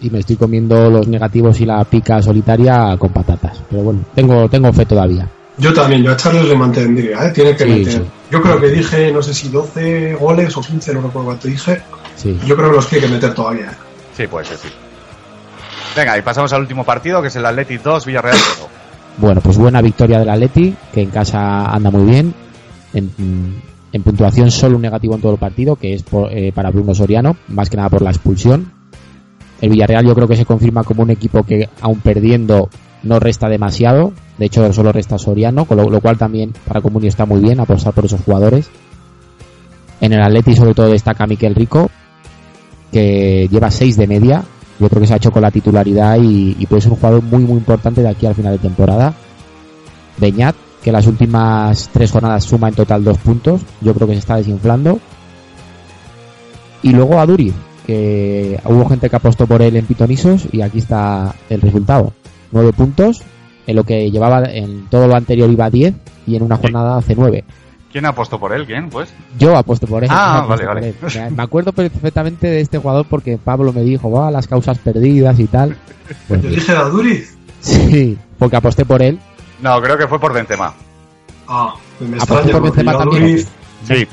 y 0.02 0.10
me 0.10 0.20
estoy 0.20 0.36
comiendo 0.36 0.88
los 0.88 1.08
negativos 1.08 1.60
y 1.60 1.66
la 1.66 1.82
pica 1.84 2.22
solitaria 2.22 2.96
con 2.98 3.10
patatas. 3.12 3.60
Pero 3.68 3.82
bueno, 3.82 4.00
tengo, 4.14 4.48
tengo 4.48 4.72
fe 4.72 4.86
todavía. 4.86 5.28
Yo 5.58 5.72
también, 5.72 6.02
yo 6.04 6.12
a 6.12 6.16
Charles 6.16 6.44
le 6.44 6.54
mantendría, 6.54 7.26
¿eh? 7.26 7.32
tiene 7.32 7.56
que 7.56 7.64
Sí, 7.64 7.70
meter. 7.70 7.92
sí. 7.94 8.02
Yo 8.30 8.42
creo 8.42 8.60
que 8.60 8.68
dije, 8.68 9.10
no 9.10 9.22
sé 9.22 9.32
si 9.34 9.48
12 9.48 10.14
goles 10.14 10.56
o 10.56 10.60
15, 10.60 10.94
no 10.94 11.00
recuerdo 11.00 11.26
cuánto 11.28 11.48
dije. 11.48 11.80
Sí. 12.14 12.38
Yo 12.46 12.54
creo 12.56 12.70
que 12.70 12.76
los 12.76 12.86
tiene 12.88 13.06
que 13.06 13.12
meter 13.14 13.34
todavía. 13.34 13.66
¿eh? 13.72 13.76
Sí, 14.16 14.26
puede 14.26 14.44
ser, 14.44 14.58
sí. 14.58 14.68
Venga, 15.96 16.18
y 16.18 16.20
pasamos 16.20 16.52
al 16.52 16.60
último 16.60 16.84
partido, 16.84 17.22
que 17.22 17.28
es 17.28 17.36
el 17.36 17.46
Athletic 17.46 17.82
2, 17.82 18.04
Villarreal 18.04 18.36
0. 18.36 18.68
Bueno, 19.16 19.40
pues 19.40 19.56
buena 19.56 19.80
victoria 19.80 20.18
del 20.18 20.28
Atleti, 20.28 20.76
que 20.92 21.00
en 21.00 21.08
casa 21.08 21.66
anda 21.66 21.90
muy 21.90 22.10
bien. 22.10 22.34
En, 22.92 24.02
puntuación 24.04 24.50
solo 24.50 24.76
un 24.76 24.82
negativo 24.82 25.14
en 25.14 25.22
todo 25.22 25.32
el 25.32 25.38
partido, 25.38 25.76
que 25.76 25.94
es 25.94 26.04
eh, 26.30 26.52
para 26.54 26.70
Bruno 26.70 26.94
Soriano, 26.94 27.34
más 27.48 27.70
que 27.70 27.78
nada 27.78 27.88
por 27.88 28.02
la 28.02 28.10
expulsión. 28.10 28.72
El 29.62 29.70
Villarreal 29.70 30.06
yo 30.06 30.14
creo 30.14 30.28
que 30.28 30.36
se 30.36 30.44
confirma 30.44 30.84
como 30.84 31.02
un 31.02 31.08
equipo 31.08 31.44
que, 31.44 31.70
aun 31.80 32.00
perdiendo, 32.00 32.68
no 33.02 33.18
resta 33.18 33.48
demasiado. 33.48 34.12
De 34.36 34.44
hecho, 34.44 34.70
solo 34.74 34.92
resta 34.92 35.16
Soriano, 35.16 35.64
con 35.64 35.78
lo, 35.78 35.88
lo 35.88 36.02
cual 36.02 36.18
también 36.18 36.52
para 36.68 36.82
Comunio 36.82 37.08
está 37.08 37.24
muy 37.24 37.40
bien 37.40 37.58
apostar 37.58 37.94
por 37.94 38.04
esos 38.04 38.20
jugadores. 38.20 38.68
En 40.02 40.12
el 40.12 40.20
Atleti 40.20 40.54
sobre 40.54 40.74
todo 40.74 40.90
destaca 40.90 41.26
Miquel 41.26 41.54
Rico, 41.54 41.90
que 42.92 43.48
lleva 43.50 43.70
6 43.70 43.96
de 43.96 44.06
media. 44.06 44.44
Yo 44.78 44.88
creo 44.88 45.00
que 45.00 45.06
se 45.06 45.14
ha 45.14 45.16
hecho 45.16 45.30
con 45.30 45.42
la 45.42 45.50
titularidad 45.50 46.18
y, 46.20 46.56
y 46.58 46.66
puede 46.66 46.82
ser 46.82 46.92
un 46.92 46.98
jugador 46.98 47.22
muy 47.22 47.44
muy 47.44 47.58
importante 47.58 48.02
de 48.02 48.08
aquí 48.08 48.26
al 48.26 48.34
final 48.34 48.52
de 48.52 48.58
temporada. 48.58 49.14
Beñat, 50.18 50.54
que 50.82 50.92
las 50.92 51.06
últimas 51.06 51.90
tres 51.92 52.12
jornadas 52.12 52.44
suma 52.44 52.68
en 52.68 52.74
total 52.74 53.02
dos 53.02 53.18
puntos. 53.18 53.60
Yo 53.80 53.92
creo 53.94 54.06
que 54.06 54.14
se 54.14 54.20
está 54.20 54.36
desinflando. 54.36 55.00
Y 56.82 56.90
luego 56.90 57.18
a 57.18 57.26
Duri, 57.26 57.52
que 57.86 58.60
hubo 58.64 58.88
gente 58.88 59.10
que 59.10 59.16
apostó 59.16 59.46
por 59.46 59.62
él 59.62 59.76
en 59.76 59.86
Pitonisos 59.86 60.46
y 60.52 60.62
aquí 60.62 60.78
está 60.78 61.34
el 61.50 61.60
resultado. 61.60 62.12
Nueve 62.52 62.72
puntos, 62.72 63.22
en 63.66 63.76
lo 63.76 63.84
que 63.84 64.10
llevaba 64.10 64.44
en 64.44 64.86
todo 64.88 65.08
lo 65.08 65.16
anterior 65.16 65.50
iba 65.50 65.64
a 65.64 65.70
10 65.70 65.94
y 66.26 66.36
en 66.36 66.42
una 66.42 66.56
jornada 66.56 66.98
hace 66.98 67.14
nueve. 67.16 67.44
¿Quién 67.96 68.04
apostó 68.04 68.38
por 68.38 68.52
él? 68.52 68.66
¿Quién? 68.66 68.90
Pues. 68.90 69.08
Yo 69.38 69.56
apuesto 69.56 69.86
por 69.86 70.04
él. 70.04 70.10
Ah, 70.12 70.44
vale, 70.46 70.66
vale. 70.66 70.88
él. 70.88 70.94
Me 71.34 71.42
acuerdo 71.42 71.72
perfectamente 71.72 72.46
de 72.46 72.60
este 72.60 72.76
jugador 72.76 73.06
porque 73.08 73.38
Pablo 73.42 73.72
me 73.72 73.80
dijo, 73.80 74.10
va, 74.10 74.30
las 74.30 74.46
causas 74.46 74.76
perdidas 74.76 75.40
y 75.40 75.46
tal. 75.46 75.74
Pues 76.28 76.42
Yo 76.42 76.50
dije 76.50 76.72
a 76.72 76.82
Duriz. 76.84 77.34
sí, 77.60 78.18
porque 78.38 78.56
aposté 78.56 78.84
por 78.84 79.00
él. 79.00 79.18
No, 79.62 79.80
creo 79.80 79.96
que 79.96 80.06
fue 80.06 80.20
por 80.20 80.34
Benzema. 80.34 80.74
Ah, 81.48 81.74
pues 81.98 82.10
me 82.10 82.16
Aposté 82.18 82.34
extraña 82.34 82.52
por 82.52 82.62
Benzema 82.64 82.92
yo 82.92 82.96
a 82.98 83.00
también. 83.00 83.22
Duriz, 83.22 83.48
Sí. 83.88 84.06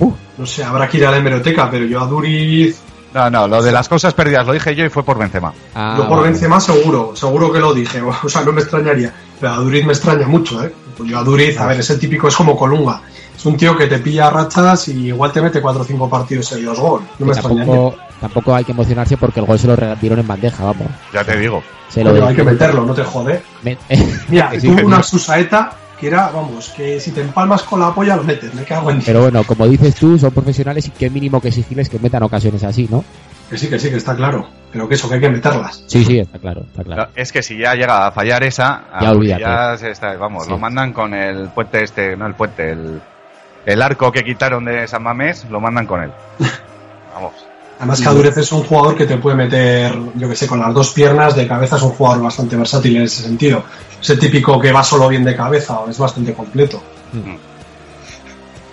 Uf, 0.00 0.14
no 0.38 0.46
sé, 0.46 0.64
habrá 0.64 0.88
que 0.88 0.96
ir 0.96 1.04
a 1.06 1.10
la 1.10 1.18
hemeroteca, 1.18 1.70
pero 1.70 1.84
yo 1.84 2.00
a 2.00 2.06
Duriz, 2.06 2.80
No, 3.12 3.28
no, 3.28 3.46
lo 3.46 3.62
de 3.62 3.70
las 3.70 3.86
cosas 3.86 4.14
perdidas 4.14 4.46
lo 4.46 4.54
dije 4.54 4.74
yo 4.74 4.84
y 4.86 4.88
fue 4.88 5.02
por 5.02 5.18
Benzema. 5.18 5.52
ah, 5.74 5.94
yo 5.98 6.08
por 6.08 6.18
vale. 6.20 6.30
Benzema 6.30 6.58
seguro, 6.58 7.14
seguro 7.14 7.52
que 7.52 7.60
lo 7.60 7.74
dije, 7.74 8.00
o 8.22 8.28
sea, 8.30 8.42
no 8.44 8.52
me 8.52 8.62
extrañaría, 8.62 9.12
pero 9.38 9.52
a 9.52 9.56
Duriz 9.56 9.84
me 9.84 9.92
extraña 9.92 10.26
mucho, 10.26 10.64
¿eh? 10.64 10.72
Pues 10.96 11.10
yo 11.10 11.18
a 11.18 11.22
Duriz, 11.22 11.60
a 11.60 11.66
ver, 11.66 11.78
es 11.80 11.90
el 11.90 11.98
típico, 12.00 12.28
es 12.28 12.34
como 12.34 12.56
Colunga, 12.56 13.02
es 13.36 13.44
un 13.46 13.56
tío 13.56 13.76
que 13.76 13.86
te 13.86 13.98
pilla 13.98 14.28
a 14.28 14.30
rachas 14.30 14.88
y 14.88 15.08
igual 15.08 15.32
te 15.32 15.40
mete 15.42 15.60
4 15.60 15.82
o 15.82 15.84
5 15.84 16.08
partidos 16.10 16.46
seguidos 16.46 16.78
gol, 16.80 17.02
no 17.18 17.26
me 17.26 17.34
tampoco, 17.34 17.94
tampoco 18.20 18.54
hay 18.54 18.64
que 18.64 18.72
emocionarse 18.72 19.16
porque 19.16 19.40
el 19.40 19.46
gol 19.46 19.58
se 19.58 19.66
lo 19.66 19.76
dieron 19.96 20.18
en 20.18 20.26
bandeja, 20.26 20.64
vamos. 20.64 20.88
Ya 21.12 21.22
te 21.24 21.36
digo. 21.38 21.62
Se 21.88 22.02
lo 22.02 22.10
Coño, 22.10 22.26
hay 22.26 22.34
que 22.36 22.42
meterlo, 22.44 22.84
no 22.84 22.94
te 22.94 23.04
jode. 23.04 23.42
Me- 23.62 23.78
Mira, 24.28 24.50
Sí, 24.58 24.66
tuvo 24.68 24.86
una 24.86 25.02
susaeta 25.02 25.72
que 26.00 26.08
era, 26.08 26.28
vamos, 26.30 26.70
que 26.76 27.00
si 27.00 27.10
te 27.12 27.22
empalmas 27.22 27.62
con 27.62 27.80
la 27.80 27.94
polla 27.94 28.16
lo 28.16 28.24
metes, 28.24 28.52
me 28.54 28.64
cago 28.64 28.90
en 28.90 29.00
Pero 29.02 29.22
bueno, 29.22 29.44
como 29.44 29.66
dices 29.66 29.94
tú, 29.94 30.18
son 30.18 30.30
profesionales 30.30 30.86
y 30.88 30.90
qué 30.90 31.08
mínimo 31.08 31.40
que 31.40 31.48
exigirles 31.48 31.88
que 31.88 31.98
metan 31.98 32.22
ocasiones 32.22 32.64
así, 32.64 32.86
¿no? 32.90 33.02
Que 33.48 33.56
sí, 33.56 33.68
que 33.68 33.78
sí, 33.78 33.88
que 33.90 33.96
está 33.96 34.14
claro, 34.16 34.46
pero 34.72 34.88
que 34.88 34.96
eso, 34.96 35.08
que 35.08 35.14
hay 35.14 35.20
que 35.20 35.28
meterlas. 35.30 35.84
Sí, 35.86 36.04
sí, 36.04 36.18
está 36.18 36.38
claro, 36.38 36.62
está 36.62 36.82
claro. 36.82 37.02
No, 37.04 37.08
Es 37.14 37.30
que 37.32 37.42
si 37.42 37.56
ya 37.56 37.74
llega 37.74 38.08
a 38.08 38.12
fallar 38.12 38.42
esa, 38.42 38.82
Ya 39.00 39.38
ya 39.38 39.76
se 39.78 39.90
está, 39.92 40.16
vamos, 40.16 40.44
Sí. 40.44 40.50
lo 40.50 40.58
mandan 40.58 40.92
con 40.92 41.14
el 41.14 41.48
puente 41.50 41.84
este, 41.84 42.16
no 42.16 42.26
el 42.26 42.34
puente, 42.34 42.72
el, 42.72 43.00
el 43.66 43.82
arco 43.82 44.12
que 44.12 44.24
quitaron 44.24 44.64
de 44.64 44.86
San 44.86 45.02
Mamés, 45.02 45.44
lo 45.50 45.60
mandan 45.60 45.86
con 45.86 46.02
él. 46.04 46.10
Vamos. 47.14 47.34
Además 47.78 48.00
que 48.00 48.08
Adurez 48.08 48.36
es 48.38 48.52
un 48.52 48.62
jugador 48.62 48.96
que 48.96 49.04
te 49.04 49.18
puede 49.18 49.36
meter, 49.36 49.94
yo 50.14 50.28
que 50.28 50.34
sé, 50.34 50.46
con 50.46 50.60
las 50.60 50.72
dos 50.72 50.92
piernas 50.92 51.36
de 51.36 51.46
cabeza 51.46 51.76
es 51.76 51.82
un 51.82 51.90
jugador 51.90 52.22
bastante 52.22 52.56
versátil 52.56 52.96
en 52.96 53.02
ese 53.02 53.22
sentido. 53.24 53.64
Es 54.00 54.08
el 54.08 54.18
típico 54.18 54.58
que 54.58 54.72
va 54.72 54.82
solo 54.82 55.08
bien 55.08 55.24
de 55.24 55.36
cabeza, 55.36 55.80
es 55.88 55.98
bastante 55.98 56.32
completo. 56.32 56.82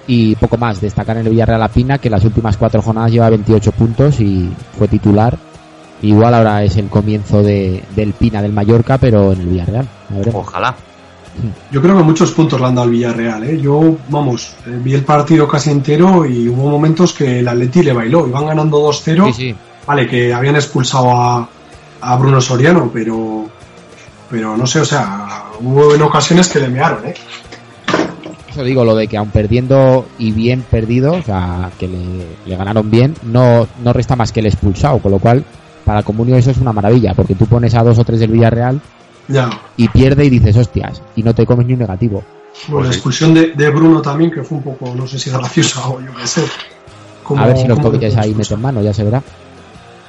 Y 0.08 0.36
poco 0.36 0.58
más, 0.58 0.80
destacar 0.80 1.18
en 1.18 1.26
el 1.26 1.32
Villarreal 1.32 1.60
La 1.60 1.68
Pina 1.68 1.98
que 1.98 2.10
las 2.10 2.24
últimas 2.24 2.56
cuatro 2.56 2.82
jornadas 2.82 3.12
lleva 3.12 3.30
28 3.30 3.72
puntos 3.74 4.22
y 4.22 4.54
fue 4.78 4.88
titular. 4.88 5.38
Igual 6.02 6.34
ahora 6.34 6.64
es 6.64 6.78
el 6.78 6.88
comienzo 6.88 7.44
de, 7.44 7.84
del 7.96 8.14
Pina 8.14 8.42
del 8.42 8.54
Mallorca, 8.54 8.98
pero 8.98 9.34
en 9.34 9.42
el 9.42 9.48
Villarreal. 9.48 9.88
Ojalá. 10.34 10.76
Yo 11.72 11.82
creo 11.82 11.98
que 11.98 12.04
muchos 12.04 12.32
puntos 12.32 12.60
le 12.60 12.68
han 12.68 12.76
dado 12.76 12.86
al 12.86 12.92
Villarreal, 12.92 13.44
¿eh? 13.44 13.60
Yo, 13.60 13.98
vamos, 14.10 14.56
eh, 14.68 14.80
vi 14.84 14.94
el 14.94 15.04
partido 15.04 15.48
casi 15.48 15.72
entero 15.72 16.26
y 16.26 16.48
hubo 16.48 16.70
momentos 16.70 17.14
que 17.14 17.40
el 17.40 17.48
Atleti 17.48 17.84
le 17.84 17.94
bailó. 17.94 18.28
Iban 18.28 18.46
ganando 18.46 18.78
2-0. 18.88 19.26
Sí, 19.28 19.34
sí. 19.34 19.56
Vale, 19.86 20.08
que 20.08 20.34
habían 20.34 20.56
expulsado 20.56 21.12
a, 21.12 21.50
a 22.02 22.16
Bruno 22.18 22.40
Soriano, 22.40 22.90
pero 22.94 23.50
pero 24.30 24.58
no 24.58 24.66
sé, 24.66 24.80
o 24.80 24.86
sea, 24.86 25.44
hubo 25.62 25.94
en 25.94 26.02
ocasiones 26.02 26.50
que 26.50 26.60
le 26.60 26.68
mearon, 26.68 27.06
¿eh? 27.06 27.14
Eso 28.50 28.64
digo, 28.64 28.84
lo 28.84 28.96
de 28.96 29.08
que 29.08 29.18
aun 29.18 29.30
perdiendo 29.30 30.08
y 30.18 30.32
bien 30.32 30.64
perdido, 30.64 31.14
o 31.14 31.22
sea, 31.22 31.70
que 31.80 31.88
le, 31.88 32.26
le 32.46 32.56
ganaron 32.56 32.90
bien, 32.90 33.16
no, 33.24 33.68
no 33.84 33.94
resta 33.94 34.16
más 34.16 34.32
que 34.32 34.40
el 34.40 34.48
expulsado, 34.48 35.00
con 35.00 35.12
lo 35.12 35.20
cual 35.20 35.44
para 35.86 36.04
Comunio 36.04 36.36
eso 36.36 36.52
es 36.52 36.58
una 36.58 36.74
maravilla, 36.74 37.14
porque 37.14 37.36
tú 37.36 37.46
pones 37.46 37.76
a 37.76 37.84
dos 37.84 38.00
o 38.00 38.04
tres 38.04 38.20
del 38.20 38.32
Villarreal 38.32 38.80
Ya. 39.28 39.50
y 39.78 39.88
pierde 39.88 40.26
y 40.26 40.30
dices, 40.30 40.58
hostias, 40.58 41.02
y 41.16 41.24
no 41.24 41.34
te 41.34 41.46
comes 41.46 41.66
ni 41.66 41.74
un 41.74 41.80
negativo. 41.80 42.24
Bueno, 42.68 42.88
la 42.88 42.94
expulsión 42.94 43.34
de, 43.34 43.54
de 43.54 43.70
Bruno 43.70 44.02
también, 44.02 44.30
que 44.32 44.44
fue 44.44 44.58
un 44.58 44.64
poco, 44.64 44.94
no 44.96 45.08
sé 45.08 45.18
si 45.18 45.30
graciosa 45.32 45.88
o 45.88 46.00
yo 46.02 46.14
qué 46.16 46.28
sé. 46.28 46.44
Como- 47.24 47.42
A 47.42 47.48
ver 47.48 47.58
si 47.58 47.68
los 47.68 47.80
tobillos 47.82 48.16
ahí 48.18 48.36
meten 48.36 48.62
mano, 48.62 48.82
ya 48.82 48.94
se 48.94 49.04
verá. 49.04 49.24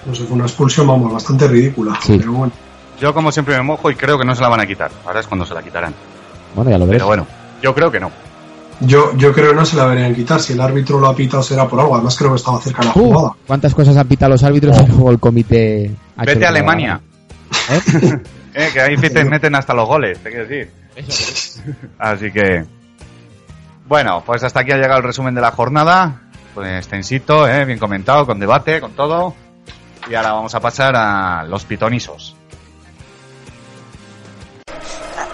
No 0.05 0.15
sé, 0.15 0.25
fue 0.25 0.35
una 0.37 0.45
expulsión, 0.45 0.87
vamos, 0.87 1.13
bastante 1.13 1.47
ridícula. 1.49 1.99
Sí. 2.03 2.17
Pero 2.19 2.33
bueno, 2.33 2.53
Yo 3.01 3.15
como 3.15 3.33
siempre 3.33 3.57
me 3.57 3.63
mojo 3.63 3.91
y 3.91 3.95
creo 3.95 4.19
que 4.19 4.25
no 4.25 4.35
se 4.35 4.43
la 4.43 4.49
van 4.49 4.61
a 4.61 4.67
quitar. 4.67 4.91
Ahora 5.07 5.21
es 5.21 5.27
cuando 5.27 5.47
se 5.47 5.55
la 5.55 5.63
quitarán. 5.63 5.95
Bueno, 6.55 6.71
ya 6.71 6.79
lo 6.79 6.87
verás. 6.87 6.99
Pero 6.99 7.07
bueno, 7.07 7.27
yo 7.63 7.75
creo 7.75 7.91
que 7.91 7.99
no. 8.01 8.11
yo, 8.81 9.17
yo 9.17 9.33
creo 9.33 9.51
que 9.51 9.57
no 9.57 9.65
se 9.65 9.77
la 9.77 9.85
deberían 9.89 10.15
quitar. 10.15 10.41
Si 10.41 10.53
el 10.53 10.61
árbitro 10.61 10.99
lo 11.01 11.09
ha 11.09 11.15
pitado 11.17 11.43
será 11.43 11.67
por 11.67 11.81
algo. 11.81 11.95
Además 11.95 12.17
creo 12.17 12.31
que 12.31 12.37
estaba 12.37 12.61
cerca 12.61 12.83
de 12.83 12.89
la 12.89 12.93
Uh, 12.95 12.95
jugada. 13.09 13.33
¿Cuántas 13.47 13.75
cosas 13.75 13.97
han 13.97 14.07
pitado 14.07 14.33
los 14.33 14.43
árbitros 14.43 14.77
y 14.83 14.87
luego 14.89 15.11
el 15.11 15.19
comité 15.19 15.91
ha 16.17 16.25
Vete 16.25 16.45
a 16.45 16.49
Alemania. 16.51 17.01
¿Eh? 17.71 18.19
Eh, 18.55 18.71
que 18.73 18.81
ahí 18.81 18.97
te 18.97 19.25
meten 19.25 19.55
hasta 19.57 19.75
los 19.75 19.89
goles, 19.89 20.19
te 20.21 20.31
quiero 20.31 20.47
decir. 20.47 20.71
Así 21.99 22.31
que. 22.31 22.65
Bueno, 23.87 24.23
pues 24.25 24.43
hasta 24.45 24.61
aquí 24.61 24.73
ha 24.73 24.77
llegado 24.77 24.99
el 24.99 25.05
resumen 25.05 25.35
de 25.35 25.41
la 25.41 25.51
jornada. 25.51 26.23
Pues 26.55 26.69
extensito, 26.79 27.49
eh, 27.49 27.65
bien 27.65 27.81
comentado, 27.81 28.25
con 28.25 28.39
debate, 28.39 28.81
con 28.81 28.93
todo. 28.93 29.35
Y 30.09 30.15
ahora 30.15 30.33
vamos 30.33 30.55
a 30.55 30.61
pasar 30.61 30.95
a 30.95 31.45
los 31.45 31.65
pitonisos. 31.65 32.37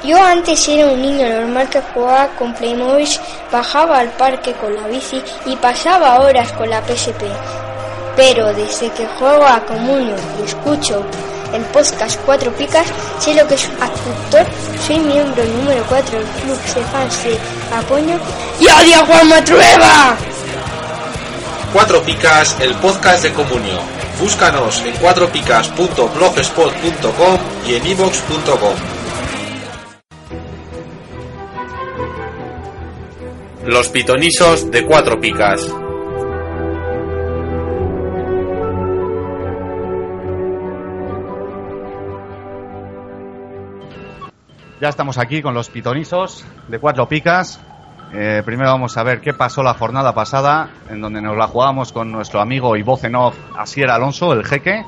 Yo 0.03 0.23
antes 0.23 0.67
era 0.67 0.87
un 0.87 1.03
niño 1.03 1.29
normal 1.29 1.69
que 1.69 1.83
jugaba 1.83 2.29
con 2.29 2.55
Playmobil, 2.55 3.07
bajaba 3.53 3.99
al 3.99 4.09
parque 4.11 4.55
con 4.55 4.75
la 4.75 4.87
bici 4.87 5.23
y 5.45 5.57
pasaba 5.57 6.21
horas 6.21 6.51
con 6.53 6.71
la 6.71 6.81
PSP. 6.81 7.23
Pero 8.17 8.47
desde 8.55 8.91
que 8.93 9.07
juego 9.07 9.45
a 9.45 9.61
Comunio 9.61 10.17
y 10.41 10.45
escucho 10.45 11.05
el 11.53 11.63
podcast 11.67 12.19
Cuatro 12.25 12.51
Picas, 12.53 12.87
sé 13.19 13.35
lo 13.35 13.47
que 13.47 13.55
es 13.55 13.69
actor, 13.81 14.47
soy 14.87 14.99
miembro 14.99 15.45
número 15.45 15.85
4 15.89 16.19
del 16.19 16.27
club 16.27 16.59
de 16.75 16.83
fans 16.85 17.25
de 17.25 17.39
Apoño 17.75 18.19
y 18.61 18.67
odio 18.67 19.01
a 19.01 19.07
Juan 19.07 19.29
Matrueva. 19.29 20.17
Cuatro 21.73 22.03
Picas, 22.03 22.57
el 22.61 22.75
podcast 22.77 23.23
de 23.23 23.33
Comunio. 23.33 23.79
Búscanos 24.21 24.83
en 24.85 24.95
cuatropicas.blogspot.com 24.97 27.39
y 27.67 27.75
en 27.75 27.87
ivox.com. 27.87 28.75
Los 33.67 33.89
pitonisos 33.89 34.71
de 34.71 34.85
Cuatro 34.85 35.21
Picas. 35.21 35.67
Ya 44.81 44.89
estamos 44.89 45.19
aquí 45.19 45.43
con 45.43 45.53
los 45.53 45.69
pitonizos 45.69 46.43
de 46.69 46.79
cuatro 46.79 47.07
picas. 47.07 47.61
Eh, 48.15 48.43
primero 48.47 48.71
vamos 48.71 48.97
a 48.97 49.03
ver 49.03 49.21
qué 49.21 49.35
pasó 49.35 49.63
la 49.63 49.75
jornada 49.75 50.15
pasada, 50.15 50.71
en 50.89 51.03
donde 51.03 51.21
nos 51.21 51.37
la 51.37 51.49
jugamos 51.49 51.93
con 51.93 52.11
nuestro 52.11 52.41
amigo 52.41 52.75
y 52.77 52.83
voz 52.83 53.05
en 53.05 53.15
off 53.15 53.37
Asier 53.59 53.91
Alonso, 53.91 54.33
el 54.33 54.43
jeque, 54.43 54.87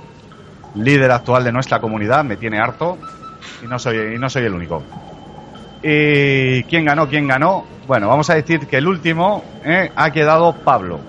líder 0.77 1.11
actual 1.11 1.45
de 1.45 1.53
nuestra 1.53 1.79
comunidad, 1.79 2.25
me 2.25 2.39
tiene 2.39 2.59
harto 2.59 2.97
y 3.63 3.67
no 3.67 3.79
soy, 3.79 4.15
y 4.15 4.19
no 4.19 4.31
soy 4.31 4.47
el 4.47 4.55
único. 4.55 4.83
¿Y 5.83 6.63
quién 6.65 6.87
ganó? 6.87 7.07
¿Quién 7.07 7.29
ganó? 7.29 7.67
Bueno, 7.87 8.09
vamos 8.09 8.31
a 8.31 8.35
decir 8.35 8.67
que 8.67 8.79
el 8.79 8.87
último 8.89 9.45
eh, 9.63 9.93
ha 9.95 10.11
quedado 10.11 10.55
Pablo, 10.55 11.01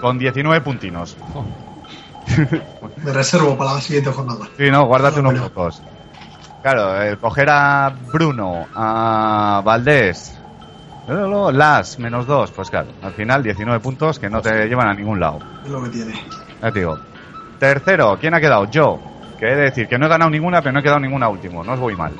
con 0.00 0.18
19 0.18 0.62
puntinos. 0.62 1.14
Me 3.04 3.12
reservo 3.12 3.58
para 3.58 3.74
la 3.74 3.80
siguiente 3.82 4.10
jornada. 4.10 4.48
Sí, 4.56 4.70
no, 4.70 4.86
guárdate 4.86 5.20
unos 5.20 5.38
pocos. 5.50 5.82
Claro, 6.62 7.00
el 7.02 7.18
coger 7.18 7.48
a 7.50 7.92
Bruno, 8.12 8.66
a 8.74 9.62
Valdés, 9.64 10.38
Las, 11.52 11.98
menos 11.98 12.26
dos, 12.26 12.50
pues 12.50 12.68
claro, 12.70 12.88
al 13.02 13.12
final 13.12 13.42
19 13.42 13.80
puntos 13.80 14.18
que 14.18 14.28
no 14.28 14.42
te 14.42 14.66
llevan 14.68 14.88
a 14.88 14.94
ningún 14.94 15.18
lado. 15.18 15.38
Es 15.64 15.70
lo 15.70 15.82
que 15.82 15.88
tiene. 15.88 16.12
Ya 16.60 16.70
te 16.70 16.78
digo. 16.80 16.98
Tercero, 17.58 18.18
¿quién 18.20 18.34
ha 18.34 18.40
quedado? 18.40 18.70
Yo. 18.70 19.00
Que 19.38 19.46
he 19.46 19.56
de 19.56 19.62
decir 19.62 19.88
que 19.88 19.98
no 19.98 20.04
he 20.04 20.08
ganado 20.10 20.30
ninguna, 20.30 20.60
pero 20.60 20.72
no 20.72 20.80
he 20.80 20.82
quedado 20.82 21.00
ninguna 21.00 21.28
último, 21.28 21.64
no 21.64 21.72
os 21.72 21.80
voy 21.80 21.96
mal. 21.96 22.12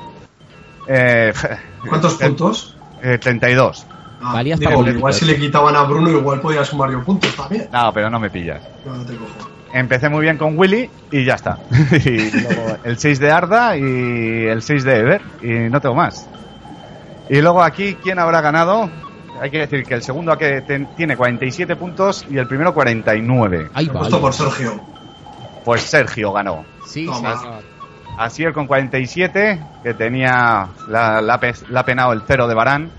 Eh, 0.89 1.33
¿Cuántos 1.89 2.15
puntos? 2.15 2.77
eh, 3.03 3.19
32. 3.19 3.87
Ah, 4.23 4.33
Valía 4.35 4.55
hasta 4.55 4.69
digo, 4.69 4.87
igual 4.87 5.15
si 5.15 5.25
le 5.25 5.39
quitaban 5.39 5.77
a 5.77 5.83
Bruno, 5.83 6.11
igual 6.11 6.41
podía 6.41 6.65
sumar 6.65 6.91
yo 6.91 7.03
puntos 7.03 7.35
también. 7.37 7.69
No, 7.73 7.93
pero 7.93 8.11
no 8.11 8.19
me 8.19 8.31
pillas. 8.31 8.63
No, 8.85 8.95
no 8.97 9.05
te 9.05 9.17
cojo. 9.17 9.50
Empecé 9.73 10.09
muy 10.09 10.23
bien 10.23 10.37
con 10.37 10.59
Willy 10.59 10.91
y 11.13 11.25
ya 11.25 11.35
está. 11.35 11.59
y 12.05 12.31
luego 12.41 12.77
el 12.85 12.99
6 12.99 13.19
de 13.21 13.31
Arda 13.31 13.77
y 13.77 14.47
el 14.47 14.63
6 14.63 14.85
de 14.85 14.97
Ever 14.99 15.23
y 15.43 15.71
no 15.71 15.81
tengo 15.81 15.95
más. 15.95 16.29
Y 17.29 17.41
luego 17.41 17.63
aquí, 17.63 17.95
¿quién 18.03 18.19
habrá 18.19 18.41
ganado? 18.41 18.91
Hay 19.41 19.51
que 19.51 19.59
decir 19.59 19.85
que 19.85 19.95
el 19.95 20.03
segundo 20.03 20.37
que 20.37 20.61
ten- 20.63 20.89
tiene 20.97 21.17
47 21.17 21.77
puntos 21.77 22.27
y 22.29 22.37
el 22.37 22.47
primero 22.49 22.75
49. 22.75 23.71
Ahí 23.73 23.87
va. 23.87 23.93
puesto 24.01 24.17
ahí 24.17 24.23
por. 24.23 24.33
Sergio. 24.35 24.81
Pues 25.65 25.83
Sergio 25.83 26.33
ganó. 26.33 26.65
Sí, 26.87 27.07
Toma. 27.07 27.39
señor. 27.39 27.63
Asier 28.19 28.53
con 28.53 28.67
47, 28.67 29.61
que 29.85 29.95
tenía 29.95 30.67
la, 30.89 31.23
la, 31.23 31.39
pe- 31.39 31.55
la 31.69 31.85
penado 31.85 32.13
el 32.13 32.23
0 32.27 32.49
de 32.49 32.55
Barán 32.55 32.91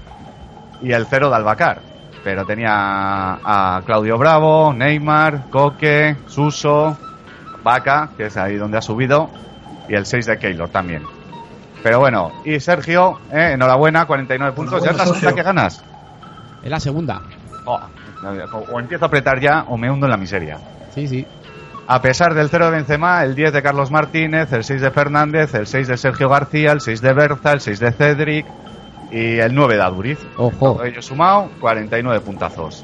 y 0.82 0.94
el 0.94 1.06
0 1.08 1.30
de 1.30 1.36
Albacar. 1.36 1.82
Pero 2.24 2.46
tenía 2.46 2.72
a 2.74 3.82
Claudio 3.86 4.18
Bravo, 4.18 4.74
Neymar, 4.74 5.50
Coque, 5.50 6.16
Suso, 6.28 6.98
Vaca, 7.64 8.10
que 8.16 8.28
es 8.28 8.38
ahí 8.38 8.58
donde 8.58 8.78
ha 8.78 8.82
subido, 8.82 9.30
y 9.90 9.96
el 9.96 10.06
6 10.06 10.26
de 10.28 10.38
Keylor 10.38 10.70
también. 10.70 11.04
Pero 11.82 12.00
bueno, 12.00 12.32
y 12.46 12.60
Sergio, 12.60 13.20
eh, 13.32 13.54
enhorabuena, 13.54 14.06
49 14.06 14.56
puntos. 14.56 14.84
¿Ya 14.84 14.92
es 14.92 14.98
la 14.98 15.06
segunda 15.06 15.34
que 15.34 15.44
ganas? 15.44 15.84
Es 16.64 16.70
la 16.70 16.80
segunda. 16.80 17.22
Oh, 17.66 17.80
o 18.72 18.80
empiezo 18.80 19.06
a 19.06 19.08
apretar 19.08 19.40
ya 19.40 19.64
o 19.68 19.78
me 19.78 19.90
hundo 19.90 20.06
en 20.06 20.12
la 20.12 20.18
miseria. 20.18 20.60
Sí, 20.94 21.08
sí. 21.08 21.26
A 21.88 22.02
pesar 22.02 22.36
del 22.36 22.50
0 22.50 22.66
de 22.66 22.72
Benzema, 22.72 23.24
el 23.24 23.36
10 23.36 23.54
de 23.54 23.64
Carlos 23.64 23.90
Martínez, 23.92 24.54
el 24.54 24.64
6 24.64 24.82
de 24.82 24.92
Fernández, 24.92 25.54
el 25.56 25.66
6 25.68 25.88
de 25.88 25.98
Sergio 25.98 26.30
García, 26.30 26.72
el 26.72 26.82
6 26.82 27.02
de 27.02 27.14
Berza, 27.14 27.52
el 27.52 27.62
6 27.62 27.80
de 27.80 27.92
Cedric 27.92 28.46
y 29.12 29.40
el 29.40 29.54
9 29.54 29.76
de 29.76 29.82
Aduriz. 29.82 30.20
Ojo. 30.38 30.74
Todo 30.76 30.86
ello 30.86 31.02
sumado, 31.02 31.52
49 31.60 32.22
puntazos. 32.22 32.82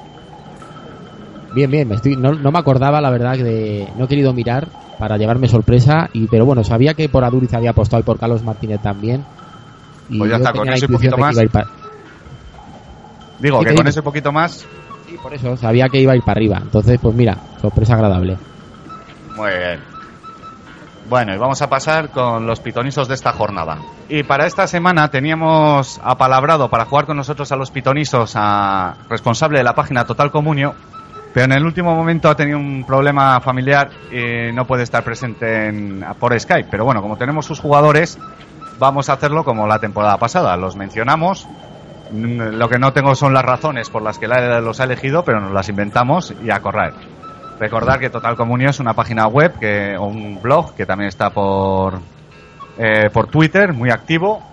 Bien, 1.54 1.72
bien. 1.72 1.88
Me 1.88 1.96
estoy, 1.96 2.18
no, 2.18 2.34
no 2.34 2.52
me 2.52 2.60
acordaba, 2.60 3.00
la 3.02 3.10
verdad, 3.10 3.36
que 3.36 3.44
de, 3.44 3.94
no 3.96 4.06
he 4.06 4.08
querido 4.08 4.34
mirar 4.34 4.68
para 4.98 5.18
llevarme 5.18 5.48
sorpresa. 5.48 6.10
y 6.14 6.28
Pero 6.28 6.46
bueno, 6.46 6.64
sabía 6.64 6.94
que 6.94 7.08
por 7.10 7.24
Aduriz 7.24 7.54
había 7.54 7.72
apostado 7.72 8.02
y 8.02 8.04
por 8.04 8.20
Carlos 8.20 8.44
Martínez 8.44 8.82
también. 8.82 9.26
Y 10.10 10.20
Pues 10.20 10.32
ya 10.32 10.38
está, 10.38 10.52
con 10.52 10.68
ese 10.70 10.86
intuición 10.86 11.12
poquito 11.12 11.16
que 11.42 11.48
pa- 11.50 11.66
Digo 13.40 13.60
que 13.60 13.66
con 13.68 13.76
digo. 13.78 13.90
ese 13.90 14.02
poquito 14.02 14.32
más, 14.32 14.66
Sí, 15.06 15.16
por 15.22 15.34
eso, 15.34 15.56
sabía 15.56 15.88
que 15.90 16.02
iba 16.02 16.12
a 16.14 16.16
ir 16.18 16.24
para 16.24 16.38
arriba. 16.38 16.60
Entonces, 16.62 17.00
pues 17.02 17.16
mira, 17.16 17.38
sorpresa 17.62 17.94
agradable. 17.94 18.38
muy 19.36 19.50
bien. 19.52 19.97
Bueno, 21.10 21.34
y 21.34 21.38
vamos 21.38 21.62
a 21.62 21.70
pasar 21.70 22.10
con 22.10 22.46
los 22.46 22.60
pitonisos 22.60 23.08
de 23.08 23.14
esta 23.14 23.32
jornada. 23.32 23.78
Y 24.10 24.24
para 24.24 24.46
esta 24.46 24.68
semana 24.68 25.10
teníamos 25.10 26.02
apalabrado 26.04 26.70
para 26.70 26.86
jugar 26.86 27.06
con 27.06 27.16
nosotros 27.16 27.50
a 27.52 27.56
los 27.56 27.72
pitonisos 27.72 28.34
a 28.36 28.96
responsable 29.10 29.60
de 29.60 29.64
la 29.64 29.74
página 29.74 30.06
Total 30.06 30.32
Comunio, 30.32 30.76
pero 31.34 31.46
en 31.46 31.54
el 31.54 31.66
último 31.66 31.96
momento 31.96 32.30
ha 32.30 32.36
tenido 32.36 32.58
un 32.58 32.84
problema 32.86 33.40
familiar 33.40 33.90
y 34.12 34.52
no 34.54 34.66
puede 34.66 34.84
estar 34.84 35.04
presente 35.04 35.68
en- 35.68 36.06
por 36.20 36.38
Skype. 36.38 36.68
Pero 36.70 36.84
bueno, 36.84 37.02
como 37.02 37.16
tenemos 37.16 37.46
sus 37.46 37.62
jugadores, 37.62 38.18
vamos 38.78 39.08
a 39.10 39.14
hacerlo 39.14 39.46
como 39.46 39.66
la 39.66 39.80
temporada 39.80 40.18
pasada. 40.18 40.58
Los 40.58 40.76
mencionamos. 40.76 41.48
Mm, 42.12 42.56
Lo 42.58 42.68
que 42.70 42.80
no 42.80 42.92
tengo 42.92 43.16
son 43.16 43.34
las 43.34 43.44
razones 43.44 43.90
por 43.90 44.02
las 44.02 44.18
que 44.18 44.28
los 44.28 44.80
ha 44.80 44.84
elegido, 44.84 45.24
pero 45.24 45.40
nos 45.40 45.52
las 45.52 45.70
inventamos 45.70 46.34
y 46.44 46.50
a 46.52 46.60
correr. 46.62 46.94
Recordar 47.60 48.00
que 48.00 48.10
Total 48.10 48.36
Comunio 48.36 48.70
es 48.70 48.80
una 48.80 48.94
página 48.94 49.28
web 49.28 49.58
que, 49.60 49.98
o 49.98 50.06
un 50.06 50.40
blog 50.42 50.76
que 50.76 50.86
también 50.86 51.08
está 51.08 51.32
por, 51.32 52.00
eh, 52.78 53.10
por 53.12 53.28
Twitter, 53.28 53.74
muy 53.74 53.90
activo 53.90 54.44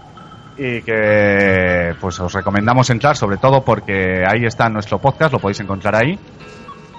y 0.57 0.83
que 0.83 1.95
pues 2.01 2.19
os 2.21 2.33
recomendamos 2.33 2.89
entrar 2.91 3.17
sobre 3.17 3.37
todo 3.37 3.63
porque 3.63 4.25
ahí 4.27 4.47
está 4.47 4.69
nuestro 4.69 4.99
podcast, 4.99 5.33
lo 5.33 5.39
podéis 5.39 5.61
encontrar 5.61 5.97
ahí 5.97 6.19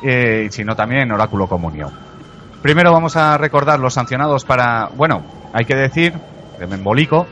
eh, 0.03 0.45
y 0.47 0.51
si 0.51 0.63
no 0.63 0.75
también 0.75 1.03
en 1.03 1.11
Oráculo 1.11 1.47
Comunio. 1.47 1.91
Primero 2.61 2.91
vamos 2.91 3.15
a 3.15 3.37
recordar 3.37 3.79
los 3.79 3.93
sancionados 3.93 4.45
para, 4.45 4.89
bueno, 4.95 5.23
hay 5.53 5.65
que 5.65 5.75
decir, 5.75 6.13
de 6.59 6.67
membolico, 6.67 7.27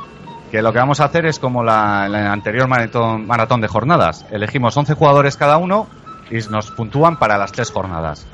que 0.51 0.61
lo 0.61 0.71
que 0.71 0.79
vamos 0.79 0.99
a 0.99 1.05
hacer 1.05 1.25
es 1.25 1.39
como 1.39 1.63
la, 1.63 2.07
la 2.07 2.31
anterior 2.31 2.67
maratón, 2.67 3.25
maratón 3.25 3.61
de 3.61 3.67
jornadas. 3.67 4.25
Elegimos 4.31 4.77
11 4.77 4.93
jugadores 4.93 5.35
cada 5.35 5.57
uno 5.57 5.87
y 6.29 6.37
nos 6.49 6.71
puntúan 6.71 7.17
para 7.17 7.37
las 7.37 7.51
tres 7.51 7.71
jornadas. 7.71 8.27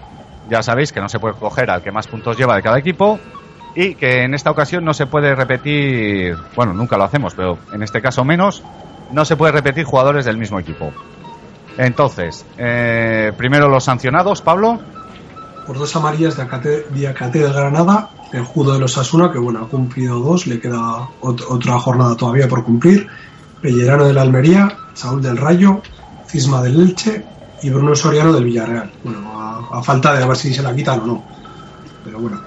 Ya 0.50 0.64
sabéis 0.64 0.91
que 0.91 1.00
no 1.02 1.10
se 1.10 1.20
puede 1.20 1.36
coger 1.36 1.70
al 1.70 1.82
que 1.82 1.91
más 1.91 2.08
puntos 2.08 2.38
lleva 2.38 2.56
de 2.56 2.62
cada 2.64 2.80
equipo 2.80 3.20
y 3.76 3.93
que 3.95 4.24
en 4.24 4.34
esta 4.34 4.50
ocasión 4.52 4.84
no 4.84 4.93
se 4.93 5.06
puede 5.06 5.36
repetir, 5.36 6.36
bueno, 6.56 6.74
nunca 6.74 6.97
lo 6.97 7.04
hacemos, 7.04 7.34
pero 7.36 7.58
en 7.72 7.84
este 7.84 8.02
caso 8.02 8.24
menos, 8.26 8.64
no 9.12 9.26
se 9.26 9.36
puede 9.36 9.52
repetir 9.52 9.84
jugadores 9.86 10.26
del 10.26 10.38
mismo 10.38 10.60
equipo. 10.60 10.91
Entonces, 11.78 12.45
eh, 12.58 13.32
primero 13.38 13.70
los 13.70 13.84
sancionados, 13.84 14.41
Pablo. 14.41 14.82
por 15.66 15.78
dos 15.78 15.95
amarillas 15.95 16.36
de 16.36 16.43
Acate, 16.43 16.86
Diacate 16.89 17.39
del 17.39 17.54
Granada, 17.54 18.10
el 18.34 18.43
Judo 18.43 18.74
de 18.74 18.80
los 18.80 18.97
Asuna, 18.97 19.32
que 19.32 19.38
bueno, 19.38 19.60
ha 19.64 19.68
cumplido 19.68 20.20
dos, 20.20 20.47
le 20.47 20.60
queda 20.60 21.08
ot- 21.22 21.45
otra 21.47 21.78
jornada 21.80 22.16
todavía 22.16 22.47
por 22.47 22.64
cumplir, 22.64 23.08
Pellerano 23.62 24.06
del 24.06 24.18
Almería, 24.18 24.78
Saúl 24.93 25.22
del 25.22 25.38
Rayo, 25.38 25.82
Cisma 26.28 26.62
del 26.64 26.80
Elche 26.80 27.26
y 27.62 27.70
Bruno 27.70 27.95
Soriano 27.95 28.34
del 28.34 28.43
Villarreal. 28.45 28.91
Bueno, 29.03 29.39
a, 29.41 29.80
a 29.80 29.84
falta 29.84 30.14
de 30.14 30.24
a 30.24 30.28
ver 30.28 30.38
si 30.38 30.53
se 30.53 30.62
la 30.62 30.76
quitan 30.76 30.99
o 31.01 31.05
no. 31.07 31.24
Pero 32.03 32.20
bueno, 32.20 32.41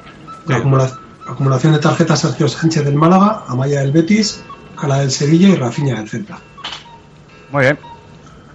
la 0.46 0.56
acumula- 0.58 0.98
acumulación 1.28 1.72
de 1.74 1.78
tarjetas 1.78 2.20
Sergio 2.20 2.48
Sánchez 2.48 2.84
del 2.84 2.94
Málaga, 2.94 3.44
Amaya 3.48 3.80
del 3.80 3.92
Betis, 3.92 4.42
Cala 4.80 4.98
del 4.98 5.10
Sevilla 5.10 5.48
y 5.48 5.54
Rafinha 5.56 5.96
del 5.96 6.08
Celta. 6.08 6.38
Muy 7.50 7.62
bien. 7.62 7.78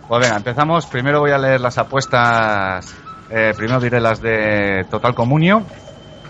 Pues 0.08 0.22
venga, 0.22 0.38
empezamos. 0.38 0.86
Primero 0.88 1.20
voy 1.20 1.32
a 1.32 1.38
leer 1.38 1.60
las 1.62 1.78
apuestas. 1.78 2.94
eh, 3.30 3.54
primero 3.56 3.80
diré 3.80 4.00
las 4.00 4.22
de 4.22 4.86
Total 4.90 5.14
Comunio 5.14 5.64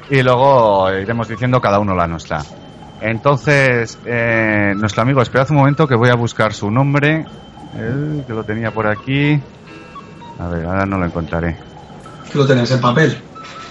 y 0.10 0.22
luego 0.24 0.92
iremos 0.92 1.28
diciendo 1.28 1.62
cada 1.62 1.80
uno 1.80 1.94
la 1.96 2.08
nuestra. 2.08 2.42
Entonces, 3.00 4.00
eh, 4.06 4.74
nuestro 4.76 5.04
amigo, 5.04 5.22
esperad 5.22 5.46
un 5.52 5.58
momento 5.58 5.88
que 5.88 5.96
voy 5.96 6.10
a 6.10 6.16
buscar 6.16 6.54
su 6.54 6.72
nombre, 6.72 7.26
eh, 7.76 8.24
que 8.26 8.34
lo 8.34 8.44
tenía 8.44 8.72
por 8.72 8.88
aquí. 8.88 9.40
A 10.40 10.48
ver, 10.48 10.66
ahora 10.66 10.86
no 10.86 10.98
lo 10.98 11.06
encontraré. 11.06 11.58
Lo 12.34 12.46
tenéis 12.46 12.72
en 12.72 12.82
papel. 12.82 13.18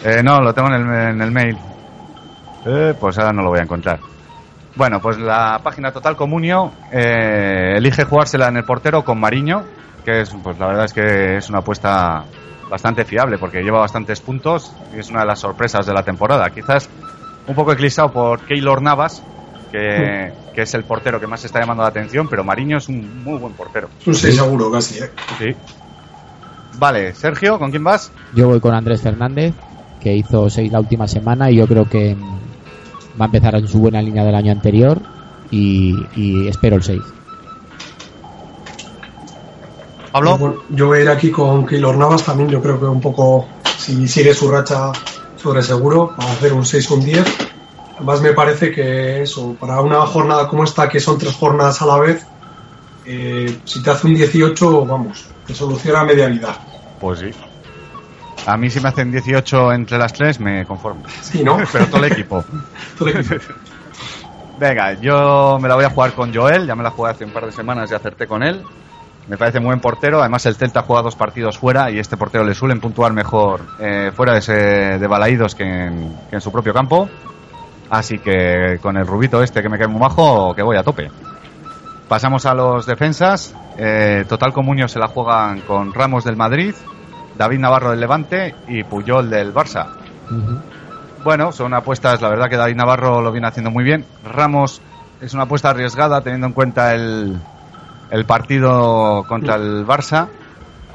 Eh, 0.05 0.23
no, 0.23 0.41
lo 0.41 0.53
tengo 0.53 0.69
en 0.69 0.75
el, 0.75 1.09
en 1.11 1.23
el 1.23 1.31
mail. 1.31 1.57
Eh, 2.65 2.95
pues 2.99 3.19
ahora 3.19 3.33
no 3.33 3.43
lo 3.43 3.51
voy 3.51 3.61
a 3.61 3.63
encontrar. 3.63 4.01
Bueno, 4.75 5.01
pues 5.01 5.19
la 5.19 5.61
página 5.63 5.93
Total 5.93 6.17
Comunio 6.17 6.73
eh, 6.93 7.75
elige 7.77 8.05
jugársela 8.05 8.49
en 8.49 8.59
el 8.59 8.65
portero 8.65 9.05
con 9.05 9.19
Mariño, 9.19 9.65
que 10.05 10.21
es, 10.21 10.35
pues 10.43 10.59
la 10.59 10.67
verdad 10.67 10.85
es 10.85 10.93
que 10.93 11.37
es 11.37 11.49
una 11.49 11.61
apuesta 11.61 12.25
bastante 12.69 13.05
fiable 13.05 13.39
porque 13.39 13.63
lleva 13.63 13.79
bastantes 13.79 14.21
puntos 14.21 14.73
y 14.95 14.99
es 14.99 15.09
una 15.09 15.21
de 15.21 15.27
las 15.27 15.39
sorpresas 15.39 15.87
de 15.87 15.95
la 15.95 16.03
temporada. 16.03 16.51
Quizás 16.51 16.91
un 17.47 17.55
poco 17.55 17.73
eclipsado 17.73 18.13
por 18.13 18.41
Keylor 18.41 18.83
Navas, 18.83 19.23
que, 19.73 20.33
que 20.55 20.63
es 20.63 20.75
el 20.75 20.85
portero 20.85 21.21
que 21.21 21.27
más 21.27 21.45
está 21.45 21.61
llamando 21.61 21.83
la 21.83 21.89
atención, 21.89 22.29
pero 22.29 22.45
Mariño 22.45 22.77
es 22.77 22.89
un 22.89 23.25
muy 23.25 23.39
buen 23.39 23.55
portero. 23.55 23.89
6 24.05 24.35
seguro 24.35 24.71
casi, 24.71 24.99
¿eh? 24.99 25.11
Sí. 25.39 25.57
Vale, 26.79 27.15
Sergio, 27.15 27.59
¿con 27.59 27.71
quién 27.71 27.85
vas? 27.85 28.13
Yo 28.35 28.49
voy 28.49 28.61
con 28.61 28.75
Andrés 28.75 29.01
Fernández, 29.01 29.55
que 30.01 30.15
hizo 30.15 30.51
6 30.51 30.73
la 30.73 30.81
última 30.81 31.09
semana 31.09 31.51
y 31.51 31.57
yo 31.57 31.67
creo 31.67 31.89
que 31.89 32.17
va 33.19 33.25
a 33.25 33.27
empezar 33.27 33.55
en 33.55 33.67
su 33.67 33.79
buena 33.79 34.03
línea 34.03 34.25
del 34.25 34.35
año 34.35 34.53
anterior 34.53 35.01
y, 35.51 35.95
y 36.15 36.49
espero 36.49 36.77
el 36.77 36.83
6. 36.83 37.03
Pablo. 40.13 40.63
Yo 40.71 40.87
voy 40.87 41.01
a 41.01 41.03
ir 41.03 41.09
aquí 41.11 41.31
con 41.31 41.67
Keylor 41.67 41.97
Navas 41.97 42.25
también. 42.25 42.49
Yo 42.49 42.63
creo 42.63 42.81
que 42.81 42.87
un 42.87 43.03
poco, 43.03 43.47
si 43.77 44.09
sigue 44.09 44.33
su 44.33 44.51
racha 44.51 44.93
sobre 45.37 45.63
seguro, 45.63 46.15
va 46.19 46.25
a 46.25 46.33
hacer 46.33 46.55
un 46.55 46.65
6 46.65 46.91
o 46.91 46.95
un 46.95 47.05
10. 47.05 47.25
Además, 47.97 48.23
me 48.23 48.33
parece 48.33 48.71
que 48.71 49.23
eso, 49.23 49.55
para 49.61 49.81
una 49.81 50.07
jornada 50.07 50.49
como 50.49 50.65
esta, 50.65 50.89
que 50.89 51.01
son 51.01 51.19
tres 51.19 51.35
jornadas 51.35 51.83
a 51.83 51.87
la 51.87 51.99
vez, 51.99 52.27
eh, 53.07 53.59
si 53.65 53.83
te 53.83 53.91
hace 53.91 54.07
un 54.07 54.15
18, 54.15 54.85
vamos, 54.85 55.27
te 55.47 55.55
soluciona 55.55 56.05
media 56.05 56.27
vida. 56.27 56.57
Pues 57.01 57.21
sí. 57.21 57.31
A 58.47 58.57
mí 58.57 58.71
si 58.71 58.81
me 58.81 58.89
hacen 58.89 59.11
18 59.11 59.73
entre 59.73 59.99
las 59.99 60.13
tres 60.13 60.39
me 60.41 60.65
conformo. 60.65 61.03
Sí, 61.21 61.43
¿no? 61.43 61.59
Pero 61.73 61.87
todo 61.87 62.05
el 62.05 62.13
equipo. 62.13 62.45
Todo 62.99 63.09
el 63.09 63.19
equipo. 63.19 63.55
Venga, 64.59 64.95
yo 64.95 65.59
me 65.61 65.69
la 65.69 65.75
voy 65.75 65.85
a 65.85 65.91
jugar 65.91 66.13
con 66.13 66.35
Joel, 66.35 66.67
ya 66.67 66.75
me 66.75 66.83
la 66.83 66.91
jugué 66.91 67.11
hace 67.11 67.25
un 67.25 67.31
par 67.31 67.45
de 67.45 67.53
semanas 67.53 67.91
y 67.91 67.95
acerté 67.95 68.27
con 68.27 68.43
él. 68.43 68.63
Me 69.29 69.37
parece 69.37 69.59
muy 69.59 69.67
buen 69.67 69.81
portero, 69.81 70.21
además 70.21 70.47
el 70.47 70.55
Celta 70.55 70.83
juega 70.83 71.03
dos 71.03 71.17
partidos 71.17 71.59
fuera 71.59 71.91
y 71.91 71.99
este 71.99 72.17
portero 72.17 72.45
le 72.45 72.55
suelen 72.55 72.81
puntuar 72.81 73.13
mejor 73.13 73.61
eh, 73.81 74.13
fuera 74.15 74.33
de, 74.33 74.39
ese, 74.39 74.53
de 74.53 75.07
Balaídos 75.07 75.55
que 75.55 75.65
en, 75.65 76.17
que 76.31 76.37
en 76.37 76.41
su 76.41 76.51
propio 76.53 76.73
campo. 76.73 77.09
Así 77.91 78.19
que 78.19 78.79
con 78.81 78.97
el 78.97 79.07
rubito 79.07 79.43
este 79.43 79.63
que 79.63 79.69
me 79.69 79.79
cae 79.79 79.89
muy 79.89 80.01
majo, 80.01 80.55
que 80.55 80.63
voy 80.63 80.77
a 80.77 80.83
tope. 80.83 81.11
Pasamos 82.09 82.47
a 82.47 82.55
los 82.55 82.87
defensas. 82.87 83.55
Eh, 83.77 84.25
Total 84.29 84.53
Comunio 84.53 84.89
se 84.89 84.99
la 84.99 85.09
juegan 85.09 85.61
con 85.63 85.93
Ramos 85.93 86.25
del 86.25 86.37
Madrid, 86.37 86.75
David 87.37 87.59
Navarro 87.59 87.91
del 87.91 88.01
Levante 88.01 88.55
y 88.69 88.85
Puyol 88.85 89.29
del 89.29 89.53
Barça. 89.53 89.89
Bueno, 91.25 91.51
son 91.51 91.75
apuestas, 91.75 92.23
la 92.23 92.29
verdad 92.29 92.49
que 92.49 92.57
David 92.57 92.77
Navarro 92.77 93.21
lo 93.21 93.33
viene 93.33 93.49
haciendo 93.49 93.71
muy 93.71 93.83
bien. 93.83 94.05
Ramos 94.25 94.81
es 95.21 95.35
una 95.35 95.45
apuesta 95.45 95.71
arriesgada 95.71 96.21
teniendo 96.21 96.47
en 96.47 96.53
cuenta 96.53 96.95
el, 96.95 97.37
el 98.11 98.25
partido 98.25 99.25
contra 99.27 99.57
el 99.57 99.85
Barça, 99.85 100.29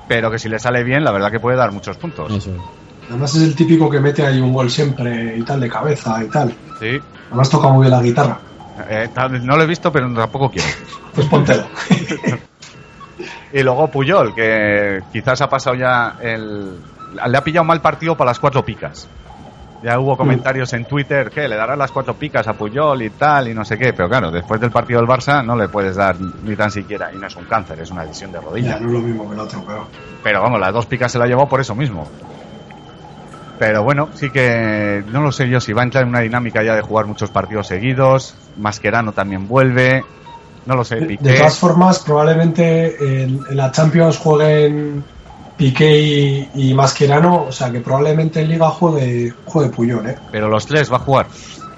pero 0.07 0.32
que 0.32 0.39
si 0.39 0.47
le 0.47 0.59
sale 0.59 0.84
bien, 0.84 1.03
la 1.03 1.12
verdad 1.12 1.32
que 1.32 1.39
puede 1.39 1.57
dar 1.57 1.72
muchos 1.72 1.97
puntos. 1.97 2.32
Eso. 2.34 2.51
Además, 3.09 3.36
es 3.36 3.41
el 3.43 3.55
típico 3.55 3.89
que 3.89 3.99
mete 3.99 4.26
ahí 4.26 4.39
un 4.39 4.53
gol 4.53 4.70
siempre 4.70 5.38
y 5.38 5.41
tal, 5.43 5.59
de 5.59 5.70
cabeza 5.70 6.24
y 6.24 6.30
tal. 6.30 6.55
Sí. 6.80 6.97
Además, 7.28 7.49
toca 7.49 7.68
muy 7.68 7.82
bien 7.82 7.91
la 7.91 8.01
guitarra. 8.01 8.39
Eh, 8.90 9.10
no 9.44 9.58
lo 9.58 9.64
he 9.64 9.68
visto, 9.68 9.92
pero 9.92 10.12
tampoco 10.14 10.50
quiero. 10.50 10.68
Pues. 11.14 11.28
Y 13.54 13.64
luego 13.64 13.90
Puyol, 13.90 14.34
que 14.34 15.02
quizás 15.12 15.42
ha 15.42 15.50
pasado 15.50 15.76
ya 15.76 16.16
el... 16.22 16.80
Le 17.28 17.38
ha 17.38 17.44
pillado 17.44 17.66
mal 17.66 17.82
partido 17.82 18.16
para 18.16 18.32
las 18.32 18.40
cuatro 18.40 18.64
picas. 18.64 19.10
Ya 19.84 20.00
hubo 20.00 20.16
comentarios 20.16 20.72
en 20.74 20.86
Twitter 20.86 21.32
que 21.32 21.48
le 21.48 21.56
darán 21.56 21.80
las 21.80 21.92
cuatro 21.92 22.14
picas 22.14 22.48
a 22.48 22.54
Puyol 22.54 23.02
y 23.02 23.10
tal 23.10 23.48
y 23.48 23.54
no 23.54 23.66
sé 23.66 23.78
qué, 23.78 23.94
pero 23.94 24.08
claro, 24.08 24.32
después 24.32 24.62
del 24.62 24.70
partido 24.70 25.00
del 25.00 25.10
Barça 25.10 25.44
no 25.44 25.56
le 25.56 25.68
puedes 25.70 25.96
dar 25.96 26.16
ni 26.20 26.56
tan 26.56 26.70
siquiera, 26.70 27.12
y 27.12 27.18
no 27.18 27.26
es 27.26 27.36
un 27.36 27.46
cáncer, 27.46 27.80
es 27.80 27.90
una 27.90 28.06
lesión 28.06 28.32
de 28.32 28.40
rodilla. 28.40 28.76
ya, 28.76 28.80
no 28.80 28.88
es 28.88 28.94
lo 28.94 29.00
mismo 29.00 29.28
que 29.28 29.34
el 29.34 29.40
otro, 29.40 29.64
pero. 29.66 29.88
Pero 30.24 30.42
vamos, 30.42 30.60
las 30.60 30.72
dos 30.72 30.86
picas 30.86 31.12
se 31.12 31.18
la 31.18 31.26
llevó 31.26 31.50
por 31.50 31.60
eso 31.60 31.74
mismo. 31.74 32.08
Pero 33.62 33.84
bueno, 33.84 34.09
sí 34.16 34.32
que 34.32 35.03
no 35.12 35.22
lo 35.22 35.32
sé 35.32 35.47
yo 35.47 35.62
si 35.62 35.72
va 35.72 35.82
a 35.82 35.86
entrar 35.86 36.01
en 36.01 36.09
una 36.09 36.22
dinámica 36.22 36.64
ya 36.64 36.74
de 36.74 36.82
jugar 36.82 37.05
muchos 37.05 37.30
partidos 37.30 37.68
seguidos. 37.68 38.34
Mascherano 38.57 39.12
también 39.14 39.47
vuelve. 39.47 40.03
No 40.66 40.76
lo 40.76 40.84
sé, 40.84 40.95
De 40.95 41.05
Piqué. 41.05 41.34
todas 41.38 41.59
formas, 41.59 41.99
probablemente 41.99 43.22
en, 43.24 43.39
en 43.47 43.55
la 43.57 43.72
Champions 43.72 44.18
jueguen 44.18 45.03
Piqué 45.57 46.01
y, 46.01 46.49
y 46.55 46.74
Mascherano, 46.74 47.43
o 47.43 47.51
sea 47.51 47.72
que 47.72 47.82
probablemente 47.82 48.41
en 48.41 48.49
Liga 48.49 48.68
juegue, 48.72 49.32
juegue 49.45 49.70
Puyol, 49.70 50.07
¿eh? 50.07 50.16
Pero 50.32 50.49
los 50.49 50.66
tres 50.66 50.91
va 50.91 50.95
a 50.95 51.01
jugar. 51.01 51.28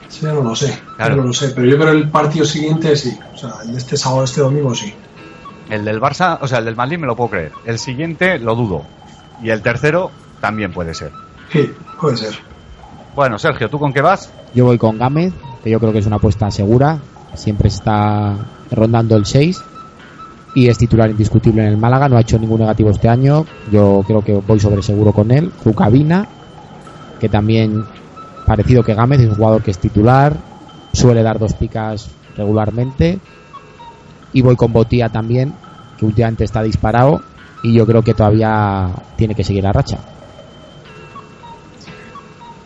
Sí, 0.07 0.25
no 0.25 0.35
lo 0.35 0.55
sé, 0.55 0.79
Claro. 0.95 1.17
no 1.17 1.23
lo 1.23 1.33
sé, 1.33 1.49
pero 1.49 1.67
yo 1.67 1.77
creo 1.77 1.91
el 1.91 2.09
partido 2.09 2.45
siguiente 2.45 2.95
sí, 2.95 3.19
o 3.33 3.37
sea, 3.37 3.55
el 3.65 3.73
de 3.73 3.77
este 3.79 3.97
sábado, 3.97 4.23
este 4.23 4.39
domingo 4.39 4.73
sí. 4.73 4.93
El 5.69 5.83
del 5.83 5.99
Barça, 5.99 6.37
o 6.39 6.47
sea, 6.47 6.59
el 6.59 6.65
del 6.65 6.77
Madrid 6.77 6.97
me 6.97 7.07
lo 7.07 7.15
puedo 7.17 7.31
creer. 7.31 7.51
El 7.65 7.77
siguiente 7.77 8.39
lo 8.39 8.55
dudo. 8.55 8.83
Y 9.41 9.49
el 9.49 9.61
tercero 9.61 10.11
también 10.39 10.71
puede 10.71 10.93
ser. 10.93 11.11
Sí, 11.53 11.71
puede 12.01 12.17
ser. 12.17 12.33
Bueno, 13.15 13.37
Sergio, 13.37 13.69
¿tú 13.69 13.77
con 13.77 13.93
qué 13.93 14.01
vas? 14.01 14.31
Yo 14.55 14.65
voy 14.65 14.79
con 14.79 14.97
Gámez, 14.97 15.33
que 15.63 15.69
yo 15.69 15.79
creo 15.79 15.93
que 15.93 15.99
es 15.99 16.07
una 16.07 16.15
apuesta 16.15 16.49
segura. 16.49 16.97
Siempre 17.35 17.67
está 17.67 18.35
rondando 18.71 19.15
el 19.15 19.27
6 19.27 19.61
y 20.55 20.67
es 20.67 20.79
titular 20.79 21.11
indiscutible 21.11 21.61
en 21.61 21.67
el 21.69 21.77
Málaga. 21.77 22.09
No 22.09 22.17
ha 22.17 22.21
hecho 22.21 22.39
ningún 22.39 22.61
negativo 22.61 22.89
este 22.89 23.07
año. 23.07 23.45
Yo 23.71 24.03
creo 24.07 24.23
que 24.23 24.33
voy 24.33 24.59
sobre 24.59 24.81
seguro 24.81 25.13
con 25.13 25.29
él. 25.29 25.51
Zucabina, 25.63 26.27
que 27.19 27.29
también 27.29 27.85
parecido 28.47 28.81
que 28.81 28.95
Gámez 28.95 29.19
es 29.19 29.29
un 29.29 29.35
jugador 29.35 29.61
que 29.61 29.69
es 29.69 29.77
titular, 29.77 30.35
suele 30.91 31.21
dar 31.21 31.37
dos 31.37 31.53
picas 31.53 32.09
regularmente. 32.35 33.19
Y 34.33 34.41
voy 34.41 34.55
con 34.55 34.73
Botía 34.73 35.09
también, 35.09 35.53
que 35.99 36.05
últimamente 36.07 36.45
está 36.45 36.63
disparado 36.63 37.21
y 37.61 37.73
yo 37.73 37.85
creo 37.85 38.01
que 38.01 38.15
todavía 38.15 38.89
tiene 39.15 39.35
que 39.35 39.43
seguir 39.43 39.63
la 39.63 39.71
racha. 39.71 39.99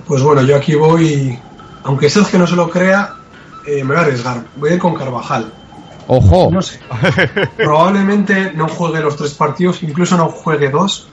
Pues 0.07 0.23
bueno, 0.23 0.41
yo 0.43 0.55
aquí 0.55 0.75
voy, 0.75 1.37
aunque 1.83 2.09
Sergio 2.09 2.39
no 2.39 2.47
se 2.47 2.55
lo 2.55 2.69
crea, 2.69 3.15
eh, 3.65 3.83
me 3.83 3.89
voy 3.89 3.97
a 3.97 3.99
arriesgar, 4.01 4.43
voy 4.55 4.71
a 4.71 4.73
ir 4.75 4.79
con 4.79 4.95
Carvajal. 4.95 5.51
¡Ojo! 6.07 6.49
No 6.51 6.61
sé, 6.61 6.79
probablemente 7.57 8.53
no 8.53 8.69
juegue 8.69 9.01
los 9.01 9.17
tres 9.17 9.33
partidos, 9.33 9.83
incluso 9.83 10.15
no 10.15 10.29
juegue 10.29 10.69
dos. 10.69 11.07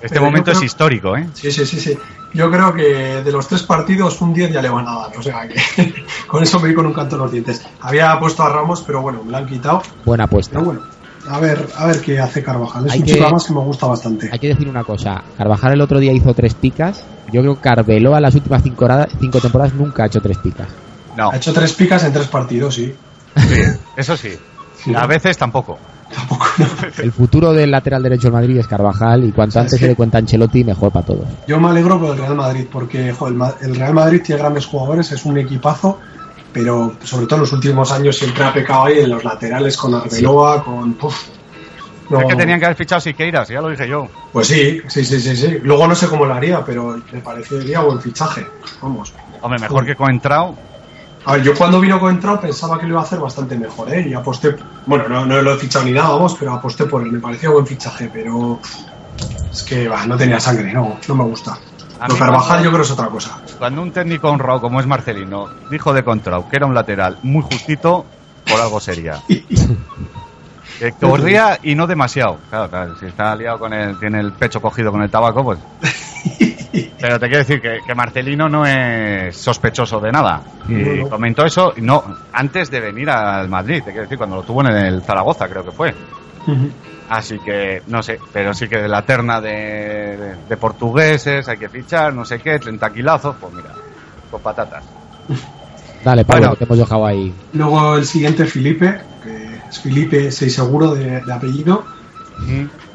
Este 0.00 0.20
momento 0.20 0.52
es 0.52 0.62
histórico, 0.62 1.16
¿eh? 1.16 1.26
Sí, 1.34 1.50
sí, 1.50 1.66
sí, 1.66 1.80
sí. 1.80 1.98
Yo 2.32 2.50
creo 2.50 2.72
que 2.74 3.22
de 3.24 3.32
los 3.32 3.48
tres 3.48 3.62
partidos, 3.62 4.20
un 4.20 4.34
10 4.34 4.52
ya 4.52 4.62
le 4.62 4.68
van 4.68 4.86
a 4.86 4.94
dar. 4.94 5.18
O 5.18 5.22
sea 5.22 5.48
que 5.48 6.04
con 6.26 6.42
eso 6.42 6.58
me 6.60 6.66
voy 6.66 6.74
con 6.74 6.86
un 6.86 6.92
canto 6.92 7.16
en 7.16 7.22
los 7.22 7.32
dientes. 7.32 7.66
Había 7.80 8.18
puesto 8.20 8.42
a 8.42 8.50
Ramos, 8.50 8.82
pero 8.86 9.00
bueno, 9.00 9.22
me 9.24 9.32
lo 9.32 9.38
han 9.38 9.46
quitado. 9.46 9.82
Buena 10.04 10.24
apuesta. 10.24 10.52
Pero 10.52 10.66
bueno, 10.66 10.82
a 11.28 11.38
ver, 11.40 11.66
a 11.76 11.86
ver 11.86 12.00
qué 12.00 12.18
hace 12.18 12.42
Carvajal. 12.42 12.86
Es 12.86 12.92
Hay 12.92 13.00
un 13.00 13.04
que- 13.06 13.12
chico 13.12 13.24
además 13.24 13.44
que 13.46 13.54
me 13.54 13.60
gusta 13.60 13.86
bastante. 13.86 14.28
Hay 14.32 14.38
que 14.38 14.48
decir 14.48 14.68
una 14.68 14.84
cosa, 14.84 15.22
Carvajal 15.36 15.72
el 15.74 15.80
otro 15.80 15.98
día 15.98 16.12
hizo 16.12 16.32
tres 16.34 16.54
picas, 16.54 17.04
yo 17.30 17.40
creo 17.42 17.54
que 17.56 17.60
Carveloa 17.62 18.20
las 18.20 18.34
últimas 18.34 18.62
cinco, 18.62 18.86
cinco 19.20 19.40
temporadas 19.40 19.74
nunca 19.74 20.04
ha 20.04 20.06
hecho 20.06 20.20
tres 20.20 20.38
picas. 20.38 20.68
No, 21.14 21.30
Ha 21.30 21.36
hecho 21.36 21.52
tres 21.52 21.72
picas 21.72 22.04
en 22.04 22.12
tres 22.12 22.26
partidos, 22.28 22.74
sí. 22.74 22.94
sí, 23.36 23.60
eso 23.96 24.16
sí. 24.16 24.30
Sí. 24.84 24.94
A 24.94 25.06
veces 25.06 25.36
tampoco. 25.38 25.78
Tampoco, 26.14 26.46
no. 26.58 26.66
El 27.02 27.10
futuro 27.10 27.52
del 27.52 27.70
lateral 27.70 28.02
derecho 28.02 28.28
del 28.28 28.34
Madrid 28.34 28.58
es 28.58 28.68
Carvajal 28.68 29.24
y 29.24 29.32
cuanto 29.32 29.58
antes 29.58 29.80
se 29.80 29.86
le 29.88 29.96
cuenta 29.96 30.18
a 30.18 30.20
Ancelotti 30.20 30.62
mejor 30.62 30.92
para 30.92 31.04
todos. 31.06 31.26
Yo 31.48 31.58
me 31.58 31.68
alegro 31.68 31.98
por 31.98 32.10
el 32.12 32.18
Real 32.18 32.36
Madrid, 32.36 32.66
porque 32.70 33.12
jo, 33.12 33.26
el, 33.28 33.34
Ma- 33.34 33.54
el 33.60 33.74
Real 33.74 33.94
Madrid 33.94 34.20
tiene 34.24 34.40
grandes 34.40 34.66
jugadores, 34.66 35.10
es 35.10 35.24
un 35.24 35.38
equipazo, 35.38 35.98
pero 36.56 36.96
sobre 37.04 37.26
todo 37.26 37.34
en 37.36 37.40
los 37.42 37.52
últimos 37.52 37.92
años 37.92 38.16
siempre 38.16 38.42
ha 38.42 38.50
pecado 38.50 38.86
ahí 38.86 39.00
en 39.00 39.10
los 39.10 39.22
laterales 39.22 39.76
con 39.76 39.94
Arbeloa, 39.94 40.64
con. 40.64 40.94
Puf, 40.94 41.28
No- 42.08 42.20
Es 42.20 42.26
que 42.28 42.36
tenían 42.36 42.58
que 42.58 42.64
haber 42.64 42.78
fichado 42.78 42.98
Siqueiras, 43.00 43.48
ya 43.48 43.60
lo 43.60 43.68
dije 43.68 43.86
yo. 43.86 44.08
Pues 44.32 44.46
sí, 44.46 44.80
sí, 44.88 45.04
sí, 45.04 45.20
sí, 45.20 45.36
sí. 45.36 45.58
Luego 45.62 45.86
no 45.86 45.94
sé 45.94 46.08
cómo 46.08 46.24
lo 46.24 46.32
haría, 46.32 46.64
pero 46.64 46.98
me 47.12 47.20
parecería 47.20 47.80
buen 47.80 48.00
fichaje. 48.00 48.46
Vamos. 48.80 49.12
Hombre, 49.42 49.58
mejor 49.60 49.84
que 49.84 49.94
Coentrao. 49.96 50.56
A 51.26 51.34
ver, 51.34 51.42
yo 51.42 51.54
cuando 51.54 51.78
vino 51.78 52.00
con 52.00 52.14
Entrao 52.14 52.40
pensaba 52.40 52.78
que 52.78 52.84
lo 52.86 52.92
iba 52.92 53.00
a 53.00 53.04
hacer 53.04 53.18
bastante 53.18 53.58
mejor, 53.58 53.92
¿eh? 53.92 54.06
Y 54.08 54.14
aposté, 54.14 54.56
bueno, 54.86 55.08
no, 55.08 55.26
no 55.26 55.42
lo 55.42 55.52
he 55.54 55.58
fichado 55.58 55.84
ni 55.84 55.90
nada, 55.92 56.08
vamos, 56.10 56.36
pero 56.38 56.54
aposté 56.54 56.86
por 56.86 57.02
él. 57.02 57.12
Me 57.12 57.18
parecía 57.18 57.50
buen 57.50 57.66
fichaje, 57.66 58.08
pero 58.10 58.60
es 59.52 59.62
que 59.64 59.88
bah, 59.88 60.06
no 60.06 60.16
tenía 60.16 60.40
sangre, 60.40 60.72
no, 60.72 60.98
no 61.06 61.14
me 61.16 61.24
gusta. 61.24 61.58
A 61.98 62.08
Lo 62.08 62.16
Carvajal 62.16 62.62
yo 62.62 62.70
creo 62.70 62.82
es 62.82 62.90
otra 62.90 63.08
cosa. 63.08 63.40
Cuando 63.58 63.82
un 63.82 63.90
técnico 63.90 64.28
honrado 64.28 64.60
como 64.60 64.80
es 64.80 64.86
Marcelino 64.86 65.48
dijo 65.70 65.94
de 65.94 66.04
Contrao 66.04 66.48
que 66.48 66.56
era 66.56 66.66
un 66.66 66.74
lateral 66.74 67.18
muy 67.22 67.42
justito, 67.42 68.04
por 68.48 68.60
algo 68.60 68.80
sería. 68.80 69.20
Que 70.78 70.92
corría 70.92 71.58
y 71.62 71.74
no 71.74 71.86
demasiado. 71.86 72.38
Claro, 72.50 72.68
claro, 72.68 72.98
si 72.98 73.06
está 73.06 73.34
liado 73.34 73.58
con 73.58 73.72
el, 73.72 73.98
tiene 73.98 74.20
el 74.20 74.32
pecho 74.32 74.60
cogido 74.60 74.92
con 74.92 75.02
el 75.02 75.10
tabaco, 75.10 75.42
pues. 75.42 75.58
Pero 77.00 77.18
te 77.18 77.26
quiero 77.28 77.38
decir 77.38 77.60
que, 77.62 77.78
que 77.86 77.94
Marcelino 77.94 78.48
no 78.48 78.66
es 78.66 79.34
sospechoso 79.36 80.00
de 80.00 80.12
nada. 80.12 80.42
Y 80.68 81.02
comentó 81.08 81.46
eso 81.46 81.72
no 81.78 82.04
antes 82.32 82.70
de 82.70 82.80
venir 82.80 83.08
al 83.08 83.48
Madrid, 83.48 83.82
te 83.84 83.90
quiero 83.90 84.02
decir, 84.02 84.18
cuando 84.18 84.36
lo 84.36 84.42
tuvo 84.42 84.60
en 84.62 84.76
el 84.76 85.02
Zaragoza, 85.02 85.48
creo 85.48 85.64
que 85.64 85.72
fue. 85.72 85.94
Así 87.08 87.38
que, 87.38 87.82
no 87.86 88.02
sé, 88.02 88.18
pero 88.32 88.52
sí 88.52 88.68
que 88.68 88.78
de 88.78 88.88
la 88.88 89.02
terna 89.04 89.40
de, 89.40 89.50
de- 89.52 90.36
de 90.48 90.56
portugueses 90.56 91.48
hay 91.48 91.56
que 91.58 91.68
fichar, 91.68 92.12
no 92.14 92.24
sé 92.24 92.38
qué, 92.40 92.58
30 92.58 92.92
kilazos, 92.92 93.36
pues 93.40 93.52
mira, 93.54 93.74
con 94.30 94.40
patatas. 94.42 94.84
Dale, 96.02 96.24
Pablo, 96.24 96.40
Bueno. 96.40 96.52
que 96.54 96.58
te 96.58 96.64
hemos 96.64 96.78
dejado 96.78 97.06
ahí. 97.06 97.34
Luego 97.52 97.96
el 97.96 98.04
siguiente, 98.04 98.44
Felipe, 98.46 99.02
que 99.22 99.56
es 99.68 99.78
Felipe, 99.78 100.30
soy 100.30 100.50
seguro 100.50 100.94
de, 100.94 101.20
de 101.22 101.32
apellido. 101.32 101.84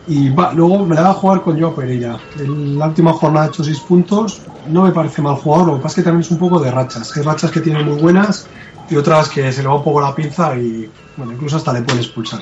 Y 0.08 0.30
va, 0.30 0.54
luego 0.54 0.86
me 0.86 0.96
la 0.96 1.02
va 1.04 1.10
a 1.12 1.14
jugar 1.14 1.42
con 1.42 1.60
Joao 1.60 1.76
Pereira. 1.76 2.20
En 2.36 2.78
la 2.78 2.88
última 2.88 3.14
jornada 3.14 3.46
ha 3.46 3.50
hecho 3.50 3.64
6 3.64 3.82
puntos. 3.82 4.42
No 4.66 4.84
me 4.84 4.92
parece 4.92 5.22
mal 5.22 5.36
jugador, 5.36 5.68
lo 5.68 5.76
que 5.78 5.84
pasa 5.84 5.94
es 5.94 5.96
que 5.96 6.04
también 6.04 6.22
es 6.22 6.32
un 6.32 6.38
poco 6.38 6.60
de 6.60 6.70
rachas. 6.72 7.16
Hay 7.18 7.24
rachas 7.24 7.52
que 7.52 7.62
tiene 7.62 7.84
muy 7.84 8.00
buenas 8.00 8.48
y 8.88 8.96
otras 8.96 9.30
que 9.30 9.52
se 9.52 9.62
le 9.62 9.68
va 9.68 9.76
un 9.78 9.84
poco 9.84 10.02
la 10.02 10.14
pinza 10.14 10.56
y, 10.58 10.92
bueno, 11.16 11.34
incluso 11.34 11.58
hasta 11.58 11.74
le 11.74 11.82
pueden 11.82 12.02
expulsar. 12.02 12.42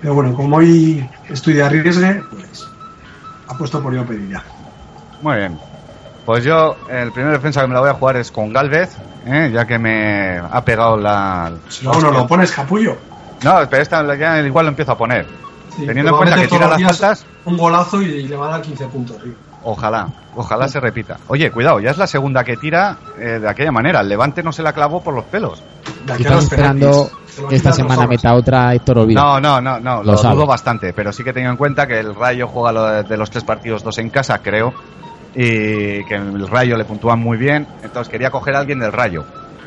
Pero 0.00 0.14
bueno, 0.14 0.34
como 0.34 0.56
hoy 0.56 1.08
estoy 1.28 1.54
de 1.54 1.62
arriesgue, 1.62 2.22
pues 2.30 2.66
apuesto 3.48 3.82
por 3.82 3.94
Joao 3.94 4.06
Pereira. 4.06 4.42
Muy 5.22 5.36
bien. 5.36 5.58
Pues 6.24 6.44
yo, 6.44 6.76
el 6.90 7.12
primer 7.12 7.32
defensa 7.32 7.60
que 7.62 7.68
me 7.68 7.74
la 7.74 7.80
voy 7.80 7.90
a 7.90 7.94
jugar 7.94 8.16
es 8.16 8.32
con 8.32 8.52
Galvez, 8.52 8.96
¿eh? 9.26 9.50
ya 9.52 9.64
que 9.64 9.78
me 9.78 10.38
ha 10.38 10.64
pegado 10.64 10.96
la. 10.96 11.52
Si 11.68 11.84
luego 11.84 12.00
no 12.00 12.10
lo 12.10 12.26
pones 12.26 12.50
capullo. 12.52 12.96
No, 13.44 13.58
pero 13.70 13.82
esta 13.82 14.14
ya 14.16 14.40
igual 14.40 14.66
lo 14.66 14.70
empiezo 14.70 14.92
a 14.92 14.98
poner. 14.98 15.26
Sí, 15.76 15.86
Teniendo 15.86 16.12
en 16.12 16.16
cuenta 16.16 16.36
que 16.36 16.48
tira 16.48 16.68
las 16.68 16.82
faltas, 16.82 17.26
Un 17.44 17.56
golazo 17.56 18.00
y 18.02 18.26
le 18.26 18.36
va 18.36 18.48
a 18.48 18.50
dar 18.52 18.62
15 18.62 18.86
puntos. 18.86 19.16
sí. 19.22 19.34
Ojalá, 19.66 20.08
ojalá 20.34 20.68
se 20.68 20.80
repita. 20.80 21.18
Oye, 21.26 21.50
cuidado, 21.50 21.80
ya 21.80 21.90
es 21.90 21.98
la 21.98 22.06
segunda 22.06 22.44
que 22.44 22.56
tira 22.56 22.96
eh, 23.18 23.38
de 23.40 23.48
aquella 23.48 23.72
manera. 23.72 24.00
El 24.00 24.08
Levante 24.08 24.42
no 24.42 24.52
se 24.52 24.62
la 24.62 24.72
clavó 24.72 25.02
por 25.02 25.12
los 25.12 25.24
pelos. 25.24 25.62
Y 26.06 26.22
están 26.22 26.38
esperando 26.38 27.10
que 27.48 27.56
esta 27.56 27.72
semana 27.72 28.06
meta 28.06 28.32
otra 28.34 28.72
Héctor 28.74 28.98
Olvido. 28.98 29.20
No, 29.20 29.40
no, 29.40 29.60
no, 29.60 29.80
no, 29.80 30.02
Lo 30.02 30.12
lo, 30.12 30.22
dudo 30.22 30.46
bastante, 30.46 30.92
pero 30.92 31.12
sí 31.12 31.24
que 31.24 31.32
tengo 31.32 31.50
en 31.50 31.56
cuenta 31.56 31.86
que 31.86 31.98
el 31.98 32.14
Rayo 32.14 32.46
juega 32.46 32.72
lo 32.72 32.84
de, 32.84 33.02
de 33.02 33.16
los 33.16 33.28
tres 33.28 33.42
partidos, 33.44 33.82
dos 33.82 33.98
en 33.98 34.08
casa, 34.08 34.38
creo, 34.38 34.72
y 35.34 36.04
que 36.04 36.14
el 36.14 36.46
Rayo 36.46 36.76
le 36.76 36.84
puntúan 36.84 37.18
muy 37.18 37.36
bien, 37.36 37.66
entonces 37.82 38.08
quería 38.10 38.30
coger 38.30 38.54
a 38.54 38.60
alguien 38.60 38.78
del 38.78 38.92
Rayo. 38.92 39.24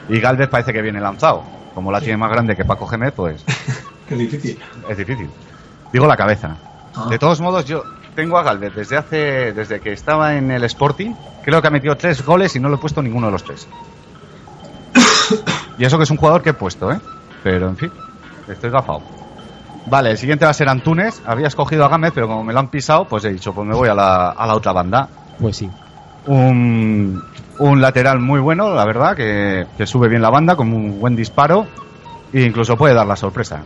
Y 0.07 0.19
Galvez 0.19 0.47
parece 0.47 0.73
que 0.73 0.81
viene 0.81 0.99
lanzado. 1.01 1.43
Como 1.75 1.91
la 1.91 1.99
tiene 1.99 2.17
más 2.17 2.31
grande 2.31 2.55
que 2.55 2.65
Paco 2.65 2.87
Gémez, 2.87 3.13
pues 3.15 3.45
Qué 4.07 4.15
difícil. 4.15 4.57
es 4.87 4.97
difícil. 4.97 5.29
Digo 5.91 6.07
la 6.07 6.17
cabeza. 6.17 6.55
Ah. 6.95 7.07
De 7.09 7.19
todos 7.19 7.39
modos, 7.41 7.65
yo 7.65 7.83
tengo 8.15 8.37
a 8.37 8.43
Galvez 8.43 8.73
desde 8.75 8.97
hace, 8.97 9.53
desde 9.53 9.79
que 9.79 9.93
estaba 9.93 10.35
en 10.35 10.51
el 10.51 10.63
Sporting, 10.65 11.13
creo 11.43 11.61
que 11.61 11.67
ha 11.67 11.71
metido 11.71 11.95
tres 11.95 12.25
goles 12.25 12.55
y 12.55 12.59
no 12.59 12.69
lo 12.69 12.75
he 12.75 12.79
puesto 12.79 13.01
ninguno 13.01 13.27
de 13.27 13.31
los 13.33 13.43
tres. 13.43 13.67
Y 15.77 15.85
eso 15.85 15.97
que 15.97 16.03
es 16.03 16.11
un 16.11 16.17
jugador 16.17 16.41
que 16.41 16.49
he 16.49 16.53
puesto, 16.53 16.91
¿eh? 16.91 16.99
Pero 17.43 17.69
en 17.69 17.77
fin, 17.77 17.91
estoy 18.47 18.69
gafado. 18.69 19.01
Vale, 19.85 20.11
el 20.11 20.17
siguiente 20.17 20.45
va 20.45 20.51
a 20.51 20.53
ser 20.53 20.67
Antunes. 20.69 21.21
Había 21.25 21.47
escogido 21.47 21.85
a 21.85 21.87
Gámez, 21.87 22.11
pero 22.13 22.27
como 22.27 22.43
me 22.43 22.53
lo 22.53 22.59
han 22.59 22.67
pisado, 22.67 23.05
pues 23.05 23.23
he 23.25 23.29
dicho, 23.29 23.53
pues 23.53 23.65
me 23.67 23.73
voy 23.75 23.87
a 23.87 23.93
la, 23.93 24.29
a 24.31 24.45
la 24.45 24.55
otra 24.55 24.73
banda. 24.73 25.07
Pues 25.39 25.57
sí. 25.57 25.69
Un, 26.27 27.23
un 27.59 27.81
lateral 27.81 28.19
muy 28.19 28.39
bueno, 28.39 28.73
la 28.73 28.85
verdad, 28.85 29.15
que, 29.15 29.67
que 29.77 29.87
sube 29.87 30.09
bien 30.09 30.21
la 30.21 30.29
banda 30.29 30.55
con 30.55 30.71
un 30.73 30.99
buen 30.99 31.15
disparo 31.15 31.65
e 32.33 32.41
incluso 32.41 32.75
puede 32.77 32.93
dar 32.93 33.07
la 33.07 33.15
sorpresa. 33.15 33.61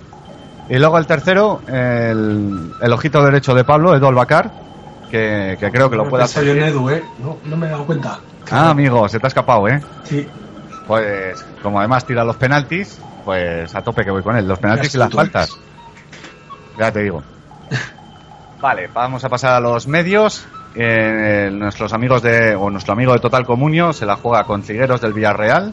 Y 0.73 0.79
luego 0.79 0.97
el 0.97 1.05
tercero, 1.05 1.61
el, 1.67 2.71
el 2.81 2.93
ojito 2.93 3.23
derecho 3.23 3.53
de 3.53 3.63
Pablo, 3.63 3.95
Edu 3.95 4.07
Albacar, 4.07 4.49
que, 5.11 5.55
que 5.59 5.69
creo 5.69 5.87
que 5.87 5.95
lo 5.95 6.09
puede 6.09 6.23
hacer. 6.23 6.45
yo 6.45 6.53
en. 6.53 6.63
Edu, 6.63 6.89
¿eh? 6.89 7.03
No, 7.19 7.37
no 7.45 7.55
me 7.57 7.67
he 7.67 7.69
dado 7.69 7.85
cuenta. 7.85 8.17
Ah, 8.49 8.71
amigo, 8.71 9.07
se 9.07 9.19
te 9.19 9.27
ha 9.27 9.29
escapado, 9.29 9.67
¿eh? 9.67 9.79
Sí, 10.03 10.27
Pues 10.87 11.45
como 11.61 11.77
además 11.77 12.07
tira 12.07 12.23
los 12.23 12.37
penaltis, 12.37 12.99
pues 13.23 13.75
a 13.75 13.83
tope 13.83 14.03
que 14.03 14.09
voy 14.09 14.23
con 14.23 14.35
él. 14.35 14.47
Los 14.47 14.57
penaltis 14.57 14.95
y 14.95 14.97
las 14.97 15.13
faltas. 15.13 15.55
Ya 16.79 16.91
te 16.91 17.03
digo. 17.03 17.21
Vale, 18.59 18.89
vamos 18.91 19.23
a 19.23 19.29
pasar 19.29 19.53
a 19.53 19.59
los 19.59 19.85
medios. 19.87 20.43
Eh, 20.73 21.51
nuestros 21.53 21.93
amigos 21.93 22.23
de, 22.23 22.55
o 22.55 22.71
nuestro 22.71 22.93
amigo 22.93 23.13
de 23.13 23.19
Total 23.19 23.45
Comunio 23.45 23.93
se 23.93 24.07
la 24.07 24.15
juega 24.15 24.43
con 24.45 24.63
Trigueros 24.63 25.01
del 25.01 25.13
Villarreal. 25.13 25.71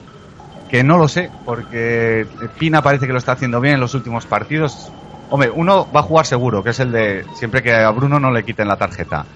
Que 0.70 0.84
no 0.84 0.98
lo 0.98 1.08
sé, 1.08 1.30
porque 1.44 2.26
Pina 2.58 2.80
parece 2.80 3.06
que 3.06 3.12
lo 3.12 3.18
está 3.18 3.32
haciendo 3.32 3.60
bien 3.60 3.74
en 3.74 3.80
los 3.80 3.94
últimos 3.94 4.26
partidos. 4.26 4.92
Hombre, 5.28 5.50
uno 5.50 5.88
va 5.94 6.00
a 6.00 6.04
jugar 6.04 6.26
seguro, 6.26 6.62
que 6.62 6.70
es 6.70 6.78
el 6.78 6.92
de 6.92 7.24
siempre 7.34 7.62
que 7.62 7.74
a 7.74 7.90
Bruno 7.90 8.20
no 8.20 8.30
le 8.30 8.44
quiten 8.44 8.68
la 8.68 8.76
tarjeta. 8.76 9.26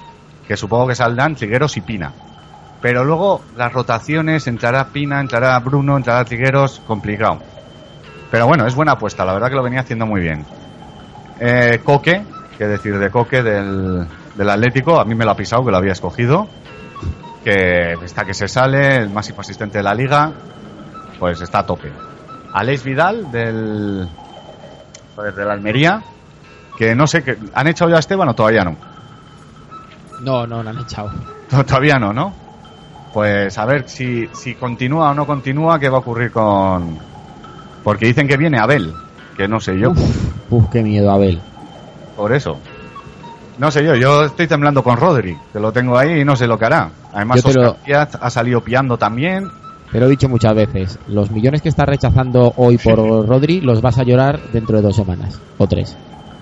Que 0.47 0.57
supongo 0.57 0.87
que 0.87 0.95
saldrán 0.95 1.35
Trigueros 1.35 1.76
y 1.76 1.80
Pina. 1.80 2.12
Pero 2.80 3.03
luego 3.03 3.41
las 3.57 3.72
rotaciones, 3.72 4.47
entrará 4.47 4.89
Pina, 4.89 5.20
entrará 5.20 5.59
Bruno, 5.59 5.97
entrará 5.97 6.24
Trigueros, 6.24 6.80
complicado. 6.87 7.41
Pero 8.30 8.47
bueno, 8.47 8.66
es 8.66 8.74
buena 8.74 8.93
apuesta, 8.93 9.24
la 9.24 9.32
verdad 9.32 9.49
que 9.49 9.57
lo 9.57 9.62
venía 9.62 9.80
haciendo 9.80 10.07
muy 10.07 10.20
bien. 10.20 10.45
Eh, 11.41 11.80
Coque, 11.82 12.22
que 12.57 12.66
decir 12.66 12.97
de 12.99 13.11
Coque 13.11 13.43
del, 13.43 14.07
del 14.37 14.51
Atlético, 14.51 15.01
a 15.01 15.05
mí 15.05 15.14
me 15.16 15.24
lo 15.24 15.32
ha 15.32 15.37
pisado, 15.37 15.64
que 15.64 15.72
lo 15.72 15.78
había 15.78 15.93
escogido. 15.93 16.47
Que 17.43 17.95
está 18.05 18.24
que 18.24 18.35
se 18.35 18.47
sale, 18.47 18.97
el 18.97 19.11
máximo 19.11 19.41
asistente 19.41 19.78
de 19.78 19.85
la 19.85 19.95
liga, 19.95 20.32
pues 21.18 21.40
está 21.40 21.60
a 21.60 21.66
tope. 21.66 21.90
Alex 22.52 22.84
Vidal 22.84 23.30
del, 23.32 24.08
pues 25.16 25.34
del 25.36 25.50
Almería, 25.50 26.02
que 26.78 26.94
no 26.94 27.06
sé, 27.06 27.22
que 27.24 27.36
¿han 27.54 27.66
echado 27.66 27.90
ya 27.90 27.96
a 27.96 28.00
Esteban 28.00 28.28
o 28.28 28.34
todavía 28.34 28.64
no? 28.64 28.76
No, 30.20 30.46
no, 30.46 30.62
no 30.62 30.70
han 30.70 30.78
echado. 30.78 31.10
Todavía 31.50 31.98
no, 31.98 32.12
¿no? 32.12 32.32
Pues 33.12 33.56
a 33.58 33.64
ver 33.64 33.88
si, 33.88 34.28
si 34.32 34.54
continúa 34.54 35.10
o 35.10 35.14
no 35.14 35.26
continúa, 35.26 35.78
qué 35.78 35.88
va 35.88 35.98
a 35.98 36.00
ocurrir 36.00 36.30
con... 36.32 36.98
Porque 37.84 38.06
dicen 38.06 38.26
que 38.26 38.36
viene 38.36 38.58
Abel, 38.58 38.92
que 39.36 39.46
no 39.46 39.60
sé 39.60 39.78
yo, 39.78 39.90
Uf, 39.90 40.32
uf, 40.50 40.68
qué 40.70 40.82
miedo, 40.82 41.10
Abel. 41.12 41.40
por 42.16 42.32
eso. 42.32 42.58
No 43.58 43.70
sé 43.70 43.84
yo, 43.84 43.94
yo 43.94 44.24
estoy 44.24 44.48
temblando 44.48 44.82
con 44.82 44.96
Rodri, 44.96 45.36
que 45.52 45.60
lo 45.60 45.70
tengo 45.72 45.96
ahí 45.98 46.20
y 46.20 46.24
no 46.24 46.34
sé 46.34 46.46
lo 46.48 46.58
que 46.58 46.64
hará. 46.64 46.90
Además, 47.12 47.44
lo- 47.44 47.50
Oscar 47.70 47.84
Díaz 47.84 48.18
ha 48.20 48.30
salido 48.30 48.62
piando 48.62 48.96
también. 48.96 49.48
Te 49.95 50.01
lo 50.01 50.07
he 50.07 50.11
dicho 50.11 50.28
muchas 50.28 50.57
veces. 50.57 50.99
Los 51.07 51.30
millones 51.30 51.62
que 51.62 51.68
estás 51.68 51.86
rechazando 51.86 52.53
hoy 52.57 52.78
por 52.78 52.99
Rodri 53.28 53.61
los 53.61 53.80
vas 53.80 53.97
a 53.97 54.03
llorar 54.03 54.40
dentro 54.53 54.74
de 54.76 54.82
dos 54.82 54.97
semanas 54.97 55.40
o 55.57 55.68
tres. 55.68 55.97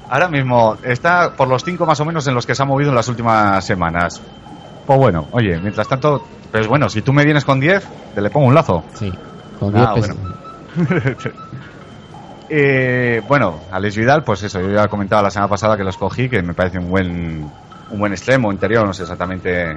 Ahora 0.09 0.29
mismo 0.29 0.79
está 0.83 1.35
por 1.37 1.49
los 1.49 1.63
cinco 1.63 1.85
más 1.85 2.01
o 2.01 2.07
menos 2.07 2.27
en 2.27 2.35
los 2.35 2.47
que 2.47 2.55
se 2.55 2.63
ha 2.63 2.65
movido 2.65 2.89
en 2.89 2.97
las 2.97 3.09
últimas 3.09 3.63
semanas. 3.63 4.23
Pues 4.87 4.99
bueno, 4.99 5.27
oye, 5.33 5.61
mientras 5.61 5.87
tanto, 5.87 6.25
pues 6.51 6.67
bueno, 6.67 6.89
si 6.89 7.03
tú 7.03 7.13
me 7.13 7.27
vienes 7.27 7.45
con 7.45 7.61
10, 7.61 7.87
te 8.15 8.23
le 8.23 8.31
pongo 8.31 8.47
un 8.47 8.55
lazo. 8.55 8.85
Sí. 8.95 9.13
Con 9.61 9.77
Ah, 9.77 9.93
10 9.97 10.09
bueno. 10.09 10.35
Eh, 12.55 13.21
bueno, 13.29 13.61
Alex 13.71 13.97
Vidal, 13.97 14.25
pues 14.25 14.43
eso, 14.45 14.61
yo 14.61 14.71
ya 14.71 14.89
comentaba 14.89 15.21
la 15.23 15.31
semana 15.31 15.49
pasada 15.51 15.77
que 15.77 15.85
lo 15.85 15.91
escogí, 15.91 16.29
que 16.31 16.43
me 16.43 16.55
parece 16.55 16.79
un 16.79 16.89
buen, 16.91 17.51
un 17.91 17.99
buen 17.99 18.13
extremo 18.13 18.51
interior, 18.51 18.87
no 18.87 18.93
sé 18.95 19.03
exactamente 19.03 19.73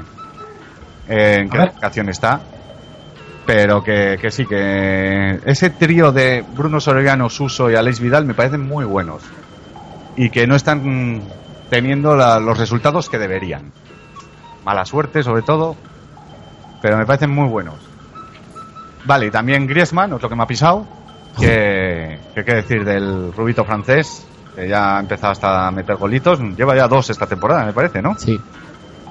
en 1.07 1.49
qué 1.49 1.57
locación 1.57 2.09
está, 2.09 2.39
pero 3.45 3.83
que, 3.83 4.17
que 4.19 4.31
sí, 4.31 4.45
que 4.45 5.39
ese 5.45 5.69
trío 5.69 6.11
de 6.11 6.43
Bruno 6.55 6.79
Soriano, 6.79 7.29
Suso 7.29 7.69
y 7.69 7.75
Alex 7.75 7.99
Vidal 7.99 8.25
me 8.25 8.33
parecen 8.33 8.61
muy 8.61 8.85
buenos 8.85 9.23
y 10.15 10.29
que 10.29 10.47
no 10.47 10.55
están 10.55 11.21
teniendo 11.69 12.15
la- 12.15 12.39
los 12.39 12.57
resultados 12.57 13.09
que 13.09 13.17
deberían. 13.19 13.71
Mala 14.63 14.85
suerte, 14.85 15.21
sobre 15.21 15.43
todo, 15.43 15.75
pero 16.81 16.97
me 16.97 17.05
parecen 17.05 17.29
muy 17.29 17.47
buenos. 17.47 17.75
Vale, 19.03 19.27
y 19.27 19.31
también 19.31 19.67
Griezmann, 19.67 20.13
otro 20.13 20.27
que 20.29 20.35
me 20.35 20.43
ha 20.43 20.47
pisado, 20.47 20.87
que, 21.39 22.17
que 22.33 22.43
qué 22.43 22.55
decir 22.55 22.83
del 22.83 23.31
rubito 23.33 23.63
francés, 23.63 24.25
que 24.55 24.67
ya 24.67 24.97
ha 24.97 24.99
empezado 25.01 25.33
hasta 25.33 25.67
a 25.67 25.71
meter 25.71 25.97
golitos, 25.97 26.39
lleva 26.57 26.75
ya 26.75 26.87
dos 26.87 27.09
esta 27.11 27.27
temporada, 27.27 27.65
me 27.65 27.73
parece, 27.73 28.01
¿no? 28.01 28.15
Sí. 28.17 28.39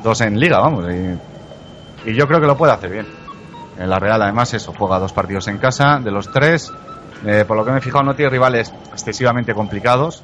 Dos 0.02 0.20
en 0.22 0.40
liga, 0.40 0.58
vamos, 0.58 0.86
y, 0.92 2.10
y 2.10 2.14
yo 2.14 2.26
creo 2.26 2.40
que 2.40 2.46
lo 2.46 2.56
puede 2.56 2.72
hacer 2.72 2.90
bien. 2.90 3.06
La 3.78 3.98
Real, 3.98 4.22
además, 4.22 4.54
eso, 4.54 4.72
juega 4.76 4.98
dos 4.98 5.12
partidos 5.12 5.48
en 5.48 5.58
casa, 5.58 5.98
de 5.98 6.10
los 6.10 6.30
tres, 6.30 6.72
eh, 7.26 7.44
por 7.46 7.56
lo 7.56 7.64
que 7.64 7.72
me 7.72 7.78
he 7.78 7.80
fijado, 7.80 8.04
no 8.04 8.14
tiene 8.14 8.30
rivales 8.30 8.72
excesivamente 8.92 9.54
complicados, 9.54 10.22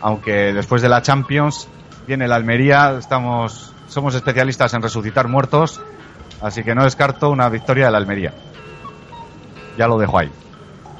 aunque 0.00 0.52
después 0.52 0.82
de 0.82 0.88
la 0.88 1.00
Champions 1.00 1.68
viene 2.06 2.28
la 2.28 2.36
Almería, 2.36 2.96
estamos, 2.98 3.72
somos 3.88 4.14
especialistas 4.14 4.74
en 4.74 4.82
resucitar 4.82 5.28
muertos, 5.28 5.80
así 6.40 6.62
que 6.62 6.74
no 6.74 6.84
descarto 6.84 7.30
una 7.30 7.48
victoria 7.48 7.86
de 7.86 7.92
la 7.92 7.98
Almería. 7.98 8.34
Ya 9.78 9.86
lo 9.86 9.98
dejo 9.98 10.18
ahí, 10.18 10.30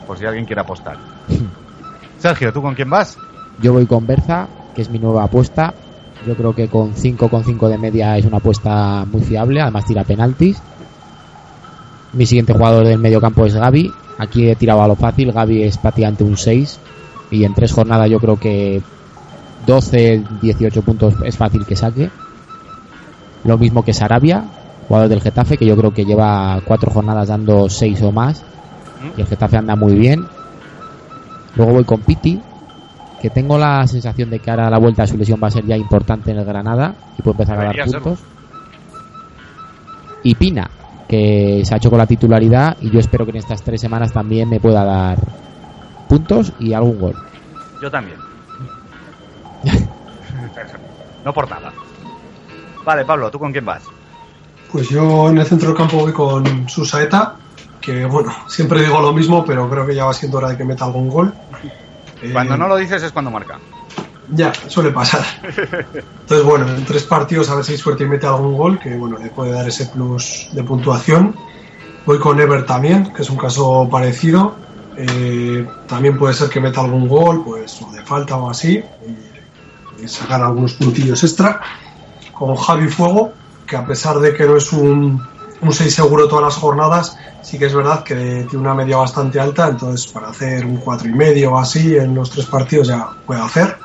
por 0.07 0.17
si 0.19 0.25
alguien 0.25 0.47
quiere 0.47 0.63
apostar. 0.63 0.97
Sergio, 2.19 2.53
¿tú 2.53 2.63
con 2.63 2.75
quién 2.75 2.89
vas? 2.89 3.19
Yo 3.61 3.73
voy 3.73 3.87
con 3.87 4.07
Berza, 4.07 4.49
que 4.75 4.83
es 4.83 4.91
mi 4.91 4.99
nueva 4.99 5.25
apuesta. 5.25 5.75
Yo 6.27 6.37
creo 6.37 6.55
que 6.55 6.69
con 6.69 6.95
5,5 6.95 7.69
de 7.69 7.79
media 7.79 8.17
es 8.17 8.25
una 8.25 8.37
apuesta 8.37 9.05
muy 9.05 9.23
fiable, 9.23 9.61
además 9.61 9.85
tira 9.85 10.05
penaltis. 10.05 10.63
Mi 12.13 12.27
siguiente 12.27 12.53
jugador 12.53 12.87
del 12.87 12.99
medio 12.99 13.21
campo 13.21 13.47
es 13.47 13.55
Gaby. 13.55 13.91
Aquí 14.19 14.49
he 14.49 14.57
tirado 14.57 14.83
a 14.83 14.89
lo 14.89 14.97
fácil, 14.97 15.33
Gaby 15.33 15.63
es 15.63 15.79
prácticamente 15.79 16.25
un 16.25 16.37
6. 16.37 16.79
Y 17.31 17.45
en 17.45 17.55
tres 17.55 17.73
jornadas 17.73 18.11
yo 18.11 18.21
creo 18.21 18.39
que 18.39 18.83
12, 19.67 20.23
18 20.43 20.83
puntos 20.83 21.15
es 21.25 21.37
fácil 21.37 21.65
que 21.65 21.77
saque. 21.77 22.11
Lo 23.45 23.57
mismo 23.59 23.85
que 23.85 23.95
Sarabia, 23.95 24.45
jugador 24.87 25.09
del 25.09 25.23
Getafe, 25.23 25.57
que 25.57 25.67
yo 25.67 25.77
creo 25.77 25.93
que 25.93 26.05
lleva 26.05 26.61
cuatro 26.67 26.91
jornadas 26.91 27.29
dando 27.29 27.69
6 27.69 28.03
o 28.03 28.13
más. 28.13 28.45
Y 29.17 29.23
el 29.23 29.27
Getafe 29.27 29.57
anda 29.57 29.75
muy 29.75 29.95
bien. 29.95 30.27
Luego 31.57 31.73
voy 31.73 31.85
con 31.85 32.01
Piti, 32.01 32.41
que 33.21 33.31
tengo 33.31 33.59
la 33.59 33.87
sensación 33.87 34.31
de 34.31 34.39
que 34.39 34.51
ahora 34.51 34.71
la 34.71 34.79
vuelta 34.79 35.05
a 35.05 35.07
su 35.07 35.17
lesión 35.17 35.41
va 35.43 35.49
a 35.49 35.51
ser 35.51 35.67
ya 35.67 35.77
importante 35.77 36.31
en 36.31 36.39
el 36.39 36.45
Granada 36.45 36.95
y 37.19 37.23
puede 37.23 37.35
empezar 37.35 37.59
a 37.59 37.65
dar 37.65 37.75
Debería 37.75 38.01
puntos. 38.01 38.19
Y 40.23 40.35
Pina, 40.35 40.71
que 41.13 41.63
se 41.63 41.75
ha 41.75 41.77
hecho 41.77 41.91
con 41.91 41.99
la 41.99 42.07
titularidad 42.07 42.75
y 42.81 42.89
yo 42.89 42.99
espero 42.99 43.27
que 43.27 43.33
en 43.33 43.37
estas 43.37 43.63
tres 43.63 43.83
semanas 43.83 44.15
también 44.15 44.49
me 44.49 44.61
pueda 44.61 44.83
dar 44.83 45.19
puntos 46.09 46.55
y 46.59 46.73
algún 46.73 46.99
gol. 46.99 47.15
Yo 47.83 47.91
también. 47.91 48.17
no 51.23 51.35
por 51.35 51.51
nada. 51.51 51.71
Vale, 52.83 53.05
Pablo, 53.05 53.31
¿tú 53.31 53.39
con 53.39 53.53
quién 53.53 53.67
vas? 53.67 53.83
Pues 54.73 54.89
yo 54.89 55.29
en 55.29 55.37
el 55.37 55.45
centro 55.45 55.69
del 55.69 55.77
campo 55.77 55.99
voy 55.99 56.15
con 56.15 56.67
Susaeta, 56.67 57.35
que 57.79 58.07
bueno, 58.07 58.33
siempre 58.47 58.81
digo 58.81 58.99
lo 59.03 59.13
mismo, 59.13 59.45
pero 59.45 59.69
creo 59.69 59.87
que 59.87 59.95
ya 59.95 60.07
va 60.07 60.15
siendo 60.15 60.39
hora 60.39 60.49
de 60.49 60.57
que 60.57 60.65
meta 60.65 60.87
algún 60.87 61.11
gol. 61.11 61.35
Eh, 62.23 62.31
Cuando 62.33 62.57
no 62.57 62.69
lo 62.69 62.77
dices 62.77 63.03
es 63.03 63.13
cuando 63.13 63.31
marca. 63.31 63.59
Ya, 64.31 64.53
suele 64.69 64.91
pasar. 64.91 65.25
Entonces, 65.43 66.47
bueno, 66.47 66.69
en 66.69 66.85
tres 66.85 67.05
partidos 67.05 67.51
a 67.51 67.57
ver 67.57 67.65
si 67.65 67.73
hay 67.73 67.79
suerte 67.79 68.05
y 68.05 68.07
mete 68.07 68.27
algún 68.27 68.57
gol, 68.57 68.79
que 68.79 68.97
bueno, 68.97 69.19
le 69.19 69.31
puede 69.31 69.53
dar 69.53 69.69
ese 69.69 69.87
plus 69.87 70.49
de 70.53 70.63
puntuación. 70.63 71.35
Voy 72.07 72.19
con 72.19 72.41
Ever 72.41 72.65
también, 72.65 73.13
que 73.13 73.23
es 73.23 73.31
un 73.31 73.37
caso 73.37 73.89
parecido. 73.91 74.57
Eh, 74.97 75.67
también 75.87 76.19
puede 76.19 76.35
ser 76.35 76.49
que 76.49 76.61
meta 76.61 76.81
algún 76.81 77.09
gol, 77.09 77.43
pues 77.45 77.81
o 77.83 77.91
de 77.91 78.03
falta 78.03 78.37
o 78.37 78.51
así, 78.51 78.83
y, 79.99 80.05
y 80.05 80.09
sacar 80.09 80.43
algunos 80.43 80.75
puntillos 80.75 81.23
extra. 81.25 81.61
Con 82.33 82.57
Javi 82.57 82.89
Fuego, 82.89 83.33
que 83.67 83.77
a 83.77 83.87
pesar 83.87 84.19
de 84.19 84.35
que 84.35 84.45
no 84.47 84.57
es 84.57 84.73
un, 84.73 85.23
un 85.63 85.73
6 85.73 85.95
seguro 85.95 86.29
todas 86.29 86.45
las 86.45 86.57
jornadas, 86.57 87.17
sí 87.43 87.59
que 87.59 87.67
es 87.67 87.75
verdad 87.75 88.03
que 88.03 88.47
tiene 88.49 88.59
una 88.59 88.75
media 88.75 88.97
bastante 88.97 89.39
alta, 89.39 89.69
entonces 89.69 90.11
para 90.13 90.29
hacer 90.29 90.67
un 90.67 90.77
cuatro 90.77 91.09
y 91.09 91.13
medio 91.13 91.53
o 91.53 91.59
así 91.59 91.97
en 91.97 92.15
los 92.15 92.31
tres 92.31 92.47
partidos 92.47 92.89
ya 92.89 93.09
puede 93.27 93.41
hacer. 93.41 93.77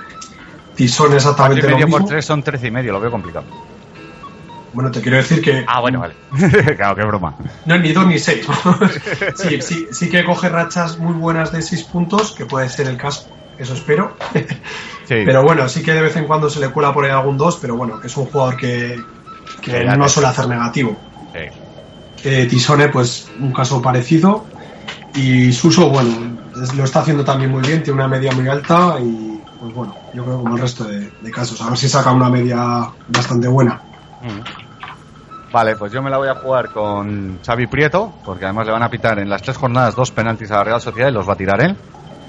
Cuatro 0.86 1.15
exactamente 1.15 1.59
y 1.67 1.69
lo 1.71 1.75
medio 1.75 1.86
mismo. 1.88 1.99
por 1.99 2.07
tres 2.09 2.25
son 2.25 2.43
trece 2.43 2.67
y 2.67 2.71
medio, 2.71 2.91
lo 2.93 2.99
veo 2.99 3.11
complicado. 3.11 3.45
Bueno, 4.71 4.91
te 4.91 5.01
quiero 5.01 5.17
decir 5.17 5.41
que 5.41 5.63
Ah, 5.67 5.80
bueno, 5.82 5.99
vale. 5.99 6.15
claro, 6.75 6.95
qué 6.95 7.03
broma. 7.03 7.36
no 7.65 7.75
es 7.75 7.82
ni 7.82 7.93
dos 7.93 8.05
ni 8.07 8.19
seis. 8.19 8.45
sí, 9.36 9.61
sí, 9.61 9.88
sí 9.91 10.09
que 10.09 10.23
coge 10.23 10.49
rachas 10.49 10.99
muy 10.99 11.13
buenas 11.15 11.51
de 11.51 11.61
seis 11.61 11.84
puntos, 11.86 12.34
que 12.36 12.45
puede 12.45 12.69
ser 12.69 12.88
el 12.88 12.97
caso, 12.97 13.30
eso 13.57 13.73
espero. 13.73 14.15
Sí. 15.05 15.15
Pero 15.25 15.43
bueno, 15.43 15.67
sí 15.69 15.82
que 15.84 15.93
de 15.93 16.01
vez 16.01 16.15
en 16.17 16.25
cuando 16.28 16.49
se 16.49 16.59
le 16.59 16.69
cuela 16.69 16.93
por 16.93 17.05
ahí 17.05 17.11
algún 17.11 17.38
dos, 17.38 17.57
pero 17.61 17.75
bueno, 17.78 17.99
que 17.99 18.07
es 18.07 18.17
un 18.17 18.25
jugador 18.25 18.57
que, 18.57 18.95
que 19.61 19.84
no 19.86 20.03
te- 20.05 20.09
suele 20.09 20.28
hacer 20.30 20.47
negativo. 20.47 21.01
Sí. 21.34 21.39
Eh, 22.23 22.45
Tisone, 22.49 22.89
pues 22.89 23.32
un 23.38 23.53
caso 23.53 23.82
parecido. 23.82 24.47
Y 25.13 25.51
Suso, 25.53 25.89
bueno, 25.89 26.38
lo 26.75 26.84
está 26.84 26.99
haciendo 27.01 27.23
también 27.23 27.51
muy 27.51 27.61
bien, 27.61 27.82
tiene 27.84 27.93
una 27.99 28.07
media 28.07 28.32
muy 28.34 28.47
alta 28.47 28.97
y 29.01 29.43
pues 29.57 29.73
bueno, 29.73 29.97
yo 30.18 30.24
creo 30.26 30.38
como 30.39 30.55
el 30.55 30.61
resto 30.61 30.84
de, 30.86 31.11
de 31.22 31.32
casos. 31.32 31.61
A 31.61 31.70
ver 31.70 31.78
si 31.78 31.88
saca 31.88 32.11
una 32.11 32.28
media 32.30 32.89
bastante 33.07 33.47
buena. 33.47 33.80
Mm. 34.22 35.51
Vale, 35.53 35.76
pues 35.76 35.91
yo 35.93 36.01
me 36.01 36.09
la 36.09 36.18
voy 36.18 36.28
a 36.28 36.36
jugar 36.36 36.72
con 36.74 37.39
Xavi 37.45 37.68
Prieto, 37.68 38.11
porque 38.26 38.45
además 38.45 38.65
le 38.65 38.74
van 38.74 38.84
a 38.84 38.89
pitar 38.89 39.20
en 39.20 39.30
las 39.30 39.41
tres 39.43 39.55
jornadas 39.57 39.95
dos 39.95 40.11
penaltis 40.11 40.51
a 40.51 40.55
la 40.57 40.63
Real 40.63 40.82
Sociedad 40.82 41.09
y 41.09 41.13
los 41.13 41.28
va 41.28 41.34
a 41.34 41.38
tirar 41.38 41.61
él. 41.61 41.78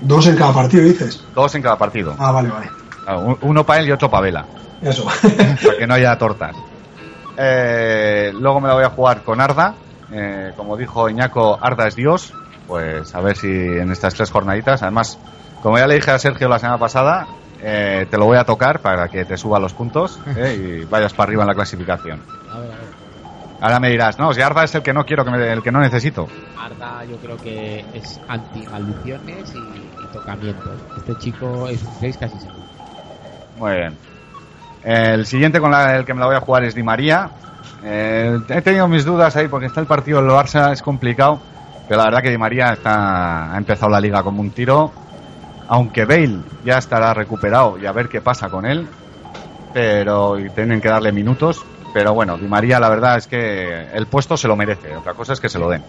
Dos 0.03 0.27
en 0.27 0.37
cada 0.37 0.53
partido, 0.53 0.85
dices. 0.85 1.25
Dos 1.35 1.55
en 1.55 1.63
cada 1.63 1.77
partido. 1.77 2.15
Ah, 2.19 2.31
vale, 2.31 2.49
vale. 2.51 2.71
Claro, 3.05 3.21
un- 3.21 3.39
Uno 3.41 3.65
para 3.65 3.81
él 3.81 3.89
y 3.89 3.93
otro 3.93 4.11
para 4.11 4.23
Vela, 4.23 4.47
Eso. 4.83 5.05
para 5.23 5.79
que 5.79 5.87
no 5.87 5.95
haya 5.95 6.17
tortas. 6.19 6.55
Eh, 7.37 8.33
luego 8.35 8.61
me 8.61 8.69
la 8.69 8.75
voy 8.75 8.85
a 8.85 8.91
jugar 8.91 9.23
con 9.23 9.41
Arda. 9.41 9.75
Eh, 10.13 10.53
como 10.57 10.77
dijo 10.77 11.09
Iñaco, 11.09 11.59
Arda 11.61 11.89
es 11.89 11.95
Dios. 11.97 12.33
Pues 12.67 13.15
a 13.15 13.21
ver 13.21 13.37
si 13.37 13.49
en 13.49 13.91
estas 13.91 14.15
tres 14.15 14.31
jornaditas, 14.31 14.83
además, 14.83 15.19
como 15.63 15.79
ya 15.79 15.87
le 15.87 15.95
dije 15.97 16.11
a 16.11 16.19
Sergio 16.19 16.49
la 16.49 16.59
semana 16.59 16.79
pasada, 16.79 17.27
eh, 17.61 18.07
te 18.11 18.17
lo 18.19 18.25
voy 18.27 18.39
a 18.39 18.45
tocar 18.45 18.81
para 18.81 19.09
que 19.09 19.25
te 19.25 19.37
suba 19.37 19.59
los 19.59 19.73
puntos 19.73 20.19
eh, 20.37 20.83
y 20.83 20.85
vayas 20.85 21.13
para 21.15 21.29
arriba 21.29 21.43
en 21.43 21.49
la 21.49 21.55
clasificación. 21.55 22.23
A 22.51 22.59
ver, 22.61 22.71
a 22.73 22.77
ver. 22.77 22.89
Ahora 23.61 23.81
me 23.81 23.91
dirás, 23.91 24.19
no, 24.19 24.33
si 24.33 24.41
Arda 24.41 24.65
es 24.65 24.75
el 24.77 24.83
que 24.83 24.93
no 24.93 25.05
quiero, 25.05 25.25
que 25.25 25.31
me- 25.33 25.53
el 25.53 25.63
que 25.63 25.73
no 25.73 25.81
necesito. 25.81 26.29
Arda 26.57 27.05
yo 27.05 27.19
creo 27.19 27.37
que 27.39 27.85
es 27.93 28.21
anti 28.29 28.67
maldiciones 28.67 29.53
y, 29.55 29.59
y 29.59 30.07
tocamientos. 30.13 30.81
Este 30.97 31.17
chico 31.17 31.69
es 31.69 31.83
un 31.83 31.91
6 31.91 32.17
casi 32.19 32.39
seguro. 32.39 32.67
Muy 33.57 33.73
bien. 33.73 33.99
El 34.83 35.27
siguiente 35.27 35.61
con 35.61 35.71
la- 35.73 35.97
el 35.97 36.05
que 36.05 36.15
me 36.15 36.21
la 36.21 36.27
voy 36.27 36.37
a 36.37 36.41
jugar 36.41 36.65
es 36.65 36.75
Di 36.75 36.83
María. 36.85 37.31
Eh, 37.83 38.39
he 38.49 38.63
tenido 38.63 38.87
mis 38.89 39.05
dudas 39.05 39.35
ahí 39.37 39.49
porque 39.49 39.67
está 39.67 39.81
el 39.81 39.87
partido 39.87 40.21
del 40.21 40.31
Barça, 40.31 40.73
es 40.73 40.83
complicado. 40.83 41.41
Pero 41.89 41.99
la 41.99 42.05
verdad 42.05 42.23
que 42.23 42.31
Di 42.31 42.39
María 42.39 42.73
está, 42.73 43.53
ha 43.55 43.59
empezado 43.59 43.91
la 43.91 44.01
liga 44.01 44.23
como 44.23 44.41
un 44.41 44.53
tiro. 44.53 44.93
Aunque 45.69 46.05
Bale 46.05 46.39
ya 46.65 46.79
estará 46.79 47.13
recuperado 47.15 47.79
y 47.79 47.87
a 47.87 47.93
ver 47.93 48.09
qué 48.09 48.21
pasa 48.21 48.49
con 48.49 48.65
él. 48.67 48.87
Pero 49.73 50.39
y 50.39 50.49
tienen 50.51 50.81
que 50.81 50.89
darle 50.89 51.13
minutos. 51.13 51.63
Pero 51.93 52.15
bueno, 52.15 52.37
Di 52.37 52.47
María 52.47 52.81
la 52.81 52.89
verdad 52.89 53.17
es 53.17 53.27
que 53.27 53.87
el 53.93 54.07
puesto 54.07 54.37
se 54.37 54.49
lo 54.49 54.57
merece. 54.57 54.97
Otra 54.97 55.15
cosa 55.15 55.33
es 55.33 55.41
que 55.41 55.49
se 55.49 55.59
lo 55.59 55.69
den. 55.69 55.83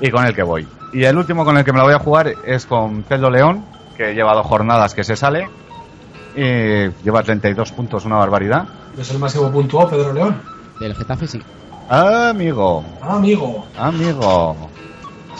Y 0.00 0.10
con 0.10 0.24
el 0.26 0.34
que 0.34 0.42
voy. 0.42 0.66
Y 0.92 1.04
el 1.04 1.16
último 1.16 1.44
con 1.44 1.56
el 1.56 1.64
que 1.64 1.72
me 1.72 1.78
la 1.78 1.84
voy 1.84 1.94
a 1.94 1.98
jugar 1.98 2.32
es 2.44 2.66
con 2.66 3.04
Celdo 3.04 3.30
León, 3.30 3.64
que 3.96 4.14
lleva 4.14 4.34
dos 4.34 4.46
jornadas 4.46 4.94
que 4.94 5.04
se 5.04 5.16
sale. 5.16 5.48
Y 6.36 6.88
lleva 7.04 7.22
32 7.22 7.72
puntos, 7.72 8.04
una 8.04 8.16
barbaridad. 8.16 8.66
Es 8.98 9.10
el 9.10 9.18
máximo 9.18 9.50
puntuado, 9.50 9.90
Pedro 9.90 10.12
León. 10.12 10.40
Del 10.80 10.94
Getafe 10.94 11.26
sí. 11.26 11.40
Amigo, 11.88 12.82
Ah, 13.02 13.16
amigo, 13.16 13.66
amigo. 13.78 14.56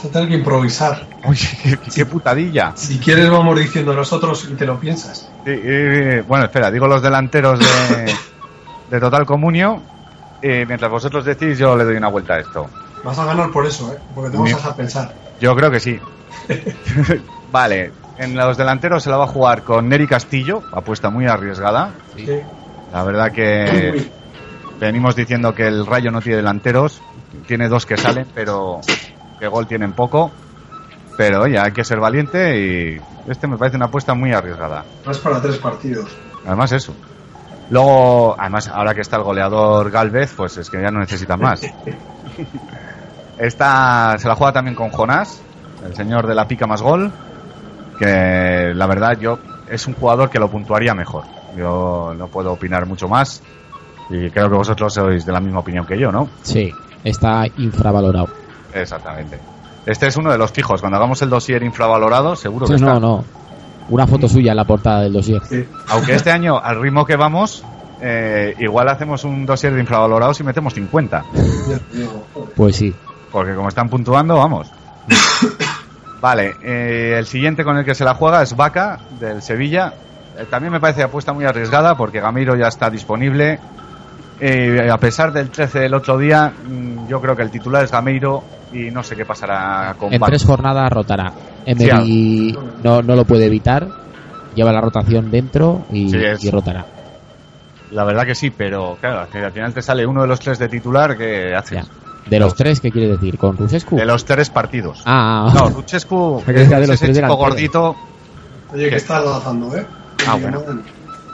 Vas 0.05 0.11
a 0.11 0.13
tener 0.13 0.29
que 0.29 0.35
improvisar. 0.37 1.07
Oye, 1.25 1.49
qué, 1.63 1.79
qué 1.95 2.07
putadilla. 2.07 2.73
Si 2.77 2.99
quieres, 2.99 3.29
vamos 3.31 3.59
diciendo 3.59 3.93
nosotros 3.95 4.47
y 4.51 4.55
te 4.55 4.67
lo 4.67 4.79
piensas. 4.79 5.31
Sí, 5.45 5.51
y- 5.51 6.21
bueno, 6.21 6.45
espera, 6.45 6.71
digo 6.71 6.87
los 6.87 7.03
delanteros 7.03 7.59
de, 7.59 8.15
de 8.91 9.01
Total 9.01 9.25
Comunio. 9.27 9.81
Y 10.43 10.67
mientras 10.67 10.91
vosotros 10.91 11.25
decís, 11.25 11.59
yo 11.59 11.77
le 11.77 11.85
doy 11.85 11.97
una 11.97 12.09
vuelta 12.09 12.35
a 12.35 12.41
esto. 12.41 12.67
Vas 13.03 13.19
a 13.19 13.25
ganar 13.25 13.51
por 13.51 13.67
eso, 13.67 13.93
¿eh? 13.93 13.99
Porque 14.15 14.31
te 14.31 14.37
vamos 14.37 14.51
a 14.51 14.55
Mío. 14.55 14.57
dejar 14.57 14.77
pensar. 14.77 15.15
Yo 15.41 15.55
creo 15.57 15.71
que 15.71 15.81
sí. 15.81 15.99
vale, 17.53 17.93
en 18.19 18.37
los 18.37 18.57
delanteros 18.57 19.03
se 19.03 19.11
la 19.11 19.17
va 19.17 19.25
a 19.25 19.29
jugar 19.29 19.63
con 19.63 19.89
Neri 19.89 20.07
Castillo, 20.07 20.63
apuesta 20.73 21.11
muy 21.11 21.27
arriesgada. 21.27 21.93
Sí. 22.17 22.27
Sí. 22.27 22.41
La 22.93 23.03
verdad 23.05 23.33
que 23.33 24.09
venimos 24.79 25.17
diciendo 25.17 25.55
que 25.55 25.67
el 25.67 25.87
Rayo 25.87 26.11
no 26.11 26.21
tiene 26.21 26.37
delanteros, 26.37 27.01
tiene 27.47 27.69
dos 27.69 27.87
que 27.87 27.97
salen, 27.97 28.27
pero 28.35 28.81
que 29.39 29.49
gol 29.49 29.67
tienen 29.67 29.93
poco. 29.93 30.31
Pero 31.17 31.43
oye, 31.43 31.59
hay 31.59 31.73
que 31.73 31.85
ser 31.85 32.01
valiente 32.01 32.59
y 32.59 33.01
este 33.31 33.47
me 33.47 33.57
parece 33.57 33.77
una 33.77 33.87
apuesta 33.87 34.15
muy 34.15 34.33
arriesgada. 34.33 34.85
Más 35.07 35.19
para 35.19 35.41
tres 35.41 35.59
partidos. 35.59 36.11
Además 36.45 36.73
eso. 36.73 36.95
Luego, 37.71 38.37
además, 38.39 38.69
ahora 38.69 38.95
que 38.95 39.01
está 39.01 39.17
el 39.17 39.23
goleador 39.23 39.91
Galvez, 39.91 40.35
pues 40.37 40.57
es 40.59 40.69
que 40.69 40.83
ya 40.83 40.91
no 40.91 41.01
necesitan 41.01 41.41
más. 41.41 41.63
Esta 43.39 44.17
se 44.19 44.29
la 44.29 44.37
juega 44.37 44.53
también 44.53 44.77
con 44.77 44.91
Jonás, 44.91 45.43
el 45.85 45.95
señor 45.95 46.27
de 46.27 46.35
la 46.35 46.47
pica 46.47 46.67
más 46.67 46.83
gol, 46.83 47.11
que 47.99 48.73
la 48.75 48.87
verdad 48.87 49.19
yo 49.19 49.39
es 49.69 49.87
un 49.87 49.95
jugador 49.95 50.31
que 50.31 50.39
lo 50.39 50.51
puntuaría 50.51 50.95
mejor. 50.95 51.25
Yo 51.57 52.15
no 52.17 52.29
puedo 52.29 52.53
opinar 52.53 52.87
mucho 52.87 53.09
más 53.09 53.43
y 54.11 54.31
creo 54.31 54.51
que 54.51 54.57
vosotros 54.57 54.93
sois 54.93 55.25
de 55.25 55.33
la 55.33 55.41
misma 55.41 55.61
opinión 55.61 55.87
que 55.87 55.99
yo, 55.99 56.13
¿no? 56.13 56.29
Sí, 56.43 56.73
está 57.03 57.47
infravalorado. 57.57 58.44
Exactamente. 58.75 59.39
Este 59.87 60.07
es 60.09 60.17
uno 60.17 60.31
de 60.33 60.39
los 60.39 60.51
fijos. 60.51 60.81
Cuando 60.81 60.97
hagamos 60.97 61.21
el 61.23 61.31
dossier 61.31 61.63
infravalorado, 61.63 62.37
seguro 62.37 62.67
que 62.67 62.73
Sí, 62.79 62.83
está. 62.83 62.95
no, 62.95 63.01
no. 63.01 63.25
Una 63.91 64.07
foto 64.07 64.29
suya 64.29 64.53
en 64.53 64.57
la 64.57 64.65
portada 64.65 65.03
del 65.03 65.13
dossier. 65.13 65.43
Sí. 65.49 65.67
Aunque 65.89 66.15
este 66.15 66.31
año, 66.31 66.59
al 66.59 66.81
ritmo 66.81 67.05
que 67.05 67.17
vamos, 67.17 67.63
eh, 68.01 68.55
igual 68.59 68.89
hacemos 68.89 69.25
un 69.25 69.45
dossier 69.45 69.75
de 69.75 69.81
infravalorados 69.81 70.41
y 70.41 70.45
metemos 70.45 70.73
50. 70.75 71.25
Ya 71.69 71.79
te 71.79 71.97
digo, 71.99 72.25
joder. 72.33 72.51
Pues 72.57 72.77
sí. 72.77 72.95
Porque 73.31 73.55
como 73.55 73.69
están 73.69 73.89
puntuando, 73.91 74.37
vamos. 74.37 74.71
Vale, 76.21 76.55
eh, 76.63 77.17
el 77.19 77.27
siguiente 77.27 77.65
con 77.65 77.77
el 77.77 77.85
que 77.85 77.95
se 77.95 78.05
la 78.05 78.15
juega 78.15 78.43
es 78.43 78.57
Vaca, 78.57 78.99
del 79.21 79.43
Sevilla. 79.43 79.93
eh, 80.39 80.47
también 80.51 80.73
me 80.73 80.81
parece 80.81 81.03
apuesta 81.03 81.33
muy 81.35 81.45
arriesgada 81.45 81.97
porque 81.97 82.21
Gameiro 82.21 82.57
ya 82.57 82.69
está 82.69 82.89
disponible. 82.89 83.59
Eh, 84.41 84.89
a 84.91 84.97
pesar 84.99 85.33
del 85.33 85.51
13 85.51 85.81
del 85.81 85.95
otro 85.95 86.17
día, 86.19 86.51
mm, 86.67 87.07
yo 87.09 87.21
creo 87.21 87.37
que 87.37 87.43
el 87.43 87.51
titular 87.51 87.85
es 87.85 87.91
Gameiro 87.93 88.43
y 88.75 88.91
no 88.91 89.03
sé 89.03 89.17
qué 89.17 89.25
pasará 89.25 89.95
con 89.99 90.13
En 90.13 90.19
Paco. 90.21 90.31
tres 90.31 90.45
jornadas 90.45 90.91
rotará. 90.93 91.33
Emery 91.65 92.55
no, 92.83 93.01
no 93.03 93.15
lo 93.17 93.25
puede 93.25 93.47
evitar. 93.47 93.87
Lleva 94.55 94.73
la 94.73 94.81
rotación 94.81 95.31
dentro 95.31 95.85
y, 95.91 96.11
Sí, 96.11 96.17
es- 96.23 96.45
y 96.45 96.51
rotará. 96.51 96.87
La 97.91 98.05
verdad 98.05 98.25
que 98.27 98.35
sí, 98.35 98.51
pero 98.51 98.97
claro, 99.01 99.29
que 99.31 99.39
al 99.39 99.53
final 99.53 99.73
te 99.75 99.83
sale 99.83 100.07
uno 100.07 100.23
de 100.23 100.29
los 100.29 100.41
tres 100.41 100.59
de 100.59 100.69
titular 100.69 101.17
que 101.17 101.55
haces. 101.55 101.85
Ya. 101.87 102.31
De 102.31 102.39
los 102.41 102.55
tres, 102.55 102.81
¿qué 102.81 102.91
quiere 102.91 103.09
decir? 103.09 103.37
¿Con 103.37 103.57
Rusescu? 103.57 103.97
De 103.97 104.07
los 104.07 104.25
tres 104.25 104.49
partidos. 104.51 105.03
Ah, 105.05 105.53
No, 105.55 105.69
Luchescu 105.71 106.43
Me 106.47 106.55
creía 106.55 106.81
de 106.81 106.87
los 106.87 106.91
es 106.91 107.03
ese 107.03 107.05
tres 107.07 107.17
chico 107.19 107.27
delanteros. 107.37 107.51
gordito. 107.51 107.97
Oye, 108.73 108.85
¿Qué? 108.85 108.91
que 108.91 108.97
estás 108.97 109.25
lanzando, 109.25 109.77
¿eh? 109.77 109.87
Ah, 110.27 110.35
Que 110.37 110.43
bueno. 110.43 110.63
no- 110.67 110.83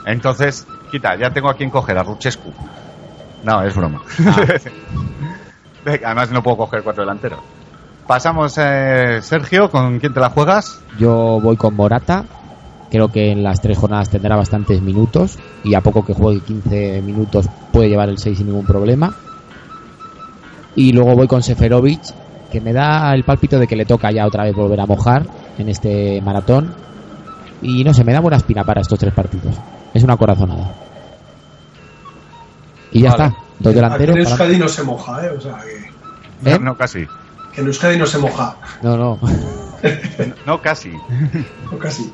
Entonces, 0.05 0.65
quita, 0.91 1.15
ya 1.17 1.31
tengo 1.31 1.49
a 1.49 1.55
quien 1.55 1.69
coger, 1.69 1.97
a 1.97 2.03
Ruchescu. 2.03 2.51
No, 3.43 3.63
es 3.63 3.73
broma. 3.75 4.01
Ah. 4.27 4.45
Además 5.85 6.31
no 6.31 6.43
puedo 6.43 6.57
coger 6.57 6.83
cuatro 6.83 7.03
delanteros. 7.03 7.39
Pasamos, 8.07 8.57
eh, 8.57 9.19
Sergio, 9.21 9.69
¿con 9.69 9.99
quién 9.99 10.13
te 10.13 10.19
la 10.19 10.29
juegas? 10.29 10.81
Yo 10.97 11.39
voy 11.41 11.55
con 11.55 11.75
Morata. 11.75 12.25
Creo 12.89 13.09
que 13.09 13.31
en 13.31 13.41
las 13.41 13.61
tres 13.61 13.77
jornadas 13.77 14.09
tendrá 14.09 14.35
bastantes 14.35 14.81
minutos. 14.81 15.39
Y 15.63 15.75
a 15.75 15.81
poco 15.81 16.03
que 16.03 16.13
juegue 16.13 16.41
15 16.41 17.01
minutos 17.01 17.47
puede 17.71 17.89
llevar 17.89 18.09
el 18.09 18.17
6 18.17 18.37
sin 18.37 18.47
ningún 18.47 18.65
problema. 18.65 19.15
Y 20.75 20.91
luego 20.91 21.15
voy 21.15 21.27
con 21.27 21.41
Seferovic, 21.41 22.01
que 22.51 22.59
me 22.61 22.73
da 22.73 23.13
el 23.13 23.23
pálpito 23.23 23.59
de 23.59 23.67
que 23.67 23.75
le 23.75 23.85
toca 23.85 24.11
ya 24.11 24.25
otra 24.25 24.43
vez 24.43 24.55
volver 24.55 24.79
a 24.81 24.85
mojar 24.85 25.25
en 25.57 25.69
este 25.69 26.21
maratón. 26.21 26.73
Y 27.61 27.83
no 27.83 27.93
sé, 27.93 28.03
me 28.03 28.13
da 28.13 28.19
buena 28.19 28.37
espina 28.37 28.63
para 28.63 28.81
estos 28.81 28.99
tres 28.99 29.13
partidos. 29.13 29.55
Es 29.93 30.03
una 30.03 30.17
corazonada. 30.17 30.71
Y 32.91 33.01
ya 33.01 33.11
Vale. 33.11 33.23
está. 33.25 33.39
Dos 33.61 33.71
Aquí 33.71 33.75
delanteros. 33.75 34.15
en 34.17 34.23
para- 34.23 34.29
Euskadi 34.35 34.57
no 34.57 34.67
se 34.69 34.83
moja, 34.83 35.25
¿eh? 35.25 35.29
O 35.37 35.41
sea, 35.41 35.57
que, 36.43 36.51
¿Eh? 36.51 36.59
No, 36.59 36.75
casi. 36.77 37.07
que 37.53 37.61
en 37.61 37.67
Euskadi 37.67 37.97
no 37.97 38.05
se 38.05 38.17
moja. 38.17 38.55
No, 38.81 38.97
no. 38.97 39.19
No, 40.45 40.61
casi. 40.61 40.91
o 41.71 41.77
casi. 41.77 42.11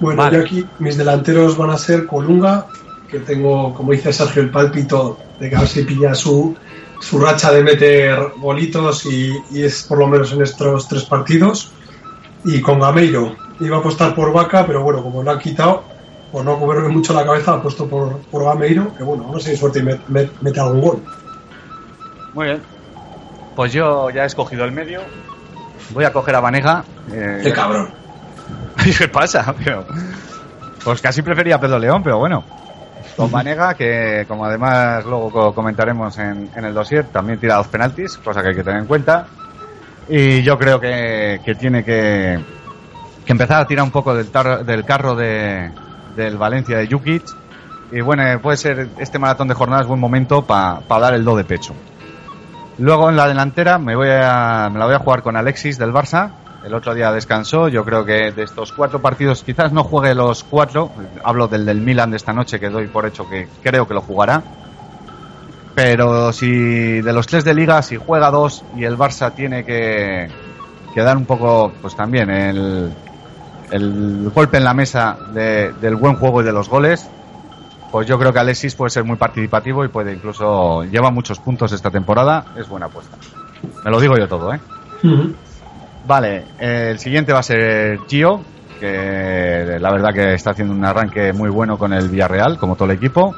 Bueno, 0.00 0.22
Vale. 0.22 0.38
yo 0.38 0.44
aquí 0.44 0.66
mis 0.78 0.96
delanteros 0.96 1.56
van 1.56 1.70
a 1.70 1.78
ser 1.78 2.06
Colunga, 2.06 2.66
que 3.10 3.20
tengo, 3.20 3.74
como 3.74 3.92
dice 3.92 4.12
Sergio, 4.12 4.42
el 4.42 4.50
pálpito 4.50 5.18
de 5.38 5.50
que 5.50 5.56
a 5.56 5.60
ver 5.60 5.68
si 5.68 5.82
pilla 5.84 6.14
su, 6.14 6.56
su 7.00 7.18
racha 7.18 7.52
de 7.52 7.62
meter 7.62 8.18
golitos 8.38 9.04
y, 9.06 9.32
y 9.50 9.62
es 9.62 9.82
por 9.84 9.98
lo 9.98 10.06
menos 10.08 10.32
en 10.32 10.42
estos 10.42 10.88
tres 10.88 11.04
partidos. 11.04 11.72
Y 12.44 12.60
con 12.60 12.80
Gameiro, 12.80 13.36
iba 13.60 13.76
a 13.76 13.80
apostar 13.80 14.14
por 14.14 14.32
Vaca, 14.32 14.66
pero 14.66 14.82
bueno, 14.82 15.02
como 15.02 15.22
lo 15.22 15.30
han 15.30 15.38
quitado, 15.38 15.84
por 16.30 16.44
no 16.44 16.58
comerme 16.58 16.88
mucho 16.88 17.12
la 17.12 17.24
cabeza, 17.24 17.56
he 17.56 17.58
puesto 17.60 17.88
por, 17.88 18.20
por 18.30 18.44
Gameiro, 18.44 18.94
que 18.94 19.02
bueno, 19.02 19.28
no 19.32 19.38
sé 19.40 19.50
si 19.50 19.56
suerte 19.56 19.80
y 19.80 19.82
met- 19.82 20.04
met- 20.08 20.30
mete 20.40 20.60
algún 20.60 20.80
gol. 20.80 21.02
Muy 22.34 22.46
bien. 22.46 22.62
Pues 23.56 23.72
yo 23.72 24.10
ya 24.10 24.22
he 24.22 24.26
escogido 24.26 24.64
el 24.64 24.72
medio. 24.72 25.00
Voy 25.90 26.04
a 26.04 26.12
coger 26.12 26.36
a 26.36 26.40
Vanega. 26.40 26.84
eh, 27.12 27.40
Qué 27.42 27.52
cabrón. 27.52 27.88
¿Qué 28.98 29.08
pasa? 29.08 29.54
Pero, 29.64 29.84
pues 30.84 31.00
casi 31.00 31.22
prefería 31.22 31.56
a 31.56 31.60
Pedro 31.60 31.78
León, 31.78 32.02
pero 32.02 32.18
bueno. 32.18 32.44
Con 33.16 33.30
Vanega, 33.30 33.74
que 33.74 34.24
como 34.28 34.44
además 34.44 35.04
luego 35.04 35.30
co- 35.30 35.54
comentaremos 35.54 36.16
en, 36.18 36.48
en 36.54 36.64
el 36.64 36.72
dossier, 36.72 37.06
también 37.06 37.38
tira 37.40 37.56
dos 37.56 37.66
penaltis, 37.66 38.16
cosa 38.18 38.40
que 38.40 38.50
hay 38.50 38.54
que 38.54 38.62
tener 38.62 38.80
en 38.80 38.86
cuenta. 38.86 39.26
Y 40.08 40.42
yo 40.42 40.56
creo 40.58 40.80
que, 40.80 41.40
que 41.44 41.54
tiene 41.54 41.84
que, 41.84 42.38
que 43.24 43.32
empezar 43.32 43.62
a 43.62 43.66
tirar 43.66 43.84
un 43.84 43.90
poco 43.90 44.14
del, 44.14 44.30
tar- 44.30 44.64
del 44.64 44.84
carro 44.84 45.14
de, 45.16 45.70
del 46.16 46.36
Valencia 46.36 46.78
de 46.78 46.86
Jukic. 46.86 47.24
Y 47.92 48.00
bueno, 48.00 48.22
eh, 48.26 48.38
puede 48.38 48.56
ser 48.56 48.88
este 48.98 49.18
maratón 49.18 49.48
de 49.48 49.54
jornadas 49.54 49.86
buen 49.86 50.00
momento 50.00 50.44
para 50.44 50.80
dar 50.88 51.14
el 51.14 51.24
do 51.24 51.36
de 51.36 51.44
pecho. 51.44 51.74
Luego 52.78 53.10
en 53.10 53.16
la 53.16 53.28
delantera 53.28 53.78
me 53.78 53.94
voy 53.94 54.08
a, 54.10 54.68
me 54.72 54.78
la 54.78 54.86
voy 54.86 54.94
a 54.94 55.00
jugar 55.00 55.22
con 55.22 55.36
Alexis 55.36 55.76
del 55.76 55.92
Barça. 55.92 56.30
El 56.64 56.74
otro 56.74 56.94
día 56.94 57.10
descansó. 57.12 57.68
Yo 57.68 57.84
creo 57.84 58.04
que 58.04 58.32
de 58.32 58.42
estos 58.42 58.72
cuatro 58.72 59.00
partidos 59.00 59.42
quizás 59.42 59.72
no 59.72 59.84
juegue 59.84 60.14
los 60.14 60.44
cuatro. 60.44 60.90
Hablo 61.24 61.48
del 61.48 61.66
del 61.66 61.80
Milan 61.80 62.10
de 62.10 62.16
esta 62.16 62.32
noche 62.32 62.60
que 62.60 62.70
doy 62.70 62.86
por 62.86 63.06
hecho 63.06 63.28
que 63.28 63.48
creo 63.62 63.86
que 63.86 63.94
lo 63.94 64.00
jugará. 64.00 64.42
Pero 65.74 66.32
si 66.32 67.00
de 67.00 67.12
los 67.12 67.26
tres 67.26 67.44
de 67.44 67.54
liga, 67.54 67.82
si 67.82 67.96
juega 67.96 68.30
dos 68.30 68.64
y 68.76 68.84
el 68.84 68.96
Barça 68.96 69.32
tiene 69.34 69.64
que, 69.64 70.28
que 70.94 71.00
dar 71.00 71.16
un 71.16 71.26
poco, 71.26 71.72
pues 71.80 71.94
también 71.96 72.30
el, 72.30 72.92
el 73.70 74.30
golpe 74.34 74.56
en 74.58 74.64
la 74.64 74.74
mesa 74.74 75.16
de- 75.32 75.72
del 75.80 75.96
buen 75.96 76.16
juego 76.16 76.40
y 76.40 76.44
de 76.44 76.52
los 76.52 76.68
goles, 76.68 77.08
pues 77.90 78.06
yo 78.06 78.18
creo 78.18 78.32
que 78.32 78.38
Alexis 78.38 78.74
puede 78.74 78.90
ser 78.90 79.04
muy 79.04 79.16
participativo 79.16 79.84
y 79.84 79.88
puede 79.88 80.12
incluso 80.12 80.84
lleva 80.84 81.10
muchos 81.10 81.38
puntos 81.40 81.72
esta 81.72 81.90
temporada. 81.90 82.44
Es 82.56 82.68
buena 82.68 82.86
apuesta. 82.86 83.16
Me 83.84 83.90
lo 83.90 84.00
digo 84.00 84.14
yo 84.16 84.28
todo, 84.28 84.52
¿eh? 84.54 84.60
Vale, 86.06 86.44
eh, 86.58 86.88
el 86.92 86.98
siguiente 86.98 87.32
va 87.32 87.40
a 87.40 87.42
ser 87.42 87.98
Gio, 88.08 88.40
que 88.78 89.76
la 89.80 89.90
verdad 89.92 90.14
que 90.14 90.34
está 90.34 90.50
haciendo 90.52 90.72
un 90.74 90.84
arranque 90.84 91.32
muy 91.32 91.50
bueno 91.50 91.76
con 91.76 91.92
el 91.92 92.08
Villarreal, 92.08 92.58
como 92.58 92.74
todo 92.76 92.90
el 92.90 92.96
equipo. 92.96 93.34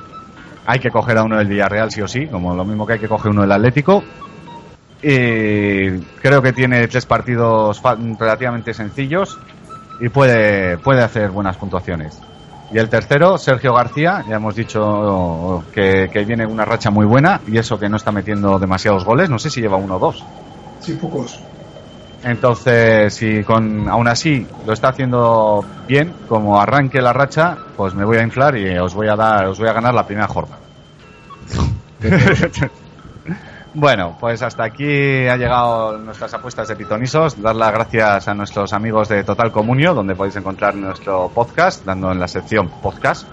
Hay 0.66 0.78
que 0.78 0.91
coger 0.91 1.18
a 1.18 1.24
uno 1.24 1.39
del 1.39 1.49
Villarreal 1.49 1.91
sí 1.91 2.01
o 2.03 2.07
sí, 2.09 2.26
como 2.28 2.55
lo 2.55 2.64
mismo 2.64 2.87
que 2.87 2.95
hay 2.95 2.99
que 3.01 3.09
coger 3.09 3.33
uno 3.33 3.41
del 3.43 3.53
Atlético. 3.53 4.05
Y 5.03 5.99
creo 6.22 6.41
que 6.43 6.53
tiene 6.53 6.87
tres 6.87 7.07
partidos 7.07 7.83
relativamente 8.18 8.72
sencillos 8.72 9.37
y 10.03 10.09
puede, 10.09 10.78
puede 10.78 11.00
hacer 11.00 11.30
buenas 11.30 11.57
puntuaciones. 11.57 12.20
Y 12.72 12.78
el 12.78 12.88
tercero, 12.88 13.38
Sergio 13.38 13.72
García, 13.72 14.24
ya 14.28 14.36
hemos 14.36 14.57
dicho 14.57 15.62
que, 15.72 16.11
que 16.12 16.24
viene 16.24 16.44
una 16.44 16.64
racha 16.64 16.90
muy 16.90 17.07
buena 17.07 17.40
y 17.46 17.57
eso 17.57 17.78
que 17.78 17.88
no 17.88 17.98
está 17.98 18.11
metiendo 18.11 18.59
demasiados 18.59 19.05
goles, 19.05 19.30
no 19.30 19.38
sé 19.38 19.48
si 19.48 19.61
lleva 19.61 19.76
uno 19.76 19.96
o 19.96 19.98
dos. 20.00 20.24
Sí, 20.80 20.94
pocos. 20.94 21.38
Entonces, 22.24 23.14
si 23.14 23.44
con 23.44 23.88
aún 23.88 24.09
así 24.09 24.44
lo 24.66 24.72
está 24.72 24.88
haciendo 24.88 25.64
bien, 25.86 26.12
como 26.28 26.61
arranque 26.61 27.00
la 27.00 27.12
racha, 27.12 27.57
pues 27.76 27.94
me 27.94 28.05
voy 28.05 28.16
a 28.16 28.22
inflar 28.22 28.57
y 28.57 28.76
os 28.78 28.94
voy 28.94 29.07
a 29.07 29.14
dar, 29.14 29.46
os 29.46 29.59
voy 29.61 29.68
a 29.68 29.72
ganar 29.72 29.94
la 29.94 30.05
primera 30.05 30.26
jornada. 30.26 30.59
bueno, 33.74 34.16
pues 34.20 34.42
hasta 34.42 34.64
aquí 34.64 35.26
ha 35.26 35.36
llegado 35.36 35.98
nuestras 35.98 36.34
apuestas 36.34 36.68
de 36.68 36.76
pitonisos. 36.76 37.40
Dar 37.40 37.56
las 37.56 37.72
gracias 37.72 38.28
a 38.28 38.34
nuestros 38.34 38.72
amigos 38.72 39.08
de 39.08 39.24
Total 39.24 39.50
Comunio, 39.50 39.94
donde 39.94 40.14
podéis 40.14 40.36
encontrar 40.36 40.74
nuestro 40.74 41.30
podcast, 41.30 41.84
dando 41.84 42.12
en 42.12 42.20
la 42.20 42.28
sección 42.28 42.68
podcast, 42.68 43.26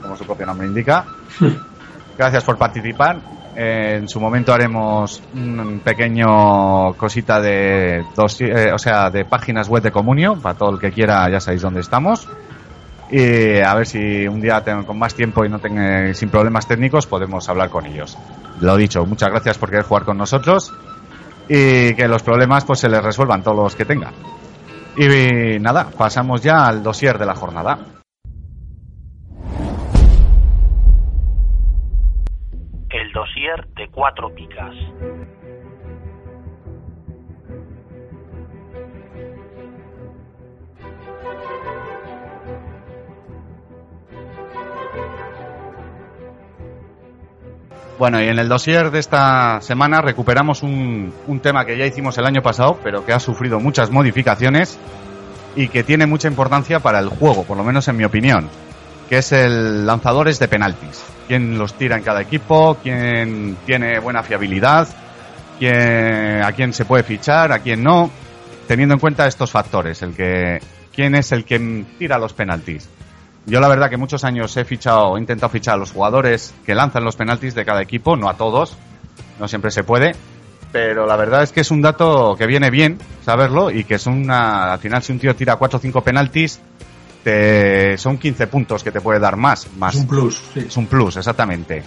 como 0.00 0.16
su 0.16 0.24
propio 0.24 0.46
nombre 0.46 0.66
indica. 0.66 1.04
Gracias 2.16 2.44
por 2.44 2.56
participar. 2.56 3.18
Eh, 3.56 3.96
en 3.98 4.08
su 4.08 4.20
momento 4.20 4.52
haremos 4.52 5.22
un 5.34 5.80
pequeño 5.84 6.94
cosita 6.94 7.40
de 7.40 8.04
dos, 8.16 8.40
eh, 8.40 8.72
o 8.72 8.78
sea, 8.78 9.10
de 9.10 9.24
páginas 9.24 9.68
web 9.68 9.82
de 9.82 9.92
Comunio 9.92 10.36
para 10.36 10.56
todo 10.56 10.70
el 10.70 10.80
que 10.80 10.90
quiera, 10.90 11.28
ya 11.28 11.40
sabéis 11.40 11.62
dónde 11.62 11.80
estamos. 11.80 12.28
Y 13.10 13.60
a 13.60 13.74
ver 13.74 13.86
si 13.86 14.26
un 14.26 14.40
día 14.40 14.62
tengo 14.62 14.86
con 14.86 14.98
más 14.98 15.14
tiempo 15.14 15.44
y 15.44 15.48
no 15.48 15.58
tenga, 15.58 16.12
sin 16.14 16.30
problemas 16.30 16.66
técnicos 16.66 17.06
podemos 17.06 17.48
hablar 17.48 17.70
con 17.70 17.86
ellos. 17.86 18.18
Lo 18.60 18.76
dicho, 18.76 19.04
muchas 19.04 19.30
gracias 19.30 19.58
por 19.58 19.70
querer 19.70 19.84
jugar 19.84 20.04
con 20.04 20.16
nosotros 20.16 20.72
y 21.48 21.94
que 21.94 22.08
los 22.08 22.22
problemas 22.22 22.64
pues 22.64 22.80
se 22.80 22.88
les 22.88 23.02
resuelvan 23.02 23.42
todos 23.42 23.56
los 23.56 23.76
que 23.76 23.84
tengan. 23.84 24.14
Y 24.96 25.58
nada, 25.58 25.88
pasamos 25.96 26.42
ya 26.42 26.66
al 26.66 26.82
dossier 26.82 27.18
de 27.18 27.26
la 27.26 27.34
jornada. 27.34 27.78
El 32.90 33.12
dossier 33.12 33.66
de 33.74 33.88
cuatro 33.90 34.32
picas. 34.34 34.74
Bueno, 47.98 48.20
y 48.20 48.26
en 48.26 48.38
el 48.38 48.48
dossier 48.48 48.90
de 48.90 48.98
esta 48.98 49.60
semana 49.60 50.00
recuperamos 50.00 50.64
un, 50.64 51.12
un 51.28 51.40
tema 51.40 51.64
que 51.64 51.78
ya 51.78 51.86
hicimos 51.86 52.18
el 52.18 52.26
año 52.26 52.42
pasado, 52.42 52.78
pero 52.82 53.06
que 53.06 53.12
ha 53.12 53.20
sufrido 53.20 53.60
muchas 53.60 53.90
modificaciones 53.90 54.78
y 55.54 55.68
que 55.68 55.84
tiene 55.84 56.06
mucha 56.06 56.26
importancia 56.26 56.80
para 56.80 56.98
el 56.98 57.08
juego, 57.08 57.44
por 57.44 57.56
lo 57.56 57.62
menos 57.62 57.86
en 57.86 57.96
mi 57.96 58.04
opinión, 58.04 58.48
que 59.08 59.18
es 59.18 59.30
el 59.30 59.86
lanzadores 59.86 60.40
de 60.40 60.48
penaltis. 60.48 61.04
Quién 61.28 61.56
los 61.56 61.74
tira 61.74 61.96
en 61.96 62.02
cada 62.02 62.20
equipo, 62.20 62.78
quién 62.82 63.56
tiene 63.64 64.00
buena 64.00 64.24
fiabilidad, 64.24 64.88
a 65.62 66.52
quién 66.52 66.72
se 66.72 66.84
puede 66.84 67.04
fichar, 67.04 67.52
a 67.52 67.60
quién 67.60 67.82
no, 67.82 68.10
teniendo 68.66 68.94
en 68.94 69.00
cuenta 69.00 69.26
estos 69.26 69.52
factores, 69.52 70.02
el 70.02 70.14
que 70.14 70.60
quién 70.92 71.14
es 71.14 71.30
el 71.32 71.44
que 71.44 71.84
tira 71.98 72.18
los 72.18 72.32
penaltis. 72.32 72.88
Yo 73.46 73.60
la 73.60 73.68
verdad 73.68 73.90
que 73.90 73.96
muchos 73.96 74.24
años 74.24 74.56
he 74.56 74.64
fichado, 74.64 75.16
he 75.16 75.20
intentado 75.20 75.50
fichar 75.50 75.74
a 75.74 75.78
los 75.78 75.92
jugadores 75.92 76.54
que 76.64 76.74
lanzan 76.74 77.04
los 77.04 77.16
penaltis 77.16 77.54
de 77.54 77.64
cada 77.64 77.82
equipo, 77.82 78.16
no 78.16 78.28
a 78.28 78.34
todos, 78.34 78.76
no 79.38 79.48
siempre 79.48 79.70
se 79.70 79.84
puede, 79.84 80.14
pero 80.72 81.06
la 81.06 81.16
verdad 81.16 81.42
es 81.42 81.52
que 81.52 81.60
es 81.60 81.70
un 81.70 81.82
dato 81.82 82.34
que 82.36 82.46
viene 82.46 82.70
bien 82.70 82.98
saberlo 83.24 83.70
y 83.70 83.84
que 83.84 83.94
es 83.94 84.06
una, 84.06 84.72
al 84.72 84.78
final 84.78 85.02
si 85.02 85.12
un 85.12 85.18
tío 85.18 85.36
tira 85.36 85.56
cuatro 85.56 85.78
o 85.78 85.80
cinco 85.80 86.00
penaltis, 86.00 86.60
te, 87.22 87.96
son 87.98 88.18
15 88.18 88.46
puntos 88.48 88.82
que 88.82 88.90
te 88.90 89.00
puede 89.00 89.20
dar 89.20 89.36
más. 89.36 89.68
más 89.76 89.94
Es 89.94 90.00
un 90.00 90.06
plus, 90.08 90.42
sí. 90.52 90.64
es 90.66 90.76
un 90.76 90.86
plus, 90.86 91.16
exactamente. 91.16 91.82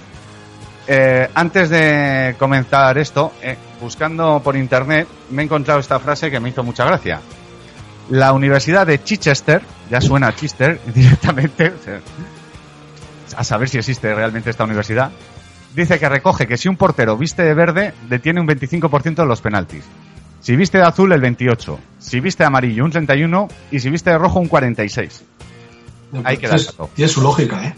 Eh, 0.88 1.30
antes 1.34 1.70
de 1.70 2.36
comentar 2.40 2.98
esto, 2.98 3.34
eh, 3.42 3.58
buscando 3.82 4.42
por 4.42 4.56
internet, 4.56 5.08
me 5.32 5.42
he 5.42 5.46
encontrado 5.46 5.82
esta 5.82 6.00
frase 6.00 6.32
que 6.32 6.40
me 6.40 6.50
hizo 6.50 6.64
mucha 6.64 6.86
gracia. 6.86 7.20
La 8.10 8.34
Universidad 8.34 8.88
de 8.88 9.04
Chichester, 9.04 9.62
ya 9.90 10.02
suena 10.02 10.28
a 10.28 10.36
Chichester 10.36 10.80
directamente, 10.94 11.70
o 11.70 11.84
sea, 11.84 12.02
a 13.36 13.44
saber 13.44 13.70
si 13.70 13.78
existe 13.78 14.14
realmente 14.14 14.50
esta 14.50 14.64
universidad, 14.64 15.12
dice 15.76 16.00
que 16.00 16.10
recoge 16.10 16.48
que 16.48 16.58
si 16.58 16.68
un 16.68 16.78
portero 16.78 17.18
viste 17.18 17.44
de 17.44 17.54
verde, 17.54 17.94
detiene 18.10 18.42
un 18.42 18.48
25% 18.48 19.16
de 19.16 19.26
los 19.26 19.42
penaltis. 19.42 19.84
Si 20.42 20.56
viste 20.56 20.78
de 20.78 20.86
azul, 20.86 21.12
el 21.12 21.22
28. 21.22 21.80
Si 22.00 22.20
viste 22.20 22.44
de 22.44 22.48
amarillo, 22.48 22.86
un 22.86 22.92
31. 22.92 23.48
Y 23.72 23.80
si 23.80 23.90
viste 23.90 24.12
de 24.12 24.18
rojo, 24.18 24.40
un 24.40 24.48
46. 24.48 25.24
Ahí 26.24 26.38
queda 26.38 26.54
el 26.54 26.60
Entonces, 26.62 26.68
dato. 26.68 26.90
Tiene 26.96 27.10
su 27.10 27.22
lógica, 27.22 27.64
¿eh? 27.66 27.76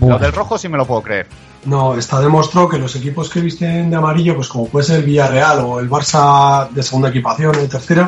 Lo 0.00 0.18
del 0.18 0.32
rojo 0.32 0.58
sí 0.58 0.68
me 0.68 0.78
lo 0.78 0.86
puedo 0.86 1.02
creer. 1.02 1.26
No, 1.66 1.94
está 1.94 2.20
demostrado 2.20 2.68
que 2.68 2.78
los 2.78 2.96
equipos 2.96 3.28
que 3.28 3.40
visten 3.40 3.90
de 3.90 3.96
amarillo, 3.96 4.34
pues 4.34 4.48
como 4.48 4.66
puede 4.66 4.86
ser 4.86 5.00
el 5.00 5.04
Villarreal 5.04 5.60
o 5.60 5.78
el 5.78 5.90
Barça 5.90 6.68
de 6.70 6.82
segunda 6.82 7.10
equipación 7.10 7.54
o 7.54 7.58
de 7.58 7.68
tercera, 7.68 8.06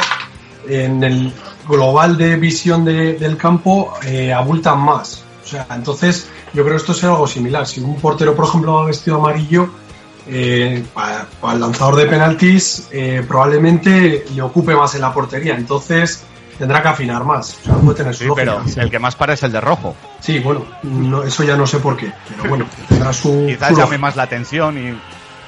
en 0.66 1.04
el 1.04 1.32
global 1.68 2.16
de 2.16 2.36
visión 2.36 2.84
de- 2.84 3.14
del 3.14 3.36
campo 3.36 3.92
eh, 4.04 4.32
abultan 4.32 4.80
más. 4.80 5.24
O 5.44 5.46
sea, 5.46 5.66
entonces 5.74 6.28
yo 6.54 6.62
creo 6.62 6.76
que 6.76 6.80
esto 6.80 6.92
es 6.92 7.04
algo 7.04 7.26
similar. 7.26 7.66
Si 7.66 7.80
un 7.80 7.96
portero, 7.96 8.34
por 8.34 8.46
ejemplo, 8.46 8.74
va 8.74 8.84
vestido 8.86 9.16
amarillo, 9.16 9.68
eh, 10.26 10.84
para, 10.94 11.26
para 11.40 11.54
el 11.54 11.60
lanzador 11.60 11.96
de 11.96 12.06
penaltis 12.06 12.86
eh, 12.92 13.24
probablemente 13.26 14.24
le 14.34 14.42
ocupe 14.42 14.74
más 14.74 14.94
en 14.94 15.00
la 15.00 15.12
portería. 15.12 15.56
Entonces 15.56 16.22
tendrá 16.58 16.80
que 16.80 16.88
afinar 16.88 17.24
más. 17.24 17.56
O 17.60 17.64
sea, 17.64 17.74
puede 17.74 17.96
tener 17.96 18.14
su 18.14 18.20
Sí, 18.22 18.28
lógica. 18.28 18.60
pero 18.62 18.82
el 18.84 18.90
que 18.90 18.98
más 19.00 19.16
para 19.16 19.32
es 19.34 19.42
el 19.42 19.50
de 19.52 19.60
rojo. 19.60 19.96
Sí, 20.20 20.38
bueno, 20.38 20.64
no, 20.84 21.24
eso 21.24 21.42
ya 21.42 21.56
no 21.56 21.66
sé 21.66 21.78
por 21.78 21.96
qué. 21.96 22.12
Pero 22.36 22.48
bueno, 22.48 22.66
tendrá 22.88 23.12
su... 23.12 23.46
Quizás 23.48 23.70
su 23.70 23.76
llame 23.76 23.98
más 23.98 24.14
la 24.14 24.22
atención 24.24 24.78
y 24.78 24.96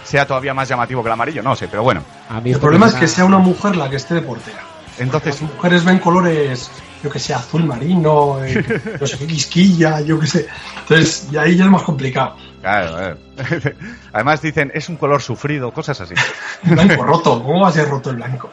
sea 0.02 0.26
todavía 0.26 0.52
más 0.54 0.68
llamativo 0.68 1.02
que 1.02 1.08
el 1.08 1.12
amarillo, 1.12 1.42
no 1.42 1.54
sé, 1.54 1.68
pero 1.68 1.82
bueno. 1.84 2.02
A 2.28 2.40
mí 2.40 2.50
El 2.52 2.58
problema 2.58 2.88
es 2.88 2.94
que 2.94 3.06
sea 3.06 3.24
una 3.24 3.38
mujer 3.38 3.76
la 3.76 3.88
que 3.88 3.96
esté 3.96 4.14
de 4.14 4.22
portera. 4.22 4.58
Entonces, 4.98 5.40
Las 5.40 5.52
mujeres 5.54 5.84
ven 5.84 5.98
colores, 5.98 6.70
yo 7.02 7.10
que 7.10 7.18
sé, 7.18 7.34
azul 7.34 7.64
marino, 7.64 8.44
eh, 8.44 8.64
no 9.00 9.06
sé 9.06 9.18
qué 9.18 9.26
quisquilla, 9.26 10.00
yo 10.00 10.18
que 10.18 10.26
sé. 10.26 10.46
Entonces, 10.80 11.28
y 11.32 11.36
ahí 11.36 11.56
ya 11.56 11.64
es 11.64 11.70
más 11.70 11.82
complicado. 11.82 12.36
claro, 12.60 13.10
eh. 13.10 13.16
además 14.12 14.40
dicen, 14.40 14.70
es 14.74 14.88
un 14.88 14.96
color 14.96 15.20
sufrido, 15.20 15.72
cosas 15.72 16.00
así. 16.00 16.14
Blanco 16.62 17.02
roto, 17.02 17.42
¿cómo 17.42 17.62
va 17.62 17.68
a 17.68 17.72
ser 17.72 17.88
roto 17.88 18.10
el 18.10 18.16
blanco? 18.16 18.50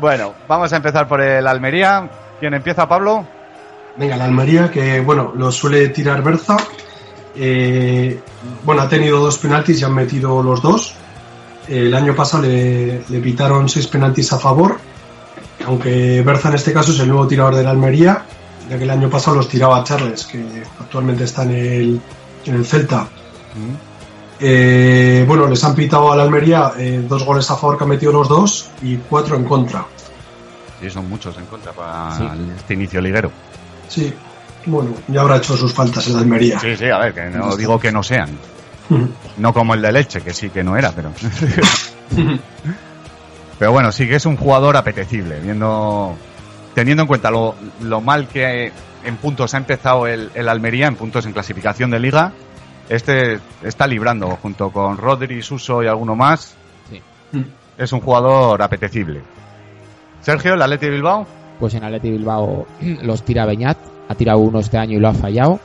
Bueno, 0.00 0.34
vamos 0.48 0.72
a 0.72 0.76
empezar 0.76 1.06
por 1.06 1.20
el 1.20 1.46
Almería. 1.46 2.08
¿Quién 2.40 2.54
empieza, 2.54 2.88
Pablo? 2.88 3.24
Venga, 3.96 4.16
la 4.16 4.24
Almería, 4.24 4.70
que 4.70 5.00
bueno, 5.00 5.32
lo 5.36 5.52
suele 5.52 5.88
tirar 5.88 6.22
Berza. 6.22 6.56
Eh, 7.36 8.20
bueno, 8.64 8.82
ha 8.82 8.88
tenido 8.88 9.20
dos 9.20 9.38
penaltis 9.38 9.80
y 9.80 9.84
han 9.84 9.94
metido 9.94 10.42
los 10.42 10.62
dos. 10.62 10.96
El 11.68 11.94
año 11.94 12.14
pasado 12.14 12.42
le, 12.44 13.02
le 13.08 13.20
pitaron 13.20 13.68
seis 13.68 13.86
penaltis 13.86 14.32
a 14.32 14.38
favor, 14.38 14.78
aunque 15.66 16.22
Berza 16.22 16.48
en 16.48 16.54
este 16.56 16.72
caso 16.72 16.90
es 16.92 16.98
el 17.00 17.08
nuevo 17.08 17.26
tirador 17.26 17.54
de 17.54 17.62
la 17.62 17.70
Almería, 17.70 18.24
ya 18.68 18.76
que 18.78 18.84
el 18.84 18.90
año 18.90 19.08
pasado 19.08 19.36
los 19.36 19.48
tiraba 19.48 19.82
Charles, 19.84 20.26
que 20.26 20.44
actualmente 20.80 21.24
está 21.24 21.44
en 21.44 21.50
el, 21.52 22.00
en 22.46 22.54
el 22.54 22.64
Celta. 22.66 23.06
Eh, 24.40 25.24
bueno, 25.28 25.46
les 25.46 25.62
han 25.62 25.74
pitado 25.74 26.10
a 26.12 26.16
la 26.16 26.24
Almería 26.24 26.72
eh, 26.76 27.04
dos 27.08 27.24
goles 27.24 27.48
a 27.50 27.56
favor 27.56 27.78
que 27.78 27.84
han 27.84 27.90
metido 27.90 28.12
los 28.12 28.28
dos 28.28 28.70
y 28.82 28.96
cuatro 28.96 29.36
en 29.36 29.44
contra. 29.44 29.84
Sí, 30.80 30.90
son 30.90 31.08
muchos 31.08 31.36
en 31.38 31.46
contra 31.46 31.72
para 31.72 32.16
Sí. 32.16 32.24
este 32.56 32.74
inicio 32.74 33.00
liguero. 33.00 33.30
Sí, 33.88 34.12
bueno, 34.66 34.90
ya 35.06 35.20
habrá 35.20 35.36
hecho 35.36 35.56
sus 35.56 35.72
faltas 35.72 36.06
en 36.08 36.14
la 36.14 36.18
Almería. 36.20 36.58
Sí, 36.58 36.76
sí, 36.76 36.86
a 36.86 36.98
ver, 36.98 37.14
que 37.14 37.24
no 37.30 37.56
digo 37.56 37.78
que 37.78 37.92
no 37.92 38.02
sean. 38.02 38.30
No 39.38 39.52
como 39.52 39.74
el 39.74 39.82
de 39.82 39.92
Leche, 39.92 40.20
que 40.20 40.32
sí 40.32 40.50
que 40.50 40.62
no 40.62 40.76
era, 40.76 40.92
pero. 40.92 41.12
pero 43.58 43.72
bueno, 43.72 43.92
sí 43.92 44.06
que 44.06 44.16
es 44.16 44.26
un 44.26 44.36
jugador 44.36 44.76
apetecible, 44.76 45.40
viendo. 45.40 46.14
Teniendo 46.74 47.02
en 47.02 47.06
cuenta 47.06 47.30
lo, 47.30 47.54
lo 47.82 48.00
mal 48.00 48.28
que 48.28 48.72
en 49.04 49.16
puntos 49.16 49.52
ha 49.54 49.58
empezado 49.58 50.06
el, 50.06 50.30
el 50.34 50.48
Almería, 50.48 50.86
en 50.86 50.96
puntos 50.96 51.26
en 51.26 51.32
clasificación 51.32 51.90
de 51.90 52.00
liga, 52.00 52.32
este 52.88 53.40
está 53.62 53.86
librando 53.86 54.38
junto 54.40 54.70
con 54.70 54.96
Rodri, 54.96 55.42
Suso 55.42 55.82
y 55.82 55.86
alguno 55.86 56.16
más. 56.16 56.56
Sí. 56.90 57.02
Es 57.76 57.92
un 57.92 58.00
jugador 58.00 58.62
apetecible. 58.62 59.20
Sergio, 60.20 60.54
el 60.54 60.62
Atleti 60.62 60.86
de 60.86 60.92
Bilbao. 60.92 61.26
Pues 61.58 61.74
en 61.74 61.84
Atleti 61.84 62.10
Bilbao 62.10 62.66
los 63.02 63.22
tira 63.22 63.44
Beñat, 63.44 63.78
ha 64.08 64.14
tirado 64.14 64.38
uno 64.38 64.60
este 64.60 64.78
año 64.78 64.96
y 64.96 65.00
lo 65.00 65.08
ha 65.08 65.14
fallado. 65.14 65.60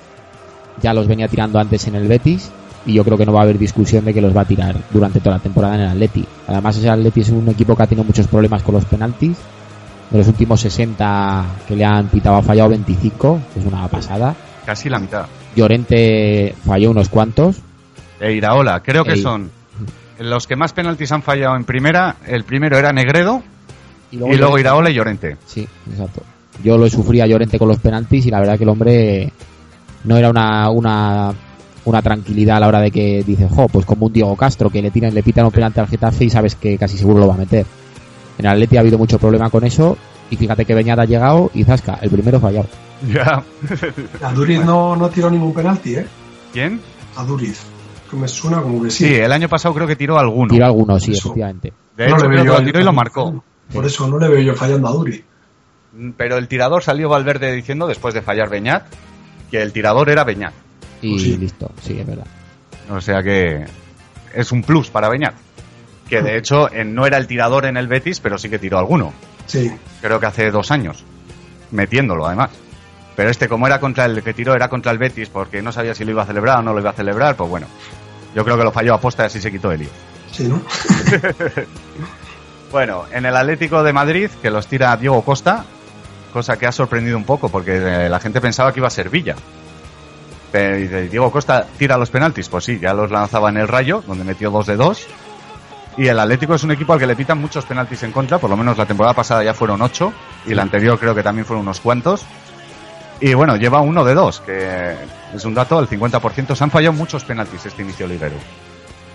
Ya 0.81 0.93
los 0.93 1.07
venía 1.07 1.27
tirando 1.27 1.59
antes 1.59 1.87
en 1.87 1.95
el 1.95 2.07
Betis 2.07 2.51
y 2.87 2.93
yo 2.93 3.03
creo 3.03 3.17
que 3.17 3.25
no 3.25 3.33
va 3.33 3.41
a 3.41 3.43
haber 3.43 3.59
discusión 3.59 4.03
de 4.05 4.13
que 4.13 4.21
los 4.21 4.35
va 4.35 4.41
a 4.41 4.45
tirar 4.45 4.75
durante 4.91 5.19
toda 5.19 5.35
la 5.37 5.41
temporada 5.43 5.75
en 5.75 5.81
el 5.81 5.87
Atleti. 5.89 6.25
Además 6.47 6.77
ese 6.77 6.89
Atleti 6.89 7.21
es 7.21 7.29
un 7.29 7.47
equipo 7.49 7.75
que 7.75 7.83
ha 7.83 7.87
tenido 7.87 8.03
muchos 8.05 8.27
problemas 8.27 8.63
con 8.63 8.73
los 8.75 8.85
penaltis. 8.85 9.37
De 10.09 10.17
los 10.17 10.27
últimos 10.29 10.61
60 10.61 11.45
que 11.67 11.75
le 11.75 11.83
han 11.85 12.07
pitado 12.07 12.37
ha 12.37 12.41
fallado 12.41 12.69
25, 12.69 13.39
que 13.53 13.59
es 13.59 13.65
una 13.65 13.87
pasada. 13.89 14.33
Casi 14.65 14.89
la 14.89 14.99
mitad. 14.99 15.25
Llorente 15.55 16.55
falló 16.65 16.91
unos 16.91 17.09
cuantos. 17.09 17.57
E 18.19 18.31
Iraola, 18.31 18.81
creo 18.81 19.03
que 19.03 19.17
son 19.17 19.51
los 20.19 20.47
que 20.47 20.55
más 20.55 20.71
penaltis 20.73 21.11
han 21.11 21.21
fallado 21.23 21.55
en 21.57 21.65
primera. 21.65 22.15
El 22.25 22.45
primero 22.45 22.77
era 22.77 22.91
Negredo 22.93 23.43
Y 24.11 24.15
y 24.15 24.19
luego 24.19 24.33
Llorente- 24.35 24.59
Iraola 24.61 24.89
y 24.89 24.93
Llorente. 24.93 25.37
Sí, 25.45 25.67
exacto. 25.91 26.21
Yo 26.63 26.77
lo 26.77 26.89
sufrí 26.89 27.19
a 27.21 27.27
Llorente 27.27 27.59
con 27.59 27.67
los 27.67 27.79
penaltis 27.79 28.25
y 28.25 28.31
la 28.31 28.39
verdad 28.39 28.57
que 28.57 28.63
el 28.63 28.69
hombre 28.69 29.31
no 30.05 30.15
era 30.15 30.29
una, 30.29 30.69
una, 30.69 31.33
una 31.89 32.01
tranquilidad 32.01 32.57
a 32.57 32.59
la 32.61 32.67
hora 32.67 32.81
de 32.81 32.91
que 32.91 33.23
dice, 33.25 33.47
jo, 33.49 33.67
pues 33.67 33.85
como 33.85 34.05
un 34.07 34.13
Diego 34.13 34.35
Castro 34.35 34.69
que 34.69 34.81
le 34.81 34.91
tiran, 34.91 35.13
le 35.13 35.23
pitan 35.23 35.45
un 35.45 35.51
penalti 35.51 35.79
al 35.79 35.87
Getafe 35.87 36.25
y 36.25 36.29
sabes 36.29 36.55
que 36.55 36.77
casi 36.77 36.97
seguro 36.97 37.19
lo 37.19 37.27
va 37.27 37.35
a 37.35 37.37
meter. 37.37 37.65
En 38.37 38.45
el 38.45 38.51
Atleti 38.51 38.77
ha 38.77 38.81
habido 38.81 38.97
mucho 38.97 39.17
problema 39.17 39.49
con 39.49 39.63
eso 39.63 39.97
y 40.29 40.35
fíjate 40.35 40.65
que 40.65 40.75
Beñat 40.75 40.99
ha 40.99 41.05
llegado 41.05 41.49
y 41.53 41.63
Zasca, 41.63 41.99
el 42.01 42.09
primero 42.09 42.39
fallado. 42.39 42.67
Ya. 43.11 43.43
A 44.23 44.33
Duriz 44.33 44.63
no, 44.65 44.95
no 44.95 45.09
tiró 45.09 45.29
ningún 45.29 45.53
penalti, 45.53 45.95
¿eh? 45.95 46.07
¿Quién? 46.51 46.81
A 47.15 47.23
Duriz. 47.23 47.61
Que 48.09 48.17
me 48.17 48.27
suena 48.27 48.61
como 48.61 48.81
que 48.83 48.89
sí. 48.89 49.05
Sí, 49.05 49.15
el 49.15 49.31
año 49.31 49.47
pasado 49.49 49.73
creo 49.75 49.85
que 49.87 49.95
tiró 49.95 50.17
alguno. 50.17 50.53
Tiro 50.53 50.65
algunos, 50.65 51.03
sí, 51.03 51.11
Eso. 51.11 51.29
efectivamente. 51.29 51.73
De 51.95 52.07
No 52.07 52.15
hecho, 52.15 52.25
creo 52.25 52.29
veo 52.29 52.41
que 52.41 52.47
yo 52.47 52.53
lo 52.59 52.65
tiró 52.65 52.79
y 52.79 52.83
lo 52.83 52.93
marcó. 52.93 53.43
Por 53.73 53.85
eso 53.85 54.07
no 54.07 54.17
le 54.17 54.29
veo 54.29 54.41
yo 54.41 54.55
fallando 54.55 54.87
a 54.87 54.91
Duriz. 54.91 55.23
Pero 56.15 56.37
el 56.37 56.47
tirador 56.47 56.83
salió 56.83 57.09
Valverde 57.09 57.51
diciendo, 57.53 57.87
después 57.87 58.13
de 58.13 58.21
fallar 58.21 58.49
Beñat, 58.49 58.85
que 59.51 59.61
el 59.61 59.73
tirador 59.73 60.09
era 60.09 60.23
Beñat. 60.23 60.53
Y 61.01 61.11
Pues 61.11 61.23
sí. 61.23 61.37
listo, 61.37 61.71
sí, 61.81 61.99
es 61.99 62.05
verdad. 62.05 62.25
O 62.89 63.01
sea 63.01 63.21
que 63.21 63.65
es 64.33 64.51
un 64.51 64.63
plus 64.63 64.89
para 64.89 65.09
Beñat. 65.09 65.35
Que 66.09 66.21
de 66.21 66.37
hecho 66.37 66.69
no 66.85 67.05
era 67.05 67.17
el 67.17 67.27
tirador 67.27 67.65
en 67.65 67.75
el 67.75 67.87
Betis, 67.87 68.19
pero 68.21 68.37
sí 68.37 68.49
que 68.49 68.59
tiró 68.59 68.79
alguno. 68.79 69.11
Sí. 69.45 69.69
Creo 70.01 70.19
que 70.19 70.25
hace 70.25 70.51
dos 70.51 70.71
años. 70.71 71.03
Metiéndolo, 71.71 72.25
además. 72.25 72.51
Pero 73.15 73.29
este, 73.29 73.49
como 73.49 73.67
era 73.67 73.79
contra 73.79 74.05
el 74.05 74.23
que 74.23 74.33
tiró, 74.33 74.55
era 74.55 74.69
contra 74.69 74.91
el 74.91 74.99
Betis, 74.99 75.27
porque 75.29 75.61
no 75.61 75.71
sabía 75.71 75.93
si 75.95 76.05
lo 76.05 76.11
iba 76.11 76.23
a 76.23 76.25
celebrar 76.25 76.59
o 76.59 76.61
no 76.61 76.73
lo 76.73 76.79
iba 76.79 76.91
a 76.91 76.93
celebrar, 76.93 77.35
pues 77.35 77.49
bueno. 77.49 77.67
Yo 78.35 78.43
creo 78.45 78.57
que 78.57 78.63
lo 78.63 78.71
falló 78.71 78.93
a 78.93 79.01
posta 79.01 79.23
y 79.23 79.25
así 79.25 79.41
se 79.41 79.51
quitó 79.51 79.71
el 79.71 79.79
lío. 79.81 79.89
Sí, 80.31 80.47
¿no? 80.47 80.61
Bueno, 82.71 83.05
en 83.11 83.25
el 83.25 83.35
Atlético 83.35 83.81
de 83.81 83.93
Madrid, 83.93 84.29
que 84.41 84.51
los 84.51 84.67
tira 84.67 84.95
Diego 84.97 85.21
Costa, 85.23 85.63
cosa 86.33 86.57
que 86.57 86.65
ha 86.67 86.71
sorprendido 86.71 87.17
un 87.17 87.23
poco, 87.23 87.49
porque 87.49 87.77
eh, 87.77 88.09
la 88.09 88.19
gente 88.19 88.41
pensaba 88.41 88.73
que 88.73 88.81
iba 88.81 88.87
a 88.87 88.91
ser 88.91 89.09
Villa. 89.09 89.35
Pero 90.51 90.77
dice, 90.77 91.09
Diego 91.09 91.31
Costa 91.31 91.65
tira 91.77 91.97
los 91.97 92.09
penaltis, 92.09 92.47
pues 92.49 92.63
sí, 92.63 92.79
ya 92.79 92.93
los 92.93 93.11
lanzaba 93.11 93.49
en 93.49 93.57
el 93.57 93.67
Rayo, 93.67 94.03
donde 94.05 94.23
metió 94.23 94.49
dos 94.49 94.65
de 94.65 94.75
dos. 94.75 95.07
Y 95.97 96.07
el 96.07 96.19
Atlético 96.19 96.53
es 96.53 96.63
un 96.63 96.71
equipo 96.71 96.93
al 96.93 96.99
que 96.99 97.07
le 97.07 97.15
pitan 97.15 97.39
muchos 97.39 97.65
penaltis 97.65 98.03
en 98.03 98.11
contra, 98.11 98.37
por 98.37 98.49
lo 98.49 98.55
menos 98.55 98.77
la 98.77 98.85
temporada 98.85 99.15
pasada 99.15 99.43
ya 99.43 99.53
fueron 99.53 99.81
ocho, 99.81 100.13
y 100.45 100.53
la 100.53 100.61
anterior 100.61 100.99
creo 100.99 101.15
que 101.15 101.23
también 101.23 101.45
fueron 101.45 101.63
unos 101.63 101.79
cuantos. 101.79 102.23
Y 103.19 103.33
bueno, 103.33 103.55
lleva 103.55 103.81
uno 103.81 104.05
de 104.05 104.13
dos, 104.13 104.41
que 104.41 104.95
es 105.33 105.43
un 105.43 105.55
dato, 105.55 105.79
el 105.79 105.89
50%. 105.89 106.55
Se 106.55 106.63
han 106.63 106.69
fallado 106.69 106.93
muchos 106.93 107.23
penaltis 107.23 107.65
este 107.65 107.81
inicio 107.81 108.07
liguero. 108.07 108.35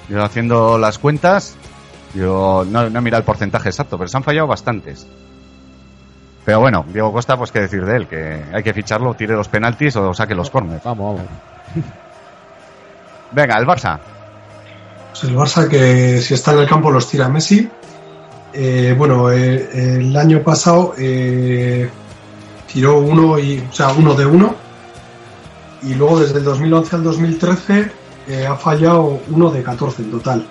Yo 0.09 0.23
haciendo 0.25 0.77
las 0.77 0.99
cuentas, 0.99 1.55
yo 2.13 2.67
no, 2.69 2.91
no 2.91 2.99
he 2.99 3.03
mirado 3.03 3.21
el 3.21 3.25
porcentaje 3.25 3.69
exacto, 3.69 3.97
pero 3.97 4.09
se 4.09 4.17
han 4.17 4.25
fallado 4.25 4.49
bastantes. 4.49 5.07
Pero 6.45 6.61
bueno, 6.61 6.85
Diego 6.89 7.13
Costa, 7.13 7.37
pues 7.37 7.53
qué 7.53 7.61
decir 7.61 7.85
de 7.85 7.97
él, 7.97 8.09
que 8.09 8.43
hay 8.53 8.63
que 8.63 8.75
ficharlo, 8.75 9.15
tire 9.15 9.35
los 9.35 9.49
penaltis 9.49 9.95
o 9.97 10.13
saque 10.13 10.35
los 10.35 10.51
corners. 10.51 10.83
Vamos, 10.83 11.17
vamos. 11.17 11.31
Venga, 13.33 13.57
el 13.59 13.67
Barça. 13.67 13.99
Pues 15.11 15.25
el 15.25 15.37
Barça 15.37 15.69
que 15.69 16.21
si 16.21 16.35
está 16.35 16.53
en 16.53 16.61
el 16.61 16.69
campo 16.69 16.91
los 16.91 17.09
tira 17.09 17.29
Messi. 17.29 17.69
Eh, 18.55 18.95
bueno, 18.99 19.31
eh, 19.31 19.97
el 19.99 20.17
año 20.17 20.43
pasado 20.43 20.95
eh, 20.99 21.89
tiró 22.71 22.99
uno 22.99 23.39
y, 23.39 23.61
o 23.61 23.73
sea, 23.73 23.93
uno 23.93 24.15
de 24.15 24.27
uno. 24.27 24.55
Y 25.83 25.95
luego 25.95 26.21
desde 26.21 26.39
el 26.39 26.45
2011 26.45 26.97
al 26.97 27.03
2013 27.05 27.93
eh, 28.29 28.47
ha 28.47 28.57
fallado 28.57 29.21
uno 29.29 29.51
de 29.51 29.63
14 29.63 30.03
en 30.03 30.11
total. 30.11 30.47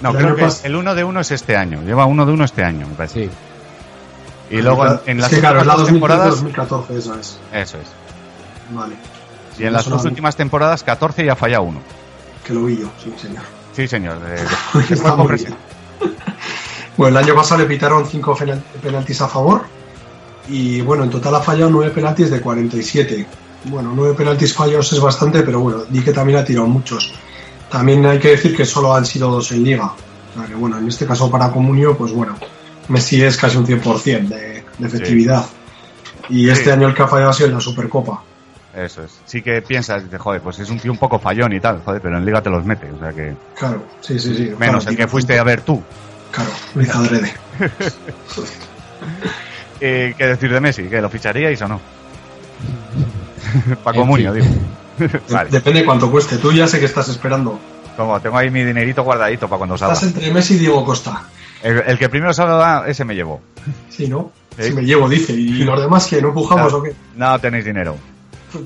No, 0.00 0.10
El 0.10 0.16
creo 0.16 0.36
que 0.36 0.48
el 0.64 0.76
uno 0.76 0.94
de 0.94 1.04
uno 1.04 1.20
es 1.20 1.30
este 1.30 1.56
año. 1.56 1.82
Lleva 1.82 2.06
uno 2.06 2.26
de 2.26 2.32
uno 2.32 2.44
este 2.44 2.64
año, 2.64 2.86
me 2.86 2.94
parece. 2.94 3.24
Sí. 3.24 3.30
Y 4.50 4.62
luego 4.62 4.86
en, 4.86 5.00
en 5.06 5.16
es 5.16 5.22
las 5.22 5.30
que 5.30 5.40
claro, 5.40 5.60
es 5.60 5.66
la 5.66 5.76
últimas 5.76 5.90
2013 5.90 5.92
temporadas... 5.92 6.30
2014, 6.42 6.98
esa 6.98 7.20
es. 7.20 7.38
Eso 7.52 7.78
es. 7.78 7.88
Vale. 8.74 8.94
Y 9.58 9.64
en 9.64 9.72
las 9.72 9.82
Eso 9.82 9.90
dos 9.90 10.04
últimas 10.04 10.36
temporadas, 10.36 10.82
14 10.84 11.24
y 11.24 11.28
ha 11.28 11.36
fallado 11.36 11.64
uno. 11.64 11.80
Que 12.44 12.52
lo 12.54 12.64
vi 12.64 12.78
yo, 12.78 12.88
sí, 13.02 13.12
señor. 13.20 13.42
Sí, 13.74 13.88
señor. 13.88 14.18
de- 14.20 14.36
de-. 14.42 15.54
Bueno, 16.96 17.18
el 17.18 17.24
año 17.26 17.34
pasado 17.34 17.60
le 17.60 17.66
pitaron 17.66 18.06
5 18.06 18.38
penaltis 18.82 19.20
a 19.20 19.28
favor. 19.28 19.62
Y 20.48 20.80
bueno, 20.80 21.04
en 21.04 21.10
total 21.10 21.34
ha 21.34 21.40
fallado 21.42 21.70
9 21.70 21.90
penaltis 21.90 22.30
de 22.30 22.40
47. 22.40 23.26
Bueno, 23.64 23.92
9 23.94 24.14
penaltis 24.14 24.54
fallos 24.54 24.90
es 24.92 25.00
bastante, 25.00 25.42
pero 25.42 25.60
bueno, 25.60 25.84
di 25.88 26.00
que 26.02 26.12
también 26.12 26.38
ha 26.38 26.44
tirado 26.44 26.66
muchos. 26.66 27.12
También 27.70 28.06
hay 28.06 28.18
que 28.18 28.28
decir 28.30 28.56
que 28.56 28.64
solo 28.64 28.94
han 28.94 29.04
sido 29.04 29.30
dos 29.30 29.50
en 29.52 29.64
liga. 29.64 29.86
O 29.86 30.38
sea 30.38 30.46
que 30.46 30.54
bueno, 30.54 30.78
en 30.78 30.88
este 30.88 31.04
caso 31.06 31.30
para 31.30 31.50
Comunio, 31.50 31.96
pues 31.98 32.12
bueno, 32.12 32.36
Messi 32.88 33.22
es 33.22 33.36
casi 33.36 33.56
un 33.56 33.66
100% 33.66 34.28
de, 34.28 34.64
de 34.78 34.86
efectividad. 34.86 35.44
Y 36.28 36.48
este 36.50 36.64
Sí. 36.64 36.70
año 36.70 36.88
el 36.88 36.94
que 36.94 37.02
ha 37.02 37.08
fallado 37.08 37.30
ha 37.30 37.34
sido 37.34 37.48
en 37.48 37.54
la 37.54 37.60
Supercopa. 37.60 38.22
Eso 38.74 39.04
es. 39.04 39.18
Sí 39.24 39.40
que 39.42 39.62
piensas, 39.62 40.04
dices, 40.04 40.20
joder, 40.20 40.40
pues 40.42 40.58
es 40.58 40.68
un 40.68 40.78
tío 40.78 40.92
un 40.92 40.98
poco 40.98 41.18
fallón 41.18 41.52
y 41.54 41.60
tal, 41.60 41.80
joder, 41.82 42.00
pero 42.02 42.18
en 42.18 42.24
liga 42.26 42.42
te 42.42 42.50
los 42.50 42.64
mete, 42.64 42.90
o 42.90 42.98
sea 42.98 43.12
que... 43.12 43.34
Claro, 43.56 43.86
sí, 44.00 44.18
sí, 44.18 44.34
sí. 44.36 44.42
Menos 44.58 44.84
Claro, 44.84 44.90
el 44.90 44.96
que 44.96 45.08
fuiste 45.08 45.38
a 45.38 45.44
ver 45.44 45.62
tú. 45.62 45.82
Claro, 46.30 46.50
hizo 46.80 46.98
adrede. 46.98 47.32
Eh, 49.80 50.14
¿Qué 50.16 50.26
decir 50.26 50.50
de 50.50 50.58
Messi? 50.60 50.84
¿Que 50.84 51.00
lo 51.02 51.10
ficharíais 51.10 51.60
o 51.62 51.68
no? 51.68 51.80
Comunio, 53.84 54.32
fin. 54.32 54.42
digo. 54.98 55.18
vale. 55.30 55.50
Depende 55.50 55.84
cuánto 55.84 56.10
cueste. 56.10 56.38
Tú 56.38 56.50
ya 56.52 56.66
sé 56.66 56.78
que 56.80 56.86
estás 56.86 57.08
esperando. 57.08 57.58
Como 57.96 58.20
tengo 58.20 58.36
ahí 58.36 58.50
mi 58.50 58.62
dinerito 58.64 59.02
guardadito 59.02 59.48
para 59.48 59.58
cuando 59.58 59.78
salga. 59.78 59.94
Estás 59.94 60.08
entre 60.12 60.30
Messi 60.32 60.54
y 60.54 60.58
Diego 60.58 60.84
Costa. 60.84 61.22
El, 61.62 61.78
el 61.86 61.98
que 61.98 62.08
primero 62.08 62.32
salga, 62.34 62.84
ese 62.86 63.04
me 63.04 63.14
llevo. 63.14 63.40
Sí, 63.88 64.06
¿no? 64.08 64.30
Sí. 64.56 64.64
Si 64.64 64.72
me 64.72 64.82
llevo, 64.82 65.08
dice. 65.08 65.32
¿Y 65.32 65.48
los 65.64 65.80
demás 65.80 66.06
que 66.06 66.20
no 66.20 66.28
empujamos 66.28 66.72
Ah. 66.72 66.76
o 66.76 66.82
qué? 66.82 66.92
No 67.16 67.38
tenéis 67.38 67.64
dinero. 67.64 67.96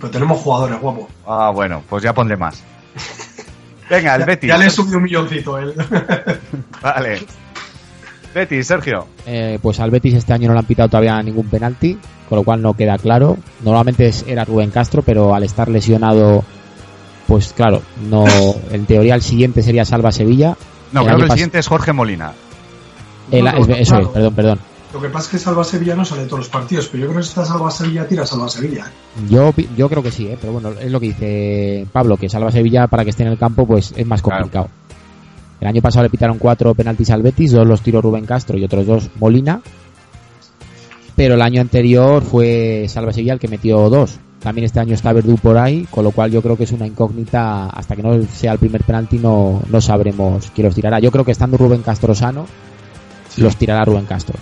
Pues 0.01 0.11
tenemos 0.12 0.41
jugadores, 0.41 0.78
guapo. 0.81 1.09
Ah, 1.26 1.51
bueno, 1.55 1.83
pues 1.89 2.03
ya 2.03 2.12
pondré 2.12 2.37
más. 2.37 2.62
Venga, 3.91 4.14
el 4.14 4.20
Ya, 4.20 4.26
Betis. 4.26 4.49
ya 4.49 4.59
le 4.59 4.66
he 4.66 4.70
subido 4.70 4.99
un 4.99 5.05
milloncito 5.05 5.57
a 5.57 5.62
él. 5.62 5.74
Vale. 6.83 7.22
Betis, 8.35 8.66
Sergio. 8.66 9.07
Eh, 9.26 9.59
pues 9.61 9.81
al 9.81 9.91
Betis 9.91 10.14
este 10.14 10.33
año 10.33 10.47
no 10.49 10.55
le 10.55 10.61
han 10.61 10.66
pitado 10.66 10.89
todavía 10.89 11.20
ningún 11.22 11.49
penalti, 11.49 11.99
con 12.28 12.39
lo 12.39 12.45
cual 12.45 12.62
no 12.62 12.74
queda 12.74 12.97
claro. 12.99 13.37
Normalmente 13.64 14.07
es- 14.07 14.24
era 14.28 14.45
Rubén 14.45 14.70
Castro, 14.70 15.03
pero 15.03 15.35
al 15.35 15.43
estar 15.43 15.68
lesionado, 15.68 16.45
pues 17.31 17.53
claro, 17.53 17.81
no. 18.11 18.24
En 18.72 18.87
teoría 18.87 19.14
el 19.14 19.22
siguiente 19.22 19.62
sería 19.62 19.85
Salva 19.85 20.11
Sevilla. 20.11 20.57
No, 20.91 21.03
El 21.03 21.07
creo 21.07 21.18
que 21.18 21.24
el 21.26 21.31
siguiente 21.31 21.59
es 21.61 21.68
Jorge 21.68 21.93
Molina. 21.93 22.33
El- 23.31 23.45
No, 23.45 23.53
no, 23.53 23.59
es- 23.61 23.68
eso 23.83 23.91
claro. 23.93 24.07
es, 24.07 24.12
perdón, 24.12 24.35
perdón. 24.35 24.59
Lo 24.93 25.01
que 25.01 25.09
pasa 25.09 25.26
es 25.26 25.31
que 25.31 25.39
Salva 25.39 25.62
Sevilla 25.62 25.95
no 25.95 26.05
sale 26.05 26.22
de 26.22 26.26
todos 26.26 26.41
los 26.41 26.49
partidos, 26.49 26.89
pero 26.89 27.03
yo 27.05 27.09
creo 27.11 27.18
que 27.20 27.22
si 27.22 27.28
está 27.28 27.45
Salva 27.45 27.70
Sevilla, 27.70 28.09
tira 28.09 28.26
Salva 28.26 28.49
Sevilla. 28.49 28.91
Yo, 29.28 29.53
pi- 29.53 29.68
yo 29.76 29.89
creo 29.89 30.03
que 30.03 30.11
sí, 30.11 30.26
¿eh? 30.26 30.37
pero 30.41 30.53
bueno, 30.55 30.70
es 30.70 30.91
lo 30.91 30.99
que 30.99 31.07
dice 31.07 31.87
Pablo, 31.93 32.16
que 32.16 32.28
Salva 32.28 32.51
Sevilla 32.51 32.89
para 32.89 33.05
que 33.05 33.11
esté 33.11 33.22
en 33.22 33.28
el 33.28 33.39
campo 33.39 33.64
pues 33.64 33.95
es 33.97 34.05
más 34.05 34.20
Claro. 34.20 34.41
complicado. 34.43 34.68
El 35.61 35.68
año 35.68 35.81
pasado 35.81 36.03
le 36.03 36.11
pitaron 36.11 36.39
cuatro 36.39 36.74
penaltis 36.74 37.11
al 37.11 37.22
Betis, 37.22 37.53
dos 37.53 37.64
los 37.68 37.81
tiró 37.83 38.03
Rubén 38.03 38.26
Castro 38.26 38.59
y 38.59 38.64
otros 38.64 38.85
dos 38.85 39.09
Molina. 39.20 39.61
Pero 41.14 41.35
el 41.35 41.43
año 41.43 41.61
anterior 41.61 42.22
fue 42.24 42.87
Salva 42.89 43.12
Sevilla 43.12 43.35
el 43.35 43.39
que 43.39 43.47
metió 43.47 43.89
dos. 43.91 44.18
También 44.43 44.64
este 44.64 44.80
año 44.80 44.95
está 44.95 45.12
Verdú 45.12 45.36
por 45.36 45.59
ahí, 45.59 45.86
con 45.91 46.03
lo 46.03 46.12
cual 46.12 46.30
yo 46.30 46.41
creo 46.41 46.57
que 46.57 46.64
es 46.64 46.72
una 46.72 46.86
incógnita. 46.86 47.66
Hasta 47.66 47.95
que 47.95 48.03
no 48.03 48.22
sea 48.22 48.53
el 48.53 48.59
primer 48.59 48.82
penalti 48.84 49.18
no, 49.18 49.61
no 49.68 49.80
sabremos 49.80 50.51
quién 50.55 50.66
los 50.66 50.74
tirará. 50.74 50.99
Yo 50.99 51.11
creo 51.11 51.24
que 51.24 51.32
estando 51.32 51.59
Rubén 51.59 51.82
Castro 51.82 52.14
sano, 52.14 52.47
los 53.36 53.57
tirará 53.57 53.84
Rubén 53.84 54.07
Castro. 54.07 54.38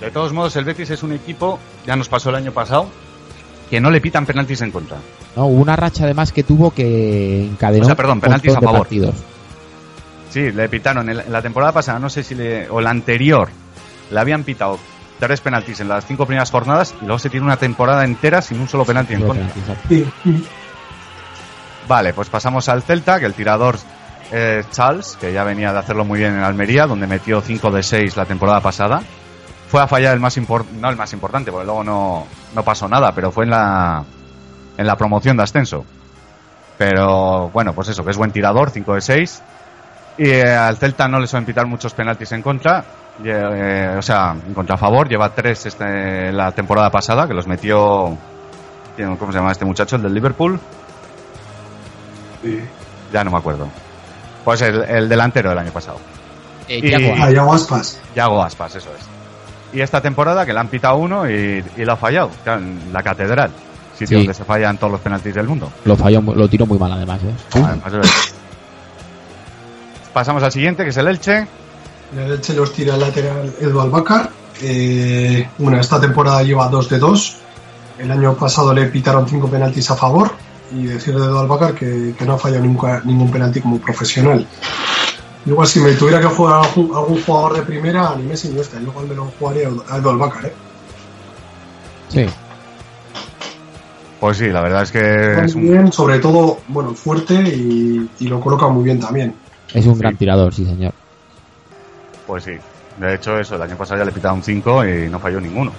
De 0.00 0.10
todos 0.10 0.32
modos, 0.32 0.54
el 0.56 0.64
Betis 0.64 0.90
es 0.90 1.02
un 1.02 1.12
equipo, 1.12 1.58
ya 1.86 1.96
nos 1.96 2.08
pasó 2.08 2.30
el 2.30 2.36
año 2.36 2.52
pasado, 2.52 2.86
que 3.70 3.80
no 3.80 3.90
le 3.90 4.00
pitan 4.00 4.24
penaltis 4.26 4.60
en 4.62 4.70
contra. 4.70 4.98
¿no? 5.36 5.46
Hubo 5.46 5.60
una 5.62 5.74
racha 5.76 6.04
además 6.04 6.30
que 6.32 6.42
tuvo 6.44 6.70
que 6.72 7.44
encadenó 7.44 7.82
O 7.84 7.86
sea, 7.86 7.94
perdón, 7.96 8.20
penaltis 8.20 8.54
a 8.56 8.60
favor. 8.60 8.80
partidos. 8.82 9.14
Sí, 10.30 10.50
le 10.52 10.68
pitaron 10.68 11.08
en 11.10 11.16
la- 11.18 11.22
en 11.24 11.32
la 11.32 11.42
temporada 11.42 11.72
pasada, 11.72 11.98
no 11.98 12.08
sé 12.08 12.22
si 12.22 12.34
le. 12.34 12.68
o 12.70 12.80
la 12.80 12.90
anterior, 12.90 13.48
le 14.10 14.18
habían 14.18 14.44
pitado 14.44 14.78
tres 15.22 15.40
penaltis 15.40 15.78
en 15.78 15.88
las 15.88 16.04
cinco 16.04 16.26
primeras 16.26 16.50
jornadas 16.50 16.96
y 17.00 17.04
luego 17.04 17.20
se 17.20 17.30
tiene 17.30 17.46
una 17.46 17.56
temporada 17.56 18.04
entera 18.04 18.42
sin 18.42 18.58
un 18.58 18.68
solo 18.68 18.84
penalti 18.84 19.14
en 19.14 19.22
contra. 19.22 19.46
Vale, 21.86 22.12
pues 22.12 22.28
pasamos 22.28 22.68
al 22.68 22.82
Celta, 22.82 23.20
que 23.20 23.26
el 23.26 23.34
tirador 23.34 23.78
es 24.32 24.68
Charles, 24.70 25.16
que 25.20 25.32
ya 25.32 25.44
venía 25.44 25.72
de 25.72 25.78
hacerlo 25.78 26.04
muy 26.04 26.18
bien 26.18 26.34
en 26.34 26.42
Almería, 26.42 26.88
donde 26.88 27.06
metió 27.06 27.40
5 27.40 27.70
de 27.70 27.84
6 27.84 28.16
la 28.16 28.24
temporada 28.24 28.60
pasada. 28.60 29.00
Fue 29.68 29.80
a 29.80 29.86
fallar 29.86 30.12
el 30.12 30.18
más 30.18 30.36
importante, 30.36 30.80
no 30.80 30.90
el 30.90 30.96
más 30.96 31.12
importante, 31.12 31.52
porque 31.52 31.66
luego 31.66 31.84
no, 31.84 32.26
no 32.52 32.64
pasó 32.64 32.88
nada, 32.88 33.12
pero 33.14 33.30
fue 33.30 33.44
en 33.44 33.50
la, 33.50 34.04
en 34.76 34.86
la 34.86 34.96
promoción 34.96 35.36
de 35.36 35.44
ascenso. 35.44 35.84
Pero 36.78 37.48
bueno, 37.50 37.74
pues 37.74 37.86
eso, 37.88 38.04
que 38.04 38.10
es 38.10 38.16
buen 38.16 38.32
tirador, 38.32 38.70
5 38.70 38.94
de 38.94 39.00
6. 39.00 39.42
Y 40.18 40.28
eh, 40.30 40.52
al 40.52 40.78
Celta 40.78 41.06
no 41.06 41.20
le 41.20 41.28
suelen 41.28 41.46
pitar 41.46 41.66
muchos 41.66 41.94
penaltis 41.94 42.32
en 42.32 42.42
contra, 42.42 42.84
eh, 43.24 43.94
o 43.98 44.02
sea, 44.02 44.34
en 44.46 44.54
contra 44.54 44.74
a 44.74 44.78
favor. 44.78 45.08
Lleva 45.08 45.34
3 45.34 45.66
este, 45.66 46.32
la 46.32 46.52
temporada 46.52 46.90
pasada, 46.90 47.26
que 47.26 47.34
los 47.34 47.46
metió. 47.46 48.16
¿Cómo 49.18 49.32
se 49.32 49.38
llama 49.38 49.52
este 49.52 49.64
muchacho? 49.64 49.96
El 49.96 50.02
del 50.02 50.14
Liverpool. 50.14 50.58
Ya 53.12 53.24
no 53.24 53.30
me 53.30 53.38
acuerdo. 53.38 53.68
Pues 54.44 54.60
el, 54.62 54.82
el 54.82 55.08
delantero 55.08 55.50
del 55.50 55.58
año 55.58 55.70
pasado. 55.72 55.98
Eh, 56.68 56.78
Y- 56.78 56.82
Thiago, 56.82 57.14
Ah, 57.22 57.30
Yago 57.30 57.54
Aspas. 57.54 58.00
Yago 58.14 58.42
Aspas, 58.42 58.74
eso 58.76 58.90
es. 58.98 59.06
Y 59.76 59.80
esta 59.80 60.00
temporada 60.00 60.44
que 60.44 60.52
le 60.52 60.60
han 60.60 60.68
pitado 60.68 60.96
uno 60.96 61.28
y, 61.30 61.64
y 61.76 61.84
lo 61.84 61.92
ha 61.92 61.96
fallado. 61.96 62.30
En 62.46 62.92
la 62.92 63.02
catedral. 63.02 63.50
Sitio 63.94 64.18
Sí. 64.18 64.24
donde 64.24 64.34
se 64.34 64.44
fallan 64.44 64.78
todos 64.78 64.92
los 64.92 65.00
penaltis 65.00 65.34
del 65.34 65.46
mundo. 65.46 65.70
lo 65.84 65.96
falló, 65.96 66.20
lo 66.20 66.48
tiró 66.48 66.66
muy 66.66 66.78
mal 66.78 66.92
además. 66.92 67.20
¿eh? 67.22 67.62
Además, 67.84 68.34
Pasamos 70.12 70.42
al 70.42 70.52
siguiente, 70.52 70.82
que 70.82 70.90
es 70.90 70.96
el 70.96 71.06
Elche. 71.08 71.46
En 72.12 72.18
el 72.18 72.32
Elche 72.32 72.54
los 72.54 72.72
tira 72.72 72.94
el 72.94 73.00
lateral 73.00 73.54
Edu 73.60 73.80
Albacar. 73.80 74.30
Eh, 74.62 75.48
bueno, 75.58 75.80
esta 75.80 76.00
temporada 76.00 76.42
lleva 76.42 76.68
2 76.68 76.88
de 76.88 76.98
2. 76.98 77.36
El 78.00 78.10
año 78.10 78.34
pasado 78.34 78.72
le 78.74 78.86
pitaron 78.86 79.26
5 79.28 79.48
penaltis 79.48 79.90
a 79.90 79.96
favor. 79.96 80.32
Y 80.74 80.84
decir 80.84 81.14
de 81.18 81.24
Edu 81.24 81.38
Albacar 81.38 81.74
que, 81.74 82.14
que 82.18 82.24
no 82.24 82.34
ha 82.34 82.38
fallado 82.38 82.64
nunca, 82.64 83.02
ningún 83.04 83.30
penalti 83.30 83.60
como 83.60 83.78
profesional. 83.78 84.46
Igual 85.44 85.66
si 85.66 85.80
me 85.80 85.92
tuviera 85.92 86.20
que 86.20 86.26
jugar 86.26 86.64
algún, 86.64 86.94
algún 86.94 87.22
jugador 87.22 87.54
de 87.54 87.62
primera, 87.62 88.14
ni 88.16 88.24
Messi 88.24 88.48
ni 88.48 88.60
este. 88.60 88.80
Igual 88.80 89.08
me 89.08 89.14
lo 89.14 89.32
jugaría 89.38 89.68
a 89.88 89.96
Edu 89.96 90.10
Albacar, 90.10 90.46
¿eh? 90.46 90.52
Sí. 92.08 92.26
Pues 94.20 94.36
sí, 94.36 94.48
la 94.50 94.60
verdad 94.60 94.82
es 94.82 94.92
que 94.92 95.44
es 95.44 95.56
Muy 95.56 95.64
un, 95.64 95.72
bien, 95.72 95.92
sobre 95.92 96.20
todo, 96.20 96.60
bueno, 96.68 96.94
fuerte 96.94 97.34
y, 97.34 98.08
y 98.20 98.28
lo 98.28 98.38
coloca 98.38 98.68
muy 98.68 98.84
bien 98.84 99.00
también. 99.00 99.34
Es 99.74 99.86
un 99.86 99.98
gran 99.98 100.16
tirador, 100.16 100.54
sí 100.54 100.64
señor. 100.64 100.92
Pues 102.26 102.44
sí. 102.44 102.52
De 102.98 103.14
hecho, 103.14 103.38
eso, 103.38 103.56
el 103.56 103.62
año 103.62 103.76
pasado 103.76 104.00
ya 104.00 104.04
le 104.04 104.12
pitaron 104.12 104.42
5 104.42 104.86
y 104.86 105.08
no 105.08 105.18
falló 105.18 105.40
ninguno. 105.40 105.72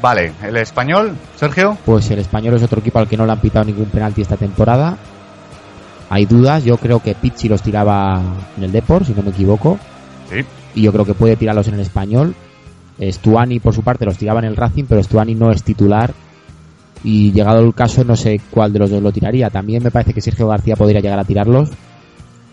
Vale, 0.00 0.32
el 0.42 0.56
español, 0.56 1.16
Sergio. 1.36 1.76
Pues 1.84 2.10
el 2.10 2.18
español 2.18 2.54
es 2.54 2.62
otro 2.62 2.80
equipo 2.80 2.98
al 2.98 3.08
que 3.08 3.16
no 3.16 3.26
le 3.26 3.32
han 3.32 3.40
pitado 3.40 3.64
ningún 3.64 3.86
penalti 3.86 4.22
esta 4.22 4.36
temporada. 4.36 4.96
Hay 6.08 6.26
dudas, 6.26 6.64
yo 6.64 6.76
creo 6.76 7.00
que 7.00 7.14
Pizzi 7.14 7.48
los 7.48 7.62
tiraba 7.62 8.20
en 8.56 8.64
el 8.64 8.72
Depor, 8.72 9.04
si 9.04 9.12
no 9.12 9.22
me 9.22 9.30
equivoco. 9.30 9.78
Sí. 10.30 10.44
Y 10.74 10.82
yo 10.82 10.92
creo 10.92 11.04
que 11.04 11.14
puede 11.14 11.36
tirarlos 11.36 11.68
en 11.68 11.74
el 11.74 11.80
español. 11.80 12.34
Stuani, 13.00 13.60
por 13.60 13.74
su 13.74 13.82
parte, 13.82 14.04
los 14.04 14.16
tiraba 14.16 14.40
en 14.40 14.46
el 14.46 14.56
Racing, 14.56 14.84
pero 14.88 15.02
Stuani 15.02 15.34
no 15.34 15.50
es 15.50 15.62
titular. 15.62 16.12
Y 17.02 17.32
llegado 17.32 17.60
el 17.60 17.74
caso, 17.74 18.04
no 18.04 18.16
sé 18.16 18.40
cuál 18.50 18.72
de 18.72 18.78
los 18.78 18.90
dos 18.90 19.02
lo 19.02 19.12
tiraría. 19.12 19.50
También 19.50 19.82
me 19.82 19.90
parece 19.90 20.14
que 20.14 20.20
Sergio 20.20 20.48
García 20.48 20.76
podría 20.76 21.00
llegar 21.00 21.18
a 21.18 21.24
tirarlos. 21.24 21.70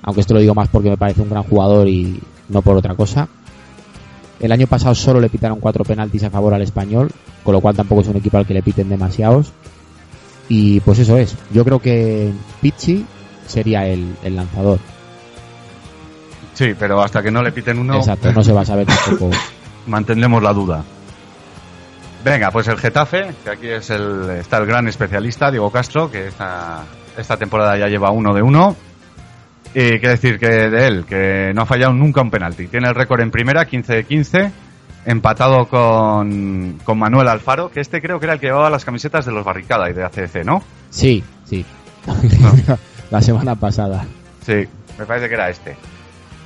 Aunque 0.04 0.22
esto 0.22 0.34
lo 0.34 0.40
digo 0.40 0.54
más 0.54 0.70
porque 0.70 0.90
me 0.90 0.98
parece 0.98 1.22
un 1.22 1.30
gran 1.30 1.44
jugador 1.44 1.88
y 1.88 2.22
no 2.50 2.62
por 2.62 2.78
otra 2.78 2.96
cosa. 2.96 3.28
El 4.40 4.52
año 4.52 4.68
pasado 4.68 4.94
solo 4.94 5.20
le 5.20 5.30
pitaron 5.30 5.60
cuatro 5.60 5.86
penaltis 5.86 6.24
a 6.24 6.30
favor 6.30 6.54
al 6.54 6.62
español, 6.62 7.10
con 7.44 7.54
lo 7.54 7.62
cual 7.62 7.76
tampoco 7.76 8.02
es 8.02 8.08
un 8.08 8.18
equipo 8.18 8.38
al 8.38 8.46
que 8.46 8.54
le 8.54 8.62
piten 8.62 8.90
demasiados. 8.90 9.54
Y 10.50 10.82
pues 10.82 11.00
eso 11.00 11.18
es. 11.18 11.36
Yo 11.54 11.64
creo 11.64 11.80
que 11.80 12.32
Pizzi 12.62 13.06
sería 13.48 13.88
el, 13.88 14.16
el 14.24 14.36
lanzador. 14.36 14.80
Sí, 16.54 16.74
pero 16.78 17.02
hasta 17.02 17.24
que 17.24 17.32
no 17.32 17.42
le 17.42 17.52
piten 17.52 17.80
uno, 17.80 17.96
Exacto, 17.96 18.32
no 18.32 18.44
se 18.44 18.52
va 18.52 18.62
a 18.62 18.66
saber 18.66 18.86
tampoco. 18.86 19.32
mantendremos 19.88 20.44
la 20.44 20.54
duda. 20.54 20.84
Venga, 22.24 22.52
pues 22.52 22.68
el 22.68 22.78
Getafe, 22.78 23.34
que 23.44 23.50
aquí 23.50 23.68
es 23.68 23.90
el, 23.90 24.30
está 24.40 24.58
el 24.58 24.66
gran 24.66 24.88
especialista, 24.88 25.52
Diego 25.52 25.70
Castro, 25.72 26.10
que 26.10 26.28
esta, 26.28 26.84
esta 27.18 27.38
temporada 27.38 27.78
ya 27.78 27.88
lleva 27.88 28.12
uno 28.12 28.34
de 28.34 28.42
uno. 28.42 28.76
Y 29.76 30.00
qué 30.00 30.08
decir 30.08 30.38
que 30.38 30.48
de 30.48 30.88
él, 30.88 31.06
que 31.06 31.52
no 31.56 31.64
ha 31.64 31.66
fallado 31.66 31.94
nunca 31.94 32.22
un 32.22 32.30
penalti. 32.30 32.68
Tiene 32.68 32.88
el 32.88 32.96
récord 32.96 33.22
en 33.22 33.32
primera, 33.32 33.66
15 33.66 33.94
de 33.94 34.04
15, 34.04 34.52
empatado 35.06 35.68
con, 35.68 36.80
con 36.84 37.00
Manuel 37.00 37.28
Alfaro, 37.28 37.72
que 37.72 37.80
este 37.80 38.02
creo 38.02 38.20
que 38.20 38.28
era 38.28 38.34
el 38.34 38.40
que 38.40 38.48
llevaba 38.48 38.70
las 38.70 38.86
camisetas 38.86 39.26
de 39.26 39.32
los 39.32 39.44
Barricada 39.44 39.90
y 39.90 39.94
de 39.94 40.04
ACC, 40.04 40.46
¿no? 40.46 40.64
Sí, 40.90 41.24
sí. 41.46 41.66
La 43.10 43.22
semana 43.22 43.56
pasada. 43.56 44.06
Sí, 44.46 44.66
me 44.98 45.06
parece 45.06 45.28
que 45.28 45.36
era 45.36 45.50
este. 45.50 45.76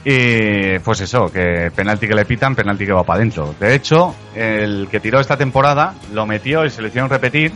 Y 0.05 0.79
pues 0.79 1.01
eso, 1.01 1.25
que 1.31 1.69
penalti 1.75 2.07
que 2.07 2.15
le 2.15 2.23
pitan, 2.23 2.55
penalti 2.55 2.85
que 2.85 2.93
va 2.93 3.03
para 3.03 3.17
adentro. 3.19 3.53
De 3.59 3.75
hecho, 3.75 4.15
el 4.35 4.87
que 4.89 5.01
tiró 5.01 5.19
esta 5.19 5.35
temporada 5.35 5.95
lo 6.13 6.25
metió 6.25 6.65
y 6.65 6.69
se 6.69 6.81
le 6.81 6.87
hicieron 6.87 7.09
repetir 7.09 7.51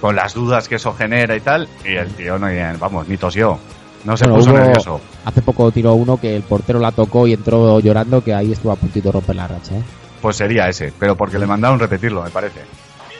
con 0.00 0.16
las 0.16 0.34
dudas 0.34 0.68
que 0.68 0.76
eso 0.76 0.92
genera 0.94 1.36
y 1.36 1.40
tal. 1.40 1.68
Y 1.84 1.94
el 1.94 2.08
tío 2.14 2.38
no, 2.38 2.48
vamos, 2.80 3.06
ni 3.06 3.16
tosió. 3.16 3.58
No 4.04 4.16
se 4.16 4.24
Bueno, 4.24 4.38
puso 4.38 4.50
hubo- 4.50 4.58
nervioso. 4.58 5.00
Hace 5.24 5.42
poco 5.42 5.70
tiró 5.70 5.94
uno 5.94 6.18
que 6.20 6.34
el 6.36 6.42
portero 6.42 6.78
la 6.80 6.92
tocó 6.92 7.26
y 7.26 7.32
entró 7.34 7.78
llorando, 7.80 8.22
que 8.22 8.34
ahí 8.34 8.52
estuvo 8.52 8.72
a 8.72 8.76
puntito 8.76 9.08
de 9.08 9.12
romper 9.12 9.36
la 9.36 9.48
racha. 9.48 9.76
¿eh? 9.76 9.82
Pues 10.20 10.36
sería 10.36 10.68
ese, 10.68 10.92
pero 10.98 11.16
porque 11.16 11.38
le 11.38 11.46
mandaron 11.46 11.78
repetirlo, 11.78 12.22
me 12.22 12.30
parece. 12.30 12.60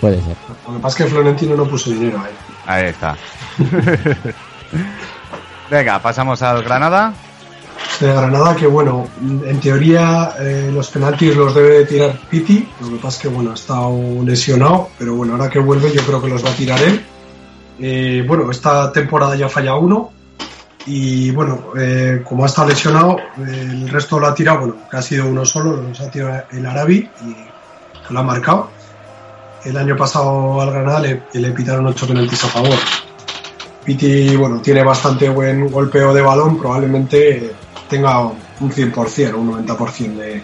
Puede 0.00 0.16
ser. 0.22 0.36
Lo 0.66 0.74
que 0.74 0.80
pasa 0.80 0.98
es 0.98 1.04
que 1.04 1.10
Florentino 1.10 1.56
no 1.56 1.64
puso 1.66 1.90
dinero 1.90 2.18
ahí. 2.18 2.32
Ahí 2.66 2.88
está. 2.90 3.16
Venga, 5.70 5.98
pasamos 6.00 6.42
al 6.42 6.62
Granada. 6.62 7.14
De 8.00 8.12
Granada, 8.12 8.54
que 8.56 8.66
bueno, 8.66 9.06
en 9.20 9.60
teoría 9.60 10.34
eh, 10.40 10.70
los 10.72 10.88
penaltis 10.90 11.36
los 11.36 11.54
debe 11.54 11.78
de 11.80 11.86
tirar 11.86 12.18
Piti. 12.30 12.68
Lo 12.80 12.90
que 12.90 12.96
pasa 12.96 13.16
es 13.16 13.22
que 13.22 13.28
bueno, 13.28 13.52
ha 13.52 13.54
estado 13.54 13.92
lesionado, 14.24 14.88
pero 14.98 15.14
bueno, 15.14 15.34
ahora 15.34 15.48
que 15.48 15.58
vuelve 15.58 15.92
yo 15.92 16.02
creo 16.02 16.20
que 16.20 16.28
los 16.28 16.44
va 16.44 16.50
a 16.50 16.54
tirar 16.54 16.80
él. 16.82 17.04
Eh, 17.78 18.24
bueno, 18.26 18.50
esta 18.50 18.92
temporada 18.92 19.36
ya 19.36 19.48
falla 19.48 19.74
uno. 19.76 20.10
Y 20.86 21.30
bueno, 21.30 21.66
eh, 21.78 22.22
como 22.24 22.44
ha 22.44 22.46
estado 22.46 22.68
lesionado, 22.68 23.16
eh, 23.18 23.68
el 23.70 23.88
resto 23.88 24.18
lo 24.18 24.26
ha 24.26 24.34
tirado, 24.34 24.60
bueno, 24.60 24.76
que 24.90 24.96
ha 24.96 25.02
sido 25.02 25.26
uno 25.28 25.44
solo, 25.44 25.76
los 25.76 26.00
ha 26.00 26.10
tirado 26.10 26.42
el 26.50 26.66
Arabi 26.66 27.08
y 27.24 28.12
lo 28.12 28.18
ha 28.18 28.22
marcado. 28.22 28.70
El 29.64 29.76
año 29.76 29.96
pasado 29.96 30.60
al 30.60 30.72
Granada 30.72 31.00
le, 31.00 31.22
le 31.34 31.50
pitaron 31.52 31.86
ocho 31.86 32.06
penaltis 32.06 32.42
a 32.44 32.48
favor. 32.48 32.74
Piti, 33.84 34.36
bueno, 34.36 34.60
tiene 34.60 34.82
bastante 34.82 35.28
buen 35.28 35.68
golpeo 35.70 36.12
de 36.14 36.20
balón, 36.20 36.58
probablemente 36.58 37.52
tenga 37.88 38.20
un 38.20 38.36
100%, 38.60 39.34
un 39.34 39.66
90% 39.66 40.16
de, 40.16 40.42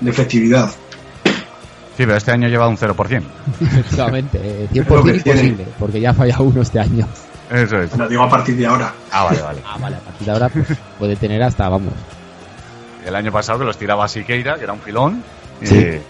de 0.00 0.10
efectividad. 0.10 0.70
Sí, 1.96 2.06
pero 2.06 2.16
este 2.16 2.30
año 2.32 2.48
lleva 2.48 2.66
un 2.68 2.76
0%. 2.78 3.22
Efectivamente, 3.60 4.38
eh, 4.42 4.68
Lo 4.72 4.84
100% 4.84 5.04
que 5.04 5.20
tiene. 5.20 5.40
imposible, 5.40 5.66
porque 5.78 6.00
ya 6.00 6.10
ha 6.10 6.14
fallado 6.14 6.44
uno 6.44 6.62
este 6.62 6.80
año. 6.80 7.06
Eso 7.50 7.78
es. 7.78 7.96
Lo 7.96 8.08
digo 8.08 8.22
a 8.22 8.28
partir 8.28 8.56
de 8.56 8.66
ahora. 8.66 8.92
Ah, 9.10 9.24
vale, 9.24 9.42
vale. 9.42 9.60
Ah, 9.66 9.76
vale, 9.80 9.96
a 9.96 10.00
partir 10.00 10.26
de 10.26 10.32
ahora 10.32 10.48
pues, 10.48 10.66
puede 10.98 11.16
tener 11.16 11.42
hasta, 11.42 11.68
vamos. 11.68 11.92
El 13.04 13.14
año 13.14 13.32
pasado 13.32 13.58
que 13.58 13.64
los 13.64 13.76
tiraba 13.76 14.06
Siqueira, 14.06 14.56
que 14.56 14.64
era 14.64 14.72
un 14.72 14.80
filón. 14.80 15.22
Y, 15.60 15.66
Sí. 15.66 16.00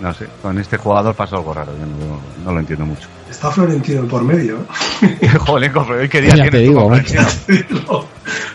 No 0.00 0.12
sé, 0.12 0.26
con 0.42 0.58
este 0.58 0.76
jugador 0.76 1.14
pasó 1.14 1.36
algo 1.36 1.54
raro, 1.54 1.72
yo 1.78 1.86
no, 1.86 2.18
no 2.44 2.52
lo 2.52 2.58
entiendo 2.58 2.84
mucho. 2.84 3.06
Está 3.30 3.50
Florentino 3.50 4.04
por 4.08 4.24
medio. 4.24 4.58
Joder, 5.46 5.76
hoy 5.76 6.08
qué 6.08 6.20
día 6.20 6.32
tienes 6.32 6.52
digo? 6.52 6.86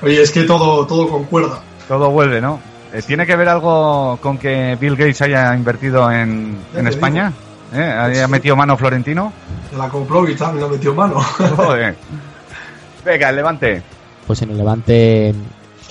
Oye, 0.01 0.21
es 0.21 0.31
que 0.31 0.43
todo, 0.43 0.85
todo 0.85 1.07
concuerda. 1.07 1.61
Todo 1.87 2.09
vuelve, 2.09 2.41
¿no? 2.41 2.59
Eh, 2.93 3.01
¿Tiene 3.05 3.25
que 3.25 3.35
ver 3.35 3.47
algo 3.47 4.17
con 4.21 4.37
que 4.37 4.77
Bill 4.79 4.97
Gates 4.97 5.21
haya 5.21 5.55
invertido 5.55 6.11
en, 6.11 6.57
en 6.75 6.87
España? 6.87 7.31
¿Eh? 7.73 7.81
¿Haya 7.83 8.25
Sí. 8.25 8.31
metido 8.31 8.55
mano 8.55 8.75
Florentino? 8.77 9.31
Se 9.69 9.77
la 9.77 9.89
compró 9.89 10.27
y 10.27 10.35
tal, 10.35 10.59
le 10.59 10.67
metió 10.67 10.93
mano. 10.93 11.19
Joder. 11.55 11.95
Venga, 13.05 13.29
el 13.29 13.35
levante. 13.35 13.81
Pues 14.27 14.41
en 14.43 14.51
el 14.51 14.57
Levante 14.57 15.33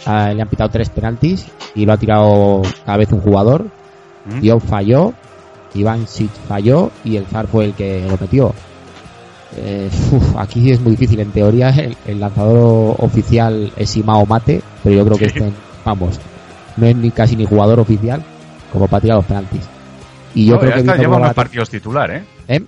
ah, 0.06 0.30
le 0.32 0.42
han 0.42 0.48
pitado 0.48 0.70
tres 0.70 0.90
penaltis 0.90 1.46
y 1.74 1.84
lo 1.86 1.92
ha 1.92 1.96
tirado 1.96 2.62
cada 2.84 2.98
vez 2.98 3.10
un 3.12 3.20
jugador. 3.20 3.66
¿Mm? 4.26 4.58
Falló, 4.60 5.12
Iván 5.74 6.06
Sic 6.06 6.30
falló 6.46 6.90
y 7.04 7.16
el 7.16 7.26
Zar 7.26 7.46
fue 7.46 7.64
el 7.66 7.74
que 7.74 8.06
lo 8.08 8.16
metió. 8.18 8.52
Eh, 9.56 9.88
uf, 10.12 10.36
aquí 10.36 10.70
es 10.70 10.80
muy 10.80 10.92
difícil. 10.92 11.18
En 11.20 11.32
teoría, 11.32 11.70
el, 11.70 11.96
el 12.06 12.20
lanzador 12.20 12.94
oficial 12.98 13.72
es 13.76 13.96
Imao 13.96 14.26
Mate, 14.26 14.60
pero 14.84 14.94
yo 14.96 15.04
creo 15.06 15.18
que 15.18 15.28
Sí. 15.30 15.38
este, 15.38 15.52
vamos, 15.84 16.20
no 16.76 16.86
es 16.86 16.94
ni 16.94 17.10
casi 17.10 17.34
ni 17.34 17.46
jugador 17.46 17.80
oficial 17.80 18.22
como 18.72 18.86
para 18.86 19.00
tirar 19.00 19.16
los 19.16 19.26
penaltis. 19.26 19.62
Y 20.34 20.46
yo 20.46 20.54
No, 20.54 20.60
creo 20.60 20.70
ya 20.70 20.74
que 20.76 20.80
está, 20.80 20.92
Víctor 20.92 21.06
lleva 21.10 21.16
unos 21.22 21.34
partidos 21.34 21.70
titular, 21.70 22.10
¿eh? 22.10 22.22
¿Eh? 22.48 22.62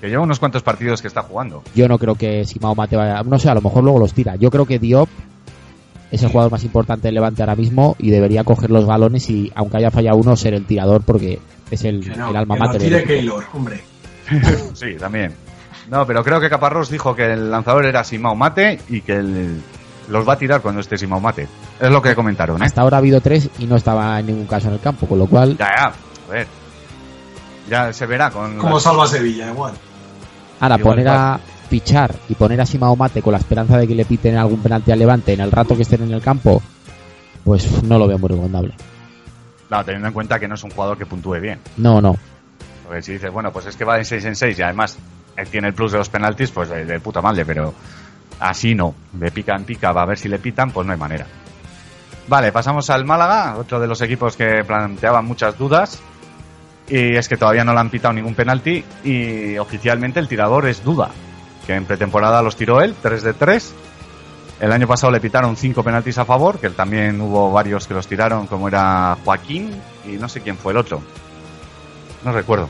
Que 0.00 0.08
lleva 0.08 0.22
unos 0.22 0.38
cuantos 0.38 0.62
partidos 0.62 1.00
que 1.00 1.08
está 1.08 1.22
jugando. 1.22 1.62
Yo 1.74 1.88
no 1.88 1.98
creo 1.98 2.14
que 2.14 2.44
Simao 2.44 2.74
Mate 2.74 2.96
vaya. 2.96 3.22
No 3.22 3.38
sé, 3.38 3.48
a 3.48 3.54
lo 3.54 3.62
mejor 3.62 3.82
luego 3.82 3.98
los 3.98 4.12
tira. 4.12 4.36
Yo 4.36 4.50
creo 4.50 4.66
que 4.66 4.78
Diop 4.78 5.08
es 6.10 6.22
el 6.22 6.28
jugador 6.30 6.52
más 6.52 6.62
importante 6.64 7.08
del 7.08 7.14
Levante 7.14 7.42
ahora 7.42 7.56
mismo 7.56 7.96
y 7.98 8.10
debería 8.10 8.44
coger 8.44 8.70
los 8.70 8.86
balones 8.86 9.28
y, 9.30 9.50
aunque 9.54 9.78
haya 9.78 9.90
fallado 9.90 10.18
uno, 10.18 10.36
ser 10.36 10.54
el 10.54 10.64
tirador 10.66 11.02
porque 11.02 11.38
es 11.70 11.84
el, 11.84 12.00
no, 12.16 12.30
el 12.30 12.36
alma 12.36 12.56
mater. 12.56 12.82
equipo. 12.92 13.08
Keylor, 13.08 13.44
hombre. 13.54 13.80
Sí, 14.74 14.94
también. 14.98 15.32
No, 15.90 16.04
pero 16.06 16.22
creo 16.24 16.40
que 16.40 16.50
Caparrós 16.50 16.90
dijo 16.90 17.14
que 17.14 17.32
el 17.32 17.50
lanzador 17.50 17.86
era 17.86 18.02
Simao 18.04 18.34
Mate 18.34 18.80
y 18.88 19.00
que 19.00 19.12
el- 19.14 19.60
los 20.08 20.28
va 20.28 20.34
a 20.34 20.38
tirar 20.38 20.60
cuando 20.60 20.80
esté 20.80 20.98
Simao 20.98 21.20
Mate. 21.20 21.48
Es 21.80 21.90
lo 21.90 22.02
que 22.02 22.14
comentaron, 22.14 22.60
¿eh? 22.62 22.66
Hasta 22.66 22.82
ahora 22.82 22.96
ha 22.96 23.00
habido 23.00 23.20
tres 23.20 23.48
y 23.58 23.66
no 23.66 23.76
estaba 23.76 24.18
en 24.20 24.26
ningún 24.26 24.46
caso 24.46 24.68
en 24.68 24.74
el 24.74 24.80
campo, 24.80 25.06
con 25.06 25.18
lo 25.18 25.26
cual, 25.26 25.56
Ya, 25.58 25.68
ya. 25.76 25.84
A 26.28 26.32
ver. 26.32 26.46
Ya 27.68 27.92
se 27.92 28.06
verá 28.06 28.30
con... 28.30 28.58
Como 28.58 28.78
salva 28.80 29.06
Sevilla, 29.06 29.50
igual. 29.50 29.74
ahora 30.60 30.76
Igual, 30.76 30.94
poner 30.94 31.08
a 31.08 31.40
fichar 31.68 32.14
y 32.28 32.34
poner 32.34 32.60
a 32.60 32.66
Simao 32.66 32.96
Mate 32.96 33.22
con 33.22 33.32
la 33.32 33.38
esperanza 33.38 33.76
de 33.78 33.88
que 33.88 33.94
le 33.94 34.04
piten 34.04 34.36
algún 34.36 34.60
penalti 34.62 34.92
al 34.92 34.98
Levante 34.98 35.32
en 35.32 35.40
el 35.40 35.50
rato 35.50 35.76
que 35.76 35.82
estén 35.82 36.02
en 36.02 36.12
el 36.12 36.20
campo, 36.20 36.62
pues 37.44 37.82
no 37.82 37.98
lo 37.98 38.06
veo 38.06 38.18
muy 38.18 38.28
recomendable. 38.28 38.74
No, 39.68 39.84
teniendo 39.84 40.08
en 40.08 40.14
cuenta 40.14 40.38
que 40.38 40.46
no 40.46 40.54
es 40.54 40.62
un 40.62 40.70
jugador 40.70 40.96
que 40.96 41.06
puntúe 41.06 41.40
bien. 41.40 41.60
No, 41.76 42.00
no. 42.00 42.16
Porque 42.84 43.02
si 43.02 43.12
dices, 43.14 43.32
bueno, 43.32 43.52
pues 43.52 43.66
es 43.66 43.76
que 43.76 43.84
va 43.84 43.96
de 43.96 44.04
6 44.04 44.24
en 44.26 44.36
6 44.36 44.58
y 44.58 44.62
además 44.62 44.96
él 45.36 45.48
tiene 45.48 45.68
el 45.68 45.74
plus 45.74 45.92
de 45.92 45.98
los 45.98 46.08
penaltis, 46.08 46.52
pues 46.52 46.68
de, 46.68 46.84
de 46.84 47.00
puta 47.00 47.20
madre, 47.20 47.44
pero 47.44 47.74
así 48.38 48.74
no. 48.74 48.94
De 49.12 49.30
pica 49.32 49.56
en 49.56 49.64
pica, 49.64 49.92
va 49.92 50.02
a 50.02 50.06
ver 50.06 50.18
si 50.18 50.28
le 50.28 50.38
pitan, 50.38 50.70
pues 50.70 50.86
no 50.86 50.92
hay 50.92 50.98
manera. 50.98 51.26
Vale, 52.28 52.52
pasamos 52.52 52.90
al 52.90 53.04
Málaga, 53.04 53.56
otro 53.56 53.78
de 53.80 53.86
los 53.86 54.00
equipos 54.02 54.36
que 54.36 54.64
planteaban 54.64 55.24
muchas 55.24 55.56
dudas. 55.58 56.00
Y 56.88 57.16
es 57.16 57.28
que 57.28 57.36
todavía 57.36 57.64
no 57.64 57.72
le 57.72 57.80
han 57.80 57.90
pitado 57.90 58.14
ningún 58.14 58.34
penalti 58.34 58.84
y 59.02 59.58
oficialmente 59.58 60.20
el 60.20 60.28
tirador 60.28 60.66
es 60.66 60.84
Duda, 60.84 61.10
que 61.66 61.74
en 61.74 61.84
pretemporada 61.84 62.42
los 62.42 62.54
tiró 62.56 62.80
él, 62.80 62.94
3 63.02 63.22
de 63.22 63.32
3. 63.32 63.74
El 64.60 64.72
año 64.72 64.86
pasado 64.86 65.10
le 65.10 65.20
pitaron 65.20 65.56
5 65.56 65.82
penaltis 65.82 66.18
a 66.18 66.24
favor, 66.24 66.58
que 66.58 66.70
también 66.70 67.20
hubo 67.20 67.50
varios 67.50 67.86
que 67.86 67.94
los 67.94 68.06
tiraron, 68.06 68.46
como 68.46 68.68
era 68.68 69.16
Joaquín 69.24 69.70
y 70.06 70.12
no 70.12 70.28
sé 70.28 70.40
quién 70.40 70.56
fue 70.56 70.72
el 70.72 70.78
otro. 70.78 71.02
No 72.24 72.32
recuerdo. 72.32 72.68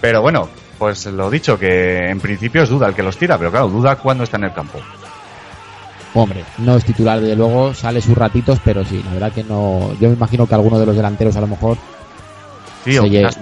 Pero 0.00 0.20
bueno, 0.20 0.48
pues 0.78 1.06
lo 1.06 1.30
dicho, 1.30 1.58
que 1.58 2.10
en 2.10 2.20
principio 2.20 2.62
es 2.62 2.68
Duda 2.68 2.88
el 2.88 2.94
que 2.94 3.02
los 3.02 3.16
tira, 3.16 3.38
pero 3.38 3.50
claro, 3.50 3.68
Duda 3.68 3.96
cuando 3.96 4.24
está 4.24 4.36
en 4.36 4.44
el 4.44 4.52
campo. 4.52 4.80
Hombre, 6.14 6.44
no 6.58 6.76
es 6.76 6.84
titular, 6.84 7.20
desde 7.20 7.36
luego, 7.36 7.74
sale 7.74 8.00
sus 8.00 8.16
ratitos, 8.16 8.60
pero 8.64 8.84
sí, 8.84 9.02
la 9.02 9.12
verdad 9.14 9.32
que 9.32 9.42
no. 9.42 9.92
Yo 10.00 10.08
me 10.08 10.14
imagino 10.14 10.46
que 10.46 10.54
alguno 10.54 10.78
de 10.78 10.86
los 10.86 10.94
delanteros 10.94 11.36
a 11.36 11.40
lo 11.40 11.46
mejor 11.46 11.76
Sí, 12.84 12.98
o 12.98 13.02
Se 13.02 13.08
lle- 13.08 13.28
quizás 13.28 13.38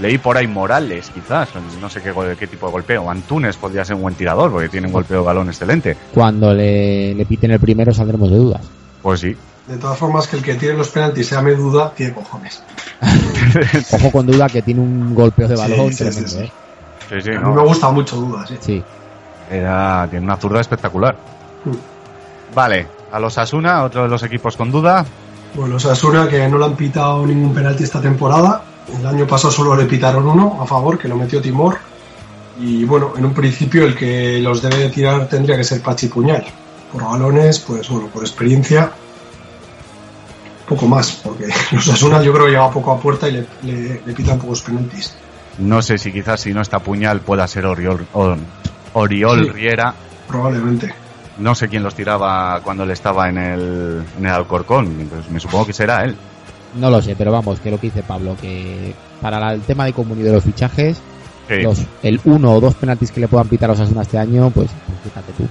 leí 0.00 0.18
por 0.18 0.36
ahí 0.36 0.46
Morales, 0.46 1.10
quizás, 1.12 1.48
no 1.80 1.88
sé 1.90 2.00
qué, 2.00 2.12
gol- 2.12 2.36
qué 2.38 2.46
tipo 2.46 2.66
de 2.66 2.72
golpeo. 2.72 3.10
Antunes 3.10 3.56
podría 3.56 3.84
ser 3.84 3.96
un 3.96 4.02
buen 4.02 4.14
tirador, 4.14 4.50
porque 4.52 4.68
tiene 4.68 4.86
un 4.86 4.92
golpeo 4.92 5.20
de 5.20 5.26
balón 5.26 5.48
excelente. 5.48 5.96
cuando 6.14 6.52
le, 6.54 7.14
le 7.14 7.26
piten 7.26 7.50
el 7.50 7.60
primero 7.60 7.92
saldremos 7.92 8.30
de 8.30 8.36
dudas. 8.36 8.62
Pues 9.02 9.20
sí. 9.20 9.36
De 9.66 9.76
todas 9.76 9.98
formas, 9.98 10.26
que 10.26 10.36
el 10.36 10.42
que 10.42 10.54
tire 10.54 10.74
los 10.74 10.88
penaltis 10.88 11.26
sea 11.28 11.42
me 11.42 11.52
duda, 11.52 11.92
tiene 11.94 12.14
cojones. 12.14 12.62
Ojo 13.92 14.10
con 14.10 14.26
duda 14.26 14.48
que 14.48 14.62
tiene 14.62 14.80
un 14.80 15.14
golpeo 15.14 15.46
de 15.48 15.56
balón 15.56 15.88
sí, 15.92 15.94
sí, 15.94 16.04
tremendo, 16.04 16.28
sí. 16.28 16.38
¿eh? 16.38 16.52
Sí, 17.10 17.20
sí, 17.22 17.30
A 17.30 17.40
mí 17.40 17.42
no. 17.42 17.54
me 17.54 17.62
gusta 17.62 17.90
mucho 17.90 18.16
duda, 18.16 18.46
sí. 18.46 18.56
Sí. 18.60 18.82
Era, 19.50 20.06
tiene 20.10 20.24
una 20.24 20.36
zurda 20.36 20.60
espectacular. 20.60 21.16
Mm. 21.64 22.54
Vale, 22.54 22.86
a 23.12 23.18
los 23.20 23.36
Asuna, 23.38 23.84
otro 23.84 24.02
de 24.04 24.08
los 24.08 24.22
equipos 24.22 24.56
con 24.56 24.70
duda. 24.70 25.04
Bueno, 25.54 25.76
Osasuna 25.76 26.28
que 26.28 26.46
no 26.48 26.58
le 26.58 26.64
han 26.66 26.76
pitado 26.76 27.26
ningún 27.26 27.52
penalti 27.54 27.84
esta 27.84 28.00
temporada. 28.00 28.62
El 28.98 29.06
año 29.06 29.26
pasado 29.26 29.52
solo 29.52 29.76
le 29.76 29.84
pitaron 29.86 30.26
uno 30.26 30.58
a 30.62 30.66
favor, 30.66 30.98
que 30.98 31.08
lo 31.08 31.16
metió 31.16 31.40
Timor. 31.42 31.78
Y 32.60 32.84
bueno, 32.84 33.12
en 33.16 33.24
un 33.24 33.34
principio 33.34 33.84
el 33.84 33.94
que 33.94 34.38
los 34.40 34.62
debe 34.62 34.76
de 34.78 34.90
tirar 34.90 35.28
tendría 35.28 35.56
que 35.56 35.64
ser 35.64 35.80
Pachi 35.82 36.08
Puñal. 36.08 36.44
Por 36.92 37.04
balones, 37.04 37.58
pues 37.60 37.88
bueno, 37.88 38.08
por 38.08 38.22
experiencia, 38.22 38.90
poco 40.68 40.86
más, 40.86 41.12
porque 41.24 41.46
los 41.72 41.88
Asuna 41.88 42.22
yo 42.22 42.32
creo 42.32 42.46
que 42.46 42.52
llega 42.52 42.70
poco 42.70 42.92
a 42.92 42.98
puerta 43.00 43.28
y 43.28 43.32
le, 43.32 43.46
le- 43.62 44.02
le 44.04 44.12
pitan 44.14 44.38
pocos 44.38 44.62
penaltis. 44.62 45.14
No 45.58 45.82
sé 45.82 45.98
si 45.98 46.12
quizás 46.12 46.40
si 46.40 46.52
no 46.54 46.60
está 46.62 46.78
Puñal 46.78 47.20
pueda 47.20 47.46
ser 47.48 47.66
Oriol, 47.66 48.06
o- 48.14 48.36
Oriol 48.94 49.44
Sí. 49.44 49.50
Riera. 49.50 49.94
Probablemente. 50.26 50.94
No 51.38 51.54
sé 51.54 51.68
quién 51.68 51.82
los 51.82 51.94
tiraba 51.94 52.60
cuando 52.64 52.82
él 52.84 52.90
estaba 52.90 53.28
en 53.28 53.38
el, 53.38 54.02
en 54.18 54.26
el 54.26 54.32
Alcorcón. 54.32 55.08
Pues 55.08 55.30
me 55.30 55.38
supongo 55.40 55.66
que 55.66 55.72
será 55.72 56.04
él. 56.04 56.16
No 56.74 56.90
lo 56.90 57.00
sé, 57.00 57.14
pero 57.16 57.32
vamos, 57.32 57.60
que 57.60 57.70
lo 57.70 57.78
que 57.78 57.86
dice 57.88 58.02
Pablo, 58.02 58.36
que 58.40 58.92
para 59.22 59.38
la- 59.40 59.54
el 59.54 59.60
tema 59.62 59.84
de 59.84 59.92
comunidad 59.92 60.26
de 60.28 60.32
los 60.34 60.44
fichajes, 60.44 61.00
Sí. 61.48 61.62
los, 61.62 61.80
el 62.02 62.20
uno 62.24 62.52
o 62.52 62.60
dos 62.60 62.74
penaltis 62.74 63.10
que 63.10 63.20
le 63.20 63.28
puedan 63.28 63.48
pitar 63.48 63.70
a 63.70 63.72
Osasuna 63.72 64.02
este 64.02 64.18
año, 64.18 64.50
pues, 64.50 64.68
pues 64.86 64.98
fíjate 65.04 65.32
tú. 65.32 65.48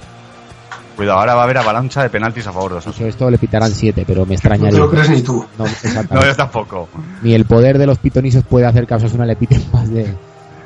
Cuidado, 0.96 1.18
ahora 1.20 1.34
va 1.34 1.40
a 1.40 1.44
haber 1.44 1.58
avalancha 1.58 2.02
de 2.02 2.10
penaltis 2.10 2.46
a 2.46 2.52
favor 2.52 2.72
de 2.72 2.78
Osasuna. 2.78 3.08
Esto 3.08 3.30
le 3.30 3.38
pitarán 3.38 3.70
siete, 3.72 4.04
pero 4.06 4.22
me 4.22 4.28
No 4.28 4.34
extrañaría. 4.34 4.70
te 4.70 4.78
lo 4.78 4.90
crees 4.90 5.10
ni 5.10 5.22
tú. 5.22 5.44
No, 5.58 5.64
No, 6.10 6.24
yo 6.24 6.36
tampoco. 6.36 6.88
Ni 7.22 7.34
el 7.34 7.44
poder 7.46 7.78
de 7.78 7.86
los 7.86 7.98
pitonisos 7.98 8.44
puede 8.44 8.66
hacer 8.66 8.86
que 8.86 8.94
a 8.94 8.98
Osasuna 8.98 9.24
le 9.24 9.34
piten 9.36 9.64
más 9.72 9.88
de, 9.90 10.14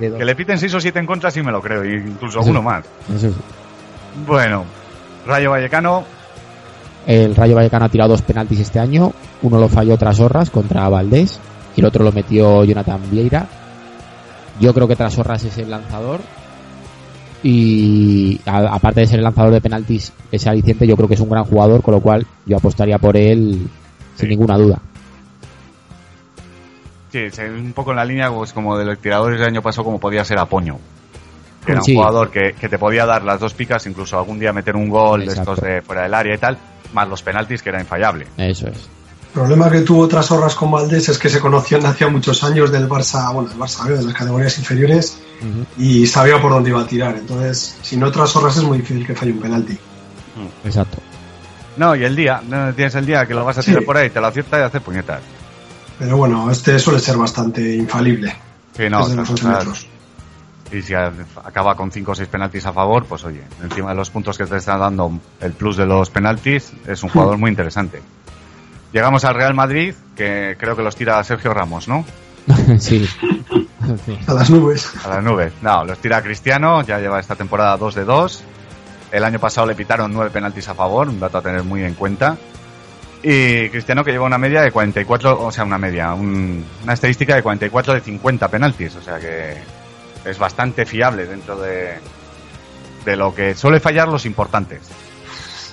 de 0.00 0.08
dos. 0.10 0.18
Que 0.18 0.24
le 0.24 0.34
piten 0.34 0.58
6 0.58 0.74
o 0.74 0.80
7 0.80 0.98
en 0.98 1.06
contra 1.06 1.30
sí 1.30 1.42
me 1.42 1.52
lo 1.52 1.62
creo, 1.62 1.82
incluso 1.84 2.40
Eso- 2.40 2.50
uno 2.50 2.60
más. 2.62 2.84
Eso 3.14 3.28
sí. 3.30 3.36
Bueno, 4.26 4.64
Rayo 5.26 5.50
Vallecano, 5.50 6.04
El 7.06 7.34
Rayo 7.34 7.54
Vallecano 7.56 7.84
ha 7.84 7.88
tirado 7.88 8.10
dos 8.10 8.22
penaltis 8.22 8.60
este 8.60 8.78
año. 8.78 9.12
Uno 9.42 9.58
lo 9.58 9.68
falló 9.68 9.96
Trasorras 9.96 10.50
contra 10.50 10.88
Valdés 10.88 11.40
y 11.76 11.80
el 11.80 11.86
otro 11.86 12.04
lo 12.04 12.12
metió 12.12 12.64
Jonathan 12.64 13.00
Vieira. 13.10 13.46
Yo 14.60 14.72
creo 14.74 14.86
que 14.88 14.96
Trasorras 14.96 15.44
es 15.44 15.58
el 15.58 15.70
lanzador. 15.70 16.20
Y 17.44 18.40
a- 18.46 18.74
aparte 18.74 19.00
de 19.00 19.06
ser 19.06 19.18
el 19.18 19.24
lanzador 19.24 19.52
de 19.52 19.60
penaltis, 19.60 20.12
ese 20.30 20.48
aliciente, 20.48 20.86
yo 20.86 20.96
creo 20.96 21.08
que 21.08 21.14
es 21.14 21.20
un 21.20 21.28
gran 21.30 21.44
jugador, 21.44 21.82
con 21.82 21.94
lo 21.94 22.00
cual 22.00 22.24
yo 22.46 22.56
apostaría 22.56 22.98
por 22.98 23.16
él 23.16 23.68
sin 24.14 24.28
ninguna 24.28 24.56
duda. 24.56 24.78
Sí, 27.10 27.18
es 27.18 27.38
un 27.38 27.72
poco 27.72 27.90
en 27.90 27.96
la 27.96 28.04
línea 28.04 28.30
pues, 28.30 28.52
como 28.52 28.78
de 28.78 28.84
los 28.84 28.98
tiradores 28.98 29.38
del 29.40 29.48
año 29.48 29.60
pasado, 29.62 29.84
como 29.84 29.98
podía 29.98 30.24
ser 30.24 30.38
Apoño. 30.38 30.78
Que 31.64 31.72
era 31.72 31.80
un 31.80 31.84
Sí. 31.84 31.94
jugador 31.94 32.30
que, 32.30 32.54
que 32.58 32.68
te 32.68 32.78
podía 32.78 33.06
dar 33.06 33.22
las 33.24 33.38
dos 33.40 33.54
picas, 33.54 33.86
incluso 33.86 34.18
algún 34.18 34.38
día 34.38 34.52
meter 34.52 34.74
un 34.76 34.88
gol 34.88 35.24
de 35.26 35.32
estos 35.32 35.60
de 35.60 35.80
fuera 35.82 36.02
del 36.02 36.14
área 36.14 36.34
y 36.34 36.38
tal, 36.38 36.58
más 36.92 37.08
los 37.08 37.22
penaltis, 37.22 37.62
que 37.62 37.68
era 37.70 37.80
infallable. 37.80 38.26
Eso 38.36 38.66
es. 38.68 38.88
El 39.34 39.40
problema 39.40 39.70
que 39.70 39.80
tuvo 39.80 40.02
otras 40.02 40.30
horas 40.30 40.54
con 40.54 40.70
Valdés 40.70 41.08
es 41.08 41.18
que 41.18 41.30
se 41.30 41.40
conocían 41.40 41.86
hacía 41.86 42.08
muchos 42.08 42.44
años 42.44 42.70
del 42.70 42.86
Barça, 42.88 43.32
bueno, 43.32 43.48
del 43.48 43.58
Barça 43.58 43.84
de 43.84 44.02
las 44.02 44.12
categorías 44.12 44.58
inferiores, 44.58 45.18
y 45.78 46.06
sabía 46.06 46.38
por 46.40 46.50
dónde 46.52 46.68
iba 46.70 46.82
a 46.82 46.86
tirar. 46.86 47.16
Entonces, 47.16 47.78
sin 47.80 48.02
otras 48.04 48.34
horas 48.36 48.56
es 48.58 48.62
muy 48.64 48.78
difícil 48.78 49.06
que 49.06 49.14
falle 49.14 49.32
un 49.32 49.40
penalti. 49.40 49.78
Exacto. 50.64 50.98
No, 51.76 51.96
y 51.96 52.04
el 52.04 52.14
día, 52.14 52.42
no 52.46 52.74
tienes 52.74 52.94
el 52.96 53.06
día 53.06 53.24
que 53.24 53.32
lo 53.34 53.44
vas 53.44 53.56
a 53.58 53.62
Sí. 53.62 53.70
tirar 53.70 53.84
por 53.84 53.96
ahí, 53.96 54.10
te 54.10 54.20
lo 54.20 54.26
acierta 54.26 54.58
y 54.58 54.62
hace 54.62 54.80
puñetas. 54.80 55.20
Pero 55.98 56.16
bueno, 56.18 56.50
este 56.50 56.78
suele 56.78 56.98
ser 57.00 57.16
bastante 57.16 57.74
infalible. 57.74 58.34
Sí, 58.76 58.84
no, 58.90 58.98
desde 59.00 59.16
los 59.16 59.28
o 59.30 59.32
11 59.32 59.42
sea, 59.44 59.52
metros. 59.56 59.86
Y 60.72 60.80
si 60.82 60.94
acaba 60.94 61.74
con 61.76 61.90
5 61.90 62.12
o 62.12 62.14
6 62.14 62.28
penaltis 62.28 62.64
a 62.66 62.72
favor, 62.72 63.04
pues 63.04 63.22
oye, 63.24 63.42
encima 63.62 63.90
de 63.90 63.96
los 63.96 64.08
puntos 64.10 64.38
que 64.38 64.46
te 64.46 64.56
está 64.56 64.78
dando 64.78 65.12
el 65.40 65.52
plus 65.52 65.76
de 65.76 65.84
los 65.86 66.08
penaltis, 66.10 66.72
es 66.86 67.02
un 67.02 67.10
jugador 67.10 67.36
muy 67.36 67.50
interesante. 67.50 68.00
Llegamos 68.92 69.24
al 69.24 69.34
Real 69.34 69.54
Madrid, 69.54 69.94
que 70.16 70.56
creo 70.58 70.74
que 70.76 70.82
los 70.82 70.96
tira 70.96 71.22
Sergio 71.24 71.52
Ramos, 71.52 71.88
¿no? 71.88 72.04
sí. 72.78 73.06
Sí. 73.06 74.18
A 74.26 74.32
las 74.34 74.48
nubes. 74.50 74.92
A 75.04 75.08
las 75.08 75.22
nubes. 75.24 75.52
No, 75.60 75.84
los 75.84 75.98
tira 75.98 76.22
Cristiano, 76.22 76.82
ya 76.82 76.98
lleva 76.98 77.20
esta 77.20 77.34
temporada 77.36 77.76
2 77.76 77.94
de 77.96 78.04
2. 78.04 78.44
El 79.10 79.24
año 79.24 79.38
pasado 79.38 79.66
le 79.66 79.74
pitaron 79.74 80.12
9 80.12 80.30
penaltis 80.30 80.68
a 80.68 80.74
favor, 80.74 81.08
un 81.08 81.20
dato 81.20 81.38
a 81.38 81.42
tener 81.42 81.62
muy 81.64 81.82
en 81.84 81.94
cuenta. 81.94 82.36
Y 83.22 83.68
Cristiano 83.68 84.02
que 84.04 84.10
lleva 84.12 84.24
una 84.26 84.38
media 84.38 84.62
de 84.62 84.72
44, 84.72 85.40
o 85.42 85.52
sea, 85.52 85.64
una 85.64 85.78
media, 85.78 86.14
un- 86.14 86.64
una 86.82 86.92
estadística 86.94 87.34
de 87.34 87.42
44 87.42 87.94
de 87.94 88.00
50 88.00 88.48
penaltis, 88.48 88.96
o 88.96 89.02
sea 89.02 89.18
que 89.20 89.58
es 90.24 90.38
bastante 90.38 90.86
fiable 90.86 91.26
dentro 91.26 91.58
de, 91.60 91.94
de 93.04 93.16
lo 93.16 93.34
que 93.34 93.54
suele 93.54 93.80
fallar 93.80 94.08
los 94.08 94.24
importantes. 94.26 94.80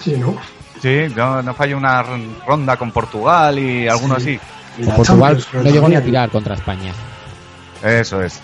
Sí, 0.02 0.16
¿no? 0.18 0.38
Sí, 0.82 1.08
no, 1.16 1.42
no 1.42 1.54
falla 1.54 1.76
una 1.76 2.04
ronda 2.48 2.78
con 2.78 2.92
Portugal 2.92 3.60
y 3.60 3.88
alguno 3.88 4.20
Sí. 4.20 4.40
así. 4.78 4.90
Portugal 4.96 5.44
no 5.54 5.64
llegó 5.64 5.90
ni 5.90 5.96
a 5.96 6.04
tirar 6.04 6.30
contra 6.30 6.56
España. 6.56 6.94
Eso 7.84 8.22
es. 8.22 8.40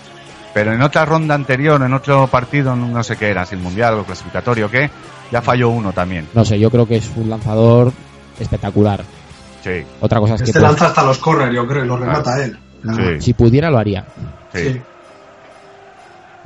Pero 0.52 0.72
en 0.72 0.82
otra 0.82 1.04
ronda 1.04 1.34
anterior, 1.34 1.80
en 1.82 1.92
otro 1.94 2.26
partido, 2.28 2.76
no 2.76 3.02
sé 3.02 3.16
qué 3.16 3.28
era, 3.30 3.44
si 3.46 3.54
el 3.54 3.60
mundial 3.60 3.94
o 3.94 4.04
clasificatorio 4.04 4.66
o 4.66 4.70
qué, 4.70 4.90
ya 5.30 5.40
falló 5.42 5.68
uno 5.70 5.92
también. 5.92 6.28
No 6.34 6.44
sé, 6.44 6.58
yo 6.58 6.70
creo 6.70 6.86
que 6.86 6.96
es 6.96 7.10
un 7.16 7.28
lanzador 7.30 7.92
espectacular. 8.38 9.02
Sí, 9.64 9.82
Otra 10.00 10.20
cosa 10.20 10.34
es 10.34 10.42
que 10.42 10.46
Este 10.50 10.60
pues, 10.60 10.70
lanza 10.70 10.86
hasta 10.86 11.02
los 11.04 11.18
corners, 11.18 11.54
yo 11.54 11.66
creo, 11.66 11.84
y 11.84 11.88
lo 11.88 11.96
remata 11.96 12.42
él. 12.42 12.58
sí, 12.94 13.20
si 13.20 13.32
pudiera 13.34 13.70
lo 13.70 13.78
haría. 13.78 14.04
sí. 14.54 14.72
Sí. 14.72 14.82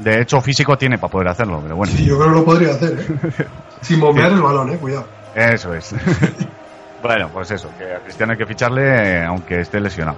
De 0.01 0.23
hecho, 0.23 0.41
físico 0.41 0.79
tiene 0.79 0.99
para 0.99 1.11
poder 1.11 1.29
hacerlo, 1.29 1.61
pero 1.63 1.77
bueno. 1.77 1.93
Sí, 1.95 2.05
yo 2.05 2.19
creo 2.19 2.31
que 2.31 2.39
lo 2.39 2.45
podría 2.45 2.71
hacer, 2.71 2.99
¿eh? 2.99 3.47
Sin 3.83 4.01
bombear 4.01 4.33
el 4.33 4.41
balón, 4.41 4.71
¿eh? 4.71 4.79
Cuidado. 4.79 5.07
Eso 5.35 5.75
es. 5.75 5.95
bueno, 7.03 7.29
pues 7.33 7.51
eso, 7.51 7.69
que 7.79 7.95
a 7.95 8.01
Cristiano 8.01 8.33
hay 8.33 8.39
que 8.39 8.47
ficharle 8.47 9.23
aunque 9.25 9.61
esté 9.61 9.79
lesionado. 9.79 10.17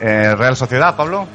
Eh, 0.00 0.34
Real 0.34 0.56
Sociedad, 0.56 0.94
Pablo. 0.94 1.26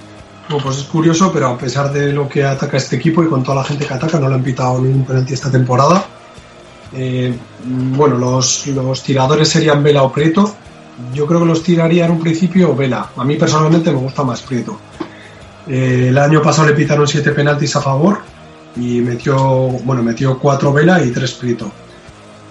Bueno, 0.47 0.63
pues 0.63 0.77
es 0.77 0.83
curioso, 0.83 1.31
pero 1.31 1.47
a 1.47 1.57
pesar 1.57 1.91
de 1.91 2.11
lo 2.11 2.27
que 2.27 2.43
ataca 2.43 2.77
este 2.77 2.97
equipo 2.97 3.23
y 3.23 3.27
con 3.27 3.43
toda 3.43 3.57
la 3.57 3.63
gente 3.63 3.85
que 3.85 3.93
ataca, 3.93 4.19
no 4.19 4.29
le 4.29 4.35
han 4.35 4.43
pitado 4.43 4.79
ningún 4.79 5.05
penalti 5.05 5.33
esta 5.33 5.49
temporada. 5.49 6.05
Eh, 6.93 7.33
bueno, 7.63 8.17
los, 8.17 8.67
los 8.67 9.01
tiradores 9.01 9.49
serían 9.49 9.81
Vela 9.81 10.03
o 10.03 10.11
Prieto. 10.11 10.53
Yo 11.13 11.25
creo 11.25 11.39
que 11.39 11.45
los 11.47 11.63
tiraría 11.63 12.05
en 12.05 12.11
un 12.11 12.19
principio 12.19 12.75
Vela. 12.75 13.09
A 13.17 13.23
mí 13.23 13.35
personalmente 13.35 13.91
me 13.91 13.97
gusta 13.97 14.23
más 14.23 14.41
Prieto. 14.41 14.77
Eh, 15.67 16.07
el 16.09 16.17
año 16.17 16.41
pasado 16.41 16.67
le 16.67 16.73
pitaron 16.73 17.07
siete 17.07 17.31
penaltis 17.31 17.75
a 17.75 17.81
favor 17.81 18.19
y 18.75 18.99
metió, 19.01 19.37
bueno, 19.83 20.03
metió 20.03 20.37
cuatro 20.39 20.73
Vela 20.73 21.03
y 21.03 21.11
tres 21.11 21.33
Prieto. 21.33 21.71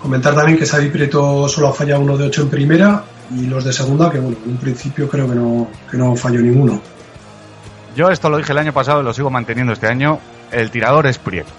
Comentar 0.01 0.35
también 0.35 0.59
que 0.59 0.67
Xavi 0.67 0.89
Prieto 0.89 1.49
solo 1.49 1.69
ha 1.69 1.73
fallado 1.73 2.01
uno 2.01 2.17
de 2.17 2.27
ocho 2.27 2.43
en 2.43 2.49
primera 2.51 3.05
y 3.37 3.47
los 3.47 3.65
de 3.65 3.73
segunda, 3.73 4.11
que 4.11 4.19
bueno, 4.19 4.37
en 4.45 4.51
un 4.53 4.57
principio 4.57 5.09
creo 5.09 5.29
que 5.29 5.35
no, 5.35 5.69
que 5.91 5.97
no 5.97 6.17
falló 6.17 6.41
ninguno. 6.41 6.81
Yo 7.97 8.11
esto 8.11 8.29
lo 8.31 8.39
dije 8.39 8.53
el 8.53 8.59
año 8.59 8.73
pasado 8.73 9.01
y 9.03 9.05
lo 9.05 9.13
sigo 9.13 9.31
manteniendo 9.31 9.73
este 9.73 9.87
año. 9.87 10.19
El 10.51 10.71
tirador 10.71 11.07
es 11.07 11.19
Prieto. 11.19 11.51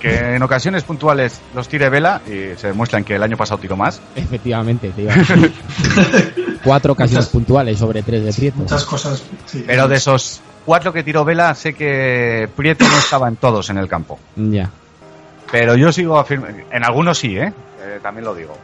Que 0.00 0.34
en 0.34 0.42
ocasiones 0.42 0.82
puntuales 0.84 1.40
los 1.54 1.68
tire 1.68 1.88
Vela 1.88 2.20
y 2.26 2.58
se 2.58 2.66
demuestran 2.66 3.02
que 3.02 3.14
el 3.16 3.22
año 3.22 3.36
pasado 3.36 3.58
tiró 3.60 3.76
más. 3.76 4.00
Efectivamente, 4.14 4.92
decir. 4.94 5.08
Cuatro 6.64 6.92
ocasiones 6.92 7.24
Muchas- 7.24 7.32
puntuales 7.32 7.78
sobre 7.78 8.02
tres 8.02 8.24
de 8.24 8.32
Prieto. 8.32 8.58
Muchas 8.58 8.84
cosas. 8.84 9.22
sí. 9.46 9.64
Pero 9.66 9.88
de 9.88 9.96
esos 9.96 10.40
cuatro 10.66 10.92
que 10.92 11.02
tiró 11.02 11.24
Vela, 11.24 11.54
sé 11.54 11.72
que 11.72 12.46
Prieto 12.54 12.86
no 12.86 12.98
estaba 12.98 13.28
en 13.28 13.36
todos 13.36 13.70
en 13.70 13.78
el 13.78 13.88
campo. 13.88 14.18
Ya. 14.36 14.68
Pero 15.50 15.76
yo 15.76 15.90
sigo 15.92 16.18
afirmando. 16.18 16.58
En 16.70 16.84
algunos 16.84 17.16
sí, 17.18 17.38
¿eh? 17.38 17.52
Eh, 17.80 18.00
También 18.02 18.24
lo 18.26 18.34
digo. 18.34 18.58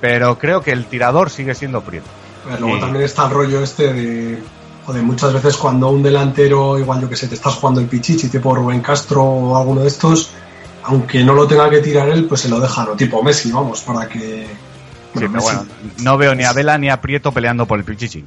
Pero 0.00 0.38
creo 0.38 0.60
que 0.60 0.70
el 0.72 0.84
tirador 0.86 1.30
sigue 1.30 1.54
siendo 1.54 1.80
Prieto. 1.80 2.06
Pero 2.44 2.60
luego 2.60 2.76
Y- 2.76 2.80
también 2.80 3.04
está 3.04 3.24
el 3.24 3.30
rollo 3.30 3.62
este 3.62 3.92
de. 3.92 4.38
Joder, 4.84 5.02
muchas 5.02 5.32
veces 5.32 5.56
cuando 5.56 5.88
un 5.90 6.00
delantero, 6.02 6.78
igual 6.78 7.00
yo 7.00 7.08
que 7.08 7.16
sé, 7.16 7.26
te 7.26 7.34
estás 7.34 7.54
jugando 7.56 7.80
el 7.80 7.88
pichichi, 7.88 8.28
tipo 8.28 8.54
Rubén 8.54 8.80
Castro 8.82 9.20
o 9.24 9.56
alguno 9.56 9.80
de 9.80 9.88
estos, 9.88 10.30
aunque 10.84 11.24
no 11.24 11.32
lo 11.32 11.48
tenga 11.48 11.68
que 11.68 11.78
tirar 11.80 12.08
él, 12.08 12.26
pues 12.26 12.42
se 12.42 12.48
lo 12.48 12.60
dejan, 12.60 12.88
o 12.90 12.92
tipo 12.92 13.20
Messi, 13.20 13.50
vamos, 13.50 13.80
para 13.80 14.06
que. 14.08 14.46
Sí, 14.46 14.46
pero 15.14 15.28
Messi- 15.30 15.42
bueno, 15.42 15.66
no 16.02 16.16
veo 16.18 16.34
ni 16.36 16.44
a 16.44 16.52
Vela 16.52 16.78
ni 16.78 16.88
a 16.88 17.00
Prieto 17.00 17.32
peleando 17.32 17.66
por 17.66 17.78
el 17.80 17.84
Pichichi. 17.84 18.24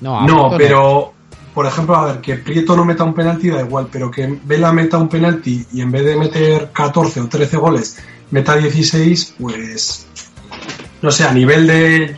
No, 0.00 0.20
a 0.20 0.24
No, 0.26 0.54
pero. 0.56 1.12
Por 1.54 1.66
ejemplo, 1.66 1.96
a 1.96 2.06
ver, 2.06 2.20
que 2.20 2.36
Prieto 2.36 2.76
no 2.76 2.84
meta 2.84 3.04
un 3.04 3.14
penalti 3.14 3.50
da 3.50 3.60
igual, 3.60 3.88
pero 3.90 4.10
que 4.10 4.38
Vela 4.44 4.72
meta 4.72 4.98
un 4.98 5.08
penalti 5.08 5.66
y 5.72 5.80
en 5.80 5.90
vez 5.90 6.04
de 6.04 6.16
meter 6.16 6.70
14 6.72 7.20
o 7.20 7.28
13 7.28 7.56
goles, 7.56 7.98
meta 8.30 8.56
16, 8.56 9.34
pues. 9.38 10.06
No 11.02 11.10
sé, 11.10 11.24
a 11.24 11.32
nivel 11.32 11.66
de. 11.66 12.16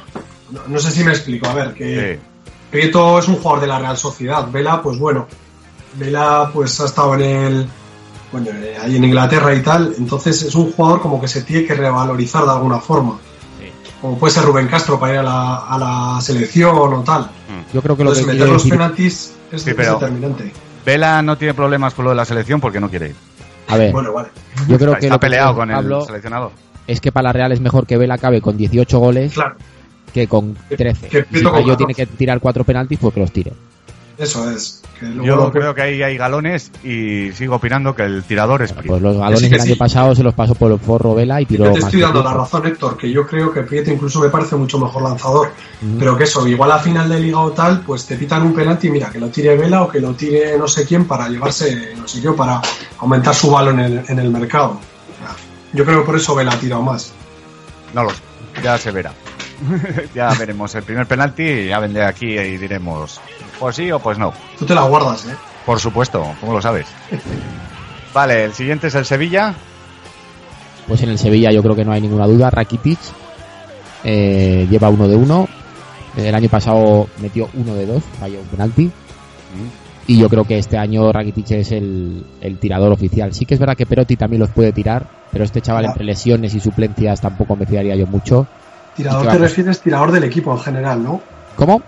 No, 0.50 0.60
no 0.68 0.78
sé 0.78 0.90
si 0.90 1.02
me 1.04 1.12
explico, 1.12 1.46
a 1.46 1.54
ver, 1.54 1.74
que. 1.74 2.14
Sí. 2.14 2.28
Prieto 2.70 3.18
es 3.18 3.28
un 3.28 3.36
jugador 3.36 3.60
de 3.60 3.66
la 3.66 3.78
Real 3.78 3.96
Sociedad. 3.96 4.50
Vela, 4.50 4.82
pues 4.82 4.98
bueno, 4.98 5.26
Vela 5.94 6.50
pues 6.52 6.80
ha 6.80 6.86
estado 6.86 7.14
en 7.14 7.20
el 7.20 7.68
bueno, 8.32 8.48
eh, 8.50 8.76
ahí 8.80 8.96
en 8.96 9.04
Inglaterra 9.04 9.54
y 9.54 9.62
tal, 9.62 9.94
entonces 9.98 10.42
es 10.42 10.54
un 10.54 10.72
jugador 10.72 11.02
como 11.02 11.20
que 11.20 11.28
se 11.28 11.42
tiene 11.42 11.66
que 11.66 11.74
revalorizar 11.74 12.44
de 12.44 12.50
alguna 12.50 12.80
forma. 12.80 13.20
Como 14.02 14.18
puede 14.18 14.34
ser 14.34 14.42
Rubén 14.44 14.66
Castro 14.68 14.98
para 15.00 15.12
ir 15.14 15.18
a 15.20 15.22
la, 15.22 15.56
a 15.58 15.78
la 15.78 16.20
selección 16.20 16.76
o 16.76 17.02
tal. 17.02 17.30
Yo 17.72 17.80
creo 17.80 17.96
que 17.96 18.04
lo 18.04 18.12
que 18.12 18.18
Entonces 18.18 18.26
meter 18.26 18.36
quiere 18.40 18.52
los 18.52 18.62
decir... 18.64 18.72
penaltis 18.78 19.32
es, 19.52 19.62
Sí, 19.62 19.70
es 19.70 19.76
determinante. 19.76 20.52
Vela 20.84 21.22
no 21.22 21.38
tiene 21.38 21.54
problemas 21.54 21.94
con 21.94 22.04
lo 22.04 22.10
de 22.10 22.16
la 22.16 22.24
selección 22.24 22.60
porque 22.60 22.80
no 22.80 22.90
quiere 22.90 23.10
ir. 23.10 23.14
A 23.68 23.76
ver, 23.76 23.92
Bueno, 23.92 24.12
vale. 24.12 24.28
yo 24.68 24.76
creo 24.76 24.90
está 24.90 24.98
que 24.98 25.06
está 25.06 25.14
lo 25.14 25.20
que 25.20 25.26
peleado 25.26 25.48
dice 25.50 25.58
con 25.60 25.68
Pablo 25.70 25.98
el 26.00 26.06
seleccionador. 26.06 26.50
es 26.88 27.00
que 27.00 27.12
para 27.12 27.22
la 27.28 27.32
Real 27.32 27.52
es 27.52 27.60
mejor 27.60 27.86
que 27.86 27.96
Vela 27.96 28.14
acabe 28.14 28.40
con 28.42 28.56
18 28.56 28.98
goles 28.98 29.32
Claro, 29.34 29.54
que 30.12 30.26
con 30.26 30.56
13. 30.76 31.08
que 31.08 31.18
Y 31.30 31.36
si 31.38 31.44
14. 31.44 31.76
tiene 31.76 31.94
que 31.94 32.06
tirar 32.06 32.40
cuatro 32.40 32.64
penaltis, 32.64 32.98
pues 33.00 33.14
que 33.14 33.20
los 33.20 33.30
tire. 33.30 33.52
Eso 34.22 34.50
es. 34.50 34.82
Que 34.98 35.06
luego 35.06 35.24
Yo 35.26 35.36
lo- 35.36 35.50
creo 35.52 35.74
que 35.74 35.82
ahí 35.82 36.02
hay 36.02 36.16
galones 36.16 36.70
y 36.84 37.32
sigo 37.32 37.56
opinando 37.56 37.94
que 37.94 38.02
el 38.04 38.22
tirador 38.22 38.62
es 38.62 38.72
Prieto. 38.72 38.88
Pues 38.90 39.02
los 39.02 39.16
galones 39.16 39.40
sí, 39.40 39.48
que 39.48 39.54
el 39.56 39.60
año 39.62 39.72
sí. 39.72 39.78
pasado 39.78 40.14
se 40.14 40.22
los 40.22 40.32
pasó 40.34 40.54
por 40.54 40.70
el 40.70 40.78
forro 40.78 41.14
Vela 41.14 41.40
y 41.40 41.46
tiró 41.46 41.64
Yo 41.64 41.72
te 41.72 41.78
más 41.80 41.86
estoy 41.88 42.00
dando 42.02 42.22
la 42.22 42.32
razón, 42.34 42.66
Héctor, 42.66 42.96
que 42.96 43.10
yo 43.10 43.26
creo 43.26 43.52
que 43.52 43.62
Prieto 43.62 43.90
incluso 43.90 44.20
me 44.20 44.28
parece 44.28 44.54
mucho 44.56 44.78
mejor 44.78 45.02
lanzador. 45.02 45.48
Ujú. 45.82 45.98
Pero 45.98 46.16
que 46.16 46.24
eso, 46.24 46.46
igual 46.46 46.70
a 46.72 46.78
final 46.78 47.08
de 47.08 47.18
liga 47.20 47.40
o 47.40 47.50
tal, 47.52 47.80
pues 47.80 48.06
te 48.06 48.16
pitan 48.16 48.42
un 48.42 48.54
penalti, 48.54 48.90
mira, 48.90 49.10
que 49.10 49.18
lo 49.18 49.28
tire 49.28 49.56
Vela 49.56 49.82
o 49.82 49.88
que 49.88 50.00
lo 50.00 50.12
tire 50.14 50.56
no 50.56 50.68
sé 50.68 50.86
quién 50.86 51.06
para 51.06 51.28
llevarse, 51.28 51.94
no 51.96 52.06
sé 52.06 52.20
yo, 52.20 52.36
para 52.36 52.60
aumentar 52.98 53.34
su 53.34 53.50
valor 53.50 53.74
en 53.74 53.80
el, 53.80 54.04
en 54.08 54.18
el 54.18 54.30
mercado. 54.30 54.78
Yo 55.72 55.84
creo 55.84 56.00
que 56.00 56.06
por 56.06 56.16
eso 56.16 56.34
Vela 56.34 56.52
ha 56.52 56.60
tirado 56.60 56.82
más. 56.82 57.12
No 57.94 58.04
lo 58.04 58.10
sé, 58.10 58.16
ya 58.62 58.78
se 58.78 58.90
verá. 58.92 59.12
ya 60.14 60.28
veremos 60.34 60.74
el 60.74 60.82
primer 60.82 61.06
penalti 61.06 61.42
y 61.44 61.68
ya 61.68 61.78
vendré 61.78 62.04
aquí 62.04 62.26
y 62.38 62.56
diremos 62.56 63.20
pues 63.62 63.76
sí 63.76 63.92
o 63.92 64.00
pues 64.00 64.18
no. 64.18 64.34
Tú 64.58 64.66
te 64.66 64.74
la 64.74 64.82
guardas, 64.82 65.24
¿eh? 65.24 65.36
Por 65.64 65.78
supuesto, 65.78 66.26
¿cómo 66.40 66.52
lo 66.52 66.60
sabes? 66.60 66.88
Vale, 68.12 68.46
el 68.46 68.52
siguiente 68.52 68.88
es 68.88 68.94
el 68.96 69.04
Sevilla. 69.04 69.54
Pues 70.88 71.00
en 71.04 71.10
el 71.10 71.18
Sevilla 71.18 71.52
yo 71.52 71.62
creo 71.62 71.76
que 71.76 71.84
no 71.84 71.92
hay 71.92 72.00
ninguna 72.00 72.26
duda. 72.26 72.50
Rakitic 72.50 72.98
eh, 74.02 74.66
lleva 74.68 74.88
uno 74.88 75.06
de 75.06 75.14
uno. 75.14 75.48
El 76.16 76.34
año 76.34 76.48
pasado 76.48 77.06
metió 77.20 77.48
uno 77.54 77.76
de 77.76 77.86
dos, 77.86 78.02
falló 78.18 78.40
un 78.40 78.46
penalti. 78.48 78.90
Y 80.08 80.18
yo 80.18 80.28
creo 80.28 80.42
que 80.42 80.58
este 80.58 80.76
año 80.76 81.12
Rakitic 81.12 81.52
es 81.52 81.70
el, 81.70 82.26
el 82.40 82.58
tirador 82.58 82.90
oficial. 82.90 83.32
Sí 83.32 83.46
que 83.46 83.54
es 83.54 83.60
verdad 83.60 83.76
que 83.76 83.86
Perotti 83.86 84.16
también 84.16 84.40
los 84.40 84.50
puede 84.50 84.72
tirar, 84.72 85.06
pero 85.30 85.44
este 85.44 85.60
chaval 85.60 85.84
entre 85.84 86.02
lesiones 86.02 86.52
y 86.56 86.58
suplencias 86.58 87.20
tampoco 87.20 87.54
me 87.54 87.64
fiaría 87.64 87.94
yo 87.94 88.08
mucho. 88.08 88.44
Tirador 88.96 89.22
¿Y 89.22 89.28
qué 89.28 89.32
te 89.34 89.38
refieres 89.38 89.80
tirador 89.80 90.10
del 90.10 90.24
equipo 90.24 90.50
en 90.50 90.58
general, 90.58 91.00
¿no? 91.04 91.20
¿Cómo? 91.54 91.80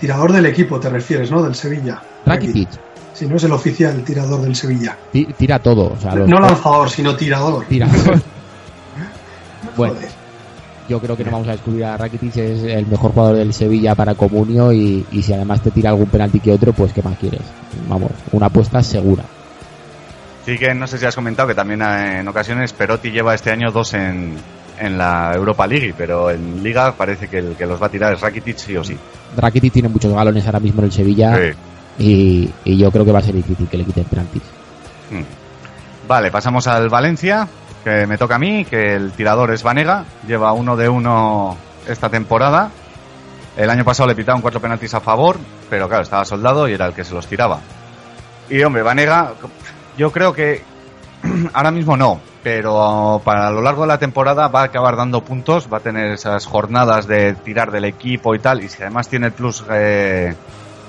Tirador 0.00 0.32
del 0.32 0.46
equipo 0.46 0.80
te 0.80 0.88
refieres, 0.88 1.30
¿no? 1.30 1.42
Del 1.42 1.54
Sevilla. 1.54 2.00
Rakitic. 2.26 2.68
Si 3.12 3.26
no 3.26 3.36
es 3.36 3.44
el 3.44 3.52
oficial 3.52 4.02
tirador 4.02 4.40
del 4.40 4.56
Sevilla. 4.56 4.96
Ti- 5.12 5.28
Tira 5.36 5.58
todo. 5.58 5.92
O 5.92 6.00
sea, 6.00 6.14
los- 6.14 6.28
No 6.28 6.38
lanzador, 6.40 6.88
sino 6.88 7.14
tirador. 7.16 7.64
Tira. 7.66 7.86
bueno, 9.76 9.94
Joder. 9.94 10.08
yo 10.88 11.00
creo 11.00 11.16
que 11.16 11.24
no 11.24 11.30
vamos 11.32 11.48
a 11.48 11.52
descubrir 11.52 11.84
a 11.84 11.96
Rakitic, 11.96 12.36
es 12.36 12.62
el 12.62 12.86
mejor 12.86 13.12
jugador 13.12 13.36
del 13.36 13.52
Sevilla 13.52 13.94
para 13.94 14.14
Comunio 14.14 14.72
y, 14.72 15.06
y 15.12 15.22
si 15.22 15.32
además 15.32 15.60
te 15.62 15.70
tira 15.70 15.90
algún 15.90 16.06
penalti 16.06 16.40
que 16.40 16.52
otro, 16.52 16.72
pues 16.72 16.92
¿qué 16.92 17.02
más 17.02 17.18
quieres? 17.18 17.42
Vamos, 17.88 18.10
una 18.32 18.46
apuesta 18.46 18.82
segura. 18.82 19.24
Sí 20.46 20.56
que 20.58 20.74
no 20.74 20.86
sé 20.86 20.98
si 20.98 21.04
has 21.04 21.14
comentado 21.14 21.48
que 21.48 21.54
también 21.54 21.82
eh, 21.82 22.20
en 22.20 22.28
ocasiones 22.28 22.72
Perotti 22.72 23.10
lleva 23.10 23.34
este 23.34 23.50
año 23.50 23.70
dos 23.70 23.92
en, 23.94 24.34
en 24.78 24.96
la 24.98 25.32
Europa 25.34 25.66
League, 25.66 25.94
pero 25.96 26.30
en 26.30 26.62
Liga 26.62 26.92
parece 26.92 27.28
que 27.28 27.38
el 27.38 27.54
que 27.56 27.66
los 27.66 27.80
va 27.80 27.86
a 27.86 27.90
tirar 27.90 28.14
es 28.14 28.20
Rakitic 28.20 28.56
sí 28.56 28.76
o 28.76 28.82
sí. 28.82 28.96
Rakitic 29.36 29.72
tiene 29.72 29.88
muchos 29.88 30.12
galones 30.12 30.44
ahora 30.46 30.60
mismo 30.60 30.80
en 30.80 30.86
el 30.86 30.92
Sevilla 30.92 31.36
Sí. 31.36 31.52
y, 31.98 32.50
y 32.64 32.76
yo 32.78 32.90
creo 32.90 33.04
que 33.04 33.12
va 33.12 33.18
a 33.20 33.22
ser 33.22 33.34
difícil 33.34 33.68
que 33.68 33.76
le 33.78 33.84
quiten 33.84 34.04
penaltis. 34.04 34.42
Mm. 35.10 36.08
Vale, 36.08 36.30
pasamos 36.30 36.66
al 36.66 36.88
Valencia, 36.88 37.46
que 37.84 38.06
me 38.06 38.18
toca 38.18 38.34
a 38.36 38.38
mí, 38.38 38.64
que 38.64 38.94
el 38.94 39.12
tirador 39.12 39.52
es 39.52 39.62
Vanega, 39.62 40.04
lleva 40.26 40.52
uno 40.52 40.76
de 40.76 40.88
uno 40.88 41.56
esta 41.88 42.08
temporada. 42.08 42.70
El 43.56 43.70
año 43.70 43.84
pasado 43.84 44.08
le 44.08 44.14
pitaron 44.14 44.40
cuatro 44.40 44.60
penaltis 44.60 44.94
a 44.94 45.00
favor, 45.00 45.36
pero 45.68 45.88
claro, 45.88 46.02
estaba 46.02 46.24
soldado 46.24 46.68
y 46.68 46.72
era 46.72 46.86
el 46.86 46.94
que 46.94 47.04
se 47.04 47.14
los 47.14 47.26
tiraba. 47.26 47.60
Y 48.48 48.62
hombre, 48.62 48.82
Vanega, 48.82 49.32
yo 49.96 50.10
creo 50.10 50.32
que 50.32 50.62
ahora 51.52 51.70
mismo 51.70 51.96
no, 51.96 52.20
pero 52.42 53.20
para 53.24 53.50
lo 53.50 53.62
largo 53.62 53.82
de 53.82 53.88
la 53.88 53.98
temporada 53.98 54.48
va 54.48 54.62
a 54.62 54.64
acabar 54.64 54.96
dando 54.96 55.22
puntos, 55.22 55.68
va 55.72 55.78
a 55.78 55.80
tener 55.80 56.12
esas 56.12 56.46
jornadas 56.46 57.06
de 57.06 57.34
tirar 57.34 57.70
del 57.70 57.84
equipo 57.84 58.34
y 58.34 58.38
tal, 58.38 58.62
y 58.62 58.68
si 58.68 58.82
además 58.82 59.08
tiene 59.08 59.26
el 59.26 59.32
plus 59.32 59.64
eh, 59.70 60.34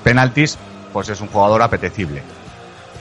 penaltis, 0.03 0.57
pues 0.93 1.09
es 1.09 1.19
un 1.21 1.27
jugador 1.27 1.61
apetecible. 1.61 2.23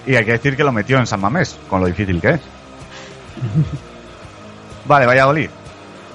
Y 0.07 0.16
hay 0.16 0.24
que 0.24 0.32
decir 0.32 0.57
que 0.57 0.65
lo 0.65 0.73
metió 0.73 0.98
en 0.98 1.07
San 1.07 1.20
Mamés, 1.20 1.57
con 1.69 1.81
lo 1.81 1.86
difícil 1.86 2.20
que 2.20 2.31
es. 2.31 2.40
Vale, 4.86 5.07
Valladolid. 5.07 5.51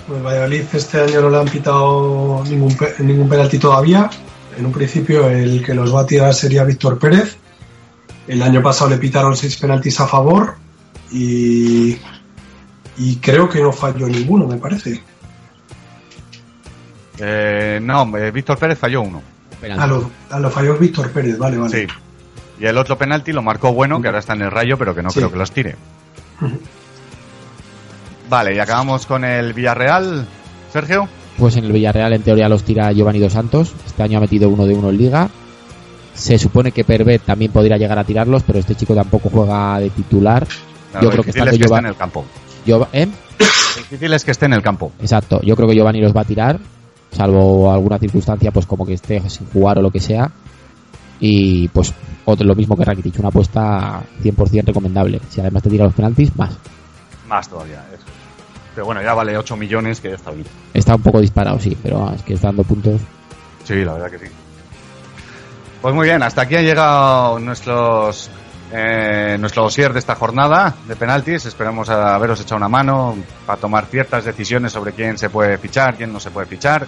Pues 0.08 0.24
Valladolid 0.24 0.64
este 0.74 1.02
año 1.02 1.22
no 1.22 1.30
le 1.30 1.38
han 1.38 1.48
pitado 1.48 2.44
ningún, 2.46 2.76
ningún 3.00 3.30
penalti 3.30 3.58
todavía. 3.58 4.10
En 4.58 4.66
un 4.66 4.72
principio 4.72 5.30
el 5.30 5.64
que 5.64 5.74
los 5.74 5.94
va 5.94 6.02
a 6.02 6.06
tirar 6.06 6.34
sería 6.34 6.64
Víctor 6.64 7.00
Pérez. 7.00 7.38
El 8.28 8.42
año 8.42 8.62
pasado 8.62 8.90
le 8.90 8.98
pitaron 8.98 9.36
seis 9.36 9.58
penaltis 9.58 10.00
a 10.00 10.08
favor 10.08 10.65
y, 11.18 11.98
y 12.98 13.16
creo 13.18 13.48
que 13.50 13.62
no 13.62 13.72
falló 13.72 14.08
ninguno, 14.08 14.48
me 14.48 14.58
parece. 14.58 15.02
Eh, 17.18 17.80
no, 17.82 18.18
eh, 18.18 18.32
Víctor 18.32 18.58
Pérez 18.58 18.78
falló 18.78 19.02
uno. 19.02 19.22
A 19.78 19.88
lo, 19.88 20.12
a 20.30 20.40
lo 20.40 20.50
falló 20.52 20.78
Víctor 20.78 21.12
Pérez, 21.12 21.38
vale, 21.38 21.58
vale. 21.58 21.88
Sí. 21.88 21.94
Y 22.60 22.66
el 22.66 22.78
otro 22.78 22.98
penalti 22.98 23.32
lo 23.34 23.42
marcó 23.42 23.74
bueno, 23.74 24.02
que 24.02 24.08
ahora 24.08 24.20
está 24.20 24.34
en 24.34 24.42
el 24.44 24.52
rayo, 24.52 24.78
pero 24.78 24.94
que 24.94 25.02
no 25.02 25.10
Sí. 25.10 25.20
creo 25.20 25.32
que 25.32 25.38
los 25.38 25.52
tire. 25.52 25.76
Vale, 28.30 28.56
y 28.56 28.60
acabamos 28.60 29.06
con 29.06 29.24
el 29.24 29.54
Villarreal. 29.54 30.26
Sergio. 30.72 31.08
Pues 31.38 31.56
en 31.58 31.66
el 31.66 31.72
Villarreal 31.72 32.14
en 32.14 32.22
teoría 32.22 32.50
los 32.50 32.64
tira 32.64 32.92
Giovanni 32.92 33.20
Dos 33.20 33.34
Santos. 33.34 33.74
Este 33.86 34.04
año 34.04 34.18
ha 34.18 34.22
metido 34.22 34.50
uno 34.50 34.66
de 34.66 34.74
uno 34.74 34.90
en 34.90 34.98
Liga. 34.98 35.30
Se 36.14 36.38
supone 36.40 36.72
que 36.72 36.84
Pervet 36.86 37.24
también 37.24 37.52
podría 37.52 37.78
llegar 37.78 38.00
a 38.00 38.04
tirarlos, 38.06 38.44
pero 38.44 38.60
este 38.60 38.76
chico 38.76 38.96
tampoco 38.96 39.30
juega 39.30 39.80
de 39.80 39.90
titular. 39.90 40.48
Yo 41.02 41.10
creo 41.10 41.24
que 41.24 41.32
difícil 41.32 41.48
estando 41.48 41.52
es 41.52 41.58
que 41.58 41.64
esté 41.64 41.68
Giovanni... 41.68 41.86
en 41.88 41.92
el 41.94 41.98
campo. 41.98 42.26
Giova- 42.66 42.88
¿eh? 42.94 43.06
Lo 43.40 43.82
difícil 43.82 44.14
es 44.14 44.24
que 44.26 44.32
esté 44.32 44.46
en 44.46 44.54
el 44.54 44.62
campo. 44.62 44.92
Exacto, 45.00 45.42
yo 45.42 45.56
creo 45.56 45.68
que 45.68 45.76
Giovanni 45.76 46.02
los 46.02 46.16
va 46.16 46.22
a 46.22 46.26
tirar, 46.26 46.60
salvo 47.12 47.72
alguna 47.72 47.98
circunstancia, 48.00 48.52
pues 48.52 48.66
como 48.66 48.86
que 48.86 48.94
esté 48.94 49.22
sin 49.30 49.48
jugar 49.48 49.78
o 49.78 49.82
lo 49.82 49.92
que 49.92 50.00
sea. 50.00 50.32
Y 51.20 51.68
pues 51.70 51.94
otro, 52.26 52.46
lo 52.46 52.56
mismo 52.56 52.76
que 52.76 52.84
Rakitic, 52.86 53.20
una 53.20 53.30
apuesta 53.30 54.02
100% 54.22 54.66
recomendable. 54.66 55.22
Si 55.30 55.40
además 55.42 55.64
te 55.64 55.70
tira 55.70 55.86
los 55.86 55.94
penaltis, 55.94 56.36
más. 56.36 56.58
Más 57.28 57.48
todavía. 57.48 57.84
eso. 57.94 58.04
Pero 58.74 58.86
bueno, 58.88 59.02
ya 59.02 59.14
vale 59.14 59.38
8 59.38 59.56
millones, 59.56 60.02
que 60.02 60.10
ya 60.10 60.16
está 60.16 60.32
bien. 60.32 60.46
Está 60.74 60.96
un 60.96 61.02
poco 61.02 61.22
disparado, 61.22 61.58
sí, 61.60 61.78
pero 61.82 62.12
es 62.14 62.22
que 62.24 62.34
está 62.34 62.48
dando 62.48 62.64
puntos. 62.64 63.00
Sí, 63.64 63.76
la 63.86 63.94
verdad 63.94 64.12
que 64.12 64.20
sí. 64.20 64.26
Pues 65.82 65.96
muy 65.96 66.08
bien, 66.08 66.22
hasta 66.24 66.42
aquí 66.42 66.56
han 66.56 66.66
llegado 66.66 67.40
nuestros 67.40 68.30
eh, 68.78 69.38
nuestro 69.40 69.64
dossier 69.64 69.94
de 69.94 70.00
esta 70.00 70.16
jornada 70.16 70.76
de 70.86 70.96
penaltis. 70.98 71.46
Esperamos 71.46 71.90
haberos 71.90 72.42
echado 72.42 72.58
una 72.58 72.68
mano 72.68 73.16
para 73.46 73.60
tomar 73.60 73.86
ciertas 73.86 74.26
decisiones 74.26 74.74
sobre 74.74 74.92
quién 74.92 75.18
se 75.18 75.30
puede 75.30 75.58
fichar, 75.58 75.96
quién 75.96 76.12
no 76.12 76.20
se 76.20 76.30
puede 76.30 76.48
fichar. 76.48 76.86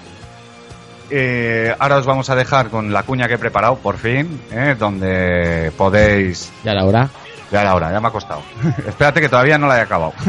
Eh, 1.09 1.73
ahora 1.80 1.97
os 1.97 2.05
vamos 2.05 2.30
a 2.30 2.35
dejar 2.35 2.69
con 2.69 2.91
la 2.91 3.03
cuña 3.03 3.30
que 3.30 3.35
he 3.35 3.38
preparado, 3.38 3.77
por 3.77 3.97
fin, 3.97 4.41
eh, 4.51 4.76
donde 4.77 5.72
podéis... 5.77 6.51
Ya 6.65 6.73
la 6.73 6.84
hora. 6.84 7.09
Ya 7.49 7.64
la 7.64 7.73
hora, 7.73 7.89
ya 7.89 8.01
me 8.01 8.09
ha 8.09 8.11
costado. 8.11 8.41
Espérate 8.85 9.22
que 9.22 9.30
todavía 9.30 9.57
no 9.57 9.68
la 9.68 9.77
he 9.77 9.81
acabado. 9.81 10.14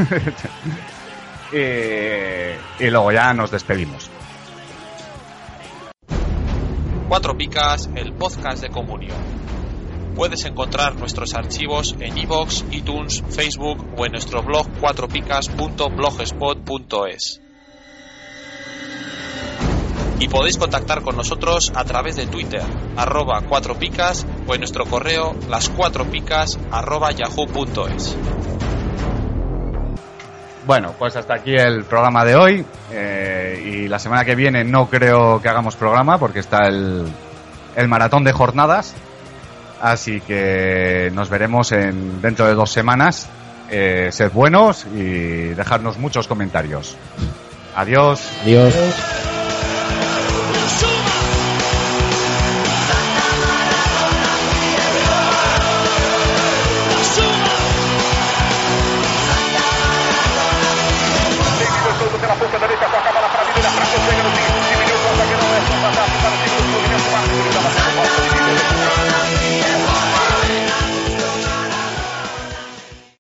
Eh, 1.50 2.58
y 2.78 2.90
luego 2.90 3.10
ya 3.10 3.32
nos 3.32 3.50
despedimos. 3.50 4.10
Cuatro 7.08 7.34
Picas, 7.34 7.88
el 7.94 8.12
podcast 8.12 8.60
de 8.60 8.68
Comunio. 8.68 9.14
Puedes 10.18 10.44
encontrar 10.46 10.96
nuestros 10.96 11.34
archivos 11.34 11.94
en 12.00 12.18
iVoox, 12.18 12.64
iTunes, 12.72 13.22
Facebook 13.30 13.86
o 13.96 14.04
en 14.04 14.10
nuestro 14.10 14.42
blog 14.42 14.66
cuatropicas.blogspot.es. 14.80 17.40
Y 20.18 20.26
podéis 20.26 20.58
contactar 20.58 21.02
con 21.02 21.16
nosotros 21.16 21.70
a 21.72 21.84
través 21.84 22.16
de 22.16 22.26
Twitter, 22.26 22.64
arroba 22.96 23.42
cuatro 23.48 23.76
picas 23.76 24.26
o 24.48 24.54
en 24.54 24.60
nuestro 24.60 24.86
correo 24.86 25.36
las 25.48 25.68
cuatro 25.68 26.04
picas 26.06 26.58
arroba 26.72 27.12
yahoo.es. 27.12 28.16
Bueno, 30.66 30.96
pues 30.98 31.14
hasta 31.14 31.34
aquí 31.34 31.54
el 31.54 31.84
programa 31.84 32.24
de 32.24 32.34
hoy. 32.34 32.66
eh, 32.90 33.62
y 33.64 33.86
la 33.86 34.00
semana 34.00 34.24
que 34.24 34.34
viene 34.34 34.64
no 34.64 34.90
creo 34.90 35.40
que 35.40 35.48
hagamos 35.48 35.76
programa 35.76 36.18
porque 36.18 36.40
está 36.40 36.66
el, 36.66 37.06
el 37.76 37.86
maratón 37.86 38.24
de 38.24 38.32
jornadas. 38.32 38.96
Así 39.80 40.20
que 40.20 41.10
nos 41.14 41.28
veremos 41.28 41.72
en, 41.72 42.20
dentro 42.20 42.46
de 42.46 42.54
dos 42.54 42.70
semanas. 42.70 43.28
Eh, 43.70 44.08
sed 44.12 44.32
buenos 44.32 44.86
y 44.86 45.48
dejarnos 45.54 45.98
muchos 45.98 46.26
comentarios. 46.26 46.96
Adiós. 47.74 48.22
Adiós. 48.42 48.74
Adiós. 48.74 49.37